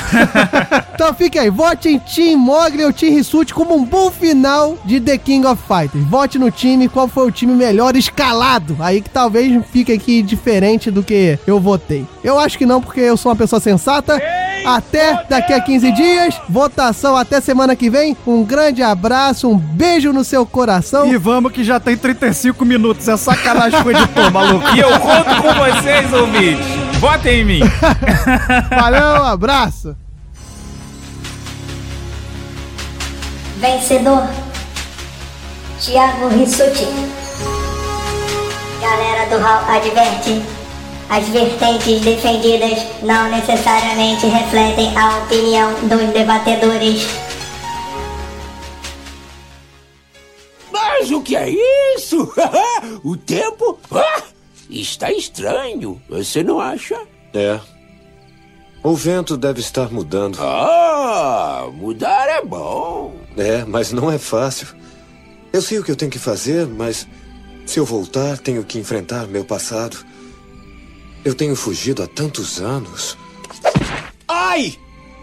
então 0.94 1.12
fique 1.14 1.38
aí, 1.38 1.50
vote 1.50 1.88
em 1.88 1.98
Team 1.98 2.38
Mogli 2.38 2.84
ou 2.84 2.92
Team 2.92 3.14
Rissuti 3.14 3.54
como 3.58 3.74
um 3.74 3.84
bom 3.84 4.08
final 4.08 4.78
de 4.84 5.00
The 5.00 5.18
King 5.18 5.44
of 5.44 5.60
Fighters. 5.66 6.04
Vote 6.04 6.38
no 6.38 6.48
time, 6.48 6.88
qual 6.88 7.08
foi 7.08 7.26
o 7.26 7.30
time 7.32 7.52
melhor 7.52 7.96
escalado. 7.96 8.76
Aí 8.78 9.00
que 9.00 9.10
talvez 9.10 9.52
fique 9.72 9.92
aqui 9.92 10.22
diferente 10.22 10.92
do 10.92 11.02
que 11.02 11.36
eu 11.44 11.58
votei. 11.58 12.06
Eu 12.22 12.38
acho 12.38 12.56
que 12.56 12.64
não, 12.64 12.80
porque 12.80 13.00
eu 13.00 13.16
sou 13.16 13.32
uma 13.32 13.36
pessoa 13.36 13.58
sensata. 13.58 14.22
Até 14.64 15.24
daqui 15.28 15.52
a 15.52 15.60
15 15.60 15.90
dias. 15.90 16.40
Votação 16.48 17.16
até 17.16 17.40
semana 17.40 17.74
que 17.74 17.90
vem. 17.90 18.16
Um 18.24 18.44
grande 18.44 18.80
abraço, 18.80 19.48
um 19.48 19.58
beijo 19.58 20.12
no 20.12 20.22
seu 20.22 20.46
coração. 20.46 21.12
E 21.12 21.16
vamos 21.16 21.50
que 21.50 21.64
já 21.64 21.80
tem 21.80 21.96
35 21.96 22.64
minutos. 22.64 23.08
É 23.08 23.16
sacanagem 23.16 23.82
com 23.82 23.88
o 23.88 23.90
editor, 23.90 24.30
maluco. 24.30 24.68
E 24.76 24.78
eu 24.78 25.00
conto 25.00 25.42
com 25.42 25.52
vocês, 25.52 26.12
ouvintes. 26.12 27.00
Votem 27.00 27.40
em 27.40 27.44
mim. 27.44 27.60
Valeu, 28.70 29.22
um 29.22 29.26
abraço. 29.26 29.96
Vencedor 33.58 34.22
Thiago 35.80 36.28
Rissuti 36.28 36.86
Galera 38.80 39.28
do 39.28 39.42
Hall 39.42 39.64
adverte 39.68 40.40
As 41.10 41.26
vertentes 41.28 42.00
defendidas 42.02 42.86
não 43.02 43.28
necessariamente 43.28 44.26
refletem 44.26 44.96
a 44.96 45.18
opinião 45.18 45.74
dos 45.88 46.12
debatedores 46.12 47.04
Mas 50.70 51.10
o 51.10 51.20
que 51.20 51.34
é 51.34 51.50
isso? 51.96 52.32
o 53.02 53.16
tempo 53.16 53.76
ah, 53.90 54.22
está 54.70 55.10
estranho, 55.10 56.00
você 56.08 56.44
não 56.44 56.60
acha? 56.60 56.96
É. 57.34 57.58
O 58.82 58.94
vento 58.94 59.36
deve 59.36 59.60
estar 59.60 59.90
mudando. 59.90 60.38
Ah, 60.40 61.68
mudar 61.74 62.28
é 62.28 62.44
bom. 62.44 63.14
É, 63.36 63.64
mas 63.64 63.92
não 63.92 64.10
é 64.10 64.18
fácil. 64.18 64.68
Eu 65.52 65.60
sei 65.60 65.78
o 65.78 65.84
que 65.84 65.90
eu 65.90 65.96
tenho 65.96 66.10
que 66.10 66.18
fazer, 66.18 66.66
mas 66.66 67.06
se 67.66 67.78
eu 67.78 67.84
voltar, 67.84 68.38
tenho 68.38 68.62
que 68.64 68.78
enfrentar 68.78 69.26
meu 69.26 69.44
passado. 69.44 69.98
Eu 71.24 71.34
tenho 71.34 71.56
fugido 71.56 72.02
há 72.02 72.06
tantos 72.06 72.60
anos. 72.60 73.16
Ai! 74.26 74.76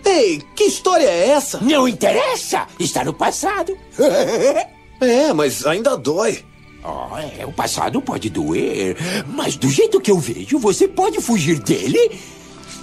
Ei, 0.04 0.42
que 0.56 0.66
história 0.66 1.08
é 1.08 1.30
essa? 1.30 1.60
Não 1.60 1.88
interessa! 1.88 2.68
Está 2.78 3.04
no 3.04 3.14
passado. 3.14 3.76
é, 5.02 5.34
mas 5.34 5.66
ainda 5.66 5.98
dói. 5.98 6.44
Oh, 6.84 7.18
é, 7.18 7.44
o 7.46 7.52
passado 7.52 8.00
pode 8.00 8.30
doer, 8.30 8.96
mas 9.34 9.56
do 9.56 9.68
jeito 9.68 10.00
que 10.00 10.12
eu 10.12 10.20
vejo, 10.20 10.60
você 10.60 10.88
pode 10.88 11.20
fugir 11.20 11.58
dele 11.58 12.12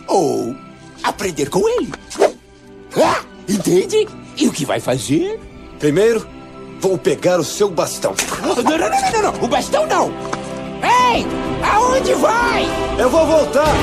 ou 0.09 0.55
aprender 1.03 1.49
com 1.49 1.69
ele. 1.69 1.93
Ah, 2.97 3.20
entende? 3.49 4.09
E 4.37 4.49
o 4.49 4.53
que 4.53 4.65
vai 4.65 4.81
fazer? 4.81 5.41
Primeiro, 5.79 6.27
vou 6.81 6.99
pegar 6.99 7.39
o 7.41 7.45
seu 7.45 7.70
bastão. 7.70 8.15
Não, 8.41 8.55
não, 8.57 8.79
não, 8.79 8.79
não, 8.79 9.33
não, 9.33 9.45
o 9.45 9.49
bastão 9.49 9.87
não. 9.87 10.12
Ei, 10.83 11.27
aonde 11.65 12.15
vai? 12.15 12.66
Eu 12.99 13.09
vou 13.09 13.27
voltar. 13.27 13.74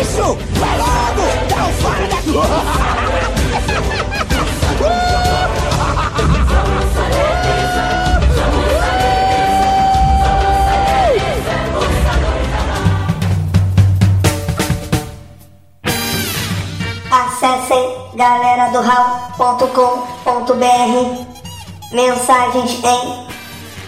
Isso, 0.00 0.36
vai 0.58 0.78
logo, 0.78 1.22
dá 1.48 1.66
um 1.66 1.72
fora 1.74 2.06
daqui. 2.08 2.32
galera 18.14 18.70
do 18.70 18.80
Mensagens 21.92 22.82
em 22.84 23.26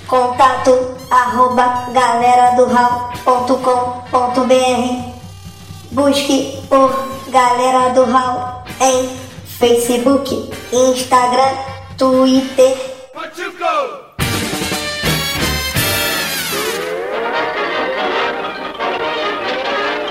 contato 0.07 0.97
arroba 1.11 1.87
galera 1.93 2.55
do 2.57 2.67
Busque 5.93 6.63
por 6.69 6.91
Galera 7.29 7.91
do 7.95 8.05
Hall 8.05 8.63
em 8.81 9.09
Facebook, 9.59 10.51
Instagram, 10.73 11.55
Twitter. 11.99 12.77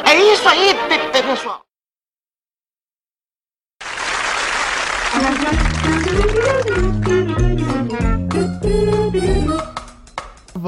É 0.05 0.15
isso 0.15 0.47
aí, 0.47 0.73
pe- 0.87 1.21
pessoal. 1.23 1.64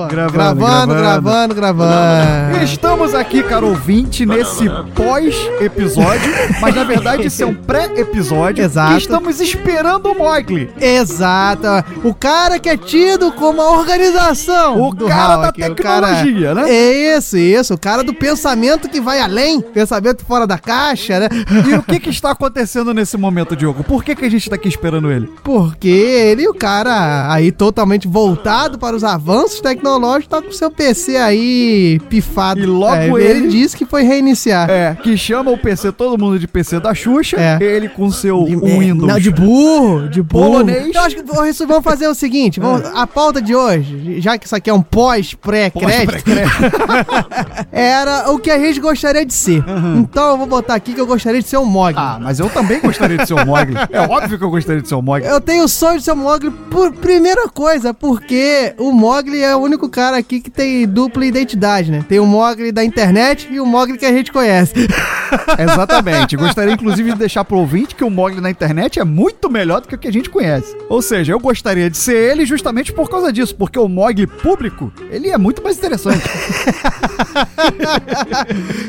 Gravando, 0.06 0.32
gravando, 0.32 0.94
gravando, 0.94 1.56
gravando. 1.56 2.64
Estamos 2.64 3.16
aqui, 3.16 3.42
caro 3.42 3.70
ouvinte, 3.70 4.28
nesse 4.28 4.70
pós-episódio, 4.94 6.32
mas 6.62 6.76
na 6.76 6.84
verdade 6.84 7.26
isso 7.26 7.42
é 7.42 7.46
um 7.48 7.54
pré-episódio. 7.56 8.64
Exato. 8.64 8.92
Que 8.92 8.98
estamos 9.00 9.42
esperando 9.42 10.12
o 10.12 10.16
Mogli. 10.18 10.70
Exato. 10.80 11.68
O 12.04 12.14
cara 12.14 12.60
que 12.60 12.70
é 12.70 12.78
tido 12.78 13.32
como 13.32 13.60
a 13.60 13.72
organização. 13.72 14.80
O 14.80 14.96
cara 14.96 15.36
Hall 15.36 15.42
da 15.42 15.50
o 15.50 15.54
cara- 15.54 16.08
tecnologia, 16.08 16.54
né? 16.54 16.72
Isso, 17.18 17.36
isso. 17.38 17.74
O 17.74 17.78
cara 17.80 18.04
do 18.04 18.14
pensamento 18.14 18.88
que 18.88 19.02
vai 19.02 19.20
além. 19.20 19.62
Pensamento 19.62 20.24
fora 20.24 20.46
da 20.46 20.60
caixa, 20.60 21.20
né? 21.22 21.28
E 21.68 21.74
o 21.74 21.82
que, 21.82 22.00
que 22.00 22.12
está 22.12 22.32
acontecendo 22.32 22.94
nesse 22.94 23.18
momento, 23.18 23.56
Diogo? 23.56 23.84
Por 23.84 24.04
que, 24.04 24.16
que 24.16 24.26
a 24.26 24.30
gente 24.30 24.48
tá 24.48 24.56
aqui 24.58 24.68
esperando 24.68 25.12
ele? 25.12 25.28
Porque 25.44 25.88
ele, 25.88 26.48
o 26.48 26.54
cara 26.54 27.32
aí 27.32 27.52
totalmente 27.52 28.08
voltado 28.08 28.78
para 28.78 28.96
os 28.96 29.04
avanços 29.04 29.60
tecnológicos, 29.60 29.87
tá 30.30 30.42
com 30.42 30.52
seu 30.52 30.70
PC 30.70 31.16
aí 31.18 32.00
pifado. 32.10 32.60
E 32.62 32.66
logo 32.66 32.96
É, 32.96 33.08
ele- 33.08 33.24
ele 33.40 33.48
disse 33.48 33.76
que 33.76 33.86
foi 33.86 34.04
reiniciar. 34.04 34.70
É, 34.70 34.96
que 35.02 35.16
chama 35.18 35.52
o 35.52 35.58
PC, 35.58 35.92
todo 35.92 36.18
mundo 36.18 36.38
de 36.40 36.48
PC 36.48 36.80
da 36.80 36.94
Xuxa, 36.94 37.38
É. 37.38 37.58
ele 37.62 37.90
com 37.90 38.10
seu 38.12 38.44
De- 38.44 38.56
Windows. 38.56 39.08
Não, 39.12 39.20
de 39.20 39.32
burro, 39.32 40.08
de 40.10 40.22
burro. 40.22 40.46
Polonês. 40.52 40.94
Eu 40.96 41.02
acho 41.02 41.16
que 41.16 41.24
vamos 41.66 41.84
fazer 41.84 42.08
o 42.08 42.14
seguinte: 42.16 42.60
vamos, 42.60 42.84
a 42.94 43.06
pauta 43.08 43.42
de 43.42 43.56
hoje, 43.56 44.20
já 44.22 44.38
que 44.38 44.46
isso 44.46 44.56
aqui 44.56 44.70
é 44.70 44.74
um 44.74 44.82
pós-pré-crédito, 44.82 46.24
era 47.72 48.32
o 48.32 48.40
que 48.40 48.50
a 48.52 48.58
gente 48.60 48.80
gostaria 48.80 49.26
de 49.26 49.34
ser. 49.34 49.64
Então 49.98 50.32
eu 50.32 50.38
vou 50.38 50.48
botar 50.48 50.76
aqui 50.76 50.94
que 50.94 51.02
eu 51.02 51.08
gostaria 51.08 51.42
de 51.42 51.48
ser 51.48 51.58
um 51.58 51.66
Mogli. 51.66 51.96
Ah, 51.98 52.18
mas 52.22 52.40
eu 52.40 52.50
também 52.50 52.80
gostaria 52.80 53.18
de 53.18 53.28
ser 53.28 53.34
o 53.34 53.46
Mogli. 53.46 53.76
É 53.92 54.02
óbvio 54.02 54.38
que 54.38 54.44
eu 54.44 54.50
gostaria 54.50 54.82
de 54.82 54.88
ser 54.88 54.96
o 54.96 55.02
Mogli. 55.02 55.26
Eu 55.28 55.40
tenho 55.42 55.64
o 55.64 55.68
sonho 55.68 55.98
de 55.98 56.04
ser 56.04 56.12
o 56.12 56.16
Mogli 56.16 56.50
por 56.70 56.92
primeira 56.94 57.48
coisa, 57.50 57.94
porque 57.94 58.74
o 58.78 58.92
Mogli 58.92 59.42
é 59.44 59.56
o 59.56 59.60
único 59.60 59.77
cara 59.90 60.18
aqui 60.18 60.42
que 60.42 60.50
tem 60.50 60.88
dupla 60.88 61.26
identidade, 61.26 61.92
né? 61.92 62.04
Tem 62.08 62.20
o 62.20 62.26
Mogli 62.26 62.72
da 62.72 62.84
internet 62.84 63.48
e 63.52 63.60
o 63.60 63.66
Mogli 63.66 63.98
que 63.98 64.06
a 64.06 64.12
gente 64.12 64.32
conhece. 64.32 64.74
Exatamente. 65.60 66.36
Gostaria, 66.36 66.74
inclusive, 66.74 67.12
de 67.12 67.20
deixar 67.20 67.44
pro 67.44 67.58
ouvinte 67.58 67.96
que 67.96 68.04
o 68.04 68.10
Mogli 68.10 68.42
na 68.42 68.50
internet 68.50 69.00
é 69.00 69.04
muito 69.04 69.50
melhor 69.50 69.82
do 69.82 69.88
que 69.88 69.96
o 69.96 69.98
que 69.98 70.08
a 70.08 70.12
gente 70.12 70.30
conhece. 70.30 70.76
Ou 70.90 71.02
seja, 71.02 71.34
eu 71.34 71.40
gostaria 71.40 71.90
de 71.90 71.98
ser 71.98 72.32
ele 72.32 72.46
justamente 72.46 72.94
por 72.94 73.10
causa 73.10 73.32
disso, 73.32 73.56
porque 73.56 73.78
o 73.78 73.88
Mogli 73.88 74.26
público, 74.26 74.92
ele 75.10 75.30
é 75.30 75.38
muito 75.38 75.64
mais 75.64 75.78
interessante. 75.78 76.24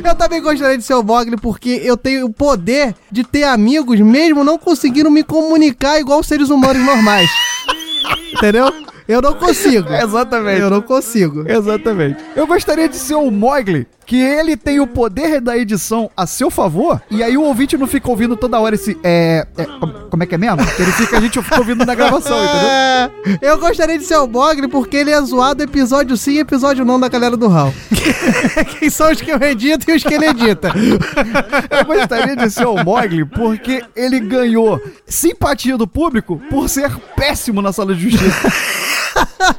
eu 0.05 0.15
também 0.15 0.41
gostaria 0.41 0.79
de 0.79 0.85
ser 0.85 0.95
o 0.95 1.03
Mogli 1.03 1.37
porque 1.37 1.81
eu 1.85 1.97
tenho 1.97 2.27
o 2.27 2.33
poder 2.33 2.95
de 3.11 3.25
ter 3.25 3.45
amigos 3.45 3.99
mesmo 4.01 4.45
não 4.45 4.59
conseguindo 4.59 5.11
me 5.11 5.23
comunicar 5.23 6.01
igual 6.01 6.23
seres 6.23 6.51
humanos 6.51 6.85
normais. 6.85 7.29
Entendeu? 8.33 8.73
Eu 9.09 9.23
não 9.23 9.35
consigo. 9.35 9.89
Exatamente. 9.95 10.61
Eu 10.61 10.71
não 10.71 10.83
consigo. 10.83 11.51
Exatamente. 11.51 12.23
Eu 12.37 12.47
gostaria 12.47 12.89
de 12.89 12.97
ser 12.97 13.15
o 13.15 13.31
Mogli, 13.31 13.87
que 14.09 14.17
ele 14.17 14.57
tem 14.57 14.81
o 14.81 14.87
poder 14.87 15.39
da 15.39 15.55
edição 15.55 16.11
a 16.17 16.27
seu 16.27 16.51
favor, 16.51 16.99
e 17.11 17.23
aí 17.23 17.37
o 17.37 17.43
ouvinte 17.43 17.77
não 17.77 17.87
fica 17.87 18.09
ouvindo 18.09 18.37
toda 18.39 18.59
hora 18.59 18.75
esse. 18.75 18.97
É. 19.05 19.47
é, 19.55 19.65
como- 20.09 20.23
é 20.23 20.27
que 20.27 20.35
é 20.35 20.39
mesmo? 20.39 20.63
Ele 20.79 20.93
fica, 20.93 21.19
a 21.19 21.21
gente 21.21 21.43
fica 21.43 21.59
ouvindo 21.59 21.85
na 21.85 21.95
gravação, 21.95 22.37
entendeu? 22.43 23.39
Eu 23.43 23.59
gostaria 23.59 23.99
de 23.99 24.05
ser 24.05 24.17
o 24.17 24.27
Mogli 24.27 24.67
porque 24.67 24.97
ele 24.97 25.11
é 25.11 25.21
zoado 25.21 25.63
episódio 25.63 26.17
sim 26.17 26.33
e 26.33 26.39
episódio 26.39 26.87
não 26.87 26.99
da 26.99 27.07
galera 27.09 27.37
do 27.37 27.49
Hall. 27.49 27.73
Quem 28.81 28.89
são 28.89 29.13
os 29.13 29.21
que 29.21 29.31
eu 29.31 29.41
edito 29.43 29.89
e 29.91 29.95
os 29.95 30.03
que 30.03 30.15
ele 30.15 30.27
edita. 30.27 30.73
Eu 31.71 31.85
gostaria 31.85 32.35
de 32.35 32.51
ser 32.51 32.67
o 32.67 32.83
Mogli 32.83 33.27
porque 33.27 33.85
ele 33.95 34.19
ganhou 34.21 34.81
simpatia 35.07 35.77
do 35.77 35.87
público 35.87 36.41
por 36.49 36.69
ser 36.69 36.91
péssimo 37.15 37.61
na 37.61 37.73
sala 37.75 37.95
de 37.95 38.09
justiça. 38.09 38.53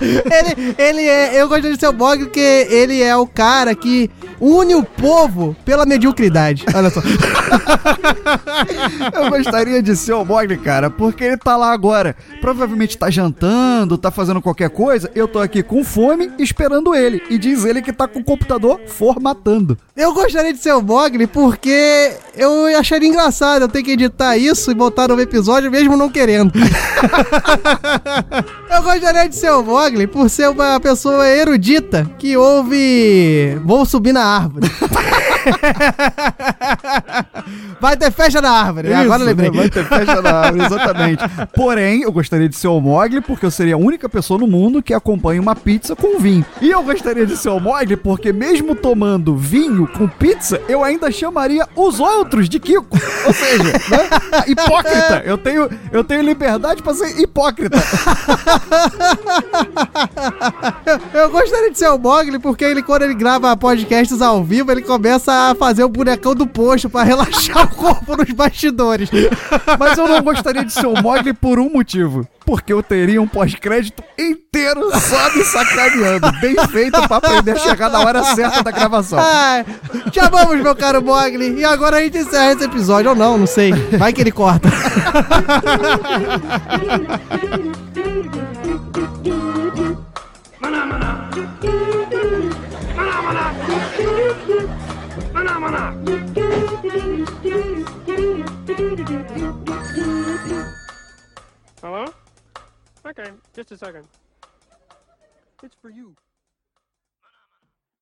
ele, 0.02 0.76
ele 0.78 1.02
é. 1.04 1.40
Eu 1.40 1.48
gostaria 1.48 1.74
de 1.74 1.80
ser 1.80 1.90
o 1.90 1.94
Mogli 1.94 2.26
porque 2.26 2.68
ele 2.70 3.02
é 3.02 3.16
o 3.16 3.28
cara 3.28 3.76
que 3.76 4.10
une 4.40 4.76
o 4.76 4.84
povo 4.84 5.56
pela 5.66 5.86
mediocridade. 5.86 6.66
Olha 6.74 6.90
só. 6.90 7.02
Eu 9.14 9.30
gostaria 9.30 9.82
de 9.82 9.95
ser 9.95 10.14
o 10.14 10.26
Mogli, 10.26 10.57
cara, 10.57 10.90
porque 10.90 11.24
ele 11.24 11.38
tá 11.38 11.56
lá 11.56 11.72
agora. 11.72 12.16
Provavelmente 12.41 12.98
tá 12.98 13.10
jantando, 13.10 13.98
tá 13.98 14.11
fazendo 14.11 14.41
qualquer 14.41 14.70
coisa. 14.70 15.10
Eu 15.16 15.28
tô 15.28 15.40
aqui 15.40 15.64
com 15.64 15.84
fome 15.84 16.32
esperando 16.40 16.95
ele. 16.95 17.22
E 17.30 17.38
diz 17.38 17.66
ele 17.66 17.82
que 17.82 17.91
tá 17.91 18.07
com 18.07 18.20
o 18.20 18.24
computador 18.24 18.80
formatando. 18.88 19.78
Eu 19.95 20.14
gostaria 20.14 20.53
de 20.53 20.60
ser 20.60 20.74
o 20.74 20.82
Mogli 20.82 21.28
porque 21.28 22.14
eu 22.36 22.66
acharia 22.78 23.10
engraçado 23.10 23.64
eu 23.64 23.68
ter 23.68 23.84
que 23.84 23.91
editar 23.91 24.38
isso 24.38 24.72
e 24.72 24.74
botar 24.74 25.10
no 25.10 25.20
episódio 25.20 25.70
mesmo 25.70 25.98
não 25.98 26.10
querendo. 26.10 26.53
eu 28.72 28.82
gostaria 28.82 29.28
de 29.28 29.36
ser 29.36 29.52
o 29.52 29.64
Mogli 29.64 30.07
por 30.07 30.30
ser 30.30 30.49
uma 30.49 30.80
pessoa 30.80 31.28
erudita 31.28 32.10
que 32.18 32.38
ouve. 32.38 33.60
Vou 33.66 33.86
subir 33.86 34.14
na 34.14 34.24
árvore. 34.38 34.69
Vai 37.80 37.95
ter 37.95 38.11
festa 38.11 38.41
na 38.41 38.52
árvore. 38.52 38.94
Agora 38.94 39.22
eu 39.22 39.28
lembrei. 39.28 39.49
né? 39.49 39.57
Vai 39.57 39.70
ter 39.70 39.86
festa 39.86 40.22
na 40.22 40.32
árvore, 40.32 40.66
exatamente. 40.66 41.24
Porém, 41.56 42.02
eu 42.02 42.11
gostaria 42.11 42.49
de 42.49 42.56
ser 42.56 42.68
o 42.68 42.80
Mogli 42.80 43.22
porque 43.22 43.45
eu 43.45 43.52
seria 43.52 43.76
a 43.76 43.78
única 43.78 44.10
pessoa 44.10 44.40
no 44.40 44.48
mundo 44.48 44.84
que 44.84 44.94
acompanha 44.94 45.41
uma 45.41 45.56
pizza 45.56 45.95
com 45.95 46.20
vinho. 46.20 46.45
E 46.61 46.70
eu 46.70 46.84
gostaria 46.84 47.26
de 47.26 47.38
ser 47.38 47.49
o 47.49 47.60
Mogli 47.60 47.95
porque 47.95 48.34
mesmo 48.34 48.76
tomando 48.76 49.36
vinho 49.36 49.88
com 49.88 50.07
pizza, 50.07 50.61
eu 50.68 50.84
ainda 50.84 51.11
chamaria 51.11 51.68
os 51.76 51.99
outros 51.99 52.49
de 52.49 52.60
Kiko. 52.60 52.98
Ou 53.26 53.34
seja, 53.34 53.64
né? 53.90 54.44
hipócrita. 54.48 55.22
Eu 55.26 55.38
tenho, 55.38 55.70
eu 55.91 56.03
tenho 56.03 56.22
liberdade 56.22 56.84
pra 56.84 56.94
ser 56.94 57.20
hipócrita. 57.20 57.78
Eu 61.14 61.30
gostaria 61.30 61.72
de 61.72 61.78
ser 61.78 61.90
o 61.90 61.98
Mogli 61.98 62.40
porque 62.40 62.66
ele, 62.66 62.82
quando 62.82 63.03
ele 63.03 63.14
grava 63.14 63.56
podcasts 63.56 64.22
ao 64.22 64.44
vivo, 64.44 64.72
ele 64.72 64.82
começa 64.82 65.28
a 65.31 65.56
fazer 65.56 65.84
o 65.84 65.89
bonecão 65.89 66.35
do 66.35 66.47
posto 66.47 66.89
pra 66.89 67.03
relaxar 67.03 67.65
o 67.65 67.76
corpo 67.76 68.18
nos 68.18 68.31
bastidores. 68.31 69.10
Mas 69.77 69.97
eu 69.97 70.07
não 70.07 70.22
gostaria 70.22 70.64
de 70.65 70.73
ser 70.73 70.88
o 70.88 71.01
Mogli 71.01 71.34
por 71.34 71.60
um 71.60 71.69
motivo. 71.69 72.27
Porque 72.45 72.73
eu 72.73 72.81
teria 72.81 73.22
um 73.22 73.27
pós-crédito 73.27 74.03
inteiro 74.18 74.89
só 74.99 75.35
me 75.35 75.43
sacaneando. 75.43 76.31
Bem 76.41 76.56
feito 76.68 77.07
pra 77.07 77.18
aprender 77.18 77.51
a 77.51 77.57
chegar 77.57 77.89
na 77.89 77.99
hora 77.99 78.23
certa 78.23 78.64
da 78.64 78.72
gravação. 78.72 79.19
Ai, 79.19 79.65
já 80.11 80.30
vamos, 80.30 80.60
meu 80.60 80.76
caro 80.76 81.01
Mogli. 81.01 81.60
E 81.60 81.64
agora 81.64 81.97
a 81.97 82.01
gente 82.01 82.18
encerra 82.18 82.53
esse 82.53 82.64
episódio. 82.64 83.11
Ou 83.11 83.15
não, 83.15 83.38
não 83.38 83.47
sei. 83.47 83.72
Vai 83.97 84.11
que 84.11 84.22
ele 84.22 84.31
corta. 84.31 84.69
Hello? 101.82 102.06
Okay, 103.03 103.32
just 103.56 103.72
a 103.72 103.78
second. 103.78 104.06
It's 105.64 105.76
for 105.82 105.90
you. 105.90 106.16